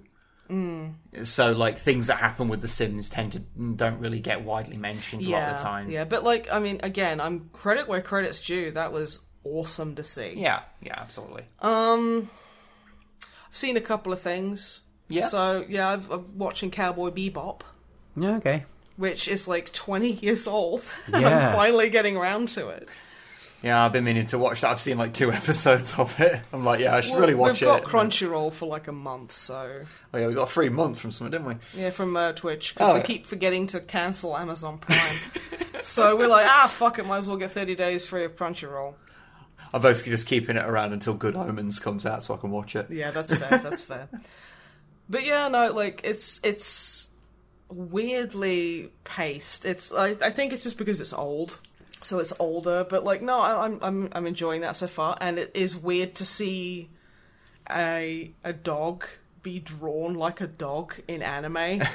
Mm. 0.50 0.94
so 1.24 1.52
like 1.52 1.78
things 1.78 2.06
that 2.06 2.18
happen 2.18 2.48
with 2.48 2.62
The 2.62 2.68
Sims 2.68 3.08
tend 3.08 3.32
to 3.32 3.40
don't 3.40 3.98
really 3.98 4.20
get 4.20 4.42
widely 4.42 4.76
mentioned 4.76 5.26
a 5.26 5.30
lot 5.30 5.42
of 5.42 5.56
the 5.58 5.62
time. 5.62 5.90
yeah. 5.90 6.04
But 6.04 6.22
like, 6.24 6.48
I 6.52 6.58
mean, 6.58 6.80
again, 6.82 7.20
I'm 7.20 7.50
credit 7.52 7.88
where 7.88 8.00
credit's 8.00 8.44
due. 8.44 8.70
That 8.70 8.92
was 8.92 9.20
awesome 9.44 9.94
to 9.96 10.04
see. 10.04 10.34
yeah, 10.36 10.60
yeah, 10.80 10.94
absolutely. 10.96 11.44
Um, 11.60 12.30
I've 13.48 13.56
seen 13.56 13.76
a 13.76 13.80
couple 13.80 14.12
of 14.12 14.20
things. 14.20 14.82
Yeah. 15.08 15.26
So 15.26 15.64
yeah, 15.68 15.88
I've, 15.88 16.10
I'm 16.10 16.36
watching 16.38 16.70
Cowboy 16.70 17.10
Bebop. 17.10 17.60
Yeah, 18.16 18.36
okay. 18.36 18.64
which 18.96 19.28
is 19.28 19.46
like 19.46 19.72
20 19.72 20.12
years 20.12 20.46
old. 20.46 20.82
Yeah. 21.08 21.50
I'm 21.50 21.54
finally 21.56 21.90
getting 21.90 22.16
around 22.16 22.48
to 22.50 22.68
it. 22.70 22.88
Yeah, 23.66 23.84
I've 23.84 23.92
been 23.92 24.04
meaning 24.04 24.26
to 24.26 24.38
watch 24.38 24.60
that. 24.62 24.70
I've 24.70 24.80
seen 24.80 24.96
like 24.96 25.12
two 25.12 25.32
episodes 25.40 25.92
of 25.98 26.18
it. 26.20 26.40
I'm 26.52 26.64
like, 26.64 26.80
yeah, 26.80 26.94
I 26.94 27.00
should 27.00 27.18
really 27.18 27.34
watch 27.34 27.60
it. 27.60 27.66
We've 27.66 27.74
got 27.82 27.82
it. 27.82 27.88
Crunchyroll 27.88 28.52
for 28.52 28.66
like 28.66 28.86
a 28.88 28.92
month, 28.92 29.32
so 29.32 29.82
Oh 30.14 30.18
yeah, 30.18 30.26
we 30.28 30.34
got 30.34 30.44
a 30.44 30.52
free 30.52 30.68
month 30.68 30.98
from 30.98 31.10
something, 31.10 31.32
didn't 31.32 31.46
we? 31.48 31.80
yeah, 31.80 31.90
from 31.90 32.16
uh, 32.16 32.32
Twitch 32.32 32.74
because 32.74 32.90
Oh, 32.90 32.94
we 32.94 33.00
yeah. 33.00 33.06
keep 33.06 33.26
forgetting 33.26 33.66
to 33.68 33.80
cancel 33.80 34.36
Amazon 34.36 34.78
Prime. 34.80 35.16
so 35.82 36.16
we're 36.16 36.28
like, 36.28 36.46
ah, 36.46 36.68
fuck 36.72 36.98
it, 36.98 37.06
might 37.06 37.18
as 37.18 37.28
well 37.28 37.36
get 37.36 37.52
30 37.52 37.74
days 37.74 38.06
free 38.06 38.24
of 38.24 38.36
Crunchyroll. 38.36 38.94
I'm 39.74 39.82
basically 39.82 40.12
just 40.12 40.26
keeping 40.26 40.56
it 40.56 40.64
around 40.64 40.92
until 40.92 41.14
Good 41.14 41.34
Omens 41.36 41.80
comes 41.80 42.06
out 42.06 42.22
so 42.22 42.34
I 42.34 42.36
can 42.36 42.50
watch 42.52 42.76
it. 42.76 42.88
Yeah, 42.88 43.10
that's 43.10 43.34
fair. 43.36 43.58
that's 43.58 43.82
fair. 43.82 44.08
But 45.08 45.24
yeah, 45.24 45.46
no, 45.48 45.72
like 45.72 46.00
it's 46.02 46.40
it's 46.42 47.10
weirdly 47.68 48.90
paced. 49.04 49.64
It's 49.64 49.92
I, 49.92 50.16
I 50.20 50.30
think 50.30 50.52
it's 50.52 50.64
just 50.64 50.78
because 50.78 51.00
it's 51.00 51.12
old, 51.12 51.58
so 52.06 52.18
it's 52.18 52.32
older. 52.38 52.86
But 52.88 53.04
like, 53.04 53.22
no, 53.22 53.40
I, 53.40 53.64
I'm 53.64 53.78
I'm 53.82 54.08
I'm 54.12 54.26
enjoying 54.26 54.60
that 54.62 54.76
so 54.76 54.86
far, 54.86 55.16
and 55.20 55.38
it 55.38 55.50
is 55.54 55.76
weird 55.76 56.14
to 56.16 56.24
see 56.24 56.90
a 57.70 58.32
a 58.44 58.52
dog 58.52 59.04
be 59.42 59.60
drawn 59.60 60.14
like 60.14 60.40
a 60.40 60.46
dog 60.46 60.94
in 61.06 61.22
anime. 61.22 61.80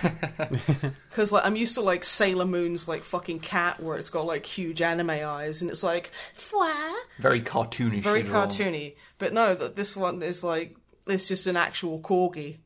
Because 1.09 1.31
like 1.33 1.45
I'm 1.45 1.57
used 1.57 1.75
to 1.75 1.81
like 1.81 2.05
Sailor 2.05 2.45
Moon's 2.45 2.88
like 2.88 3.03
fucking 3.03 3.41
cat, 3.41 3.81
where 3.81 3.97
it's 3.97 4.09
got 4.09 4.25
like 4.25 4.45
huge 4.45 4.81
anime 4.81 5.09
eyes, 5.09 5.61
and 5.61 5.69
it's 5.69 5.83
like 5.83 6.11
fwa 6.38 6.93
Very 7.19 7.41
cartoonish. 7.41 8.01
very 8.01 8.23
drawn. 8.23 8.47
cartoony. 8.47 8.95
But 9.17 9.33
no, 9.33 9.53
th- 9.55 9.75
this 9.75 9.95
one 9.95 10.21
is 10.23 10.41
like 10.43 10.77
it's 11.07 11.27
just 11.27 11.47
an 11.47 11.57
actual 11.57 11.99
corgi. 11.99 12.57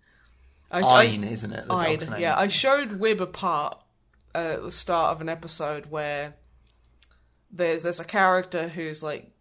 I, 0.69 0.81
Ein, 1.05 1.23
isn't 1.23 1.51
it? 1.53 1.67
The 1.67 1.73
I, 1.73 1.95
dog's 1.95 2.09
name. 2.09 2.21
yeah, 2.21 2.37
I 2.37 2.47
showed 2.49 2.99
Wib 2.99 3.19
a 3.19 3.25
part 3.25 3.81
uh, 4.35 4.37
at 4.37 4.61
the 4.63 4.71
start 4.71 5.15
of 5.15 5.21
an 5.21 5.29
episode 5.29 5.87
where 5.87 6.35
there's 7.55 7.83
there's 7.83 7.99
a 7.99 8.05
character 8.05 8.67
who's 8.69 9.01
like 9.01 9.31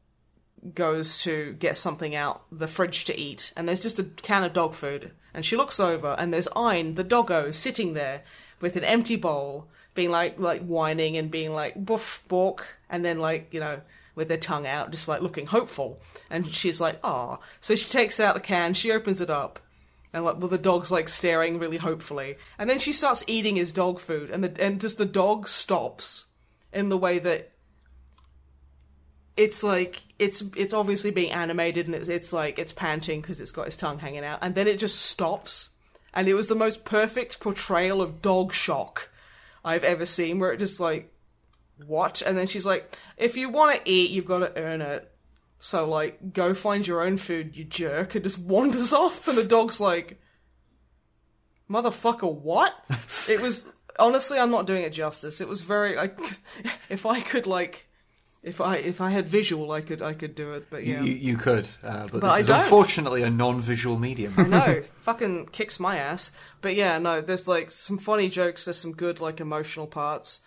goes 0.75 1.19
to 1.23 1.53
get 1.55 1.77
something 1.77 2.15
out 2.15 2.43
the 2.51 2.69
fridge 2.69 3.05
to 3.07 3.19
eat, 3.19 3.53
and 3.57 3.69
there's 3.69 3.83
just 3.83 3.99
a 3.99 4.05
can 4.05 4.45
of 4.45 4.53
dog 4.53 4.75
food, 4.75 5.11
and 5.35 5.45
she 5.45 5.57
looks 5.57 5.79
over, 5.79 6.15
and 6.19 6.33
there's 6.33 6.49
Ein, 6.57 6.95
the 6.95 7.05
doggo, 7.05 7.51
sitting 7.51 7.95
there 7.95 8.23
with 8.61 8.77
an 8.77 8.85
empty 8.85 9.17
bowl, 9.17 9.69
being 9.95 10.11
like 10.11 10.39
like 10.39 10.63
whining 10.63 11.17
and 11.17 11.31
being 11.31 11.53
like 11.53 11.75
boof 11.75 12.23
bork, 12.29 12.79
and 12.89 13.05
then 13.05 13.19
like 13.19 13.49
you 13.53 13.61
know 13.61 13.81
with 14.15 14.29
their 14.29 14.39
tongue 14.39 14.67
out, 14.67 14.93
just 14.93 15.09
like 15.09 15.21
looking 15.21 15.47
hopeful, 15.47 16.01
and 16.31 16.55
she's 16.55 16.81
like 16.81 16.99
ah, 17.03 17.39
so 17.61 17.75
she 17.75 17.91
takes 17.91 18.21
out 18.21 18.35
the 18.35 18.41
can, 18.41 18.75
she 18.75 18.93
opens 18.93 19.21
it 19.21 19.31
up. 19.31 19.59
And 20.13 20.25
like, 20.25 20.39
well, 20.39 20.47
the 20.47 20.59
dog's 20.59 20.93
like 20.93 21.09
staring 21.09 21.59
really 21.59 21.79
hopefully, 21.79 22.37
and 22.57 22.71
then 22.71 22.79
she 22.79 22.93
starts 22.93 23.25
eating 23.27 23.57
his 23.57 23.73
dog 23.73 23.99
food, 23.99 24.31
and 24.31 24.45
the 24.45 24.63
and 24.65 24.81
just 24.81 24.97
the 24.97 25.05
dog 25.05 25.49
stops 25.49 26.27
in 26.73 26.89
the 26.89 26.97
way 26.97 27.19
that 27.19 27.51
it's 29.37 29.63
like 29.63 30.03
it's 30.19 30.43
it's 30.57 30.75
obviously 30.75 31.11
being 31.11 31.33
animated 31.33 31.87
and 31.87 31.95
it's 31.95 32.09
it's 32.09 32.33
like 32.33 32.59
it's 32.59 32.73
panting 32.73 33.21
because 33.21 33.41
it's 33.41 33.51
got 33.51 33.67
its 33.67 33.77
tongue 33.77 33.99
hanging 33.99 34.25
out. 34.25 34.39
And 34.43 34.55
then 34.55 34.69
it 34.69 34.79
just 34.79 35.01
stops. 35.01 35.71
And 36.13 36.29
it 36.29 36.35
was 36.35 36.47
the 36.47 36.55
most 36.55 36.85
perfect 36.85 37.41
portrayal 37.41 38.01
of 38.01 38.23
dog 38.23 38.53
shock 38.53 39.11
I've 39.65 39.83
ever 39.83 40.07
seen 40.07 40.39
where 40.39 40.53
it 40.53 40.59
just 40.59 40.79
like 40.79 41.11
what 41.85 42.23
and 42.23 42.39
then 42.39 42.47
she's 42.47 42.65
like 42.65 42.97
if 43.17 43.37
you 43.37 43.49
want 43.49 43.77
to 43.77 43.91
eat 43.91 44.11
you've 44.11 44.27
got 44.27 44.39
to 44.41 44.57
earn 44.57 44.81
it. 44.81 45.11
So 45.59 45.89
like 45.89 46.33
go 46.33 46.55
find 46.55 46.87
your 46.87 47.03
own 47.03 47.17
food 47.17 47.57
you 47.57 47.65
jerk 47.65 48.15
and 48.15 48.23
just 48.23 48.39
wanders 48.39 48.93
off. 48.93 49.27
And 49.27 49.37
the 49.37 49.45
dog's 49.45 49.81
like 49.81 50.21
motherfucker 51.69 52.33
what? 52.33 52.75
It 53.27 53.41
was 53.41 53.67
honestly 53.99 54.39
I'm 54.39 54.51
not 54.51 54.67
doing 54.67 54.83
it 54.83 54.93
justice. 54.93 55.41
It 55.41 55.49
was 55.49 55.63
very 55.63 55.97
like 55.97 56.21
if 56.89 57.05
I 57.05 57.21
could 57.21 57.49
like 57.49 57.89
if 58.45 58.61
I 58.61 58.77
if 58.77 59.01
I 59.01 59.11
had 59.11 59.27
visual, 59.27 59.73
I 59.73 59.81
could 59.81 60.03
I 60.03 60.13
could 60.13 60.35
do 60.35 60.53
it. 60.53 60.69
But 60.71 60.85
You, 60.85 60.95
yeah, 60.95 61.03
you, 61.03 61.13
you 61.15 61.37
could, 61.37 61.67
uh, 61.83 62.03
but, 62.03 62.21
But 62.21 62.21
this 62.21 62.31
I 62.31 62.39
is 62.41 62.47
don't. 62.47 62.61
unfortunately 62.63 63.23
a 63.23 63.31
non-visual 63.31 63.99
medium. 63.99 64.35
no, 64.51 64.83
fucking 65.05 65.47
kicks 65.47 65.81
my 65.81 65.97
ass. 65.97 66.31
But 66.61 66.75
yeah, 66.75 66.99
no, 66.99 67.21
there's 67.21 67.49
like 67.49 67.71
some 67.71 67.99
funny 67.99 68.29
jokes. 68.29 68.67
There's 68.67 68.79
some 68.79 68.93
good 68.93 69.21
like 69.21 69.41
emotional 69.41 69.87
parts. 69.87 70.41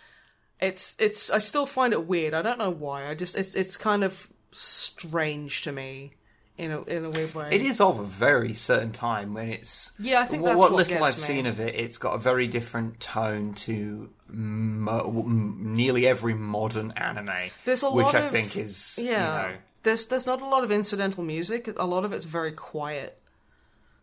It's 0.60 0.96
it's. 1.00 1.30
I 1.30 1.40
still 1.40 1.66
find 1.66 1.92
it 1.92 2.06
weird. 2.08 2.34
I 2.34 2.42
don't 2.42 2.60
know 2.60 2.70
why. 2.70 3.08
I 3.10 3.16
just 3.16 3.36
it's 3.36 3.56
it's 3.56 3.78
kind 3.78 4.04
of 4.04 4.28
strange 4.52 5.62
to 5.64 5.72
me 5.72 6.14
in 6.58 6.72
a 6.72 6.82
in 6.84 7.06
a 7.06 7.10
weird 7.10 7.34
way. 7.36 7.50
It 7.52 7.62
is 7.62 7.80
of 7.80 8.00
a 8.00 8.06
very 8.06 8.54
certain 8.54 8.92
time 8.92 9.34
when 9.34 9.50
it's. 9.50 9.92
Yeah, 10.00 10.22
I 10.22 10.26
think 10.26 10.44
what, 10.44 10.58
what 10.58 10.72
what 10.72 10.88
little 10.88 11.04
I've 11.04 11.16
me. 11.18 11.22
seen 11.22 11.46
of 11.46 11.60
it. 11.60 11.76
It's 11.76 11.98
got 11.98 12.14
a 12.14 12.18
very 12.18 12.48
different 12.48 13.00
tone 13.00 13.54
to 13.54 14.10
mo- 14.28 15.24
nearly 15.28 16.08
every 16.08 16.34
modern 16.34 16.92
anime, 16.92 17.52
There's 17.66 17.84
a 17.84 17.92
which 17.92 18.06
lot 18.06 18.16
I 18.16 18.20
of 18.22 18.32
think 18.32 18.58
is 18.58 19.00
yeah. 19.02 19.46
You 19.48 19.52
know, 19.52 19.58
There's 19.84 20.06
there's 20.08 20.26
not 20.26 20.42
a 20.42 20.48
lot 20.48 20.64
of 20.64 20.72
incidental 20.72 21.24
music. 21.24 21.68
A 21.78 21.86
lot 21.86 22.04
of 22.06 22.14
it's 22.14 22.26
very 22.26 22.52
quiet. 22.52 23.22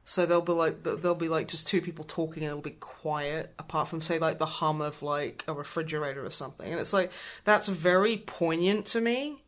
So 0.06 0.26
there'll 0.26 0.43
be 0.43 0.52
like 0.52 0.82
there'll 0.82 1.14
be 1.14 1.28
like 1.28 1.48
just 1.48 1.66
two 1.66 1.81
people 1.81 2.05
talking 2.05 2.43
and 2.43 2.51
it'll 2.51 2.60
be 2.62 2.72
quiet 2.72 3.55
apart 3.59 3.89
from 3.89 4.02
say 4.02 4.18
like 4.18 4.39
the 4.39 4.47
hum 4.47 4.81
of 4.82 5.02
like 5.02 5.44
a 5.48 5.55
refrigerator 5.55 6.24
or 6.24 6.31
something. 6.31 6.70
And 6.70 6.78
it's 6.78 6.93
like 6.93 7.10
that's 7.44 7.68
very 7.68 8.18
poignant 8.18 8.86
to 8.86 9.01
me 9.01 9.43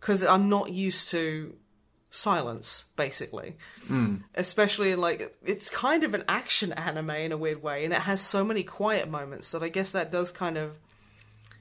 because 0.00 0.22
I'm 0.22 0.48
not 0.48 0.72
used 0.72 1.10
to 1.10 1.54
silence 2.10 2.84
basically. 2.96 3.56
Especially 4.34 4.94
like 4.96 5.36
it's 5.44 5.70
kind 5.70 6.02
of 6.04 6.12
an 6.14 6.24
action 6.28 6.72
anime 6.72 7.10
in 7.10 7.32
a 7.32 7.36
weird 7.36 7.62
way 7.62 7.84
and 7.84 7.92
it 7.92 8.00
has 8.00 8.20
so 8.20 8.44
many 8.44 8.62
quiet 8.64 9.08
moments 9.08 9.52
that 9.52 9.62
I 9.62 9.68
guess 9.68 9.92
that 9.92 10.10
does 10.10 10.30
kind 10.32 10.58
of 10.58 10.76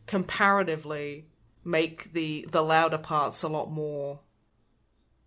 comparatively 0.07 1.25
make 1.63 2.11
the 2.13 2.47
the 2.51 2.61
louder 2.63 2.97
parts 2.97 3.43
a 3.43 3.47
lot 3.47 3.69
more 3.71 4.19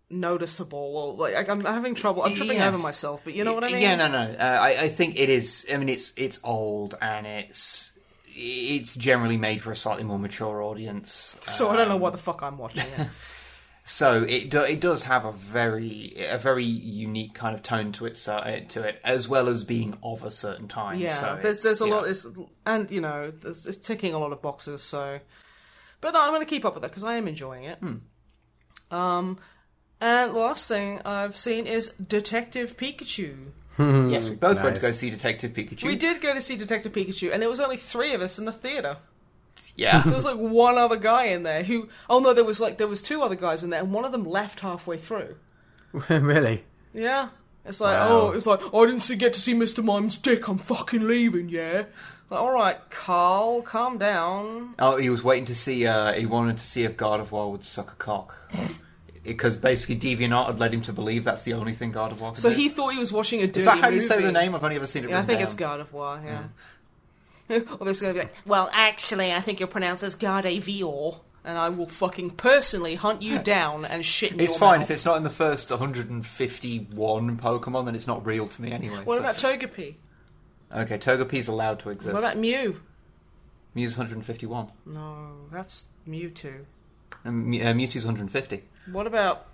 noticeable 0.09 0.77
or 1.17 1.29
like 1.29 1.47
I'm 1.49 1.63
having 1.63 1.95
trouble 1.95 2.23
I'm 2.23 2.35
tripping 2.35 2.57
Yeah. 2.57 2.67
over 2.67 2.77
myself 2.77 3.21
but 3.23 3.33
you 3.33 3.43
know 3.43 3.53
what 3.53 3.63
I 3.63 3.67
mean 3.69 3.79
Yeah, 3.81 3.95
no, 3.95 4.07
no. 4.09 4.35
Uh, 4.37 4.43
I, 4.61 4.81
I 4.83 4.89
think 4.89 5.17
it 5.19 5.29
is. 5.29 5.65
I 5.73 5.77
mean, 5.77 5.89
it's 5.89 6.13
it's 6.17 6.39
old 6.43 6.95
and 7.01 7.25
it's 7.25 7.91
it's 8.35 8.95
generally 8.95 9.37
made 9.37 9.61
for 9.61 9.71
a 9.71 9.75
slightly 9.75 10.03
more 10.03 10.19
mature 10.19 10.61
audience. 10.61 11.35
so 11.47 11.69
I 11.69 11.75
don't 11.77 11.87
know 11.87 11.95
Um, 11.95 12.01
what 12.01 12.11
the 12.11 12.17
fuck 12.19 12.41
I'm 12.43 12.57
watching 12.57 12.83
yeah. 12.97 13.07
So 13.85 14.23
it 14.23 14.49
do, 14.49 14.61
it 14.61 14.79
does 14.79 15.03
have 15.03 15.25
a 15.25 15.31
very 15.31 16.15
a 16.17 16.37
very 16.37 16.63
unique 16.63 17.33
kind 17.33 17.53
of 17.53 17.61
tone 17.63 17.91
to 17.93 18.05
it 18.05 18.15
so, 18.15 18.35
uh, 18.35 18.61
to 18.69 18.83
it 18.83 19.01
as 19.03 19.27
well 19.27 19.49
as 19.49 19.63
being 19.65 19.97
of 20.01 20.23
a 20.23 20.31
certain 20.31 20.69
time. 20.69 20.99
yeah 20.99 21.13
so 21.13 21.39
there's 21.41 21.61
there's 21.63 21.81
a 21.81 21.87
yeah. 21.87 21.93
lot 21.93 22.07
it's, 22.07 22.25
and 22.65 22.89
you 22.89 23.01
know 23.01 23.31
there's, 23.41 23.65
it's 23.65 23.77
ticking 23.77 24.13
a 24.13 24.19
lot 24.19 24.31
of 24.31 24.41
boxes 24.41 24.81
so 24.81 25.19
but 25.99 26.13
no, 26.13 26.21
I'm 26.21 26.29
going 26.29 26.39
to 26.39 26.45
keep 26.45 26.63
up 26.63 26.75
with 26.75 26.83
it 26.85 26.91
because 26.91 27.03
I 27.03 27.15
am 27.15 27.27
enjoying 27.27 27.65
it 27.65 27.79
Hmm. 27.79 27.95
um 28.89 29.37
and 29.99 30.31
the 30.31 30.37
last 30.39 30.67
thing 30.69 31.01
I've 31.03 31.35
seen 31.37 31.67
is 31.67 31.89
Detective 32.07 32.77
Pikachu 32.77 33.51
yes, 33.79 34.29
we 34.29 34.35
both 34.35 34.61
went 34.61 34.75
to 34.75 34.81
go 34.81 34.91
see 34.91 35.09
Detective 35.09 35.51
Pikachu. 35.53 35.85
We 35.85 35.95
did 35.95 36.21
go 36.21 36.31
to 36.31 36.41
see 36.41 36.55
Detective 36.55 36.91
Pikachu, 36.91 37.33
and 37.33 37.41
there 37.41 37.49
was 37.49 37.59
only 37.59 37.77
three 37.77 38.13
of 38.13 38.21
us 38.21 38.37
in 38.37 38.45
the 38.45 38.51
theater. 38.51 38.97
Yeah. 39.75 40.01
There 40.03 40.13
was 40.13 40.25
like 40.25 40.37
one 40.37 40.77
other 40.77 40.97
guy 40.97 41.25
in 41.25 41.43
there 41.43 41.63
who. 41.63 41.89
Oh 42.09 42.19
no, 42.19 42.33
there 42.33 42.43
was 42.43 42.59
like 42.59 42.77
there 42.77 42.87
was 42.87 43.01
two 43.01 43.21
other 43.23 43.35
guys 43.35 43.63
in 43.63 43.69
there, 43.71 43.81
and 43.81 43.91
one 43.91 44.05
of 44.05 44.11
them 44.11 44.23
left 44.23 44.59
halfway 44.59 44.97
through. 44.97 45.35
really? 46.09 46.63
Yeah. 46.93 47.29
It's 47.65 47.79
like, 47.79 47.97
Wow. 47.97 48.07
oh, 48.09 48.31
it's 48.31 48.45
like, 48.45 48.59
I 48.73 48.85
didn't 48.85 48.99
see, 48.99 49.15
get 49.15 49.33
to 49.35 49.39
see 49.39 49.53
Mr. 49.53 49.81
Mime's 49.81 50.17
dick, 50.17 50.49
I'm 50.49 50.57
fucking 50.57 51.07
leaving, 51.07 51.47
yeah? 51.47 51.85
Like, 52.29 52.41
alright, 52.41 52.89
Carl, 52.89 53.61
calm 53.61 53.97
down. 53.97 54.75
Oh, 54.79 54.97
he 54.97 55.09
was 55.09 55.23
waiting 55.23 55.45
to 55.45 55.55
see. 55.55 55.87
Uh, 55.87 56.11
he 56.11 56.25
wanted 56.25 56.57
to 56.57 56.63
see 56.65 56.83
if 56.83 56.97
Gardevoir 56.97 57.49
would 57.51 57.63
suck 57.63 57.89
a 57.93 57.95
cock. 57.95 58.35
Because 59.23 59.55
basically, 59.55 59.95
DeviantArt 59.95 60.47
had 60.47 60.59
led 60.59 60.73
him 60.73 60.81
to 60.81 60.91
believe 60.91 61.23
that's 61.23 61.43
the 61.43 61.53
only 61.53 61.71
thing 61.73 61.93
Gardevoir 61.93 62.33
could 62.33 62.39
So 62.39 62.49
do. 62.49 62.55
he 62.55 62.67
thought 62.67 62.89
he 62.89 62.99
was 62.99 63.13
watching 63.13 63.41
a 63.41 63.47
dirty 63.47 63.61
Is 63.61 63.65
that 63.67 63.77
how 63.77 63.87
you 63.87 63.95
movie. 64.01 64.07
say 64.07 64.21
the 64.21 64.31
name? 64.33 64.53
I've 64.53 64.63
only 64.65 64.75
ever 64.75 64.85
seen 64.85 65.05
it. 65.05 65.09
Yeah, 65.11 65.19
I 65.19 65.21
written 65.21 65.37
think 65.37 65.55
down. 65.55 65.79
it's 65.79 65.89
Gardevoir, 65.91 66.25
yeah. 66.25 66.43
or 67.79 67.85
this 67.85 68.01
gonna 68.01 68.13
be 68.13 68.19
like, 68.21 68.33
well, 68.45 68.69
actually, 68.73 69.33
I 69.33 69.41
think 69.41 69.59
you're 69.59 69.67
pronounced 69.67 70.03
as 70.03 70.15
God 70.15 70.45
of 70.45 70.67
War, 70.67 71.21
and 71.43 71.57
I 71.57 71.69
will 71.69 71.87
fucking 71.87 72.31
personally 72.31 72.95
hunt 72.95 73.21
you 73.21 73.39
down 73.43 73.85
and 73.85 74.05
shit 74.05 74.31
in 74.33 74.39
It's 74.39 74.53
your 74.53 74.59
fine 74.59 74.79
mouth. 74.79 74.89
if 74.89 74.95
it's 74.95 75.05
not 75.05 75.17
in 75.17 75.23
the 75.23 75.29
first 75.29 75.69
151 75.69 77.37
Pokemon, 77.37 77.85
then 77.85 77.95
it's 77.95 78.07
not 78.07 78.25
real 78.25 78.47
to 78.47 78.61
me 78.61 78.71
anyway. 78.71 79.01
What 79.03 79.15
so- 79.15 79.19
about 79.21 79.35
Togepi? 79.37 79.95
Okay, 80.75 80.97
Togepi's 80.97 81.47
allowed 81.47 81.79
to 81.81 81.89
exist. 81.89 82.13
What 82.13 82.19
about 82.23 82.37
Mew? 82.37 82.79
Mew's 83.75 83.97
151, 83.97 84.71
No, 84.85 85.27
that's 85.51 85.85
Mewtwo. 86.07 86.65
and 87.23 87.45
Mew- 87.47 87.61
uh, 87.63 87.73
Mewtwo's 87.73 88.05
150. 88.05 88.63
What 88.91 89.05
about 89.07 89.47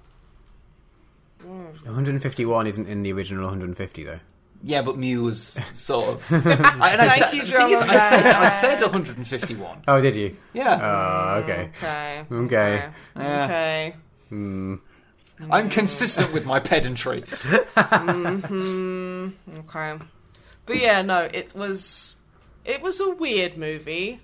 151 1.43 2.67
isn't 2.67 2.87
in 2.87 3.03
the 3.03 3.13
original 3.13 3.45
150 3.45 4.03
though. 4.03 4.19
Yeah, 4.61 4.81
but 4.81 4.97
Mew 4.97 5.23
was 5.23 5.57
sort 5.73 6.09
of. 6.09 6.25
I, 6.31 6.91
and 6.91 7.01
I 7.01 7.09
Thank 7.09 7.23
said, 7.23 7.33
you, 7.33 7.41
the 7.43 7.57
thing 7.57 7.69
is, 7.69 7.81
I 7.81 8.09
said, 8.09 8.25
I 8.25 8.49
said 8.61 8.81
151. 8.81 9.83
Oh, 9.87 10.01
did 10.01 10.15
you? 10.15 10.35
Yeah, 10.53 10.79
Oh, 10.81 11.39
okay. 11.43 11.69
Okay. 11.77 12.25
Okay. 12.31 12.89
Yeah. 13.15 13.43
Okay. 13.45 13.95
Hmm. 14.29 14.75
I'm 15.49 15.69
consistent 15.69 16.33
with 16.33 16.45
my 16.45 16.59
pedantry. 16.59 17.23
Okay. 17.77 19.31
But 20.65 20.77
yeah, 20.77 21.01
no, 21.01 21.29
it 21.33 21.55
was 21.55 22.17
it 22.65 22.81
was 22.81 22.99
a 22.99 23.09
weird 23.09 23.57
movie, 23.57 24.19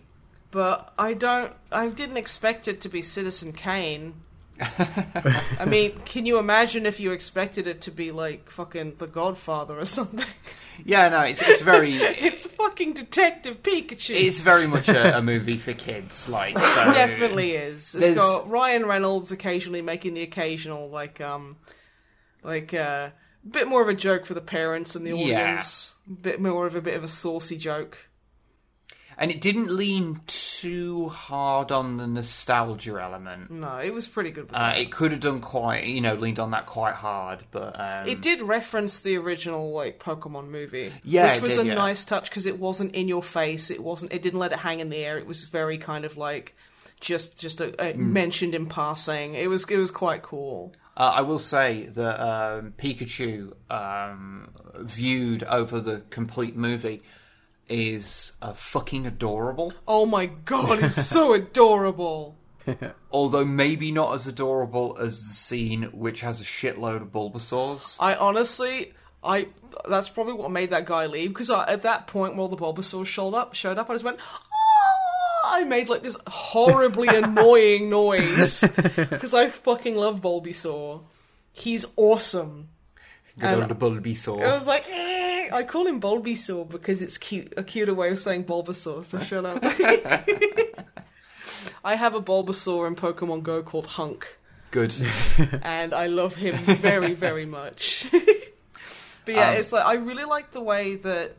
but 0.52 0.94
I 0.98 1.14
don't 1.14 1.54
I 1.72 1.88
didn't 1.88 2.18
expect 2.18 2.68
it 2.68 2.82
to 2.82 2.90
be 2.90 3.02
Citizen 3.02 3.54
Kane. 3.54 4.16
I 5.60 5.66
mean, 5.68 5.94
can 6.06 6.26
you 6.26 6.38
imagine 6.40 6.86
if 6.86 7.00
you 7.00 7.12
expected 7.12 7.68
it 7.68 7.82
to 7.82 7.92
be 7.92 8.12
like 8.12 8.50
fucking 8.50 8.96
The 8.98 9.08
Godfather 9.08 9.80
or 9.80 9.86
something? 9.86 10.26
Yeah, 10.86 11.10
no, 11.10 11.22
it's 11.22 11.42
it's 11.42 11.62
very 11.62 11.94
it's 12.02 12.46
fucking 12.48 12.94
Detective 12.94 13.64
Pikachu. 13.64 14.16
it's 14.16 14.40
very 14.40 14.68
much 14.68 14.90
a, 14.90 15.18
a 15.18 15.22
movie 15.22 15.58
for 15.58 15.74
kids. 15.74 16.28
Like 16.30 16.58
so, 16.58 16.64
definitely 16.94 17.54
is. 17.54 17.82
It's 17.82 17.94
There's- 17.96 18.16
got 18.18 18.50
Ryan 18.50 18.86
Reynolds 18.86 19.32
occasionally 19.32 19.82
making 19.82 20.14
the 20.16 20.22
occasional 20.22 20.90
like 20.90 21.20
um 21.22 21.58
like 22.44 22.74
uh 22.74 23.10
bit 23.50 23.68
more 23.68 23.82
of 23.82 23.90
a 23.90 23.94
joke 23.94 24.26
for 24.26 24.34
the 24.34 24.42
parents 24.42 24.96
and 24.96 25.06
the 25.06 25.12
Yeah. 25.18 25.42
audience. 25.54 25.96
Bit 26.22 26.40
more 26.42 26.68
of 26.68 26.76
a 26.76 26.82
bit 26.82 26.96
of 26.96 27.04
a 27.04 27.08
saucy 27.08 27.58
joke. 27.58 27.98
And 29.18 29.32
it 29.32 29.42
didn't 29.42 29.70
lean 29.72 30.20
too 30.28 31.10
hard 31.10 31.72
on 31.72 31.98
the 31.98 32.08
nostalgia 32.08 33.00
element. 33.02 33.50
No, 33.52 33.78
it 33.80 33.94
was 33.94 34.08
pretty 34.08 34.32
good. 34.32 34.50
Uh, 34.54 34.74
it 34.76 34.92
could 34.92 35.12
have 35.12 35.20
done 35.22 35.40
quite, 35.42 35.86
you 35.86 36.02
know, 36.02 36.16
leaned 36.16 36.40
on 36.40 36.52
that 36.52 36.66
quite 36.66 36.96
hard, 36.96 37.44
but 37.52 37.80
um, 37.80 38.08
It 38.08 38.22
did 38.22 38.42
reference 38.42 39.00
the 39.00 39.18
original 39.18 39.72
like 39.74 40.00
Pokemon 40.00 40.50
movie, 40.50 40.92
Yeah, 41.04 41.34
which 41.34 41.42
was 41.42 41.54
did, 41.56 41.66
a 41.66 41.66
yeah. 41.70 41.74
nice 41.76 42.04
touch 42.04 42.30
because 42.30 42.46
it 42.46 42.60
wasn't 42.60 42.94
in 42.96 43.08
your 43.08 43.24
face. 43.24 43.70
It 43.72 43.82
wasn't. 43.84 44.12
It 44.14 44.22
didn't 44.22 44.40
let 44.40 44.52
it 44.52 44.60
hang 44.60 44.80
in 44.80 44.90
the 44.90 44.98
air. 44.98 45.18
It 45.18 45.26
was 45.28 45.46
very 45.46 45.78
kind 45.78 46.06
of 46.06 46.18
like 46.18 46.56
just 47.00 47.40
just 47.40 47.60
a, 47.62 47.70
a 47.82 47.94
Mm. 47.94 47.98
mentioned 47.98 48.56
in 48.56 48.66
passing. 48.68 49.34
It 49.36 49.50
was 49.50 49.64
it 49.70 49.78
was 49.78 49.92
quite 49.92 50.22
cool. 50.24 50.74
Uh, 50.98 51.12
I 51.18 51.22
will 51.22 51.40
say 51.40 51.88
that 51.88 52.22
um, 52.26 52.74
Pikachu, 52.78 53.52
um, 53.70 54.50
viewed 54.80 55.44
over 55.44 55.82
the 55.82 56.04
complete 56.10 56.56
movie, 56.56 57.02
is 57.70 58.34
uh, 58.42 58.54
fucking 58.54 59.06
adorable. 59.08 59.74
Oh 59.88 60.06
my 60.06 60.28
god, 60.28 60.84
it's 60.84 61.08
so 61.08 61.34
adorable. 61.42 62.38
Although 63.12 63.46
maybe 63.46 63.92
not 63.92 64.14
as 64.14 64.26
adorable 64.28 64.98
as 65.00 65.20
the 65.20 65.34
scene 65.34 65.84
which 65.94 66.22
has 66.22 66.42
a 66.42 66.44
shitload 66.44 67.02
of 67.02 67.12
Bulbasaurs. 67.12 67.98
I 68.00 68.16
honestly, 68.16 68.94
I 69.24 69.48
that's 69.88 70.10
probably 70.10 70.34
what 70.34 70.52
made 70.52 70.72
that 70.72 70.86
guy 70.86 71.06
leave 71.06 71.30
because 71.30 71.50
at 71.52 71.84
that 71.84 72.08
point, 72.08 72.36
while 72.36 72.48
the 72.48 72.58
Bulbasaur 72.58 73.06
showed 73.06 73.34
up, 73.34 73.54
showed 73.54 73.78
up, 73.78 73.90
I 73.90 73.94
just 73.94 74.06
went. 74.06 74.20
"Ah!" 74.20 74.36
I 75.48 75.64
made 75.64 75.90
like 75.90 76.02
this 76.02 76.18
horribly 76.28 77.08
annoying 77.16 77.90
noise 77.90 78.62
because 78.96 79.34
I 79.34 79.50
fucking 79.50 79.96
love 79.96 80.22
Bulbasaur. 80.22 81.04
He's 81.54 81.86
awesome. 81.96 82.70
Good 83.40 83.48
And- 83.62 83.72
old 83.72 83.80
Bulbasaur. 83.80 84.42
I 84.48 84.54
was 84.56 84.68
like, 84.68 84.86
"Eh." 84.90 85.50
I 85.54 85.64
call 85.64 85.86
him 85.88 86.02
Bulbasaur 86.02 86.68
because 86.68 87.02
it's 87.02 87.18
cute, 87.18 87.54
a 87.56 87.64
cuter 87.64 87.94
way 87.94 88.10
of 88.10 88.20
saying 88.20 88.46
Bulbasaur. 88.46 89.06
So 89.06 89.20
shut 89.24 89.46
up. 89.46 89.60
I 91.84 91.96
have 91.96 92.16
a 92.16 92.22
Bulbasaur 92.22 92.88
in 92.88 92.96
Pokemon 92.96 93.44
Go 93.44 93.62
called 93.62 93.86
Hunk 93.88 94.38
Good. 94.72 94.96
and 95.62 95.94
I 95.94 96.08
love 96.08 96.36
him 96.36 96.56
very, 96.58 97.14
very 97.14 97.46
much. 97.46 98.08
but 98.12 99.34
yeah, 99.36 99.52
Um, 99.52 99.58
it's 99.58 99.72
like 99.72 99.86
I 99.86 99.94
really 99.94 100.26
like 100.26 100.52
the 100.52 100.62
way 100.62 100.96
that 100.96 101.36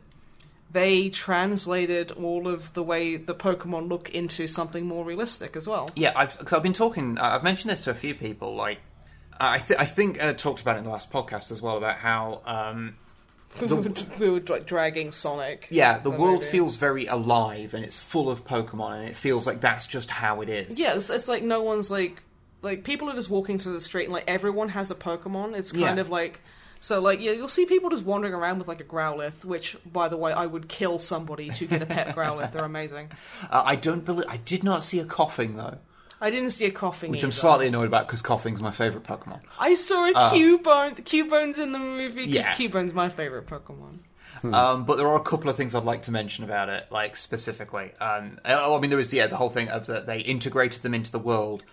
they 0.71 1.09
translated 1.09 2.11
all 2.11 2.47
of 2.47 2.73
the 2.73 2.83
way 2.83 3.15
the 3.17 3.35
Pokemon 3.35 3.89
look 3.89 4.09
into 4.09 4.47
something 4.47 4.85
more 4.85 5.03
realistic 5.05 5.55
as 5.55 5.67
well. 5.67 5.89
Yeah, 5.95 6.13
I've, 6.15 6.37
cause 6.39 6.53
I've 6.53 6.63
been 6.63 6.73
talking. 6.73 7.17
I've 7.19 7.43
mentioned 7.43 7.71
this 7.71 7.81
to 7.81 7.91
a 7.91 7.93
few 7.95 8.15
people. 8.15 8.55
Like, 8.55 8.79
I, 9.39 9.57
th- 9.59 9.79
I 9.79 9.85
think 9.85 10.23
I 10.23 10.33
talked 10.33 10.61
about 10.61 10.75
it 10.75 10.79
in 10.79 10.85
the 10.85 10.91
last 10.91 11.11
podcast 11.11 11.51
as 11.51 11.61
well 11.61 11.77
about 11.77 11.97
how, 11.97 12.41
um, 12.45 12.95
we 13.61 13.67
were- 13.67 13.91
we 14.19 14.29
were 14.29 14.39
like, 14.47 14.65
dragging 14.65 15.11
Sonic. 15.11 15.67
yeah, 15.71 15.97
the 15.99 16.11
world 16.11 16.41
maybe. 16.41 16.51
feels 16.51 16.75
very 16.75 17.05
alive 17.07 17.73
and 17.73 17.83
it's 17.83 17.97
full 17.99 18.29
of 18.29 18.43
Pokemon, 18.45 18.99
and 18.99 19.09
it 19.09 19.15
feels 19.15 19.47
like 19.47 19.61
that's 19.61 19.87
just 19.87 20.09
how 20.09 20.41
it 20.41 20.49
is. 20.49 20.77
Yeah, 20.79 20.95
it's, 20.95 21.09
it's 21.09 21.27
like 21.27 21.43
no 21.43 21.63
one's 21.63 21.89
like 21.91 22.21
like 22.61 22.83
people 22.83 23.09
are 23.09 23.15
just 23.15 23.29
walking 23.29 23.59
through 23.59 23.73
the 23.73 23.81
street 23.81 24.05
and 24.05 24.13
like 24.13 24.25
everyone 24.27 24.69
has 24.69 24.89
a 24.91 24.95
Pokemon. 24.95 25.55
It's 25.55 25.71
kind 25.71 25.97
Yeah. 25.97 26.01
of 26.01 26.09
like 26.09 26.41
so 26.79 26.99
like 26.99 27.21
yeah, 27.21 27.31
you'll 27.31 27.47
see 27.47 27.65
people 27.65 27.89
just 27.89 28.03
wandering 28.03 28.33
around 28.33 28.59
with 28.59 28.67
like 28.67 28.81
a 28.81 28.83
Growlithe, 28.83 29.43
which 29.43 29.77
by 29.91 30.07
the 30.07 30.17
way 30.17 30.33
I 30.33 30.45
would 30.45 30.67
kill 30.67 30.99
somebody 30.99 31.49
to 31.49 31.65
get 31.65 31.81
a 31.81 31.85
pet 31.85 32.15
Growlithe. 32.15 32.51
They're 32.51 32.63
amazing. 32.65 33.11
Uh, 33.49 33.63
I 33.65 33.75
don't 33.75 34.03
believe. 34.05 34.25
I 34.29 34.37
did 34.37 34.63
not 34.63 34.83
see 34.83 34.99
a 34.99 35.05
Koffing 35.05 35.55
though, 35.55 35.77
I 36.19 36.29
didn't 36.31 36.51
see 36.51 36.65
a 36.65 36.71
Koffing. 36.71 37.09
which 37.09 37.23
I'm 37.23 37.31
slightly 37.31 37.67
annoyed 37.67 37.87
about 37.87 38.07
because 38.07 38.21
Koffing's 38.21 38.61
my 38.61 38.71
favorite 38.71 39.03
Pokemon. 39.03 39.41
I 39.59 39.75
saw 39.75 40.05
a 40.05 40.11
Uh, 40.13 40.31
Cubone. 40.33 40.95
Cubone's 41.03 41.57
in 41.57 41.71
the 41.73 41.79
movie 41.79 42.25
because 42.25 42.27
Yeah. 42.27 42.53
Cubone's 42.55 42.93
my 42.93 43.09
favorite 43.09 43.45
Pokemon. 43.47 43.99
Um, 44.43 44.83
but 44.85 44.97
there 44.97 45.07
are 45.07 45.15
a 45.17 45.23
couple 45.23 45.49
of 45.49 45.57
things 45.57 45.73
I'd 45.73 45.83
like 45.83 46.03
to 46.03 46.11
mention 46.11 46.43
about 46.43 46.69
it, 46.69 46.87
like 46.91 47.15
specifically. 47.15 47.91
Um, 47.99 48.39
I 48.45 48.53
I 48.53 48.79
mean, 48.79 48.89
there 48.91 48.97
was 48.97 49.11
yeah 49.13 49.25
the 49.27 49.37
whole 49.37 49.49
thing 49.49 49.69
of 49.69 49.87
that 49.87 50.05
they 50.05 50.19
integrated 50.19 50.83
them 50.83 50.93
into 50.93 51.11
the 51.11 51.17
world, 51.19 51.63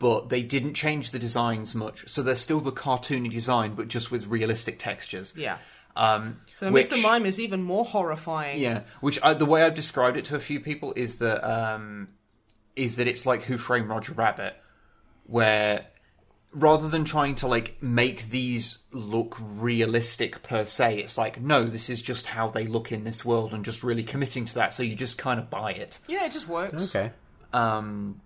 but 0.00 0.28
they 0.28 0.42
didn't 0.42 0.74
change 0.74 1.10
the 1.10 1.18
designs 1.20 1.74
much, 1.76 2.08
so 2.08 2.22
they're 2.22 2.34
still 2.34 2.58
the 2.60 2.72
cartoony 2.72 3.30
design, 3.30 3.74
but 3.74 3.86
just 3.88 4.10
with 4.10 4.26
realistic 4.26 4.78
textures. 4.80 5.32
Yeah. 5.36 5.58
Um, 5.96 6.40
So 6.54 6.70
which, 6.72 6.88
Mr. 6.88 7.00
Mime 7.02 7.26
is 7.26 7.38
even 7.38 7.62
more 7.62 7.84
horrifying. 7.84 8.60
Yeah, 8.60 8.82
which 9.00 9.18
I, 9.22 9.34
the 9.34 9.46
way 9.46 9.62
I've 9.62 9.74
described 9.74 10.16
it 10.16 10.24
to 10.26 10.36
a 10.36 10.40
few 10.40 10.58
people 10.60 10.92
is 10.96 11.18
that 11.18 11.44
um, 11.48 12.08
is 12.78 12.96
that 12.96 13.06
it's 13.06 13.26
like 13.26 13.42
Who 13.42 13.58
Framed 13.58 13.88
Roger 13.88 14.12
Rabbit, 14.12 14.56
where 15.26 15.86
rather 16.52 16.88
than 16.88 17.04
trying 17.04 17.34
to 17.36 17.46
like 17.46 17.82
make 17.82 18.30
these 18.30 18.78
look 18.92 19.36
realistic 19.40 20.42
per 20.42 20.64
se, 20.64 20.98
it's 20.98 21.18
like 21.18 21.40
no, 21.40 21.64
this 21.64 21.90
is 21.90 22.00
just 22.00 22.26
how 22.28 22.48
they 22.48 22.66
look 22.66 22.92
in 22.92 23.04
this 23.04 23.24
world, 23.24 23.52
and 23.52 23.64
just 23.64 23.82
really 23.82 24.04
committing 24.04 24.44
to 24.46 24.54
that, 24.54 24.72
so 24.72 24.82
you 24.82 24.94
just 24.94 25.18
kind 25.18 25.38
of 25.38 25.50
buy 25.50 25.72
it. 25.72 25.98
Yeah, 26.06 26.24
it 26.24 26.32
just 26.32 26.48
works. 26.48 26.94
Okay. 26.94 27.12
Um, 27.52 28.20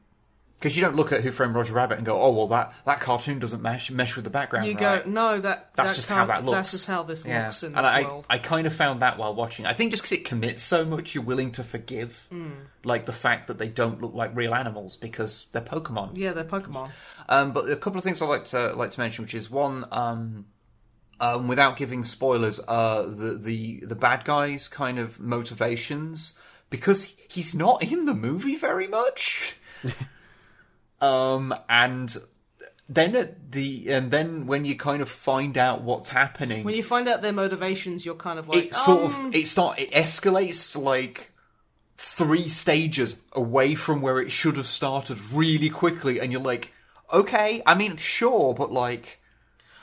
because 0.62 0.76
you 0.76 0.82
don't 0.82 0.94
look 0.94 1.10
at 1.10 1.22
Who 1.22 1.32
Framed 1.32 1.56
Roger 1.56 1.72
Rabbit 1.74 1.97
and 1.98 2.06
go, 2.06 2.22
oh 2.22 2.30
well, 2.30 2.47
that 2.48 2.72
that 2.86 3.01
cartoon 3.01 3.40
doesn't 3.40 3.60
mesh 3.60 3.90
mesh 3.90 4.14
with 4.14 4.24
the 4.24 4.30
background. 4.30 4.66
You 4.66 4.74
right. 4.74 5.05
go, 5.05 5.10
no, 5.10 5.40
that 5.40 5.70
That's 5.74 5.90
that 5.90 5.97
just 5.97 6.09
how 6.09 6.24
that 6.26 6.44
looks. 6.44 6.56
That's 6.56 6.70
just 6.70 6.86
how 6.86 7.02
this 7.02 7.26
Yeah. 7.26 7.47
looks 7.47 7.62
in 7.64 7.74
and 7.74 7.84
this 7.84 7.93
I, 7.93 8.02
world. 8.02 8.26
I 8.30 8.39
kind 8.39 8.66
of 8.68 8.72
found 8.74 9.02
that 9.02 9.18
while 9.18 9.34
watching. 9.34 9.66
I 9.66 9.72
think 9.74 9.90
just 9.90 10.05
because 10.05 10.18
it 10.18 10.24
commits 10.24 10.62
so 10.62 10.84
much, 10.84 11.14
you're 11.16 11.24
willing 11.24 11.51
to 11.52 11.64
forgive, 11.64 12.26
Hmm. 12.30 12.51
like 12.84 13.06
the 13.06 13.12
fact 13.12 13.48
that 13.48 13.59
they 13.59 13.66
don't 13.68 14.01
look 14.01 14.14
like 14.14 14.30
real 14.36 14.55
animals 14.55 14.94
because 14.94 15.47
they're 15.51 15.62
Pokemon. 15.62 16.10
yeah, 16.14 16.32
they're 16.32 16.44
Pokemon. 16.44 16.90
Um, 17.28 17.51
but 17.52 17.68
a 17.68 17.76
couple 17.76 17.98
of 17.98 18.05
things 18.05 18.22
I'd 18.22 18.26
like 18.28 18.44
to 18.47 18.72
like 18.74 18.93
to 18.93 19.01
mention, 19.01 19.24
which 19.24 19.34
is 19.34 19.51
one, 19.51 19.84
um, 19.90 20.47
um, 21.20 21.48
without 21.48 21.76
giving 21.76 22.05
spoilers, 22.05 22.60
uh, 22.68 23.02
the 23.02 23.34
the 23.34 23.80
the 23.84 23.94
bad 23.97 24.24
guys' 24.24 24.68
kind 24.68 24.98
of 24.98 25.18
motivations 25.20 26.34
because 26.70 27.12
he's 27.28 27.55
not 27.55 27.82
in 27.82 28.06
the 28.06 28.14
movie 28.14 28.56
very 28.56 28.86
much. 28.89 29.56
um, 31.02 31.54
and 31.68 32.16
then 32.88 33.16
at 33.16 33.52
the 33.52 33.90
and 33.92 34.10
then 34.10 34.46
when 34.46 34.64
you 34.64 34.76
kind 34.76 35.02
of 35.02 35.08
find 35.08 35.58
out 35.58 35.82
what's 35.82 36.08
happening, 36.10 36.64
When 36.64 36.74
you 36.74 36.82
find 36.82 37.08
out 37.08 37.22
their 37.22 37.32
motivations, 37.32 38.04
you're 38.06 38.14
kind 38.14 38.38
of 38.38 38.48
like, 38.48 38.66
it 38.66 38.74
sort 38.74 39.12
um, 39.12 39.26
of 39.26 39.34
it 39.34 39.48
start 39.48 39.78
it 39.78 39.90
escalates 39.92 40.80
like 40.80 41.32
three 41.98 42.48
stages 42.48 43.16
away 43.32 43.74
from 43.74 44.00
where 44.00 44.20
it 44.20 44.30
should 44.30 44.56
have 44.56 44.66
started 44.66 45.18
really 45.32 45.68
quickly, 45.70 46.20
and 46.20 46.32
you're 46.32 46.40
like, 46.40 46.72
okay, 47.12 47.62
I 47.66 47.74
mean, 47.74 47.96
sure, 47.96 48.54
but 48.54 48.72
like, 48.72 49.20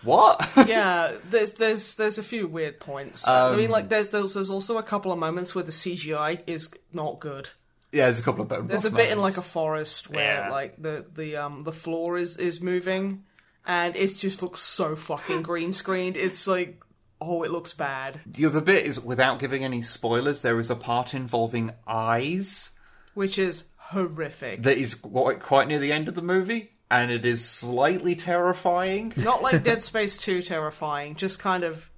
what? 0.03 0.49
yeah, 0.67 1.13
there's 1.29 1.53
there's 1.53 1.95
there's 1.95 2.17
a 2.17 2.23
few 2.23 2.47
weird 2.47 2.79
points. 2.79 3.27
I 3.27 3.49
Um, 3.51 3.57
mean, 3.57 3.69
like 3.69 3.89
there's, 3.89 4.09
there's 4.09 4.33
there's 4.33 4.49
also 4.49 4.77
a 4.77 4.83
couple 4.83 5.11
of 5.11 5.19
moments 5.19 5.55
where 5.55 5.63
the 5.63 5.71
CGI 5.71 6.41
is 6.47 6.69
not 6.93 7.19
good. 7.19 7.49
Yeah, 7.91 8.05
there's 8.05 8.19
a 8.19 8.23
couple 8.23 8.41
of 8.49 8.67
There's 8.67 8.85
a 8.85 8.91
bit 8.91 9.11
in 9.11 9.19
like 9.19 9.37
a 9.37 9.41
forest 9.41 10.09
where 10.09 10.45
Yeah. 10.45 10.49
like 10.51 10.81
the 10.81 11.05
the 11.13 11.37
um 11.37 11.61
the 11.61 11.71
floor 11.73 12.17
is 12.17 12.37
is 12.37 12.61
moving, 12.61 13.23
and 13.65 13.95
it 13.95 14.15
just 14.17 14.41
looks 14.43 14.61
so 14.61 14.95
fucking 14.95 15.41
green 15.41 15.71
screened. 15.71 16.15
It's 16.17 16.47
like, 16.47 16.81
oh, 17.21 17.43
it 17.43 17.51
looks 17.51 17.73
bad. 17.73 18.21
The 18.25 18.45
other 18.45 18.61
bit 18.61 18.85
is 18.85 18.99
without 18.99 19.39
giving 19.39 19.63
any 19.63 19.81
spoilers, 19.81 20.41
there 20.41 20.59
is 20.59 20.69
a 20.69 20.75
part 20.75 21.13
involving 21.13 21.71
eyes 21.87 22.71
which 23.15 23.37
is 23.39 23.65
horrific. 23.75 24.61
that 24.63 24.77
is 24.77 24.93
quite, 24.95 25.39
quite 25.41 25.67
near 25.67 25.79
the 25.79 25.91
end 25.91 26.07
of 26.07 26.15
the 26.15 26.21
movie, 26.21 26.71
and 26.91 27.11
it 27.11 27.25
is 27.25 27.43
slightly 27.43 28.15
terrifying. 28.15 29.11
Not 29.17 29.41
like 29.41 29.63
Dead 29.69 29.81
Space 29.83 30.17
2 30.17 30.41
terrifying, 30.43 31.15
just 31.15 31.39
kind 31.39 31.63
of 31.63 31.89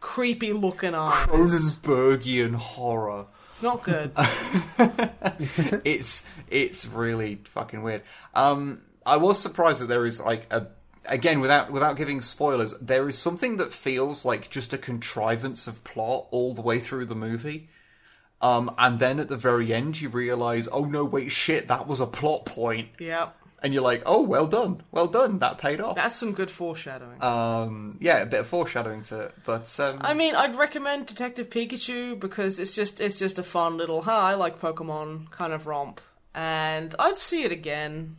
creepy 0.00 0.52
looking 0.52 0.94
eyes. 0.94 1.26
Cronenbergian 1.26 2.54
horror. 2.54 3.26
It's 3.58 3.62
not 3.64 3.82
good. 3.82 4.12
it's 5.84 6.22
it's 6.48 6.86
really 6.86 7.40
fucking 7.46 7.82
weird. 7.82 8.02
Um, 8.32 8.82
I 9.04 9.16
was 9.16 9.40
surprised 9.40 9.80
that 9.80 9.86
there 9.86 10.06
is 10.06 10.20
like 10.20 10.46
a 10.52 10.68
again 11.06 11.40
without 11.40 11.72
without 11.72 11.96
giving 11.96 12.20
spoilers, 12.20 12.78
there 12.80 13.08
is 13.08 13.18
something 13.18 13.56
that 13.56 13.72
feels 13.72 14.24
like 14.24 14.48
just 14.48 14.72
a 14.72 14.78
contrivance 14.78 15.66
of 15.66 15.82
plot 15.82 16.28
all 16.30 16.54
the 16.54 16.62
way 16.62 16.78
through 16.78 17.06
the 17.06 17.16
movie. 17.16 17.68
Um, 18.40 18.72
and 18.78 19.00
then 19.00 19.18
at 19.18 19.28
the 19.28 19.36
very 19.36 19.74
end, 19.74 20.00
you 20.00 20.08
realize, 20.08 20.68
oh 20.70 20.84
no, 20.84 21.04
wait, 21.04 21.32
shit, 21.32 21.66
that 21.66 21.88
was 21.88 21.98
a 21.98 22.06
plot 22.06 22.46
point, 22.46 22.90
yeah. 23.00 23.30
And 23.62 23.74
you're 23.74 23.82
like, 23.82 24.02
oh, 24.06 24.22
well 24.22 24.46
done, 24.46 24.82
well 24.92 25.06
done, 25.08 25.38
that 25.40 25.58
paid 25.58 25.80
off. 25.80 25.96
That's 25.96 26.14
some 26.14 26.32
good 26.32 26.50
foreshadowing. 26.50 27.22
Um, 27.22 27.96
yeah, 28.00 28.18
a 28.18 28.26
bit 28.26 28.40
of 28.40 28.46
foreshadowing 28.46 29.02
to 29.04 29.20
it, 29.22 29.34
but 29.44 29.78
um, 29.80 29.98
I 30.00 30.14
mean, 30.14 30.34
I'd 30.34 30.56
recommend 30.56 31.06
Detective 31.06 31.50
Pikachu 31.50 32.18
because 32.18 32.58
it's 32.58 32.74
just 32.74 33.00
it's 33.00 33.18
just 33.18 33.38
a 33.38 33.42
fun 33.42 33.76
little 33.76 34.02
hi, 34.02 34.30
I 34.32 34.34
like 34.34 34.60
Pokemon 34.60 35.30
kind 35.30 35.52
of 35.52 35.66
romp, 35.66 36.00
and 36.34 36.94
I'd 36.98 37.18
see 37.18 37.44
it 37.44 37.52
again. 37.52 38.16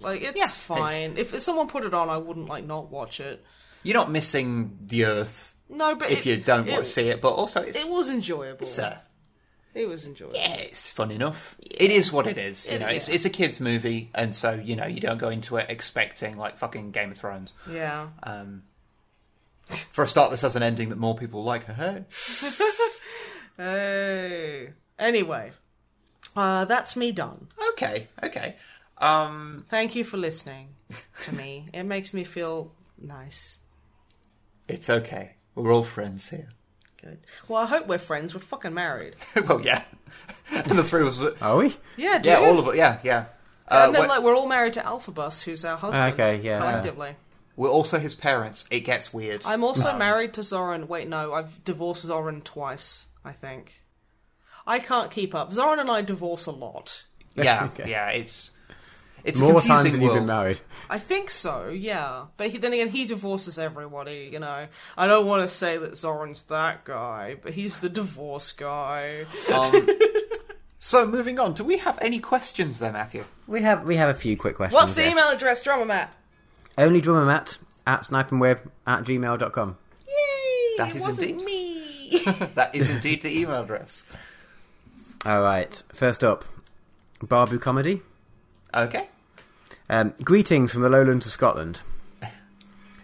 Like 0.00 0.22
it's 0.22 0.36
Yeah, 0.38 0.48
fine. 0.48 1.16
If, 1.16 1.32
if 1.34 1.42
someone 1.42 1.68
put 1.68 1.84
it 1.84 1.94
on, 1.94 2.08
I 2.10 2.16
wouldn't 2.16 2.48
like 2.48 2.64
not 2.66 2.90
watch 2.90 3.20
it. 3.20 3.44
you're 3.84 3.94
not 3.94 4.10
missing 4.10 4.76
the 4.82 5.04
Earth 5.04 5.54
No, 5.68 5.94
but 5.94 6.10
if 6.10 6.20
it- 6.20 6.26
you 6.26 6.36
don't 6.38 6.68
it, 6.68 6.72
want 6.72 6.84
to 6.84 6.90
see 6.90 7.08
it, 7.08 7.20
but 7.22 7.30
also 7.30 7.62
it's, 7.62 7.76
It 7.76 7.88
was 7.88 8.10
enjoyable. 8.10 8.62
it's, 8.62 8.78
uh, 8.78 8.98
It 9.74 9.88
was 9.88 10.06
enjoyable. 10.06 10.36
yeah, 10.36 10.54
it's 10.54 10.92
fun 10.92 11.10
enough. 11.10 11.56
It 11.60 11.90
is 11.90 12.12
what 12.12 12.26
it 12.28 12.38
is. 12.38 12.68
You 12.70 12.78
know, 12.78 12.86
it's 12.86 13.08
it's 13.08 13.24
a 13.24 13.30
kids' 13.30 13.58
movie, 13.58 14.10
and 14.14 14.34
so 14.34 14.52
you 14.52 14.76
know 14.76 14.86
you 14.86 15.00
don't 15.00 15.18
go 15.18 15.28
into 15.30 15.56
it 15.56 15.66
expecting 15.68 16.36
like 16.36 16.56
fucking 16.58 16.92
Game 16.92 17.10
of 17.10 17.18
Thrones. 17.18 17.52
Yeah. 17.68 18.08
Um, 18.22 18.62
for 19.90 20.04
a 20.04 20.06
start, 20.06 20.30
this 20.30 20.42
has 20.42 20.54
an 20.56 20.62
ending 20.62 20.90
that 20.90 20.98
more 20.98 21.16
people 21.16 21.42
like. 21.42 21.64
Hey, 21.74 22.04
Hey. 23.56 24.70
Anyway, 24.98 25.52
uh, 26.36 26.64
that's 26.64 26.96
me 26.96 27.12
done. 27.12 27.48
okay, 27.70 28.08
okay. 28.22 28.56
Um, 28.98 29.64
Thank 29.68 29.94
you 29.96 30.04
for 30.04 30.16
listening 30.16 30.68
to 31.24 31.34
me. 31.34 31.68
it 31.74 31.82
makes 31.84 32.12
me 32.14 32.24
feel 32.24 32.72
nice. 33.00 33.58
it's 34.68 34.88
okay. 34.88 35.32
We're 35.54 35.72
all 35.72 35.82
friends 35.84 36.30
here. 36.30 36.48
Good. 37.04 37.18
Well, 37.48 37.62
I 37.62 37.66
hope 37.66 37.86
we're 37.86 37.98
friends. 37.98 38.34
We're 38.34 38.40
fucking 38.40 38.72
married. 38.74 39.14
well, 39.46 39.60
yeah, 39.60 39.82
and 40.50 40.64
the 40.78 40.82
three 40.82 41.02
of 41.02 41.08
us. 41.08 41.20
Are 41.42 41.56
we? 41.58 41.76
Yeah, 41.96 42.16
dude. 42.18 42.26
Yeah, 42.26 42.38
all 42.38 42.58
of 42.58 42.66
it. 42.68 42.76
Yeah, 42.76 42.98
yeah. 43.02 43.26
Uh, 43.68 43.84
and 43.86 43.94
then, 43.94 44.02
we're, 44.02 44.08
like, 44.08 44.22
we're 44.22 44.36
all 44.36 44.46
married 44.46 44.74
to 44.74 44.84
Alphabus, 44.84 45.42
who's 45.42 45.64
our 45.64 45.76
husband. 45.76 46.12
Okay, 46.14 46.40
yeah. 46.42 46.58
Collectively. 46.58 47.16
we're 47.56 47.70
also 47.70 47.98
his 47.98 48.14
parents. 48.14 48.64
It 48.70 48.80
gets 48.80 49.12
weird. 49.12 49.42
I'm 49.44 49.64
also 49.64 49.96
married 49.96 50.34
to 50.34 50.42
Zoran. 50.42 50.86
Wait, 50.88 51.08
no, 51.08 51.32
I've 51.34 51.62
divorced 51.64 52.02
Zoran 52.06 52.40
twice, 52.42 53.06
I 53.24 53.32
think. 53.32 53.82
I 54.66 54.78
can't 54.78 55.10
keep 55.10 55.34
up. 55.34 55.52
Zoran 55.52 55.78
and 55.78 55.90
I 55.90 56.00
divorce 56.02 56.46
a 56.46 56.50
lot. 56.50 57.04
yeah, 57.34 57.64
Okay. 57.78 57.90
yeah. 57.90 58.08
It's 58.08 58.50
it's 59.24 59.40
More 59.40 59.52
confusing 59.52 59.70
times 59.76 59.92
than 59.92 60.02
you've 60.02 60.14
been 60.14 60.26
married. 60.26 60.60
I 60.90 60.98
think 60.98 61.30
so, 61.30 61.68
yeah. 61.68 62.26
But 62.36 62.50
he, 62.50 62.58
then 62.58 62.72
again, 62.74 62.90
he 62.90 63.06
divorces 63.06 63.58
everybody, 63.58 64.28
you 64.32 64.38
know. 64.38 64.66
I 64.98 65.06
don't 65.06 65.26
want 65.26 65.42
to 65.42 65.48
say 65.48 65.78
that 65.78 65.96
Zoran's 65.96 66.44
that 66.44 66.84
guy, 66.84 67.36
but 67.42 67.54
he's 67.54 67.78
the 67.78 67.88
divorce 67.88 68.52
guy. 68.52 69.24
Um, 69.52 69.88
so 70.78 71.06
moving 71.06 71.38
on, 71.38 71.54
do 71.54 71.64
we 71.64 71.78
have 71.78 71.98
any 72.02 72.18
questions 72.18 72.78
there, 72.80 72.92
Matthew? 72.92 73.24
We 73.46 73.62
have 73.62 73.84
we 73.84 73.96
have 73.96 74.10
a 74.10 74.18
few 74.18 74.36
quick 74.36 74.56
questions. 74.56 74.74
What's 74.74 74.94
the 74.94 75.02
yes. 75.02 75.12
email 75.12 75.28
address, 75.28 75.62
Drummer 75.62 75.86
Matt? 75.86 76.12
Only 76.76 77.00
drummer 77.00 77.24
Matt 77.24 77.56
at 77.86 78.02
snipeandwib 78.02 78.60
at 78.86 79.04
gmail.com. 79.04 79.76
Yay! 80.06 80.76
That 80.76 80.90
it 80.90 80.96
is 80.96 81.02
wasn't 81.02 81.30
indeed- 81.30 81.44
me. 81.44 81.74
That 82.54 82.74
is 82.74 82.90
indeed 82.94 83.22
the 83.22 83.36
email 83.40 83.62
address. 83.62 84.04
All 85.26 85.40
right. 85.40 85.82
First 85.92 86.22
up, 86.22 86.44
Barbu 87.20 87.60
comedy. 87.60 88.02
Okay. 88.72 89.08
Um, 89.90 90.14
greetings 90.22 90.72
from 90.72 90.80
the 90.82 90.88
lowlands 90.88 91.26
of 91.26 91.32
Scotland. 91.32 91.82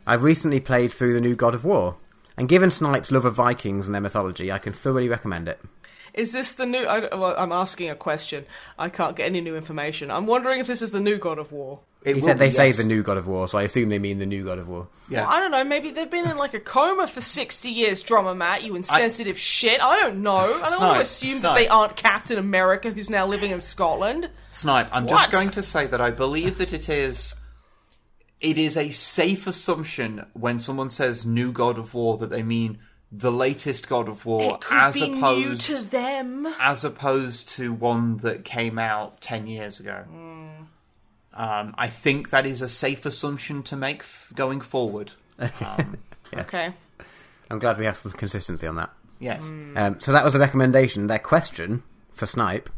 I've 0.07 0.23
recently 0.23 0.61
played 0.61 0.91
through 0.91 1.13
the 1.13 1.21
new 1.21 1.37
God 1.37 1.55
of 1.55 1.65
War, 1.65 1.97
and 2.39 2.49
given 2.49 2.71
Snipe's 2.71 3.11
love 3.11 3.27
of 3.27 3.35
Vikings 3.35 3.87
and 3.87 3.95
their 3.95 4.01
mythology, 4.01 4.51
I 4.51 4.59
can 4.59 4.73
thoroughly 4.73 5.09
recommend 5.09 5.47
it. 5.47 5.61
Is 6.15 6.33
this 6.33 6.53
the 6.53 6.67
new? 6.67 6.85
I, 6.87 7.43
I'm 7.43 7.53
asking 7.53 7.91
a 7.91 7.95
question. 7.95 8.47
I 8.79 8.89
can't 8.89 9.15
get 9.15 9.27
any 9.27 9.41
new 9.41 9.57
information. 9.57 10.11
I'm 10.11 10.27
wondering 10.27 10.59
if 10.59 10.67
this 10.67 10.83
is 10.83 10.91
the 10.91 11.01
new 11.01 11.19
God 11.19 11.39
of 11.39 11.53
War. 11.53 11.81
It 12.03 12.15
He 12.17 12.21
will 12.23 12.29
said 12.29 12.39
they 12.39 12.47
be, 12.49 12.55
say 12.55 12.67
yes. 12.69 12.79
the 12.79 12.85
new 12.85 13.03
God 13.03 13.19
of 13.19 13.27
War, 13.27 13.47
so 13.47 13.59
I 13.59 13.65
assume 13.65 13.91
they 13.91 13.99
mean 13.99 14.19
the 14.19 14.25
new 14.27 14.43
God 14.43 14.59
of 14.59 14.69
War. 14.69 14.89
Yeah. 15.11 15.29
I 15.29 15.39
don't 15.39 15.51
know. 15.51 15.63
Maybe 15.65 15.91
they've 15.91 16.11
been 16.11 16.27
in 16.27 16.39
like 16.39 16.55
a 16.55 16.61
coma 16.61 17.07
for 17.07 17.21
sixty 17.21 17.69
years, 17.69 18.03
Drummer 18.03 18.35
Matt. 18.35 18.65
You 18.65 18.75
insensitive 18.75 19.39
shit. 19.39 19.83
I 19.83 19.97
don't 20.01 20.23
know. 20.23 20.39
I 20.63 20.71
don't 20.71 20.81
want 20.81 20.95
to 20.97 21.01
assume 21.03 21.43
that 21.43 21.55
they 21.57 21.69
aren't 21.69 21.97
Captain 21.97 22.39
America, 22.39 22.91
who's 22.91 23.11
now 23.11 23.27
living 23.27 23.51
in 23.51 23.61
Scotland. 23.61 24.31
Snipe, 24.51 24.89
I'm 24.93 25.05
What? 25.05 25.19
just 25.19 25.31
going 25.31 25.51
to 25.51 25.63
say 25.63 25.87
that 25.89 26.01
I 26.01 26.11
believe 26.11 26.57
that 26.59 26.73
it 26.73 26.89
is. 26.89 27.35
It 28.41 28.57
is 28.57 28.79
a 28.79 28.89
safe 28.91 29.47
assumption 29.47 30.25
when 30.33 30.59
someone 30.59 30.89
says 30.89 31.27
"new 31.27 31.53
God 31.53 31.77
of 31.77 31.93
War" 31.93 32.17
that 32.17 32.31
they 32.31 32.43
mean 32.43 32.79
the 33.13 33.31
latest 33.33 33.89
God 33.89 34.09
of 34.09 34.25
War, 34.25 34.55
It 34.55 34.61
could 34.63 34.79
as 34.79 34.95
be 34.95 35.13
opposed 35.13 35.69
new 35.71 35.77
to 35.77 35.83
them. 35.83 36.47
as 36.59 36.83
opposed 36.83 37.51
to 37.57 37.75
one 37.75 38.17
that 38.19 38.47
came 38.47 38.79
out 38.79 39.21
ten 39.21 39.47
years 39.47 39.81
ago. 39.81 40.05
Hmm. 40.09 40.47
Um, 41.33 41.75
I 41.79 41.89
think 41.89 42.31
that 42.31 42.45
is 42.47 42.61
a 42.63 42.69
safe 42.69 43.07
assumption 43.07 43.63
to 43.65 43.77
make 43.77 44.01
f- 44.01 44.31
going 44.35 44.61
forward. 44.61 45.13
Um, 45.41 45.97
Okay. 46.37 46.73
I'm 47.51 47.59
glad 47.59 47.79
we 47.79 47.85
have 47.87 47.97
some 47.97 48.13
consistency 48.13 48.67
on 48.67 48.77
that. 48.77 48.91
yes. 49.19 49.43
Um, 49.43 49.99
so 50.01 50.13
that 50.13 50.25
was 50.25 50.35
a 50.35 50.39
recommendation. 50.39 51.07
Their 51.09 51.19
question 51.19 51.83
for 52.13 52.27
Snipe 52.27 52.69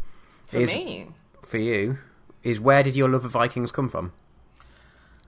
For 0.47 0.57
is 0.59 0.69
me. 0.73 1.09
for 1.43 1.59
you 1.59 1.99
is 2.43 2.59
where 2.61 2.83
did 2.83 2.97
your 2.97 3.09
love 3.11 3.25
of 3.27 3.33
Vikings 3.33 3.71
come 3.73 3.89
from? 3.91 4.13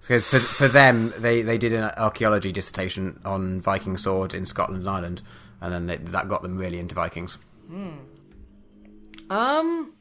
Because 0.01 0.27
for, 0.27 0.39
for 0.39 0.69
them, 0.69 1.13
they, 1.19 1.43
they 1.43 1.59
did 1.59 1.73
an 1.75 1.85
archaeology 1.97 2.53
dissertation 2.53 3.21
on 3.25 3.61
Viking 3.61 3.97
swords 3.97 4.35
in 4.35 4.45
Scotland 4.47 4.81
and 4.83 4.89
Ireland, 4.91 5.23
and 5.61 5.73
then 5.73 5.87
they, 5.87 5.97
that 5.97 6.29
got 6.29 6.43
them 6.43 6.57
really 6.59 6.79
into 6.79 6.95
Vikings. 6.95 7.37
Um, 9.31 9.93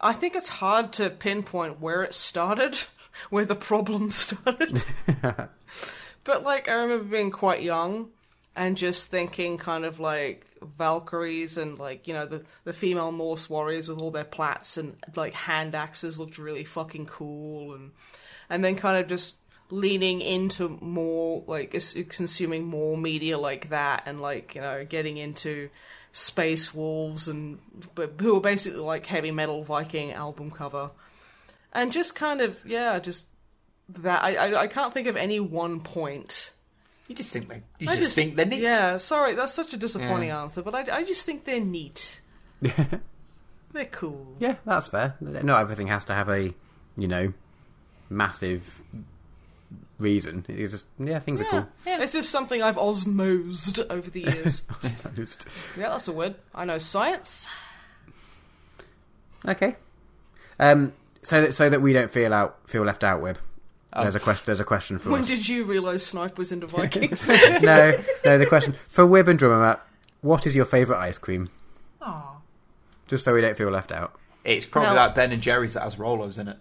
I 0.00 0.12
think 0.12 0.34
it's 0.34 0.48
hard 0.48 0.92
to 0.94 1.10
pinpoint 1.10 1.80
where 1.80 2.02
it 2.02 2.14
started, 2.14 2.78
where 3.30 3.44
the 3.44 3.54
problem 3.54 4.10
started. 4.10 4.82
but 6.24 6.42
like, 6.42 6.68
I 6.68 6.74
remember 6.74 7.04
being 7.04 7.30
quite 7.30 7.62
young 7.62 8.08
and 8.56 8.76
just 8.76 9.10
thinking, 9.10 9.58
kind 9.58 9.84
of 9.84 10.00
like 10.00 10.46
Valkyries 10.78 11.56
and 11.56 11.78
like 11.78 12.06
you 12.06 12.12
know 12.12 12.26
the 12.26 12.44
the 12.64 12.72
female 12.72 13.12
Norse 13.12 13.48
warriors 13.48 13.88
with 13.88 13.98
all 13.98 14.10
their 14.10 14.24
plats 14.24 14.76
and 14.76 14.96
like 15.16 15.32
hand 15.32 15.74
axes 15.74 16.18
looked 16.18 16.38
really 16.38 16.64
fucking 16.64 17.06
cool, 17.06 17.74
and 17.74 17.92
and 18.50 18.64
then 18.64 18.76
kind 18.76 18.98
of 19.02 19.08
just 19.08 19.36
leaning 19.70 20.20
into 20.20 20.68
more 20.80 21.44
like 21.46 21.70
consuming 22.08 22.66
more 22.66 22.96
media 22.96 23.38
like 23.38 23.70
that 23.70 24.02
and 24.04 24.20
like 24.20 24.54
you 24.54 24.60
know 24.60 24.84
getting 24.84 25.16
into 25.16 25.70
space 26.12 26.74
wolves 26.74 27.28
and 27.28 27.58
but 27.94 28.14
who 28.20 28.36
are 28.36 28.40
basically 28.40 28.80
like 28.80 29.06
heavy 29.06 29.30
metal 29.30 29.62
viking 29.64 30.10
album 30.12 30.50
cover 30.50 30.90
and 31.72 31.92
just 31.92 32.14
kind 32.16 32.40
of 32.40 32.56
yeah 32.66 32.98
just 32.98 33.26
that 33.88 34.22
i 34.24 34.34
i, 34.34 34.62
I 34.62 34.66
can't 34.66 34.92
think 34.92 35.06
of 35.06 35.16
any 35.16 35.38
one 35.40 35.80
point 35.80 36.52
You 37.06 37.14
just 37.14 37.32
think 37.32 37.48
they. 37.48 37.62
You 37.78 37.88
I 37.90 37.96
just, 37.96 38.14
think 38.14 38.34
they're 38.36 38.44
neat. 38.46 38.60
yeah 38.60 38.96
sorry 38.96 39.34
that's 39.36 39.54
such 39.54 39.72
a 39.72 39.76
disappointing 39.76 40.28
Yeah. 40.30 40.42
answer 40.42 40.62
but 40.62 40.74
I, 40.74 40.98
I 40.98 41.04
just 41.04 41.24
think 41.24 41.44
they're 41.44 41.60
neat 41.60 42.20
they're 43.72 43.84
cool 43.92 44.34
Yeah, 44.40 44.56
that's 44.66 44.88
fair. 44.88 45.16
Not 45.20 45.60
everything 45.60 45.86
has 45.86 46.04
to 46.06 46.12
have 46.12 46.28
a, 46.28 46.52
you 46.98 47.06
know, 47.08 47.32
massive 48.08 48.82
reason. 49.98 50.44
It's 50.48 50.72
just 50.72 50.86
yeah, 50.98 51.18
things 51.18 51.40
are 51.40 51.44
Yeah. 51.44 51.64
cool. 51.84 51.98
This 51.98 52.14
is 52.14 52.28
something 52.28 52.62
I've 52.62 52.76
osmosed 52.76 53.84
over 53.90 54.08
the 54.10 54.22
years. 54.22 54.62
Just- 55.14 55.46
yeah, 55.76 55.90
that's 55.90 56.08
a 56.08 56.12
word. 56.12 56.34
I 56.54 56.64
know 56.64 56.78
science. 56.78 57.46
okay. 59.46 59.76
Um. 60.58 60.92
So 61.22 61.42
that 61.42 61.52
so 61.54 61.68
that 61.68 61.80
we 61.82 61.92
don't 61.92 62.10
feel 62.10 62.32
out 62.32 62.58
feel 62.68 62.82
left 62.82 63.04
out. 63.04 63.22
Wib. 63.22 63.36
Oh. 63.92 64.02
There's 64.02 64.14
a 64.14 64.20
question. 64.20 64.44
There's 64.46 64.60
a 64.60 64.64
question 64.64 64.98
for 64.98 65.10
When 65.10 65.22
us. 65.22 65.26
did 65.28 65.48
you 65.48 65.64
realise 65.64 66.06
Snipe 66.06 66.38
was 66.38 66.52
into 66.52 66.66
Vikings? 66.68 67.26
no, 67.28 67.98
no. 68.24 68.38
The 68.38 68.46
question 68.46 68.74
for 68.88 69.04
Wib 69.04 69.28
and 69.28 69.38
Drummer 69.38 69.60
Matt. 69.60 69.80
What 70.22 70.46
is 70.46 70.54
your 70.54 70.64
favourite 70.66 71.00
ice 71.02 71.18
cream? 71.18 71.48
Aw. 72.02 72.36
Just 73.08 73.24
so 73.24 73.34
we 73.34 73.40
don't 73.40 73.56
feel 73.56 73.70
left 73.70 73.90
out. 73.90 74.14
It's 74.44 74.66
probably 74.66 74.90
No. 74.90 74.96
like 74.96 75.14
Ben 75.14 75.32
and 75.32 75.42
Jerry's 75.42 75.74
that 75.74 75.82
has 75.82 75.96
Rolos 75.96 76.38
in 76.38 76.48
it. 76.48 76.56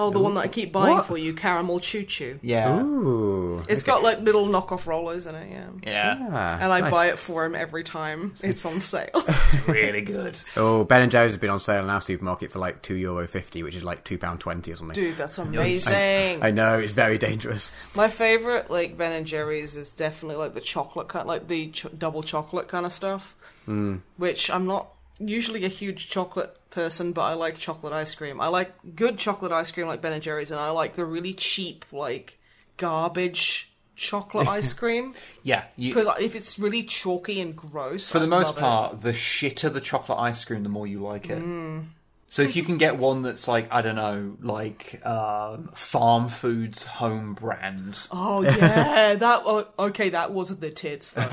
Oh, 0.00 0.10
the 0.10 0.20
one 0.20 0.34
that 0.34 0.40
I 0.44 0.48
keep 0.48 0.72
buying 0.72 0.94
What? 0.94 1.06
for 1.06 1.18
you, 1.18 1.34
caramel 1.34 1.80
chew 1.80 2.04
chew. 2.04 2.38
Yeah. 2.40 2.80
Ooh. 2.80 3.64
It's 3.68 3.82
got 3.82 4.02
like 4.04 4.20
little 4.20 4.46
knockoff 4.46 4.84
Rolos 4.84 5.26
in 5.28 5.34
it, 5.34 5.50
yeah. 5.50 5.68
Yeah. 5.82 6.28
Ah, 6.30 6.58
And 6.60 6.72
I 6.72 6.80
nice. 6.80 6.90
buy 6.92 7.06
it 7.08 7.18
for 7.18 7.44
him 7.44 7.54
every 7.56 7.82
time 7.82 8.34
it's 8.42 8.64
on 8.64 8.80
sale. 8.80 9.10
It's 9.50 9.66
really 9.68 10.02
good. 10.02 10.38
Oh, 10.56 10.84
Ben 10.84 11.02
and 11.02 11.10
Jerry's 11.10 11.32
has 11.32 11.38
been 11.40 11.50
on 11.50 11.58
sale 11.58 11.82
in 11.82 11.90
our 11.90 12.00
supermarket 12.00 12.52
for 12.52 12.58
like 12.58 12.82
two 12.82 12.94
euro 12.94 13.26
fifty, 13.26 13.62
which 13.62 13.74
is 13.74 13.82
like 13.82 14.04
two 14.04 14.18
pound 14.18 14.40
twenty 14.40 14.70
or 14.72 14.76
something. 14.76 14.94
Dude, 14.94 15.16
that's 15.16 15.38
amazing. 15.38 16.42
I 16.42 16.50
know 16.50 16.78
it's 16.78 16.92
very 16.92 17.18
dangerous. 17.18 17.70
My 17.94 18.08
favorite, 18.08 18.70
like 18.70 18.96
Ben 18.96 19.12
and 19.12 19.26
Jerry's, 19.26 19.74
is 19.76 19.90
definitely 19.90 20.36
like 20.36 20.54
the 20.54 20.60
chocolate 20.60 21.08
kind, 21.08 21.26
like 21.26 21.48
the 21.48 21.70
ch- 21.70 21.86
double 21.96 22.22
chocolate 22.22 22.68
kind 22.68 22.86
of 22.86 22.92
stuff. 22.92 23.34
Mm. 23.66 24.00
Which 24.16 24.50
I'm 24.50 24.66
not 24.66 24.88
usually 25.18 25.64
a 25.64 25.68
huge 25.68 26.08
chocolate 26.08 26.56
person, 26.70 27.12
but 27.12 27.22
I 27.22 27.34
like 27.34 27.58
chocolate 27.58 27.92
ice 27.92 28.14
cream. 28.14 28.40
I 28.40 28.48
like 28.48 28.72
good 28.94 29.18
chocolate 29.18 29.52
ice 29.52 29.70
cream, 29.70 29.86
like 29.86 30.00
Ben 30.00 30.12
and 30.12 30.22
Jerry's, 30.22 30.50
and 30.50 30.60
I 30.60 30.70
like 30.70 30.94
the 30.94 31.04
really 31.04 31.34
cheap, 31.34 31.84
like 31.92 32.38
garbage 32.76 33.70
chocolate 33.96 34.48
ice 34.58 34.72
cream. 34.72 35.14
Yeah. 35.42 35.64
You, 35.76 35.94
Because 35.94 36.08
if 36.20 36.34
it's 36.34 36.58
really 36.58 36.82
chalky 36.82 37.40
and 37.40 37.56
gross, 37.56 38.10
for 38.10 38.18
the 38.18 38.26
most 38.26 38.46
love 38.46 38.56
it. 38.58 38.60
part, 38.60 39.02
the 39.02 39.12
shitter 39.12 39.72
the 39.72 39.80
chocolate 39.80 40.18
ice 40.18 40.44
cream, 40.44 40.62
the 40.62 40.68
more 40.68 40.86
you 40.86 41.00
like 41.00 41.28
it. 41.28 41.38
Mm. 41.42 41.86
So 42.30 42.42
if 42.42 42.56
you 42.56 42.62
can 42.62 42.76
get 42.76 42.98
one 42.98 43.22
that's 43.22 43.48
like 43.48 43.72
I 43.72 43.80
don't 43.80 43.96
know, 43.96 44.36
like 44.42 45.00
um, 45.04 45.70
Farmfoods 45.74 46.84
home 46.84 47.32
brand, 47.32 47.98
Oh 48.10 48.42
yeah, 48.42 49.14
that 49.18 49.42
oh, 49.46 49.66
okay. 49.78 50.10
That 50.10 50.32
wasn't 50.32 50.60
the 50.60 50.70
tits 50.70 51.12
though. 51.12 51.22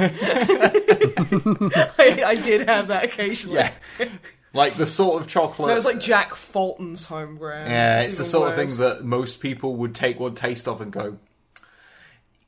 I, 1.99 2.23
I 2.25 2.35
did 2.35 2.69
have 2.69 2.87
that 2.87 3.03
occasionally. 3.03 3.57
yeah, 3.57 3.73
like 4.53 4.75
the 4.75 4.85
sort 4.85 5.21
of 5.21 5.27
chocolate. 5.27 5.67
That 5.67 5.75
was 5.75 5.83
like 5.83 5.99
Jack 5.99 6.33
Fulton's 6.33 7.03
home 7.05 7.35
brand. 7.35 7.69
yeah, 7.69 8.01
it's 8.03 8.15
the 8.15 8.21
even 8.21 8.31
sort 8.31 8.51
of 8.51 8.57
worse. 8.57 8.77
thing 8.77 8.85
that 8.85 9.03
most 9.03 9.41
people 9.41 9.75
would 9.75 9.95
take 9.95 10.17
one 10.17 10.33
taste 10.33 10.65
of 10.65 10.79
and 10.79 10.93
go, 10.93 11.17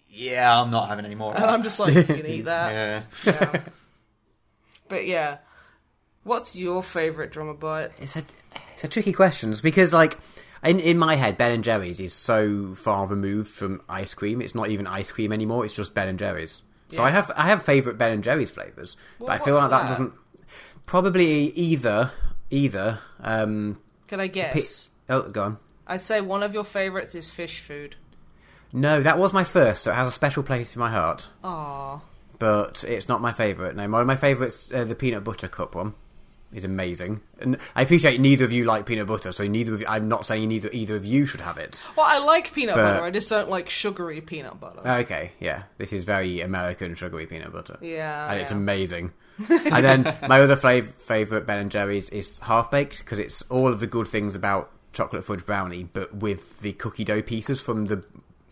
"Yeah, 0.10 0.62
I'm 0.62 0.72
not 0.72 0.88
having 0.88 1.04
any 1.04 1.16
more." 1.16 1.36
And. 1.36 1.44
I'm 1.44 1.64
just 1.64 1.80
like, 1.80 1.94
you 1.94 2.04
can 2.06 2.26
eat 2.26 2.46
that. 2.46 2.72
yeah. 3.26 3.34
Yeah. 3.34 3.62
But 4.90 5.06
yeah, 5.06 5.40
what's 6.28 6.56
your 6.56 6.84
favorite 6.84 7.32
drummer 7.32 7.54
bite? 7.54 7.92
It's 8.00 8.16
a 8.16 8.24
it's 8.74 8.84
a 8.84 8.88
tricky 8.88 9.14
question 9.14 9.56
because 9.64 9.94
like 9.94 10.18
in 10.64 10.80
in 10.80 10.98
my 10.98 11.16
head, 11.16 11.38
Ben 11.38 11.52
and 11.52 11.64
Jerry's 11.64 12.00
is 12.00 12.14
so 12.14 12.76
far 12.76 13.08
removed 13.08 13.50
from 13.50 13.82
ice 13.90 14.14
cream. 14.14 14.42
It's 14.42 14.54
not 14.54 14.70
even 14.70 14.86
ice 14.86 15.12
cream 15.12 15.32
anymore. 15.34 15.66
It's 15.66 15.74
just 15.74 15.94
Ben 15.94 16.08
and 16.08 16.20
Jerry's. 16.20 16.62
So 16.92 17.04
I 17.04 17.10
have 17.10 17.32
I 17.36 17.44
have 17.48 17.64
favourite 17.64 17.98
Ben 17.98 18.12
and 18.14 18.24
Jerry's 18.24 18.52
flavors, 18.52 18.96
Well, 19.20 19.28
but 19.28 19.42
I 19.42 19.44
feel 19.44 19.56
like 19.56 19.70
that, 19.72 19.82
that? 19.82 19.88
doesn't 19.88 20.14
probably 20.86 21.50
either 21.52 22.12
either. 22.50 23.00
Um, 23.20 23.80
Can 24.08 24.20
I 24.20 24.28
guess? 24.28 24.90
oh, 25.10 25.24
go 25.24 25.44
on. 25.44 25.58
I'd 25.86 26.02
say 26.02 26.22
one 26.22 26.44
of 26.44 26.54
your 26.54 26.64
favorites 26.64 27.16
is 27.16 27.30
fish 27.30 27.60
food. 27.60 27.96
No, 28.74 29.02
that 29.02 29.18
was 29.18 29.32
my 29.34 29.44
first, 29.44 29.84
so 29.84 29.92
it 29.92 29.96
has 29.96 30.08
a 30.08 30.12
special 30.12 30.44
place 30.44 30.76
in 30.76 30.80
my 30.80 30.90
heart. 30.90 31.30
Aww. 31.44 32.02
But 32.40 32.84
it's 32.88 33.08
not 33.08 33.22
my 33.22 33.32
favourite. 33.32 33.76
No, 33.76 33.88
one 33.90 34.02
of 34.02 34.08
my 34.08 34.16
favourites, 34.18 34.72
uh, 34.72 34.84
the 34.84 34.96
peanut 34.96 35.24
butter 35.24 35.48
cup 35.48 35.74
one, 35.76 35.94
is 36.54 36.64
amazing. 36.64 37.22
And 37.40 37.58
I 37.76 37.82
appreciate 37.82 38.20
neither 38.22 38.46
of 38.46 38.52
you 38.52 38.66
like 38.66 38.86
peanut 38.86 39.08
butter, 39.08 39.32
so 39.32 39.46
neither 39.48 39.74
of 39.74 39.82
you, 39.82 39.88
I'm 39.88 40.08
not 40.08 40.26
saying 40.26 40.48
neither 40.48 40.70
either 40.72 40.96
of 40.96 41.06
you 41.06 41.26
should 41.26 41.42
have 41.42 41.58
it. 41.58 41.82
Well, 41.96 42.06
I 42.06 42.18
like 42.20 42.54
peanut 42.54 42.76
But- 42.76 42.94
butter. 42.94 43.04
I 43.06 43.12
just 43.12 43.30
don't 43.30 43.50
like 43.50 43.70
sugary 43.70 44.22
peanut 44.22 44.60
butter. 44.60 44.82
Oh, 44.84 44.96
okay, 45.00 45.32
yeah, 45.40 45.64
this 45.78 45.92
is 45.92 46.04
very 46.06 46.42
American 46.42 46.96
sugary 46.96 47.26
peanut 47.26 47.52
butter. 47.52 47.78
yeah. 47.82 48.32
and 48.32 48.40
it's 48.40 48.52
yeah. 48.52 48.58
amazing. 48.58 49.12
and 49.50 49.86
then 49.86 50.04
my 50.28 50.42
other 50.42 50.56
flav- 50.56 50.94
favorite 50.94 51.46
Ben 51.46 51.60
and 51.60 51.70
Jerry's 51.72 52.10
is 52.10 52.40
half 52.40 52.72
baked 52.72 53.00
because 53.00 53.20
it's 53.20 53.44
all 53.44 53.68
of 53.68 53.80
the 53.80 53.88
good 53.88 54.08
things 54.08 54.34
about 54.34 54.72
chocolate 54.94 55.24
fudge 55.24 55.46
brownie, 55.46 55.84
but 55.84 56.16
with 56.16 56.60
the 56.62 56.74
cookie 56.74 57.04
dough 57.04 57.22
pieces 57.22 57.62
from 57.62 57.86
the 57.86 58.04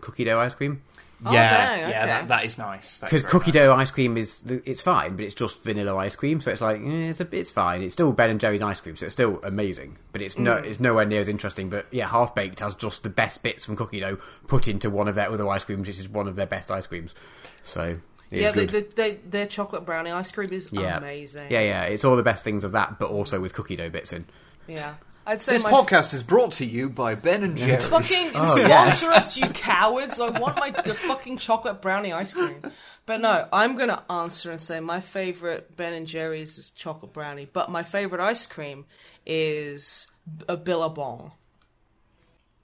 cookie 0.01 0.25
dough 0.25 0.39
ice 0.39 0.53
cream. 0.53 0.83
Oh, 1.25 1.31
yeah, 1.31 1.77
dang, 1.77 1.89
yeah, 1.89 2.05
that, 2.07 2.27
that 2.27 2.45
is 2.45 2.57
nice. 2.57 2.99
Because 2.99 3.23
cookie 3.23 3.51
nice. 3.51 3.53
dough 3.53 3.73
ice 3.75 3.91
cream 3.91 4.17
is 4.17 4.43
it's 4.65 4.81
fine, 4.81 5.15
but 5.15 5.23
it's 5.23 5.33
just 5.35 5.63
vanilla 5.63 5.95
ice 5.95 6.15
cream, 6.15 6.41
so 6.41 6.51
it's 6.51 6.59
like 6.61 6.81
eh, 6.81 7.09
it's 7.09 7.21
a, 7.21 7.27
it's 7.31 7.51
fine. 7.51 7.81
It's 7.81 7.93
still 7.93 8.11
Ben 8.11 8.29
and 8.29 8.39
Jerry's 8.39 8.61
ice 8.61 8.81
cream, 8.81 8.95
so 8.97 9.05
it's 9.05 9.13
still 9.13 9.39
amazing, 9.43 9.97
but 10.11 10.21
it's 10.21 10.37
no 10.37 10.57
Mm. 10.57 10.65
it's 10.65 10.79
nowhere 10.79 11.05
near 11.05 11.21
as 11.21 11.27
interesting. 11.29 11.69
But 11.69 11.85
yeah, 11.91 12.07
half 12.07 12.35
baked 12.35 12.59
has 12.59 12.75
just 12.75 13.03
the 13.03 13.09
best 13.09 13.43
bits 13.43 13.63
from 13.65 13.75
cookie 13.77 14.01
dough 14.01 14.17
put 14.47 14.67
into 14.67 14.89
one 14.89 15.07
of 15.07 15.15
their 15.15 15.29
other 15.29 15.47
ice 15.47 15.63
creams, 15.63 15.87
which 15.87 15.99
is 15.99 16.09
one 16.09 16.27
of 16.27 16.35
their 16.35 16.47
best 16.47 16.69
ice 16.69 16.85
creams. 16.85 17.15
So 17.63 17.97
it's 18.29 18.41
yeah, 18.41 18.51
good. 18.51 18.69
the, 18.69 18.81
the, 18.95 19.17
their 19.29 19.45
chocolate 19.45 19.85
brownie 19.85 20.11
ice 20.11 20.31
cream 20.31 20.51
is 20.51 20.67
Yeah. 20.71 20.97
amazing. 20.97 21.47
Yeah, 21.49 21.61
yeah, 21.61 21.83
it's 21.83 22.03
all 22.03 22.17
the 22.17 22.23
best 22.23 22.43
things 22.43 22.63
of 22.65 22.73
that, 22.73 22.99
but 22.99 23.09
also 23.09 23.39
with 23.39 23.53
cookie 23.53 23.77
dough 23.77 23.89
bits 23.89 24.11
in. 24.11 24.25
Yeah. 24.67 24.95
I'd 25.27 25.41
say 25.41 25.53
This 25.53 25.63
my 25.63 25.71
podcast 25.71 26.13
is 26.13 26.21
brought 26.21 26.53
to 26.53 26.65
you 26.65 26.89
by 26.89 27.15
Ben 27.15 27.43
and 27.43 27.57
Jerry's. 27.57 27.87
Fucking 27.87 28.31
Oh, 28.35 28.55
sponsor 28.63 29.07
us, 29.11 29.35
you 29.37 29.47
cowards! 29.49 30.19
I 30.19 30.29
want 30.29 30.57
my 30.57 30.69
the 30.69 30.93
fucking 30.93 31.37
chocolate 31.37 31.81
brownie 31.81 32.13
ice 32.13 32.33
cream. 32.33 32.61
But 33.07 33.21
no, 33.21 33.47
I'm 33.51 33.75
gonna 33.75 34.03
answer 34.09 34.51
and 34.51 34.61
say 34.61 34.79
my 34.79 34.99
favorite 35.01 35.75
Ben 35.75 35.93
and 35.93 36.05
Jerry's 36.05 36.57
is 36.59 36.69
chocolate 36.71 37.11
brownie, 37.13 37.49
but 37.51 37.71
my 37.71 37.81
favorite 37.83 38.21
ice 38.21 38.45
cream 38.45 38.85
is 39.25 40.07
a 40.47 40.57
Billabong. 40.57 41.31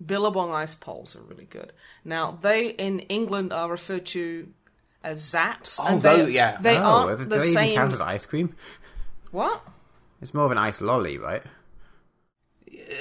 Billabong 0.03 0.51
ice 0.51 0.75
poles 0.75 1.15
are 1.15 1.21
really 1.23 1.45
good. 1.45 1.73
Now 2.05 2.37
they 2.41 2.69
in 2.69 2.99
England 3.01 3.53
are 3.53 3.69
referred 3.69 4.05
to 4.07 4.49
as 5.03 5.21
Zaps. 5.23 5.79
Oh, 5.81 5.87
and 5.87 6.01
tho- 6.01 6.25
they, 6.25 6.31
yeah. 6.31 6.57
they 6.61 6.77
oh, 6.77 6.81
aren't 6.81 7.17
do 7.17 7.23
the 7.25 7.29
they 7.37 7.39
same. 7.39 7.63
even 7.65 7.75
count 7.75 7.93
as 7.93 8.01
ice 8.01 8.25
cream? 8.25 8.55
What? 9.31 9.63
It's 10.21 10.33
more 10.33 10.45
of 10.45 10.51
an 10.51 10.57
ice 10.59 10.81
lolly, 10.81 11.17
right? 11.17 11.41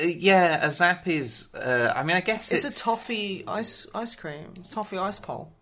Uh, 0.03 0.07
yeah, 0.07 0.65
a 0.65 0.73
zap 0.73 1.07
is. 1.09 1.49
Uh, 1.55 1.93
I 1.95 2.03
mean, 2.03 2.17
I 2.17 2.21
guess 2.21 2.51
It's 2.53 2.65
it's, 2.65 2.77
a 2.77 2.79
toffee 2.79 3.45
ice 3.47 3.87
ice 3.95 4.15
cream. 4.15 4.55
It's 4.57 4.71
toffee 4.71 4.99
ice 4.99 5.19
pole. 5.19 5.53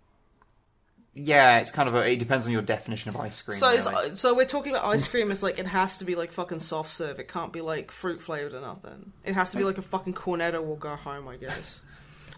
yeah. 1.15 1.59
It's 1.59 1.71
kind 1.71 1.89
of 1.89 1.95
a. 1.95 2.11
It 2.11 2.19
depends 2.19 2.47
on 2.47 2.53
your 2.53 2.63
definition 2.63 3.09
of 3.09 3.17
ice 3.21 3.41
cream. 3.43 3.59
So 3.59 3.71
really. 3.71 4.17
so 4.17 4.35
we're 4.35 4.45
talking 4.47 4.73
about 4.73 4.85
ice 4.87 5.09
cream 5.09 5.31
as 5.31 5.43
like 5.43 5.59
it 5.59 5.67
has 5.67 5.99
to 5.99 6.05
be 6.05 6.15
like 6.15 6.33
fucking 6.33 6.61
soft 6.61 6.91
serve. 6.91 7.19
It 7.19 7.29
can't 7.29 7.53
be 7.53 7.61
like 7.61 7.91
fruit 7.91 8.21
flavored 8.23 8.55
or 8.55 8.61
nothing. 8.61 9.13
It 9.25 9.35
has 9.35 9.51
to 9.53 9.57
be 9.57 9.65
like 9.65 9.79
a 9.79 9.83
fucking 9.83 10.15
cornetto 10.15 10.65
will 10.65 10.77
go 10.77 10.97
home. 10.97 11.29
I 11.29 11.37
guess. 11.37 11.81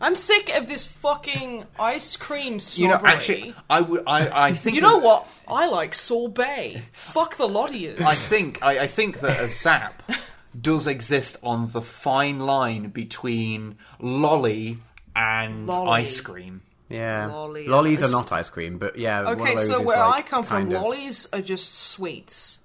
I'm 0.03 0.17
sick 0.17 0.49
of 0.57 0.67
this 0.67 0.87
fucking 0.87 1.67
ice 1.79 2.17
cream 2.17 2.59
you 2.73 2.89
know, 2.89 3.01
actually, 3.05 3.55
I 3.69 3.83
would. 3.83 4.03
I, 4.07 4.47
I 4.47 4.53
think. 4.53 4.75
You 4.75 4.81
know 4.81 4.97
what? 4.97 5.29
I 5.47 5.67
like 5.69 5.95
sorbet. 5.95 6.81
Fuck 6.93 7.37
the 7.37 7.47
lot 7.47 7.69
of 7.69 7.77
you. 7.77 7.97
I 8.01 8.15
think. 8.15 8.62
I, 8.62 8.81
I 8.81 8.87
think 8.87 9.21
that 9.21 9.39
a 9.39 9.49
zap 9.49 10.03
does 10.59 10.86
exist 10.86 11.36
on 11.43 11.70
the 11.72 11.82
fine 11.82 12.40
line 12.40 12.89
between 12.89 13.77
lolly 14.01 14.78
and 15.14 15.66
Lolly. 15.66 15.90
ice 16.02 16.20
cream. 16.20 16.62
Yeah. 16.89 17.27
Lolly. 17.27 17.66
Lollies 17.68 18.02
are 18.02 18.10
not 18.10 18.32
ice 18.32 18.51
cream, 18.51 18.78
but 18.78 18.98
yeah. 18.98 19.22
one 19.22 19.40
Okay, 19.40 19.52
of 19.52 19.59
those 19.59 19.68
so 19.68 19.81
is 19.81 19.86
where 19.86 19.98
like 19.98 20.24
I 20.24 20.28
come 20.28 20.43
from, 20.44 20.56
kind 20.62 20.72
of- 20.72 20.82
lollies 20.82 21.28
are 21.32 21.40
just 21.40 21.74
sweets. 21.74 22.59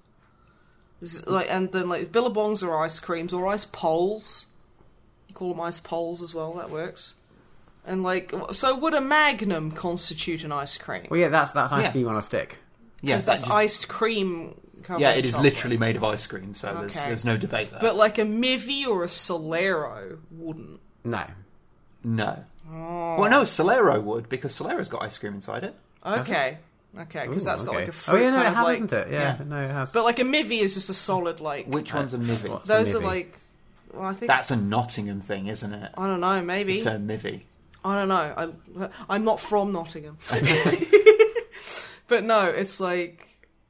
Z- 1.04 1.24
Like 1.26 1.46
and 1.50 1.70
then 1.72 1.88
like 1.88 2.10
billabongs 2.10 2.62
are 2.62 2.82
ice 2.82 2.98
creams 2.98 3.32
or 3.32 3.46
ice 3.46 3.64
poles. 3.66 4.46
You 5.28 5.34
call 5.34 5.50
them 5.50 5.60
ice 5.60 5.78
poles 5.78 6.22
as 6.22 6.34
well. 6.34 6.54
That 6.54 6.70
works. 6.70 7.14
And 7.84 8.02
like, 8.02 8.32
so 8.52 8.74
would 8.74 8.94
a 8.94 9.00
Magnum 9.00 9.70
constitute 9.70 10.42
an 10.42 10.50
ice 10.50 10.76
cream? 10.76 11.06
Well, 11.10 11.20
yeah, 11.20 11.28
that's 11.28 11.52
that's 11.52 11.72
ice 11.72 11.84
Yeah. 11.84 11.92
cream 11.92 12.08
on 12.08 12.16
a 12.16 12.22
stick. 12.22 12.58
Yeah, 13.02 13.14
Because 13.14 13.26
that's 13.26 13.42
just- 13.42 13.54
iced 13.54 13.88
cream. 13.88 14.60
Covered 14.86 15.00
Yeah, 15.00 15.10
it 15.10 15.24
is 15.26 15.34
chocolate. 15.34 15.52
literally 15.54 15.78
made 15.78 15.96
of 15.96 16.04
ice 16.04 16.26
cream, 16.26 16.54
so 16.54 16.72
there's, 16.74 16.96
Okay. 16.96 17.06
there's 17.06 17.24
no 17.24 17.36
debate 17.36 17.70
there. 17.72 17.80
But 17.80 17.96
like 17.96 18.18
a 18.18 18.22
Mivvi 18.22 18.86
or 18.86 19.02
a 19.02 19.08
Solero 19.08 20.18
wouldn't. 20.30 20.80
No. 21.04 21.24
no. 22.04 22.44
Oh. 22.70 23.20
Well, 23.20 23.30
no, 23.30 23.42
Solero 23.42 24.00
would 24.02 24.28
because 24.28 24.52
Solero's 24.56 24.88
got 24.88 25.02
ice 25.02 25.18
cream 25.18 25.34
inside 25.34 25.64
it. 25.64 25.74
Okay, 26.04 26.58
okay, 26.98 27.26
because 27.26 27.44
that's 27.44 27.62
got 27.62 27.70
okay. 27.70 27.78
like 27.80 27.88
a 27.88 27.92
fruit 27.92 28.14
Oh 28.14 28.20
yeah, 28.20 28.30
no, 28.30 28.36
kind 28.36 28.46
it 28.46 28.48
of 28.50 28.54
has, 28.54 28.64
like. 28.64 28.74
isn't 28.74 28.92
it? 28.92 29.08
Yeah, 29.10 29.36
yeah. 29.38 29.44
no, 29.44 29.60
it 29.62 29.70
has. 29.70 29.92
But 29.92 30.04
like 30.04 30.18
a 30.20 30.22
Mivvi 30.22 30.60
is 30.60 30.74
just 30.74 30.88
a 30.90 30.94
solid 30.94 31.40
like. 31.40 31.66
Which 31.66 31.92
one's 31.92 32.14
a 32.14 32.18
Mivvi? 32.18 32.48
what's 32.48 32.70
a 32.70 32.72
those 32.72 32.94
are 32.94 33.00
Mivvi? 33.00 33.04
like. 33.04 33.40
Well, 33.92 34.04
I 34.04 34.14
think 34.14 34.28
That's 34.28 34.50
a 34.50 34.56
Nottingham 34.56 35.20
thing, 35.20 35.46
isn't 35.46 35.72
it? 35.72 35.92
I 35.96 36.06
don't 36.06 36.20
know. 36.20 36.42
Maybe 36.42 36.78
The 36.82 36.90
term 36.90 37.08
Mivvi. 37.08 37.42
I 37.84 37.94
don't 37.94 38.08
know. 38.08 38.34
I'm 38.36 38.90
I'm 39.08 39.24
not 39.24 39.40
from 39.40 39.72
Nottingham. 39.72 40.18
but 42.08 42.24
no, 42.24 42.46
it's 42.48 42.78
like, 42.80 43.25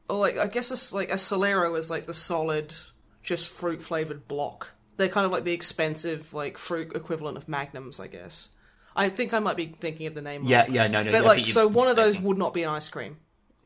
or 0.09 0.19
like 0.19 0.39
I 0.39 0.47
guess 0.47 0.70
it's 0.70 0.93
like 0.93 1.11
a 1.11 1.15
Solero 1.15 1.77
is 1.78 1.91
like 1.91 2.07
the 2.07 2.15
solid, 2.15 2.74
just 3.23 3.49
fruit 3.49 3.83
flavored 3.83 4.28
block. 4.28 4.70
They're 4.97 5.09
kind 5.09 5.27
of 5.27 5.33
like 5.33 5.45
the 5.45 5.53
expensive 5.53 6.33
like 6.33 6.59
fruit 6.59 6.95
equivalent 6.95 7.37
of 7.37 7.49
Magnums, 7.49 8.01
I 8.01 8.07
guess. 8.07 8.49
I 8.95 9.11
think 9.11 9.35
I 9.35 9.41
might 9.41 9.57
be 9.57 9.66
thinking 9.66 10.07
of 10.07 10.15
the 10.15 10.23
name. 10.23 10.45
Yeah, 10.45 10.62
wrong. 10.62 10.73
yeah, 10.73 10.87
no, 10.89 11.03
no. 11.03 11.12
But 11.12 11.24
like, 11.24 11.47
so 11.47 11.66
one 11.69 11.89
of 11.89 11.97
those 11.97 12.19
would 12.19 12.39
not 12.39 12.55
be 12.55 12.62
an 12.62 12.70
ice 12.70 12.89
cream. 12.89 13.19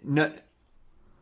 No, 0.03 0.33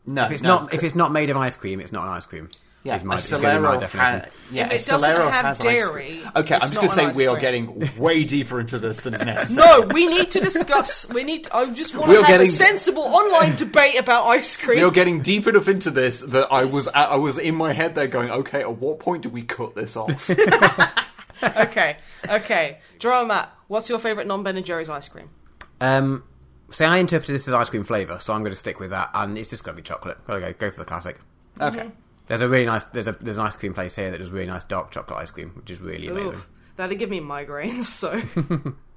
no. 0.07 0.25
If 0.25 0.33
it's 0.33 0.43
no, 0.43 0.61
not 0.61 0.75
if 0.75 0.83
it's 0.83 0.95
not 0.95 1.13
made 1.13 1.31
of 1.31 1.37
ice 1.37 1.57
cream, 1.57 1.81
it's 1.81 1.93
not 1.93 2.05
an 2.05 2.11
ice 2.11 2.25
cream. 2.25 2.49
Yeah, 2.89 2.97
is 2.97 3.05
my, 3.05 3.15
a 3.15 3.19
is 3.19 3.31
my 3.33 3.39
Solero 3.39 3.81
definition. 3.81 4.21
ha- 4.21 4.27
yeah, 4.51 4.65
If 4.67 4.71
a 4.73 4.75
it 4.75 4.87
doesn't 4.87 5.11
Solero 5.11 5.31
have 5.31 5.45
has 5.45 5.59
dairy, 5.59 6.23
Okay, 6.37 6.55
I'm 6.55 6.61
just 6.63 6.75
going 6.75 6.89
to 6.89 6.95
say 6.95 7.13
we 7.13 7.27
are 7.27 7.39
getting 7.39 7.91
way 7.97 8.25
deeper 8.25 8.59
into 8.61 8.79
this 8.79 9.03
than 9.03 9.15
is 9.15 9.25
necessary. 9.25 9.67
No, 9.67 9.87
we 9.89 10.07
need 10.07 10.31
to 10.33 10.41
discuss. 10.41 11.09
We 11.11 11.23
need. 11.25 11.49
I 11.53 11.67
just 11.71 11.95
want 11.95 12.09
We 12.09 12.15
to 12.15 12.21
are 12.21 12.25
have 12.25 12.35
a 12.35 12.39
getting- 12.45 12.51
sensible 12.53 13.03
online 13.03 13.57
debate 13.57 13.97
about 13.99 14.25
ice 14.27 14.57
cream. 14.57 14.81
We're 14.83 14.91
getting 14.91 15.21
deep 15.23 15.47
enough 15.47 15.69
into 15.69 15.91
this 15.91 16.21
that 16.21 16.49
I 16.53 16.65
was 16.65 16.89
I 16.89 17.17
was 17.17 17.39
in 17.39 17.55
my 17.55 17.73
head 17.73 17.95
there 17.95 18.07
going, 18.09 18.31
okay, 18.31 18.61
at 18.63 18.79
what 18.79 18.99
point 19.01 19.23
do 19.23 19.29
we 19.29 19.43
cut 19.43 19.75
this 19.75 19.97
off? 19.97 20.31
okay, 21.43 21.99
okay. 22.29 22.79
Drummer 22.99 23.27
Matt, 23.27 23.53
what's 23.69 23.89
your 23.89 23.99
favorite 23.99 24.27
non 24.27 24.43
Ben 24.43 24.57
and 24.57 24.67
Jerry's 24.67 24.89
ice 24.89 25.09
cream? 25.09 25.31
Um, 25.81 26.25
see, 26.71 26.85
I 26.85 26.99
interpreted 26.99 27.35
this 27.35 27.47
as 27.49 27.55
ice 27.55 27.71
cream 27.71 27.85
flavour, 27.85 28.19
so 28.19 28.33
I'm 28.33 28.41
going 28.41 28.53
to 28.53 28.57
stick 28.59 28.81
with 28.81 28.91
that, 28.91 29.11
and 29.15 29.39
it's 29.39 29.51
just 29.51 29.63
going 29.65 29.77
to 29.77 29.83
be 29.83 29.87
chocolate. 29.87 30.25
Got 30.27 30.35
to 30.35 30.41
go 30.41 30.53
go 30.55 30.71
for 30.71 30.79
the 30.79 30.85
classic. 30.85 31.21
okay. 31.61 31.91
There's 32.29 32.43
a 32.43 32.49
really 32.49 32.67
nice 32.67 32.85
there's 32.85 33.09
a 33.09 33.13
there's 33.13 33.39
an 33.39 33.47
ice 33.47 33.57
cream 33.57 33.75
place 33.75 33.97
here 33.97 34.11
that 34.11 34.19
does 34.19 34.31
really 34.31 34.47
nice 34.47 34.65
dark 34.65 34.91
chocolate 34.91 35.19
ice 35.19 35.31
cream, 35.31 35.51
which 35.57 35.71
is 35.71 35.81
really 35.81 36.09
amazing. 36.09 36.35
Ooh, 36.35 36.43
that'd 36.77 36.99
give 36.99 37.11
me 37.11 37.21
migraines. 37.21 37.85
So 37.85 38.23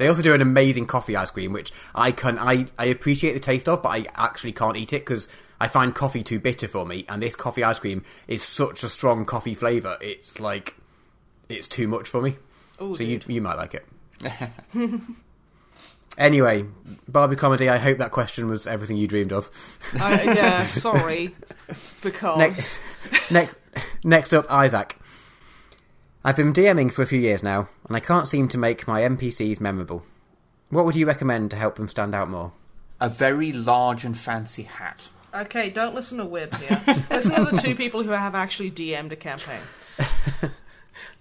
They 0.00 0.08
also 0.08 0.22
do 0.22 0.32
an 0.32 0.40
amazing 0.40 0.86
coffee 0.86 1.14
ice 1.14 1.30
cream, 1.30 1.52
which 1.52 1.74
I 1.94 2.10
can 2.10 2.38
I, 2.38 2.64
I 2.78 2.86
appreciate 2.86 3.34
the 3.34 3.38
taste 3.38 3.68
of, 3.68 3.82
but 3.82 3.90
I 3.90 4.06
actually 4.14 4.52
can't 4.52 4.78
eat 4.78 4.94
it 4.94 5.02
because 5.02 5.28
I 5.60 5.68
find 5.68 5.94
coffee 5.94 6.22
too 6.22 6.40
bitter 6.40 6.68
for 6.68 6.86
me. 6.86 7.04
And 7.06 7.22
this 7.22 7.36
coffee 7.36 7.62
ice 7.62 7.78
cream 7.78 8.02
is 8.26 8.42
such 8.42 8.82
a 8.82 8.88
strong 8.88 9.26
coffee 9.26 9.54
flavour. 9.54 9.98
It's 10.00 10.40
like 10.40 10.74
it's 11.50 11.68
too 11.68 11.86
much 11.86 12.08
for 12.08 12.22
me. 12.22 12.38
Ooh, 12.80 12.96
so 12.96 13.02
you 13.02 13.20
you 13.26 13.42
might 13.42 13.58
like 13.58 13.74
it. 13.74 13.86
anyway, 16.18 16.64
Barbie 17.08 17.36
comedy. 17.36 17.68
I 17.68 17.78
hope 17.78 17.98
that 17.98 18.10
question 18.12 18.48
was 18.48 18.66
everything 18.66 18.96
you 18.96 19.06
dreamed 19.06 19.32
of. 19.32 19.50
I, 19.94 20.22
yeah, 20.24 20.66
sorry, 20.66 21.34
because 22.02 22.38
Next, 22.38 22.80
next, 23.30 23.54
next 24.04 24.34
up, 24.34 24.50
Isaac. 24.50 24.96
I've 26.24 26.36
been 26.36 26.52
DMing 26.52 26.92
for 26.92 27.02
a 27.02 27.06
few 27.06 27.18
years 27.20 27.42
now, 27.42 27.68
and 27.88 27.96
I 27.96 28.00
can't 28.00 28.28
seem 28.28 28.46
to 28.48 28.58
make 28.58 28.86
my 28.86 29.00
NPCs 29.00 29.60
memorable. 29.60 30.04
What 30.68 30.84
would 30.84 30.94
you 30.96 31.06
recommend 31.06 31.50
to 31.52 31.56
help 31.56 31.76
them 31.76 31.88
stand 31.88 32.14
out 32.14 32.28
more? 32.28 32.52
A 33.00 33.08
very 33.08 33.52
large 33.52 34.04
and 34.04 34.16
fancy 34.18 34.64
hat. 34.64 35.08
okay, 35.34 35.70
don't 35.70 35.94
listen 35.94 36.18
to 36.18 36.24
Wib 36.26 36.54
here. 36.58 37.04
listen 37.10 37.34
to 37.34 37.50
the 37.50 37.56
two 37.62 37.74
people 37.74 38.02
who 38.02 38.10
have 38.10 38.34
actually 38.34 38.70
DM'd 38.70 39.12
a 39.12 39.16
campaign. 39.16 39.62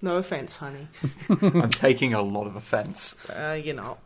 No 0.02 0.18
offense, 0.18 0.57
honey. 0.57 0.88
I'm 1.30 1.70
taking 1.70 2.14
a 2.14 2.22
lot 2.22 2.48
of 2.48 2.56
offence. 2.56 3.16
Uh, 3.30 3.60
you're 3.61 3.76
not. 3.76 3.99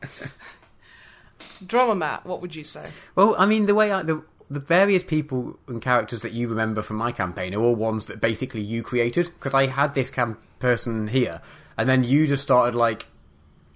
Drummer 1.68 1.96
Matt, 1.96 2.26
what 2.26 2.42
would 2.42 2.56
you 2.56 2.64
say? 2.64 2.90
Well, 3.16 3.36
I 3.38 3.46
mean, 3.46 3.66
the 3.66 3.76
way 3.76 3.92
I, 3.92 4.04
the 4.04 4.24
the 4.50 4.60
various 4.60 5.04
people 5.04 5.58
and 5.68 5.82
characters 5.82 6.22
that 6.22 6.34
you 6.34 6.48
remember 6.48 6.82
from 6.82 6.98
my 6.98 7.12
campaign 7.12 7.56
are 7.56 7.62
all 7.62 7.76
ones 7.76 8.06
that 8.08 8.22
basically 8.22 8.62
you 8.62 8.84
created 8.84 9.28
because 9.28 9.54
I 9.54 9.68
had 9.68 9.94
this 9.94 10.10
cam- 10.10 10.38
person 10.60 11.08
here, 11.08 11.42
and 11.78 11.90
then 11.90 12.04
you 12.04 12.28
just 12.28 12.44
started 12.44 12.76
like 12.78 13.08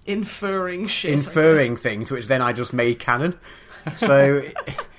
Inferring 0.06 0.86
shit. 0.86 1.12
Inferring 1.12 1.76
things, 1.76 2.10
which 2.10 2.28
then 2.28 2.40
I 2.40 2.54
just 2.54 2.72
made 2.72 2.98
canon. 2.98 3.38
So, 3.96 4.42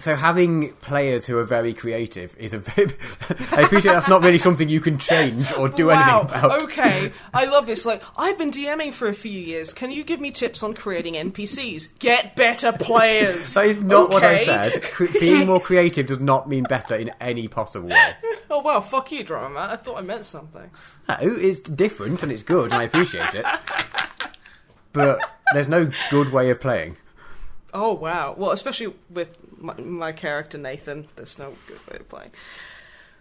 so 0.00 0.16
having 0.16 0.72
players 0.76 1.26
who 1.26 1.36
are 1.36 1.44
very 1.44 1.74
creative 1.74 2.34
is 2.38 2.54
a 2.54 2.58
very. 2.58 2.86
I 3.52 3.64
appreciate 3.64 3.92
that's 3.92 4.08
not 4.08 4.22
really 4.22 4.38
something 4.38 4.66
you 4.66 4.80
can 4.80 4.96
change 4.96 5.52
or 5.52 5.68
do 5.68 5.88
wow. 5.88 6.20
anything 6.20 6.38
about. 6.38 6.62
Okay, 6.62 7.12
I 7.34 7.44
love 7.44 7.66
this. 7.66 7.84
Like, 7.84 8.02
I've 8.16 8.38
been 8.38 8.50
DMing 8.50 8.94
for 8.94 9.08
a 9.08 9.14
few 9.14 9.30
years. 9.30 9.74
Can 9.74 9.90
you 9.90 10.02
give 10.02 10.18
me 10.18 10.30
tips 10.30 10.62
on 10.62 10.72
creating 10.72 11.14
NPCs? 11.14 11.98
Get 11.98 12.34
better 12.34 12.72
players. 12.72 13.54
That 13.60 13.66
is 13.66 13.78
not 13.78 14.08
what 14.08 14.24
I 14.24 14.42
said. 14.42 14.82
Being 15.20 15.46
more 15.46 15.60
creative 15.60 16.06
does 16.06 16.18
not 16.18 16.48
mean 16.48 16.64
better 16.64 16.94
in 16.94 17.10
any 17.20 17.46
possible 17.46 17.90
way. 17.90 18.14
Oh 18.48 18.60
wow, 18.60 18.80
fuck 18.80 19.12
you, 19.12 19.22
drummer 19.22 19.50
Matt. 19.50 19.70
I 19.70 19.76
thought 19.76 19.98
I 19.98 20.00
meant 20.00 20.24
something. 20.24 20.70
No, 21.08 21.16
it's 21.20 21.60
different 21.60 22.22
and 22.22 22.32
it's 22.32 22.42
good 22.42 22.72
and 22.72 22.80
I 22.80 22.84
appreciate 22.84 23.34
it. 23.34 23.44
But 24.94 25.20
there's 25.52 25.68
no 25.68 25.90
good 26.10 26.32
way 26.32 26.48
of 26.48 26.58
playing. 26.58 26.96
Oh 27.72 27.92
wow. 27.92 28.34
Well, 28.36 28.50
especially 28.50 28.94
with 29.10 29.36
my, 29.60 29.74
my 29.74 30.12
character 30.12 30.58
Nathan, 30.58 31.06
there's 31.16 31.38
no 31.38 31.54
good 31.66 31.86
way 31.88 31.98
of 32.00 32.08
playing. 32.08 32.30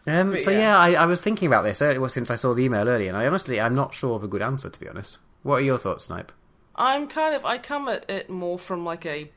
Um, 0.07 0.31
But 0.31 0.41
so 0.43 0.51
yeah. 0.51 0.59
yeah, 0.59 0.77
I, 0.77 0.93
I 0.93 1.05
was 1.05 1.21
thinking 1.21 1.47
about 1.47 1.63
this 1.63 1.81
earlier 1.81 2.07
since 2.09 2.31
I 2.31 2.35
saw 2.35 2.53
the 2.53 2.63
email 2.63 2.87
earlier, 2.87 3.09
and 3.09 3.17
I 3.17 3.27
honestly 3.27 3.59
I'm 3.59 3.75
not 3.75 3.93
sure 3.93 4.15
of 4.15 4.23
a 4.23 4.27
good 4.27 4.41
answer 4.41 4.69
to 4.69 4.79
be 4.79 4.87
honest. 4.87 5.17
What 5.43 5.57
are 5.57 5.65
your 5.65 5.77
thoughts, 5.77 6.05
Snipe? 6.05 6.31
I'm 6.75 7.07
kind 7.07 7.35
of 7.35 7.45
I 7.45 7.57
come 7.57 7.87
at 7.89 8.09
it 8.09 8.29
more 8.29 8.57
from 8.57 8.85
like 8.85 9.05
a 9.05 9.29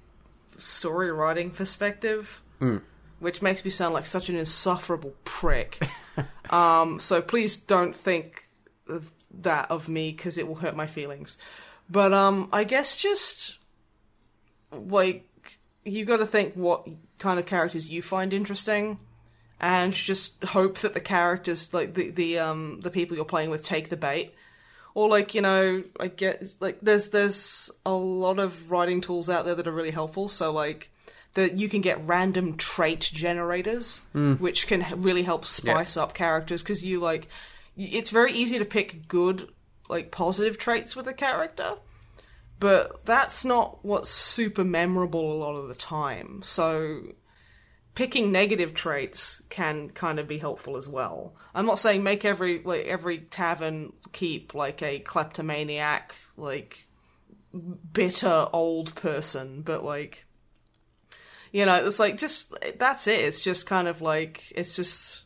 story 0.56 1.10
writing 1.10 1.50
perspective, 1.50 2.40
which 3.18 3.42
makes 3.42 3.64
me 3.64 3.70
sound 3.70 3.94
like 3.94 4.06
such 4.06 4.28
an 4.28 4.36
insufferable 4.36 5.14
prick. 5.24 5.82
um, 6.50 7.00
so 7.00 7.20
please 7.20 7.56
don't 7.56 7.94
think 7.96 8.48
that 9.40 9.70
of 9.70 9.88
me 9.88 10.12
because 10.12 10.38
it 10.38 10.46
will 10.46 10.56
hurt 10.56 10.76
my 10.76 10.86
feelings. 10.86 11.36
But 11.90 12.12
um, 12.12 12.48
I 12.52 12.64
guess 12.64 12.96
just 12.96 13.58
like 14.70 15.26
you 15.84 16.04
got 16.04 16.18
to 16.18 16.26
think 16.26 16.54
what 16.54 16.86
kind 17.18 17.38
of 17.38 17.46
characters 17.46 17.90
you 17.90 18.02
find 18.02 18.32
interesting. 18.32 18.98
And 19.60 19.92
just 19.92 20.42
hope 20.42 20.78
that 20.78 20.92
the 20.92 21.00
characters, 21.00 21.72
like 21.72 21.94
the 21.94 22.10
the 22.10 22.38
um 22.40 22.80
the 22.80 22.90
people 22.90 23.16
you're 23.16 23.24
playing 23.24 23.50
with, 23.50 23.62
take 23.62 23.90
the 23.90 23.96
bait. 23.96 24.34
Or 24.94 25.08
like 25.08 25.34
you 25.34 25.40
know 25.40 25.84
i 26.00 26.08
get 26.08 26.54
like 26.60 26.78
there's 26.82 27.10
there's 27.10 27.70
a 27.86 27.92
lot 27.92 28.38
of 28.38 28.70
writing 28.70 29.00
tools 29.00 29.30
out 29.30 29.44
there 29.44 29.54
that 29.54 29.66
are 29.66 29.72
really 29.72 29.92
helpful. 29.92 30.28
So 30.28 30.52
like 30.52 30.90
that 31.34 31.58
you 31.58 31.68
can 31.68 31.80
get 31.80 32.04
random 32.06 32.56
trait 32.56 33.00
generators 33.00 34.00
which 34.38 34.66
can 34.66 34.84
really 35.00 35.22
help 35.22 35.44
spice 35.44 35.96
up 35.96 36.12
characters 36.12 36.62
because 36.62 36.84
you 36.84 37.00
like 37.00 37.28
it's 37.76 38.10
very 38.10 38.32
easy 38.32 38.58
to 38.58 38.64
pick 38.64 39.08
good 39.08 39.48
like 39.88 40.10
positive 40.10 40.58
traits 40.58 40.94
with 40.94 41.06
a 41.08 41.14
character 41.14 41.76
but 42.62 43.04
that's 43.04 43.44
not 43.44 43.84
what's 43.84 44.08
super 44.08 44.64
memorable 44.64 45.32
a 45.32 45.38
lot 45.42 45.54
of 45.56 45.68
the 45.68 45.74
time 45.74 46.40
so 46.42 47.02
picking 47.94 48.32
negative 48.32 48.74
traits 48.74 49.42
can 49.50 49.90
kind 49.90 50.18
of 50.18 50.26
be 50.26 50.38
helpful 50.38 50.76
as 50.76 50.88
well. 50.88 51.34
I'm 51.54 51.66
not 51.66 51.78
saying 51.78 52.02
make 52.02 52.24
every 52.24 52.62
like 52.62 52.86
every 52.86 53.18
tavern 53.18 53.92
keep 54.12 54.54
like 54.54 54.82
a 54.82 54.98
kleptomaniac, 55.00 56.14
like 56.36 56.86
bitter 57.92 58.46
old 58.52 58.94
person, 58.94 59.62
but 59.62 59.84
like 59.84 60.24
you 61.52 61.66
know, 61.66 61.86
it's 61.86 61.98
like 61.98 62.16
just 62.16 62.54
that's 62.78 63.06
it. 63.06 63.20
It's 63.20 63.40
just 63.40 63.66
kind 63.66 63.88
of 63.88 64.00
like 64.00 64.50
it's 64.56 64.74
just 64.74 65.24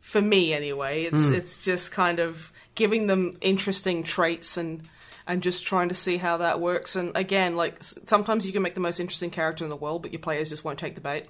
for 0.00 0.20
me 0.20 0.52
anyway. 0.52 1.04
It's 1.04 1.28
hmm. 1.28 1.34
it's 1.34 1.62
just 1.62 1.92
kind 1.92 2.18
of 2.18 2.52
giving 2.74 3.06
them 3.06 3.36
interesting 3.40 4.02
traits 4.02 4.56
and 4.56 4.82
and 5.26 5.42
just 5.42 5.64
trying 5.64 5.88
to 5.88 5.94
see 5.94 6.16
how 6.16 6.38
that 6.38 6.60
works. 6.60 6.96
And 6.96 7.16
again, 7.16 7.56
like 7.56 7.82
sometimes 7.82 8.46
you 8.46 8.52
can 8.52 8.62
make 8.62 8.74
the 8.74 8.80
most 8.80 9.00
interesting 9.00 9.30
character 9.30 9.64
in 9.64 9.70
the 9.70 9.76
world, 9.76 10.02
but 10.02 10.12
your 10.12 10.20
players 10.20 10.50
just 10.50 10.64
won't 10.64 10.78
take 10.78 10.94
the 10.94 11.00
bait. 11.00 11.26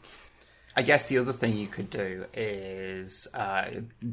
I 0.76 0.82
guess 0.82 1.08
the 1.08 1.18
other 1.18 1.32
thing 1.32 1.56
you 1.56 1.66
could 1.66 1.90
do 1.90 2.26
is 2.32 3.26
uh, 3.34 3.64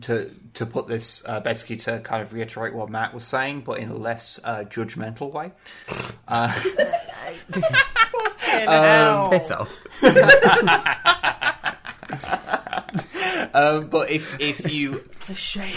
to 0.01 0.31
to 0.55 0.65
put 0.65 0.87
this 0.87 1.21
uh, 1.25 1.39
basically 1.39 1.75
to 1.77 1.99
kind 1.99 2.23
of 2.23 2.33
reiterate 2.33 2.73
what 2.73 2.89
Matt 2.89 3.13
was 3.13 3.25
saying, 3.25 3.61
but 3.61 3.77
in 3.77 3.91
a 3.91 3.97
less 3.97 4.39
uh, 4.43 4.63
judgmental 4.63 5.31
way. 5.31 5.51
Piss 9.29 9.51
off. 9.51 9.71
Um, 13.53 13.87
but 13.87 14.11
if 14.11 14.39
if 14.39 14.71
you 14.71 15.03
The 15.27 15.35
shade. 15.35 15.75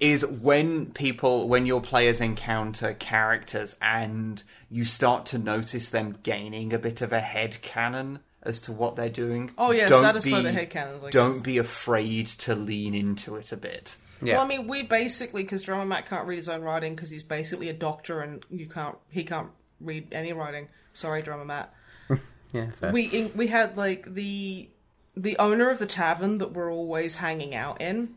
Is 0.00 0.24
when 0.24 0.86
people 0.92 1.46
when 1.46 1.66
your 1.66 1.82
players 1.82 2.20
encounter 2.20 2.94
characters 2.94 3.76
and 3.82 4.42
you 4.70 4.84
start 4.86 5.26
to 5.26 5.38
notice 5.38 5.90
them 5.90 6.16
gaining 6.22 6.72
a 6.72 6.78
bit 6.78 7.02
of 7.02 7.12
a 7.12 7.20
head 7.20 7.60
canon 7.60 8.20
as 8.42 8.60
to 8.62 8.72
what 8.72 8.96
they're 8.96 9.08
doing. 9.08 9.50
Oh, 9.58 9.70
yeah, 9.70 9.88
don't 9.88 10.02
satisfy 10.02 10.38
be, 10.38 10.44
the 10.44 10.52
headcanons, 10.52 11.04
I 11.04 11.10
Don't 11.10 11.34
guess. 11.34 11.42
be 11.42 11.58
afraid 11.58 12.28
to 12.28 12.54
lean 12.54 12.94
into 12.94 13.36
it 13.36 13.52
a 13.52 13.56
bit. 13.56 13.96
Yeah. 14.22 14.34
Well, 14.34 14.44
I 14.44 14.48
mean, 14.48 14.66
we 14.66 14.82
basically 14.82 15.42
because 15.42 15.62
Drummer 15.62 15.86
Matt 15.86 16.06
can't 16.06 16.26
read 16.26 16.36
his 16.36 16.48
own 16.48 16.62
writing 16.62 16.94
because 16.94 17.10
he's 17.10 17.22
basically 17.22 17.68
a 17.68 17.74
doctor 17.74 18.20
and 18.20 18.44
you 18.50 18.66
can't 18.66 18.96
he 19.10 19.24
can't 19.24 19.48
read 19.80 20.08
any 20.12 20.32
writing. 20.32 20.68
Sorry, 20.92 21.22
Drummer 21.22 21.44
Matt. 21.44 21.72
yeah, 22.52 22.70
fair. 22.70 22.92
We 22.92 23.04
in, 23.04 23.32
we 23.34 23.46
had 23.46 23.76
like 23.76 24.14
the 24.14 24.68
the 25.16 25.38
owner 25.38 25.70
of 25.70 25.78
the 25.78 25.86
tavern 25.86 26.38
that 26.38 26.52
we're 26.52 26.72
always 26.72 27.16
hanging 27.16 27.54
out 27.54 27.80
in. 27.80 28.14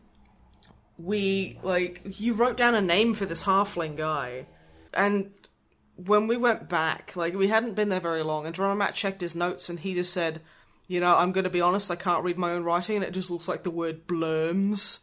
We 0.98 1.58
like 1.62 2.02
you 2.20 2.34
wrote 2.34 2.56
down 2.56 2.74
a 2.74 2.80
name 2.80 3.14
for 3.14 3.26
this 3.26 3.44
halfling 3.44 3.96
guy, 3.96 4.46
and 4.92 5.30
when 5.96 6.26
we 6.28 6.36
went 6.36 6.68
back, 6.68 7.14
like 7.16 7.34
we 7.34 7.48
hadn't 7.48 7.74
been 7.74 7.88
there 7.88 8.00
very 8.00 8.22
long, 8.22 8.46
and 8.46 8.54
Drummer 8.54 8.74
Matt 8.76 8.94
checked 8.94 9.20
his 9.20 9.34
notes 9.34 9.68
and 9.68 9.80
he 9.80 9.94
just 9.94 10.12
said, 10.12 10.40
"You 10.86 11.00
know, 11.00 11.16
I'm 11.16 11.32
going 11.32 11.44
to 11.44 11.50
be 11.50 11.60
honest, 11.60 11.90
I 11.90 11.96
can't 11.96 12.22
read 12.24 12.38
my 12.38 12.52
own 12.52 12.62
writing, 12.64 12.96
and 12.96 13.04
it 13.04 13.12
just 13.12 13.30
looks 13.30 13.48
like 13.48 13.62
the 13.64 13.70
word 13.70 14.06
blurms." 14.06 15.00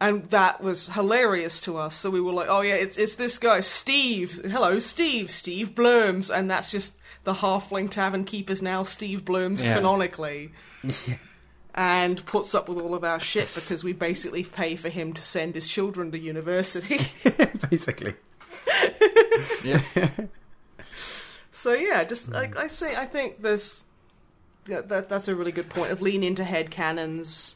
and 0.00 0.24
that 0.30 0.60
was 0.60 0.88
hilarious 0.88 1.60
to 1.60 1.78
us. 1.78 1.94
So 1.94 2.10
we 2.10 2.20
were 2.20 2.32
like, 2.32 2.48
"Oh 2.48 2.62
yeah, 2.62 2.74
it's 2.74 2.98
it's 2.98 3.14
this 3.16 3.38
guy, 3.38 3.60
Steve. 3.60 4.40
Hello, 4.44 4.78
Steve. 4.80 5.30
Steve 5.30 5.74
Blooms," 5.76 6.28
and 6.30 6.50
that's 6.50 6.70
just 6.72 6.96
the 7.24 7.34
halfling 7.34 7.88
tavern 7.88 8.24
keeper's 8.24 8.60
now 8.62 8.82
Steve 8.82 9.24
Blooms 9.24 9.62
Yeah. 9.62 9.74
canonically. 9.76 10.50
And 11.74 12.24
puts 12.26 12.54
up 12.54 12.68
with 12.68 12.78
all 12.78 12.94
of 12.94 13.02
our 13.02 13.18
shit 13.18 13.50
because 13.54 13.82
we 13.82 13.94
basically 13.94 14.44
pay 14.44 14.76
for 14.76 14.90
him 14.90 15.14
to 15.14 15.22
send 15.22 15.54
his 15.54 15.66
children 15.66 16.10
to 16.12 16.18
university. 16.18 17.00
Basically. 17.70 18.14
Yeah. 19.64 19.80
So 21.54 21.74
yeah, 21.74 22.02
just 22.02 22.28
like 22.28 22.56
I 22.56 22.66
say, 22.66 22.96
I 22.96 23.06
think 23.06 23.40
there's 23.40 23.84
yeah, 24.66 24.80
that 24.80 25.08
that's 25.08 25.28
a 25.28 25.36
really 25.36 25.52
good 25.52 25.70
point 25.70 25.92
of 25.92 26.02
lean 26.02 26.24
into 26.24 26.42
head 26.42 26.72
canons 26.72 27.54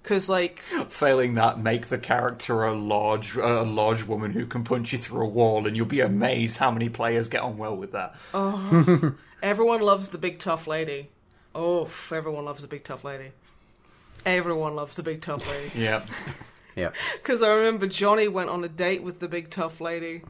because 0.00 0.28
like 0.28 0.60
Failing 0.90 1.34
that, 1.34 1.58
make 1.58 1.88
the 1.88 1.98
character 1.98 2.62
a 2.62 2.72
large, 2.72 3.34
a 3.34 3.62
large 3.62 4.04
woman 4.04 4.30
who 4.32 4.46
can 4.46 4.62
punch 4.62 4.92
you 4.92 4.98
through 4.98 5.24
a 5.24 5.28
wall, 5.28 5.66
and 5.66 5.76
you'll 5.76 5.86
be 5.86 6.00
amazed 6.00 6.58
how 6.58 6.70
many 6.70 6.88
players 6.88 7.28
get 7.28 7.42
on 7.42 7.58
well 7.58 7.76
with 7.76 7.90
that. 7.92 8.14
oh 8.32 9.14
everyone 9.42 9.80
loves 9.80 10.10
the 10.10 10.18
big 10.18 10.38
tough 10.38 10.68
lady. 10.68 11.10
Oh, 11.54 11.88
everyone 12.12 12.44
loves 12.44 12.62
the 12.62 12.68
big 12.68 12.84
tough 12.84 13.02
lady. 13.02 13.32
Everyone 14.24 14.74
loves 14.76 14.96
the 14.96 15.02
big 15.02 15.22
tough 15.22 15.48
lady. 15.48 15.72
Yeah. 15.78 16.04
Yeah. 16.74 16.90
Because 17.14 17.42
I 17.42 17.54
remember 17.54 17.86
Johnny 17.86 18.28
went 18.28 18.48
on 18.48 18.64
a 18.64 18.68
date 18.68 19.02
with 19.02 19.20
the 19.20 19.28
big 19.28 19.50
tough 19.50 19.80
lady. 19.80 20.22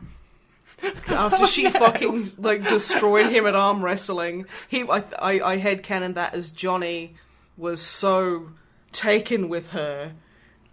After 1.06 1.47
she 1.47 1.70
fucking 1.70 2.32
like 2.39 2.64
destroyed 2.64 3.27
him 3.27 3.47
at 3.47 3.55
arm 3.55 3.85
wrestling, 3.85 4.47
he 4.69 4.82
I 4.82 5.05
I, 5.19 5.40
I 5.52 5.60
headcanon 5.60 6.14
that 6.14 6.35
as 6.35 6.51
Johnny 6.51 7.14
was 7.56 7.81
so 7.81 8.48
taken 8.90 9.48
with 9.48 9.70
her 9.70 10.14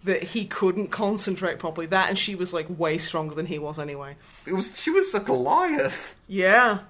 that 0.04 0.22
he 0.22 0.46
couldn't 0.46 0.88
concentrate 0.88 1.58
properly. 1.58 1.86
That 1.86 2.08
and 2.08 2.18
she 2.18 2.34
was 2.34 2.52
like 2.52 2.66
way 2.68 2.98
stronger 2.98 3.34
than 3.34 3.46
he 3.46 3.58
was 3.58 3.78
anyway. 3.78 4.16
It 4.46 4.54
was. 4.54 4.80
She 4.80 4.90
was 4.90 5.14
a 5.14 5.20
Goliath. 5.20 6.14
Yeah. 6.26 6.80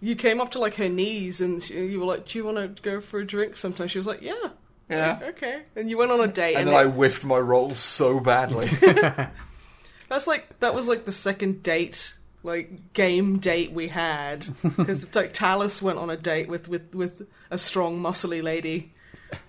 You 0.00 0.14
came 0.14 0.40
up 0.40 0.50
to 0.52 0.58
like 0.58 0.74
her 0.74 0.88
knees 0.88 1.40
and 1.40 1.62
she, 1.62 1.86
you 1.86 2.00
were 2.00 2.06
like, 2.06 2.26
"Do 2.26 2.38
you 2.38 2.44
want 2.44 2.76
to 2.76 2.82
go 2.82 3.00
for 3.00 3.20
a 3.20 3.26
drink?" 3.26 3.56
Sometimes 3.56 3.90
she 3.90 3.98
was 3.98 4.06
like, 4.06 4.22
"Yeah, 4.22 4.50
Yeah. 4.88 5.18
okay." 5.30 5.62
And 5.74 5.90
you 5.90 5.98
went 5.98 6.10
on 6.12 6.20
a 6.20 6.26
date, 6.26 6.54
And 6.54 6.68
and, 6.68 6.68
then 6.68 6.74
I 6.74 6.84
whiffed 6.84 7.24
my 7.24 7.38
roll 7.38 7.74
so 7.74 8.20
badly. 8.20 8.68
That's 10.08 10.26
like 10.26 10.58
that 10.60 10.74
was 10.74 10.86
like 10.88 11.04
the 11.04 11.12
second 11.12 11.62
date, 11.62 12.14
like 12.42 12.92
game 12.92 13.38
date 13.38 13.72
we 13.72 13.88
had 13.88 14.46
because 14.62 15.02
it's 15.04 15.16
like 15.16 15.32
Talus 15.32 15.82
went 15.82 15.98
on 15.98 16.10
a 16.10 16.16
date 16.16 16.48
with 16.48 16.68
with 16.68 16.94
with 16.94 17.26
a 17.50 17.58
strong, 17.58 18.00
muscly 18.00 18.42
lady 18.42 18.92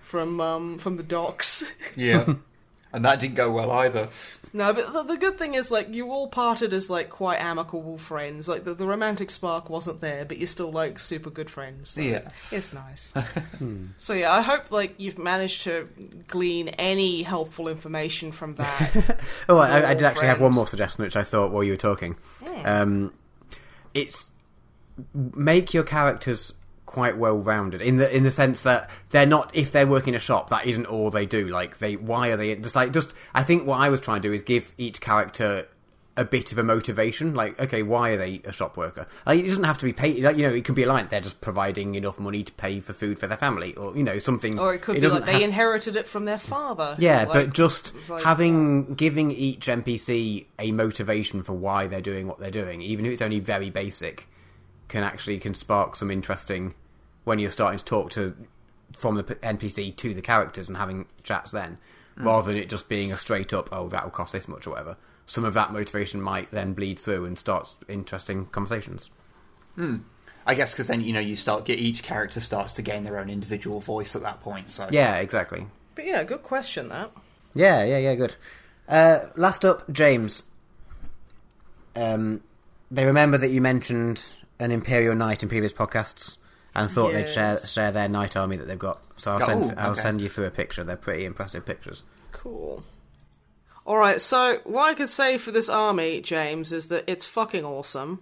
from 0.02 0.40
um 0.40 0.78
from 0.78 0.96
the 0.96 1.02
docks. 1.02 1.64
yeah. 1.96 2.34
And 2.92 3.04
that 3.04 3.20
didn't 3.20 3.34
go 3.34 3.52
well 3.52 3.70
either. 3.70 4.08
No, 4.52 4.72
but 4.72 4.92
the, 4.92 5.02
the 5.02 5.16
good 5.16 5.38
thing 5.38 5.54
is 5.54 5.70
like 5.70 5.92
you 5.92 6.10
all 6.10 6.28
parted 6.28 6.72
as 6.72 6.88
like 6.90 7.10
quite 7.10 7.36
amicable 7.38 7.98
friends. 7.98 8.48
Like 8.48 8.64
the, 8.64 8.74
the 8.74 8.86
romantic 8.86 9.30
spark 9.30 9.68
wasn't 9.70 10.00
there, 10.00 10.24
but 10.24 10.38
you're 10.38 10.46
still 10.46 10.70
like 10.72 10.98
super 10.98 11.30
good 11.30 11.50
friends. 11.50 11.90
So 11.90 12.00
Yeah. 12.00 12.28
it's 12.50 12.72
nice. 12.72 13.12
so 13.98 14.14
yeah, 14.14 14.32
I 14.32 14.40
hope 14.42 14.70
like 14.70 14.94
you've 14.98 15.18
managed 15.18 15.62
to 15.64 15.88
glean 16.28 16.68
any 16.68 17.22
helpful 17.22 17.68
information 17.68 18.32
from 18.32 18.54
that. 18.56 19.20
Oh, 19.48 19.58
I, 19.58 19.90
I 19.90 19.94
did 19.94 20.00
Your 20.00 20.10
actually 20.10 20.26
have 20.28 20.40
one 20.40 20.52
more 20.52 20.66
suggestion, 20.66 21.04
which 21.04 21.16
I 21.16 21.22
thought 21.22 21.50
while 21.52 21.64
you 21.64 21.72
were 21.72 21.76
talking. 21.76 22.16
Um, 22.64 23.12
it's 23.94 24.30
make 25.14 25.72
your 25.72 25.84
characters 25.84 26.52
quite 26.88 27.18
well 27.18 27.38
rounded 27.38 27.82
in 27.82 27.98
the 27.98 28.16
in 28.16 28.22
the 28.22 28.30
sense 28.30 28.62
that 28.62 28.88
they're 29.10 29.26
not 29.26 29.54
if 29.54 29.70
they're 29.70 29.86
working 29.86 30.14
in 30.14 30.16
a 30.16 30.20
shop 30.20 30.48
that 30.48 30.66
isn't 30.66 30.86
all 30.86 31.10
they 31.10 31.26
do. 31.26 31.46
Like 31.48 31.78
they 31.78 31.96
why 31.96 32.28
are 32.28 32.36
they 32.38 32.54
just 32.56 32.74
like 32.74 32.92
just 32.92 33.12
I 33.34 33.42
think 33.42 33.66
what 33.66 33.78
I 33.78 33.90
was 33.90 34.00
trying 34.00 34.22
to 34.22 34.28
do 34.28 34.34
is 34.34 34.40
give 34.42 34.72
each 34.78 35.00
character 35.00 35.68
a 36.16 36.24
bit 36.24 36.50
of 36.50 36.56
a 36.58 36.62
motivation. 36.64 37.34
Like 37.34 37.60
okay 37.60 37.82
why 37.82 38.10
are 38.12 38.16
they 38.16 38.40
a 38.44 38.52
shop 38.52 38.78
worker? 38.78 39.06
Like, 39.26 39.38
it 39.40 39.46
doesn't 39.46 39.64
have 39.64 39.76
to 39.78 39.84
be 39.84 39.92
paid. 39.92 40.22
Like, 40.24 40.36
you 40.38 40.44
know 40.44 40.52
it 40.54 40.64
can 40.64 40.74
be 40.74 40.82
a 40.82 40.88
line 40.88 41.06
they're 41.10 41.20
just 41.20 41.42
providing 41.42 41.94
enough 41.94 42.18
money 42.18 42.42
to 42.42 42.52
pay 42.54 42.80
for 42.80 42.94
food 42.94 43.18
for 43.18 43.26
their 43.26 43.36
family 43.36 43.74
or 43.74 43.94
you 43.94 44.02
know 44.02 44.18
something. 44.18 44.58
Or 44.58 44.72
it 44.74 44.80
could 44.80 44.98
be 44.98 45.06
like 45.06 45.26
they 45.26 45.32
have- 45.34 45.42
inherited 45.42 45.94
it 45.94 46.08
from 46.08 46.24
their 46.24 46.38
father. 46.38 46.96
yeah, 46.98 47.18
Like, 47.24 47.32
but 47.34 47.52
just 47.52 47.92
like- 48.08 48.24
having 48.24 48.94
giving 48.94 49.30
each 49.30 49.68
NPC 49.68 50.46
a 50.58 50.72
motivation 50.72 51.42
for 51.42 51.52
why 51.52 51.86
they're 51.86 52.00
doing 52.00 52.26
what 52.26 52.40
they're 52.40 52.50
doing, 52.50 52.80
even 52.80 53.04
if 53.04 53.12
it's 53.12 53.22
only 53.22 53.40
very 53.40 53.68
basic, 53.70 54.26
can 54.88 55.02
actually 55.02 55.38
can 55.38 55.54
spark 55.54 55.96
some 55.96 56.10
interesting 56.10 56.74
when 57.24 57.38
you're 57.38 57.50
starting 57.50 57.78
to 57.78 57.84
talk 57.84 58.10
to 58.10 58.34
from 58.96 59.16
the 59.16 59.22
NPC 59.22 59.94
to 59.96 60.14
the 60.14 60.22
characters 60.22 60.68
and 60.68 60.78
having 60.78 61.06
chats 61.22 61.50
then, 61.52 61.78
rather 62.16 62.48
than 62.48 62.56
it 62.56 62.68
just 62.68 62.88
being 62.88 63.12
a 63.12 63.16
straight 63.16 63.52
up 63.52 63.68
oh 63.70 63.88
that 63.88 64.02
will 64.02 64.10
cost 64.10 64.32
this 64.32 64.48
much 64.48 64.66
or 64.66 64.70
whatever. 64.70 64.96
Some 65.26 65.44
of 65.44 65.54
that 65.54 65.72
motivation 65.72 66.22
might 66.22 66.50
then 66.50 66.72
bleed 66.72 66.98
through 66.98 67.26
and 67.26 67.38
start 67.38 67.74
interesting 67.86 68.46
conversations. 68.46 69.10
I 70.46 70.54
guess 70.54 70.72
because 70.72 70.88
then 70.88 71.02
you 71.02 71.12
know 71.12 71.20
you 71.20 71.36
start 71.36 71.66
get 71.66 71.78
each 71.78 72.02
character 72.02 72.40
starts 72.40 72.72
to 72.74 72.82
gain 72.82 73.02
their 73.02 73.18
own 73.18 73.28
individual 73.28 73.80
voice 73.80 74.16
at 74.16 74.22
that 74.22 74.40
point. 74.40 74.70
So 74.70 74.88
Yeah, 74.90 75.16
exactly. 75.16 75.66
But 75.94 76.06
yeah, 76.06 76.24
good 76.24 76.42
question 76.42 76.88
that. 76.88 77.12
Yeah, 77.54 77.84
yeah, 77.84 77.98
yeah, 77.98 78.14
good. 78.14 78.36
Uh, 78.88 79.26
last 79.36 79.64
up, 79.64 79.90
James. 79.92 80.42
Um, 81.94 82.42
they 82.90 83.04
remember 83.04 83.36
that 83.36 83.50
you 83.50 83.60
mentioned 83.60 84.22
an 84.60 84.70
Imperial 84.70 85.14
Knight 85.14 85.42
in 85.42 85.48
previous 85.48 85.72
podcasts 85.72 86.36
and 86.74 86.90
thought 86.90 87.12
they'd 87.12 87.28
share 87.28 87.58
share 87.66 87.90
their 87.92 88.08
knight 88.08 88.36
army 88.36 88.56
that 88.56 88.66
they've 88.66 88.78
got. 88.78 89.02
So 89.16 89.32
I'll 89.32 89.42
Oh, 89.42 89.46
send 89.46 89.78
I'll 89.78 89.92
okay. 89.92 90.02
send 90.02 90.20
you 90.20 90.28
through 90.28 90.46
a 90.46 90.50
picture. 90.50 90.84
They're 90.84 90.96
pretty 90.96 91.24
impressive 91.24 91.64
pictures. 91.64 92.02
Cool. 92.32 92.84
Alright, 93.86 94.20
so 94.20 94.58
what 94.64 94.90
I 94.90 94.94
could 94.94 95.08
say 95.08 95.38
for 95.38 95.50
this 95.50 95.68
army, 95.70 96.20
James, 96.20 96.72
is 96.74 96.88
that 96.88 97.04
it's 97.06 97.24
fucking 97.24 97.64
awesome. 97.64 98.20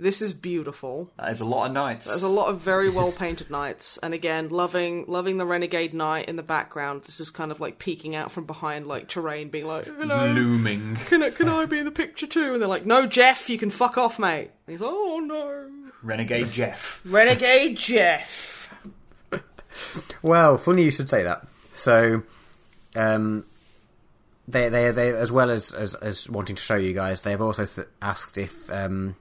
This 0.00 0.22
is 0.22 0.32
beautiful. 0.32 1.10
that 1.18 1.32
is 1.32 1.40
a 1.40 1.44
lot 1.44 1.66
of 1.66 1.72
knights. 1.72 2.06
There's 2.06 2.22
a 2.22 2.28
lot 2.28 2.48
of 2.50 2.60
very 2.60 2.88
well 2.88 3.10
painted 3.10 3.50
knights, 3.50 3.98
and 4.00 4.14
again, 4.14 4.48
loving 4.48 5.04
loving 5.08 5.38
the 5.38 5.46
renegade 5.46 5.92
knight 5.92 6.28
in 6.28 6.36
the 6.36 6.42
background. 6.44 7.02
This 7.02 7.18
is 7.18 7.30
kind 7.30 7.50
of 7.50 7.58
like 7.58 7.80
peeking 7.80 8.14
out 8.14 8.30
from 8.30 8.44
behind 8.44 8.86
like 8.86 9.08
terrain, 9.08 9.48
being 9.48 9.66
like, 9.66 9.86
"Hello, 9.86 10.26
looming. 10.32 10.96
can 11.06 11.24
I, 11.24 11.30
can 11.30 11.48
I 11.48 11.66
be 11.66 11.80
in 11.80 11.84
the 11.84 11.90
picture 11.90 12.28
too?" 12.28 12.52
And 12.52 12.62
they're 12.62 12.68
like, 12.68 12.86
"No, 12.86 13.06
Jeff, 13.06 13.50
you 13.50 13.58
can 13.58 13.70
fuck 13.70 13.98
off, 13.98 14.20
mate." 14.20 14.52
And 14.66 14.72
he's 14.72 14.80
like, 14.80 14.92
"Oh 14.92 15.18
no, 15.18 15.68
Renegade 16.02 16.52
Jeff. 16.52 17.00
renegade 17.04 17.76
Jeff." 17.76 18.72
Well, 20.22 20.58
funny 20.58 20.84
you 20.84 20.90
should 20.92 21.10
say 21.10 21.24
that. 21.24 21.46
So, 21.72 22.22
um, 22.96 23.44
they 24.46 24.68
they 24.68 24.92
they 24.92 25.10
as 25.10 25.32
well 25.32 25.50
as, 25.50 25.72
as 25.72 25.94
as 25.94 26.28
wanting 26.30 26.54
to 26.56 26.62
show 26.62 26.76
you 26.76 26.92
guys, 26.94 27.22
they 27.22 27.32
have 27.32 27.42
also 27.42 27.66
asked 28.00 28.38
if 28.38 28.70
um, 28.70 29.16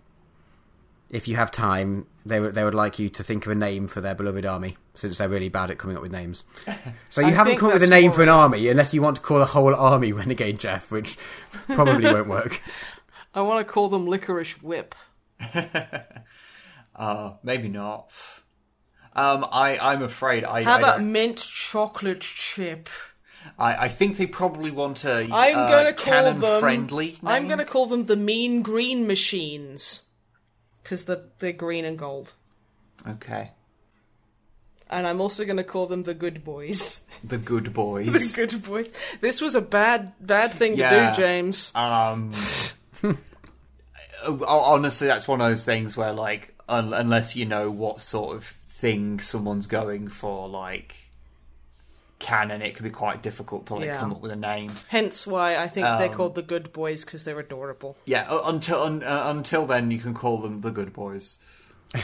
if 1.09 1.27
you 1.27 1.35
have 1.37 1.51
time, 1.51 2.05
they 2.25 2.39
would 2.39 2.53
they 2.55 2.63
would 2.63 2.73
like 2.73 2.99
you 2.99 3.09
to 3.09 3.23
think 3.23 3.45
of 3.45 3.51
a 3.51 3.55
name 3.55 3.87
for 3.87 4.01
their 4.01 4.13
beloved 4.15 4.45
army, 4.45 4.77
since 4.93 5.17
they're 5.17 5.29
really 5.29 5.49
bad 5.49 5.71
at 5.71 5.77
coming 5.77 5.95
up 5.95 6.01
with 6.03 6.11
names. 6.11 6.43
So 7.09 7.21
you 7.21 7.33
haven't 7.33 7.57
come 7.57 7.69
up 7.69 7.73
with 7.75 7.83
a 7.83 7.87
name 7.87 8.11
for 8.11 8.21
an 8.23 8.29
army 8.29 8.67
unless 8.67 8.93
you 8.93 9.01
want 9.01 9.15
to 9.17 9.21
call 9.21 9.39
the 9.39 9.45
whole 9.45 9.73
army 9.73 10.11
Renegade 10.13 10.59
Jeff, 10.59 10.91
which 10.91 11.17
probably 11.69 12.05
won't 12.05 12.27
work. 12.27 12.61
I 13.33 13.41
want 13.41 13.65
to 13.65 13.71
call 13.73 13.87
them 13.89 14.05
Licorice 14.07 14.61
Whip. 14.61 14.93
Uh, 16.95 17.33
maybe 17.43 17.67
not. 17.69 18.11
Um, 19.15 19.45
I 19.51 19.77
I'm 19.79 20.01
afraid 20.01 20.43
I 20.43 20.63
How 20.63 20.75
I, 20.75 20.79
about 20.79 20.97
don't- 20.97 21.11
mint 21.11 21.37
chocolate 21.37 22.21
chip? 22.21 22.89
I, 23.57 23.85
I 23.85 23.87
think 23.89 24.17
they 24.17 24.25
probably 24.27 24.71
want 24.71 25.05
a 25.05 25.27
I'm 25.31 25.57
uh, 25.57 25.69
gonna 25.69 25.93
call 25.93 26.05
canon 26.05 26.39
them. 26.41 26.59
friendly. 26.59 27.17
I'm 27.23 27.47
gonna 27.47 27.65
call 27.65 27.85
them 27.85 28.05
the 28.07 28.15
Mean 28.17 28.61
Green 28.61 29.07
Machines 29.07 30.01
because 30.87 31.03
they're, 31.03 31.21
they're 31.39 31.51
green 31.51 31.83
and 31.83 31.97
gold. 31.97 32.31
Okay, 33.05 33.51
And 34.89 35.05
I'm 35.05 35.19
also 35.19 35.43
gonna 35.45 35.63
call 35.65 35.85
them 35.87 36.03
the 36.03 36.13
Good 36.13 36.43
Boys. 36.45 37.01
the 37.23 37.37
good 37.37 37.73
boys. 37.81 38.31
the. 38.33 38.45
Good 38.47 38.63
Boys. 38.63 38.89
This 39.19 39.41
was 39.41 39.53
a 39.55 39.61
bad 39.61 40.13
bad 40.19 40.53
thing 40.53 40.77
to 40.77 40.89
do, 41.15 41.21
James. 41.21 41.71
um, 41.75 42.31
honestly, 44.47 45.07
that's 45.07 45.27
one 45.27 45.41
of 45.41 45.49
those 45.49 45.63
things 45.63 45.95
where 45.97 46.13
like 46.13 46.55
un- 46.69 46.93
unless 46.93 47.35
you 47.35 47.45
know 47.45 47.69
what 47.69 48.01
sort 48.01 48.35
of 48.37 48.43
thing 48.67 49.19
someone's 49.19 49.67
going 49.67 50.07
for, 50.07 50.47
like 50.47 50.95
canon, 52.19 52.61
it 52.61 52.75
can 52.75 52.83
be 52.83 52.89
quite 52.89 53.21
difficult 53.21 53.67
to 53.67 53.75
like 53.75 53.85
Yeah. 53.85 53.99
come 53.99 54.11
up 54.11 54.21
with 54.21 54.31
a 54.31 54.35
name. 54.35 54.71
Hence 54.87 55.27
why 55.27 55.55
I 55.57 55.67
think 55.67 55.85
they're 55.85 56.09
Um, 56.09 56.13
called 56.13 56.35
the 56.35 56.41
Good 56.41 56.73
Boys 56.73 57.05
because 57.05 57.23
they're 57.23 57.39
adorable. 57.39 57.95
Yeah, 58.05 58.27
uh, 58.29 58.41
until 58.45 58.81
un, 58.83 59.03
uh, 59.03 59.23
until 59.27 59.65
then, 59.65 59.91
you 59.91 59.99
can 59.99 60.13
call 60.13 60.37
them 60.39 60.61
the 60.61 60.71
good 60.71 60.93
boys. 60.93 61.37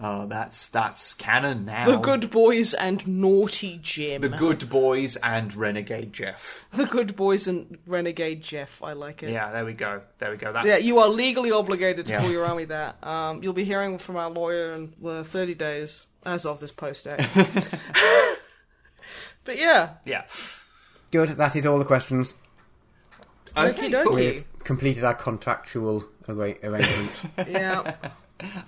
uh, 0.00 0.26
that's 0.26 0.68
that's 0.68 1.14
canon 1.14 1.64
now. 1.66 1.86
The 1.86 1.96
Good 1.98 2.30
Boys 2.30 2.74
and 2.74 3.06
Naughty 3.06 3.78
Jim. 3.82 4.20
the 4.22 4.28
good 4.28 4.68
boys 4.70 5.16
and 5.16 5.54
renegade 5.54 6.12
Jeff. 6.12 6.64
The 6.72 6.86
Good 6.86 7.14
Boys 7.16 7.46
and 7.46 7.78
Renegade 7.86 8.40
Jeff. 8.42 8.82
I 8.82 8.92
like 8.94 9.22
it. 9.22 9.30
Yeah, 9.30 9.52
there 9.52 9.64
we 9.64 9.72
go. 9.74 10.00
There 10.18 10.30
we 10.30 10.36
go. 10.36 10.52
That's 10.52 10.66
Yeah, 10.66 10.76
you 10.78 10.98
are 11.00 11.08
legally 11.08 11.50
obligated 11.52 12.06
to 12.06 12.12
Yeah. 12.12 12.20
call 12.20 12.30
your 12.30 12.44
army 12.46 12.64
that. 12.66 13.04
Um, 13.06 13.42
you'll 13.42 13.52
be 13.52 13.64
hearing 13.64 13.98
from 13.98 14.16
our 14.16 14.30
lawyer 14.30 14.72
in 14.72 14.94
the 15.00 15.22
30 15.24 15.54
days, 15.54 16.06
as 16.24 16.44
of 16.46 16.60
this 16.60 16.72
post 16.72 17.04
day. 17.04 17.16
but 19.44 19.56
yeah, 19.58 19.94
yeah. 20.04 20.24
Good. 21.10 21.30
That 21.30 21.54
is 21.56 21.64
all 21.66 21.78
the 21.78 21.84
questions. 21.84 22.34
Okay, 23.56 23.88
Okie 23.90 24.04
cool. 24.04 24.14
We've 24.16 24.44
completed 24.64 25.04
our 25.04 25.14
contractual 25.14 26.04
arra- 26.28 26.56
arrangement. 26.62 27.22
Yeah, 27.48 27.94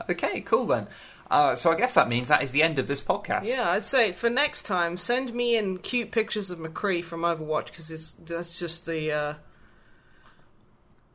Okay, 0.08 0.40
cool 0.42 0.66
then. 0.66 0.86
Uh, 1.28 1.56
so 1.56 1.72
I 1.72 1.76
guess 1.76 1.94
that 1.94 2.08
means 2.08 2.28
that 2.28 2.42
is 2.42 2.52
the 2.52 2.62
end 2.62 2.78
of 2.78 2.86
this 2.86 3.00
podcast. 3.00 3.44
yeah. 3.46 3.68
I'd 3.70 3.84
say 3.84 4.12
for 4.12 4.30
next 4.30 4.62
time, 4.62 4.96
send 4.96 5.34
me 5.34 5.56
in 5.56 5.78
cute 5.78 6.12
pictures 6.12 6.52
of 6.52 6.58
McCree 6.60 7.02
from 7.04 7.22
Overwatch 7.22 7.66
because 7.66 8.14
that's 8.24 8.58
just 8.60 8.86
the 8.86 9.10
uh, 9.10 9.34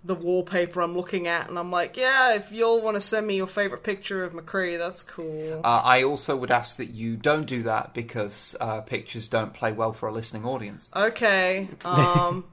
the 0.03 0.15
wallpaper 0.15 0.81
I'm 0.81 0.95
looking 0.95 1.27
at, 1.27 1.49
and 1.49 1.59
I'm 1.59 1.71
like, 1.71 1.95
yeah, 1.95 2.33
if 2.33 2.51
you'll 2.51 2.81
want 2.81 2.95
to 2.95 3.01
send 3.01 3.27
me 3.27 3.35
your 3.35 3.47
favorite 3.47 3.83
picture 3.83 4.23
of 4.23 4.33
McCree, 4.33 4.77
that's 4.77 5.03
cool. 5.03 5.61
Uh, 5.63 5.81
I 5.83 6.03
also 6.03 6.35
would 6.35 6.51
ask 6.51 6.77
that 6.77 6.89
you 6.89 7.15
don't 7.15 7.45
do 7.45 7.63
that 7.63 7.93
because 7.93 8.55
uh, 8.59 8.81
pictures 8.81 9.27
don't 9.27 9.53
play 9.53 9.71
well 9.71 9.93
for 9.93 10.09
a 10.09 10.11
listening 10.11 10.45
audience. 10.45 10.89
Okay. 10.95 11.67
Um, 11.85 12.45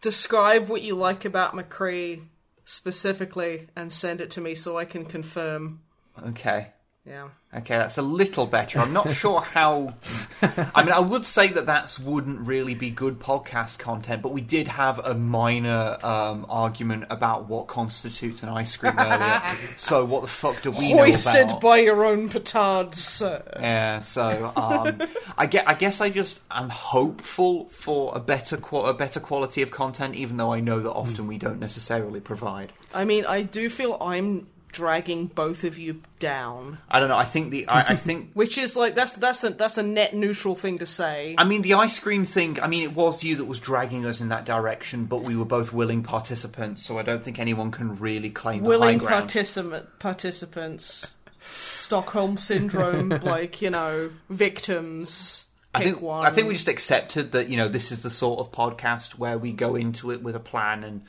describe 0.00 0.68
what 0.68 0.82
you 0.82 0.94
like 0.94 1.24
about 1.24 1.52
McCree 1.52 2.22
specifically 2.64 3.68
and 3.76 3.92
send 3.92 4.20
it 4.20 4.30
to 4.32 4.40
me 4.40 4.54
so 4.54 4.78
I 4.78 4.84
can 4.84 5.04
confirm. 5.04 5.80
Okay. 6.26 6.68
Yeah. 7.04 7.30
Okay, 7.52 7.76
that's 7.76 7.98
a 7.98 8.02
little 8.02 8.46
better. 8.46 8.78
I'm 8.78 8.92
not 8.92 9.10
sure 9.10 9.40
how. 9.40 9.94
I 10.40 10.84
mean, 10.84 10.92
I 10.92 11.00
would 11.00 11.26
say 11.26 11.48
that 11.48 11.66
that 11.66 11.98
wouldn't 12.02 12.46
really 12.46 12.74
be 12.74 12.90
good 12.90 13.18
podcast 13.18 13.80
content, 13.80 14.22
but 14.22 14.30
we 14.30 14.40
did 14.40 14.68
have 14.68 15.00
a 15.00 15.12
minor 15.12 15.98
um, 16.04 16.46
argument 16.48 17.06
about 17.10 17.48
what 17.48 17.66
constitutes 17.66 18.44
an 18.44 18.50
ice 18.50 18.76
cream 18.76 18.94
earlier. 18.96 19.42
so, 19.76 20.04
what 20.04 20.22
the 20.22 20.28
fuck 20.28 20.62
do 20.62 20.70
we 20.70 20.92
Hoisted 20.92 21.34
know 21.34 21.42
about? 21.44 21.60
by 21.60 21.78
your 21.78 22.04
own 22.04 22.28
petards, 22.28 22.94
sir. 22.94 23.42
Yeah, 23.58 24.00
so 24.02 24.52
um, 24.54 25.02
I 25.36 25.46
get. 25.46 25.68
I 25.68 25.74
guess 25.74 26.00
I 26.00 26.08
just 26.08 26.38
am 26.52 26.68
hopeful 26.68 27.68
for 27.70 28.16
a 28.16 28.20
better 28.20 28.56
qua- 28.56 28.88
a 28.88 28.94
better 28.94 29.18
quality 29.18 29.60
of 29.62 29.72
content, 29.72 30.14
even 30.14 30.36
though 30.36 30.52
I 30.52 30.60
know 30.60 30.78
that 30.78 30.92
often 30.92 31.26
we 31.26 31.36
don't 31.36 31.58
necessarily 31.58 32.20
provide. 32.20 32.72
I 32.94 33.04
mean, 33.04 33.26
I 33.26 33.42
do 33.42 33.68
feel 33.68 33.98
I'm 34.00 34.46
dragging 34.72 35.26
both 35.26 35.62
of 35.64 35.78
you 35.78 36.02
down, 36.18 36.78
I 36.88 36.98
don't 36.98 37.08
know. 37.08 37.16
I 37.16 37.24
think 37.24 37.50
the. 37.50 37.68
I, 37.68 37.92
I 37.92 37.96
think 37.96 38.30
which 38.34 38.58
is 38.58 38.76
like 38.76 38.94
that's 38.94 39.12
that's 39.12 39.44
a 39.44 39.50
that's 39.50 39.78
a 39.78 39.82
net 39.82 40.14
neutral 40.14 40.56
thing 40.56 40.78
to 40.78 40.86
say. 40.86 41.34
I 41.38 41.44
mean, 41.44 41.62
the 41.62 41.74
ice 41.74 42.00
cream 42.00 42.24
thing, 42.24 42.60
I 42.60 42.66
mean, 42.66 42.82
it 42.82 42.94
was 42.94 43.22
you 43.22 43.36
that 43.36 43.44
was 43.44 43.60
dragging 43.60 44.04
us 44.06 44.20
in 44.20 44.30
that 44.30 44.44
direction, 44.44 45.04
but 45.04 45.24
we 45.24 45.36
were 45.36 45.44
both 45.44 45.72
willing 45.72 46.02
participants, 46.02 46.84
so 46.84 46.98
I 46.98 47.02
don't 47.02 47.22
think 47.22 47.38
anyone 47.38 47.70
can 47.70 47.98
really 47.98 48.30
claim 48.30 48.62
the 48.62 48.68
Willing 48.68 48.98
high 48.98 49.06
ground. 49.06 49.22
participant 49.22 49.98
participants, 49.98 51.14
Stockholm 51.40 52.38
syndrome, 52.38 53.08
like 53.22 53.62
you 53.62 53.70
know, 53.70 54.10
victims. 54.28 55.44
I 55.74 55.84
think, 55.84 56.02
one. 56.02 56.26
I 56.26 56.30
think 56.30 56.48
we 56.48 56.54
just 56.54 56.68
accepted 56.68 57.32
that, 57.32 57.48
you 57.48 57.56
know, 57.56 57.66
this 57.66 57.92
is 57.92 58.02
the 58.02 58.10
sort 58.10 58.40
of 58.40 58.52
podcast 58.52 59.12
where 59.12 59.38
we 59.38 59.52
go 59.52 59.74
into 59.74 60.10
it 60.10 60.22
with 60.22 60.36
a 60.36 60.40
plan 60.40 60.84
and, 60.84 61.02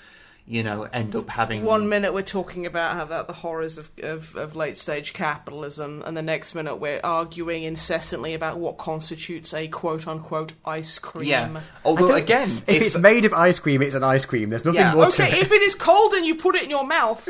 you 0.46 0.62
know, 0.62 0.84
end 0.84 1.16
up 1.16 1.30
having. 1.30 1.64
One 1.64 1.88
minute 1.88 2.14
we're 2.14 2.22
talking 2.22 2.66
about 2.66 2.96
how 2.96 3.04
about 3.04 3.28
the 3.28 3.34
horrors 3.34 3.78
of, 3.78 3.90
of, 4.02 4.36
of 4.36 4.56
late 4.56 4.78
stage 4.78 5.14
capitalism, 5.14 6.04
and 6.06 6.18
the 6.18 6.22
next 6.22 6.54
minute 6.54 6.76
we're 6.76 7.00
arguing 7.04 7.64
incessantly 7.64 8.34
about 8.34 8.58
what 8.58 8.78
constitutes 8.78 9.54
a 9.54 9.68
quote 9.70 10.08
unquote 10.08 10.54
ice 10.66 11.00
cream. 11.00 11.28
Yeah. 11.28 11.62
Although, 11.86 12.16
again, 12.16 12.50
if, 12.68 12.82
it's 12.82 12.98
made 12.98 13.26
of 13.26 13.34
ice 13.34 13.60
cream, 13.60 13.82
it's 13.82 13.96
an 13.96 14.04
ice 14.04 14.26
cream. 14.26 14.50
There's 14.50 14.66
nothing 14.66 14.82
Yeah. 14.82 14.96
more 14.96 15.12
to 15.12 15.24
Okay, 15.24 15.40
if 15.40 15.52
it 15.52 15.62
is 15.62 15.76
cold 15.76 16.14
and 16.14 16.26
you 16.26 16.36
put 16.36 16.56
it 16.56 16.64
in 16.64 16.70
your 16.70 16.86
mouth. 16.86 17.30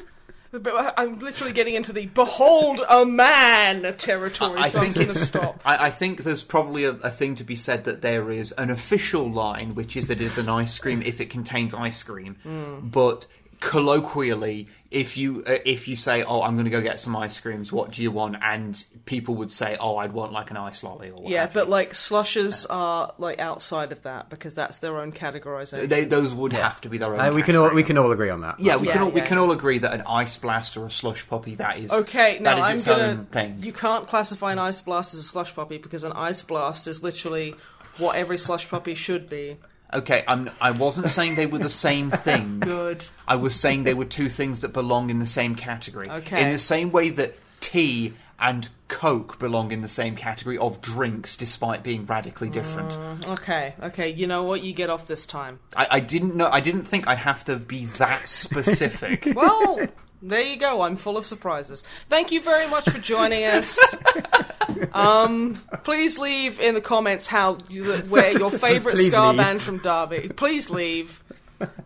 I'm 0.53 1.17
literally 1.19 1.51
getting 1.53 1.73
into 1.73 1.91
the 1.93 2.05
"behold 2.05 2.81
a 2.88 3.05
man" 3.05 3.95
territory, 3.97 4.59
I 4.59 4.69
so 4.69 4.80
I'm 4.80 4.85
think 4.93 4.95
to 4.95 5.01
it's- 5.03 5.27
stop. 5.27 5.59
I, 5.65 5.88
I 5.88 5.89
think 5.89 6.23
there's 6.23 6.43
probably 6.43 6.84
a, 6.85 6.91
a 6.91 7.09
thing 7.09 7.35
to 7.35 7.43
be 7.43 7.55
said 7.55 7.85
that 7.85 8.01
there 8.01 8.30
is 8.30 8.51
an 8.53 8.69
official 8.69 9.31
line, 9.31 9.73
which 9.73 9.97
is 9.97 10.07
that 10.09 10.21
it's 10.21 10.38
an 10.38 10.49
ice 10.49 10.77
cream 10.77 11.01
if 11.01 11.19
it 11.19 11.30
contains 11.31 11.73
ice 11.73 12.01
cream. 12.03 12.35
Hmm. 12.43 12.88
But 12.88 13.25
colloquially, 13.59 14.67
if 14.93 15.17
you 15.17 15.43
uh, 15.45 15.57
if 15.65 15.87
you 15.87 15.95
say, 15.95 16.23
"Oh, 16.23 16.41
I'm 16.41 16.53
going 16.53 16.65
to 16.65 16.71
go 16.71 16.81
get 16.81 16.99
some 16.99 17.15
ice 17.15 17.39
creams. 17.39 17.71
What 17.73 17.91
do 17.91 18.01
you 18.01 18.11
want?" 18.11 18.37
and 18.41 18.81
people 19.05 19.35
would 19.35 19.51
say, 19.51 19.75
"Oh, 19.79 19.97
I'd 19.97 20.13
want 20.13 20.31
like 20.31 20.51
an 20.51 20.57
ice 20.57 20.83
lolly 20.83 21.09
or 21.09 21.21
what 21.21 21.31
Yeah, 21.31 21.41
have 21.41 21.49
you." 21.53 21.61
but 21.61 21.69
like 21.69 21.93
slushes 21.93 22.65
are 22.67 23.13
like 23.17 23.39
outside 23.39 23.91
of 23.91 24.01
that 24.03 24.29
because 24.29 24.55
that's 24.55 24.79
their 24.79 24.99
own 24.99 25.11
categorization. 25.11 25.89
They, 25.89 26.05
those 26.05 26.33
would 26.33 26.53
have 26.53 26.79
to 26.81 26.89
be 26.89 26.97
their 26.97 27.13
own. 27.13 27.19
Uh, 27.19 27.33
we 27.33 27.41
can 27.41 27.55
all 27.55 27.73
we 27.73 27.83
can 27.83 27.97
all 27.97 28.11
agree 28.11 28.29
on 28.29 28.41
that. 28.41 28.59
Yeah, 28.59 28.77
we 28.77 28.87
Yeah, 28.87 28.93
can 28.93 29.01
all, 29.01 29.11
we 29.11 29.21
can 29.21 29.37
all 29.37 29.51
agree 29.51 29.79
that 29.79 29.93
an 29.93 30.03
ice 30.07 30.37
blast 30.37 30.77
or 30.77 30.85
a 30.85 30.91
slush 30.91 31.27
puppy 31.27 31.55
that 31.55 31.79
is 31.79 31.91
Okay, 31.91 32.33
that 32.35 32.41
now 32.41 32.57
is 32.57 32.63
I'm 32.63 32.75
its 32.77 32.85
gonna. 32.85 33.03
own 33.03 33.25
thing. 33.25 33.57
You 33.61 33.73
can't 33.73 34.07
classify 34.07 34.51
an 34.51 34.59
ice 34.59 34.79
blast 34.81 35.13
as 35.13 35.19
a 35.21 35.23
slush 35.23 35.53
puppy 35.55 35.77
because 35.79 36.03
an 36.03 36.11
ice 36.13 36.41
blast 36.41 36.87
is 36.87 37.03
literally 37.03 37.55
what 37.97 38.15
every 38.15 38.37
slush 38.37 38.69
puppy 38.69 38.95
should 38.95 39.29
be. 39.29 39.57
Okay, 39.93 40.23
I'm, 40.27 40.49
I 40.59 40.71
wasn't 40.71 41.09
saying 41.09 41.35
they 41.35 41.45
were 41.45 41.59
the 41.59 41.69
same 41.69 42.11
thing. 42.27 42.59
Good. 42.59 43.05
I 43.27 43.35
was 43.35 43.55
saying 43.55 43.83
they 43.83 43.93
were 43.93 44.05
two 44.05 44.29
things 44.29 44.61
that 44.61 44.69
belong 44.69 45.09
in 45.09 45.19
the 45.19 45.25
same 45.25 45.55
category. 45.55 46.09
Okay. 46.09 46.43
In 46.43 46.49
the 46.49 46.59
same 46.59 46.91
way 46.91 47.09
that 47.09 47.37
tea 47.59 48.13
and 48.39 48.69
Coke 48.87 49.39
belong 49.39 49.71
in 49.71 49.81
the 49.81 49.87
same 49.87 50.15
category 50.15 50.57
of 50.57 50.81
drinks, 50.81 51.37
despite 51.37 51.81
being 51.81 52.05
radically 52.05 52.49
different. 52.49 52.91
Mm, 52.91 53.27
okay, 53.39 53.73
okay. 53.81 54.09
You 54.09 54.27
know 54.27 54.43
what? 54.43 54.61
You 54.63 54.73
get 54.73 54.89
off 54.89 55.07
this 55.07 55.25
time. 55.25 55.59
I, 55.75 55.87
I 55.91 55.99
didn't 55.99 56.35
know. 56.35 56.49
I 56.49 56.59
didn't 56.59 56.83
think 56.83 57.07
I'd 57.07 57.19
have 57.19 57.45
to 57.45 57.55
be 57.55 57.85
that 57.85 58.27
specific. 58.27 59.31
Well, 59.35 59.87
there 60.23 60.41
you 60.41 60.55
go. 60.55 60.81
I'm 60.81 60.95
full 60.95 61.17
of 61.17 61.25
surprises. 61.25 61.83
Thank 62.09 62.31
you 62.31 62.41
very 62.41 62.67
much 62.67 62.89
for 62.89 62.99
joining 62.99 63.45
us. 63.45 63.77
Um, 64.93 65.61
please 65.83 66.17
leave 66.17 66.59
in 66.59 66.73
the 66.73 66.81
comments 66.81 67.27
how 67.27 67.57
you, 67.69 67.93
where 67.93 68.31
your 68.31 68.49
favorite 68.67 68.95
Please 68.95 69.09
ska 69.09 69.27
leave. 69.27 69.37
band 69.37 69.61
from 69.61 69.77
Derby. 69.77 70.29
Please 70.29 70.69
leave, 70.69 71.23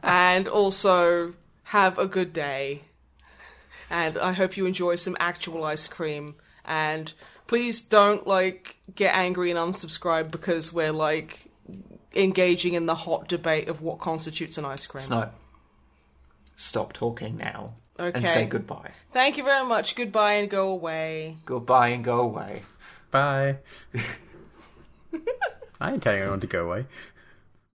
and 0.04 0.48
also 0.48 1.34
have 1.64 1.98
a 1.98 2.08
good 2.08 2.34
day. 2.34 2.84
And 3.90 4.18
I 4.18 4.34
hope 4.34 4.58
you 4.58 4.66
enjoy 4.66 4.96
some 4.96 5.18
actual 5.20 5.64
ice 5.64 5.88
cream. 5.88 6.36
And 6.66 7.12
please 7.48 7.82
don't 7.82 8.28
like 8.28 8.78
get 8.96 9.16
angry 9.16 9.52
and 9.52 9.60
unsubscribe 9.60 10.32
because 10.32 10.72
we're 10.72 10.92
like 10.92 11.50
engaging 12.16 12.74
in 12.74 12.86
the 12.86 12.96
hot 12.96 13.28
debate 13.28 13.68
of 13.68 13.82
what 13.82 14.00
constitutes 14.00 14.58
an 14.58 14.66
ice 14.66 14.86
cream. 14.86 15.04
Snow, 15.04 15.30
stop 16.56 16.94
talking 16.94 17.38
now 17.38 17.74
and 17.98 18.16
Okay. 18.16 18.26
say 18.26 18.46
goodbye. 18.46 18.92
Thank 19.12 19.38
you 19.38 19.44
very 19.44 19.66
much. 19.66 19.96
Goodbye 19.96 20.34
and 20.34 20.50
go 20.50 20.70
away. 20.70 21.38
Goodbye 21.46 21.90
and 21.90 22.04
go 22.04 22.22
away. 22.22 22.62
Bye. 23.12 23.58
I 25.80 25.92
ain't 25.94 26.02
telling 26.04 26.22
anyone 26.22 26.40
to 26.42 26.48
go 26.48 26.68
away. 26.68 26.86